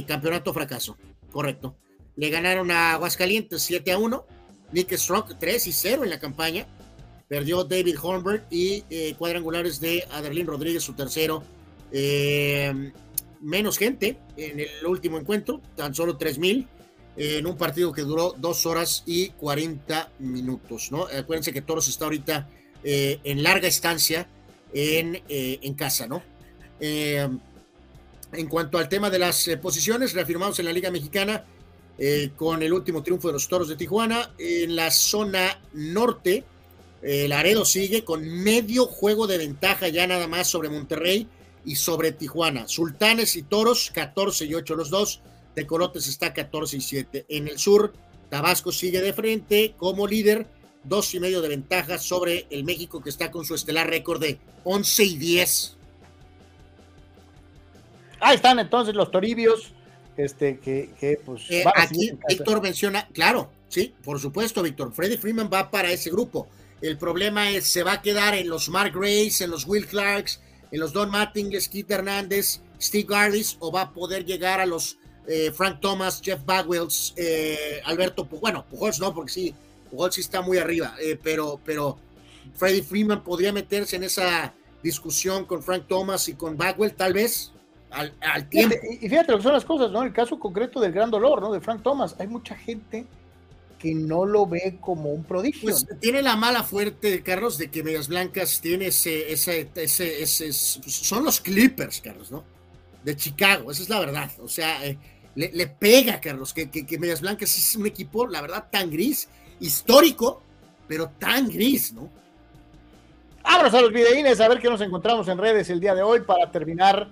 [0.08, 0.98] campeonato fracaso,
[1.32, 1.78] correcto.
[2.16, 4.26] Le ganaron a Aguascalientes 7 a 1
[4.72, 6.68] Nick Strong 3 y 0 en la campaña.
[7.28, 11.44] Perdió David Hornberg y eh, cuadrangulares de Adelín Rodríguez, su tercero.
[13.38, 16.67] Eh, menos gente en el último encuentro, tan solo 3000
[17.19, 21.07] en un partido que duró dos horas y 40 minutos, ¿no?
[21.07, 22.48] Acuérdense que Toros está ahorita
[22.83, 24.27] eh, en larga estancia
[24.72, 26.22] en, en casa, ¿no?
[26.80, 31.43] en cuanto al tema de las posiciones, reafirmamos en la Liga Mexicana,
[31.99, 34.32] eh, con el último triunfo de los Toros de Tijuana.
[34.38, 36.43] En la zona norte,
[37.01, 41.27] el Laredo sigue con medio juego de ventaja ya nada más sobre Monterrey
[41.68, 42.68] y sobre Tijuana.
[42.68, 45.22] Sultanes y Toros, 14 y 8 los dos.
[45.54, 47.26] Tecolotes está 14 y 7.
[47.30, 47.94] En el sur,
[48.30, 50.48] Tabasco sigue de frente como líder,
[50.84, 54.40] dos y medio de ventaja sobre el México que está con su estelar récord de
[54.64, 55.78] 11 y 10.
[58.20, 59.74] Ahí están entonces los Toribios
[60.18, 61.44] este, que, que pues.
[61.50, 64.92] Eh, aquí Víctor menciona, claro, sí, por supuesto, Víctor.
[64.92, 66.48] Freddy Freeman va para ese grupo.
[66.82, 70.42] El problema es, se va a quedar en los Mark Grace, en los Will Clarks,
[70.72, 74.98] en los Don Mattingly, Keith Hernández, Steve Gardis, o va a poder llegar a los
[75.28, 79.56] eh, Frank Thomas, Jeff Bagwells, eh, Alberto, bueno, Pujols no, porque sí,
[79.90, 81.98] Pujols sí está muy arriba, pero, pero
[82.56, 87.52] Freddie Freeman podría meterse en esa discusión con Frank Thomas y con Bagwell, tal vez
[87.92, 88.76] al, tiempo.
[89.02, 90.04] Y fíjate lo que son las cosas, ¿no?
[90.04, 91.52] El caso concreto del gran dolor, ¿no?
[91.52, 92.16] De Frank Thomas.
[92.20, 93.06] Hay mucha gente
[93.77, 95.69] que no lo ve como un prodigio.
[95.69, 100.53] Pues tiene la mala fuerte, Carlos, de que Medias Blancas tiene ese, ese, ese, ese,
[100.53, 102.43] son los Clippers, Carlos, ¿no?
[103.03, 104.31] De Chicago, esa es la verdad.
[104.41, 104.97] O sea, eh,
[105.35, 110.41] le, pega, Carlos, que, que, Medias Blancas es un equipo, la verdad, tan gris, histórico,
[110.88, 112.09] pero tan gris, ¿no?
[113.43, 116.22] Abras a los videínes a ver qué nos encontramos en redes el día de hoy
[116.22, 117.07] para terminar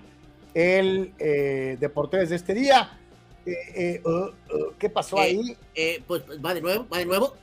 [0.54, 3.00] el eh, Deportes de este día.
[3.46, 5.56] Eh, eh, uh, uh, ¿Qué pasó ahí?
[6.08, 7.36] Pues, va de nuevo, va de nuevo.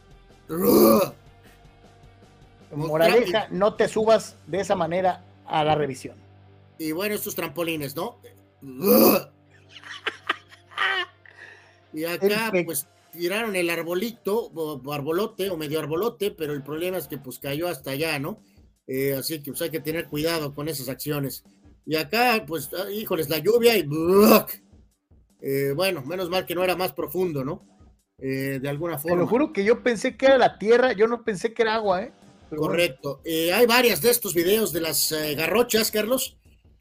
[2.72, 6.16] Moraleja, no te subas de esa manera a la revisión.
[6.78, 8.18] Y bueno, estos trampolines, ¿no?
[11.92, 17.06] y acá, pues tiraron el arbolito, o arbolote, o medio arbolote, pero el problema es
[17.06, 18.40] que pues cayó hasta allá, ¿no?
[19.18, 21.44] así que pues, hay que tener cuidado con esas acciones.
[21.84, 23.88] Y acá, pues, ah, híjoles, la lluvia y...
[25.42, 27.66] Eh, bueno, menos mal que no era más profundo, ¿no?
[28.18, 29.16] Eh, de alguna forma.
[29.16, 31.74] Te lo juro que yo pensé que era la tierra, yo no pensé que era
[31.74, 32.12] agua, ¿eh?
[32.54, 33.20] Correcto.
[33.24, 36.38] Eh, hay varias de estos videos de las garrochas, Carlos.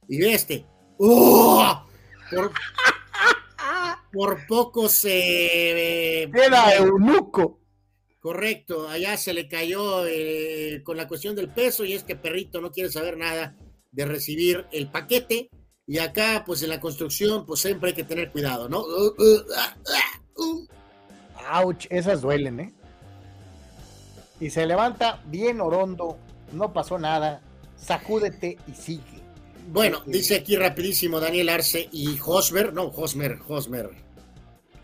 [0.08, 0.66] Y ve este.
[0.98, 1.86] ¡Oh!
[2.30, 2.52] Por,
[4.12, 6.24] por poco se.
[6.24, 7.60] Era eunuco.
[8.20, 10.04] Correcto, allá se le cayó
[10.84, 13.58] con la cuestión del peso y es que perrito no quiere saber nada
[13.92, 15.50] de recibir el paquete.
[15.88, 18.84] Y acá, pues en la construcción, pues siempre hay que tener cuidado, ¿no?
[21.54, 22.74] Ouch, esas duelen, ¿eh?
[24.40, 26.18] Y se levanta bien orondo,
[26.52, 27.42] no pasó nada,
[27.78, 29.22] sacúdete y sigue.
[29.68, 33.92] Bueno, dice aquí rapidísimo Daniel Arce y Hosmer, no, Hosmer, Hosmer,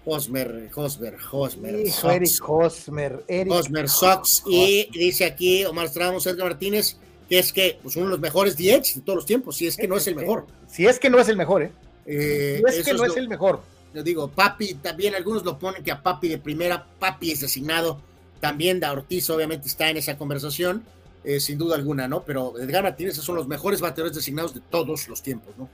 [0.06, 1.76] Hosmer, Hosmer, Hosmer.
[1.76, 4.44] Eric Hosmer, Eric Hosmer Sox.
[4.46, 8.56] Y dice aquí Omar Stramos, Edgar Martínez, que es que pues, uno de los mejores
[8.56, 10.48] DH de todos los tiempos, si es que no es el mejor.
[10.68, 11.72] Si es que no es el mejor, ¿eh?
[12.06, 13.62] eh si es que no es, el mejor.
[13.94, 18.00] Yo digo, Papi, también algunos lo ponen que a Papi de primera, Papi es designado,
[18.40, 20.84] también da Ortiz obviamente está en esa conversación,
[21.24, 22.24] eh, sin duda alguna, ¿no?
[22.24, 25.70] Pero Edgar Martínez son los mejores bateadores designados de todos los tiempos, ¿no?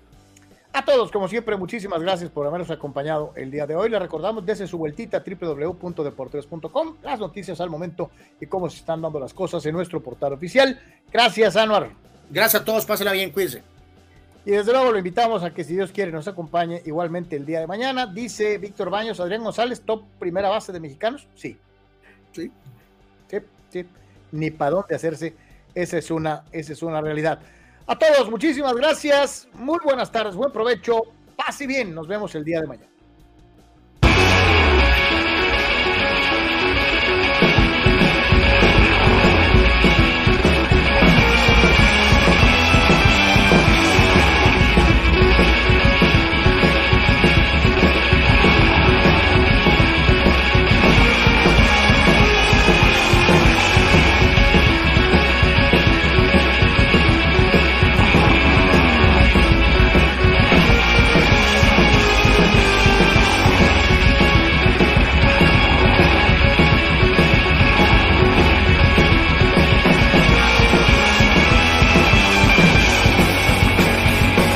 [0.75, 3.89] A todos, como siempre, muchísimas gracias por habernos acompañado el día de hoy.
[3.89, 8.09] Le recordamos desde su vueltita www.deportes.com las noticias al momento
[8.41, 10.79] y cómo se están dando las cosas en nuestro portal oficial.
[11.11, 11.91] Gracias, Anuar.
[12.27, 13.61] Gracias a todos, pásenla bien, cuídense.
[14.47, 17.59] Y desde luego lo invitamos a que, si Dios quiere, nos acompañe igualmente el día
[17.59, 18.07] de mañana.
[18.07, 21.27] Dice Víctor Baños, Adrián González, top primera base de mexicanos.
[21.35, 21.55] Sí.
[22.31, 22.51] Sí.
[23.29, 23.37] Sí,
[23.69, 23.85] sí.
[24.31, 25.35] Ni para dónde hacerse.
[25.75, 27.39] Esa es una, esa es una realidad.
[27.85, 29.47] A todos, muchísimas gracias.
[29.53, 31.01] Muy buenas tardes, buen provecho.
[31.35, 31.93] Paz y bien.
[31.93, 32.92] Nos vemos el día de mañana.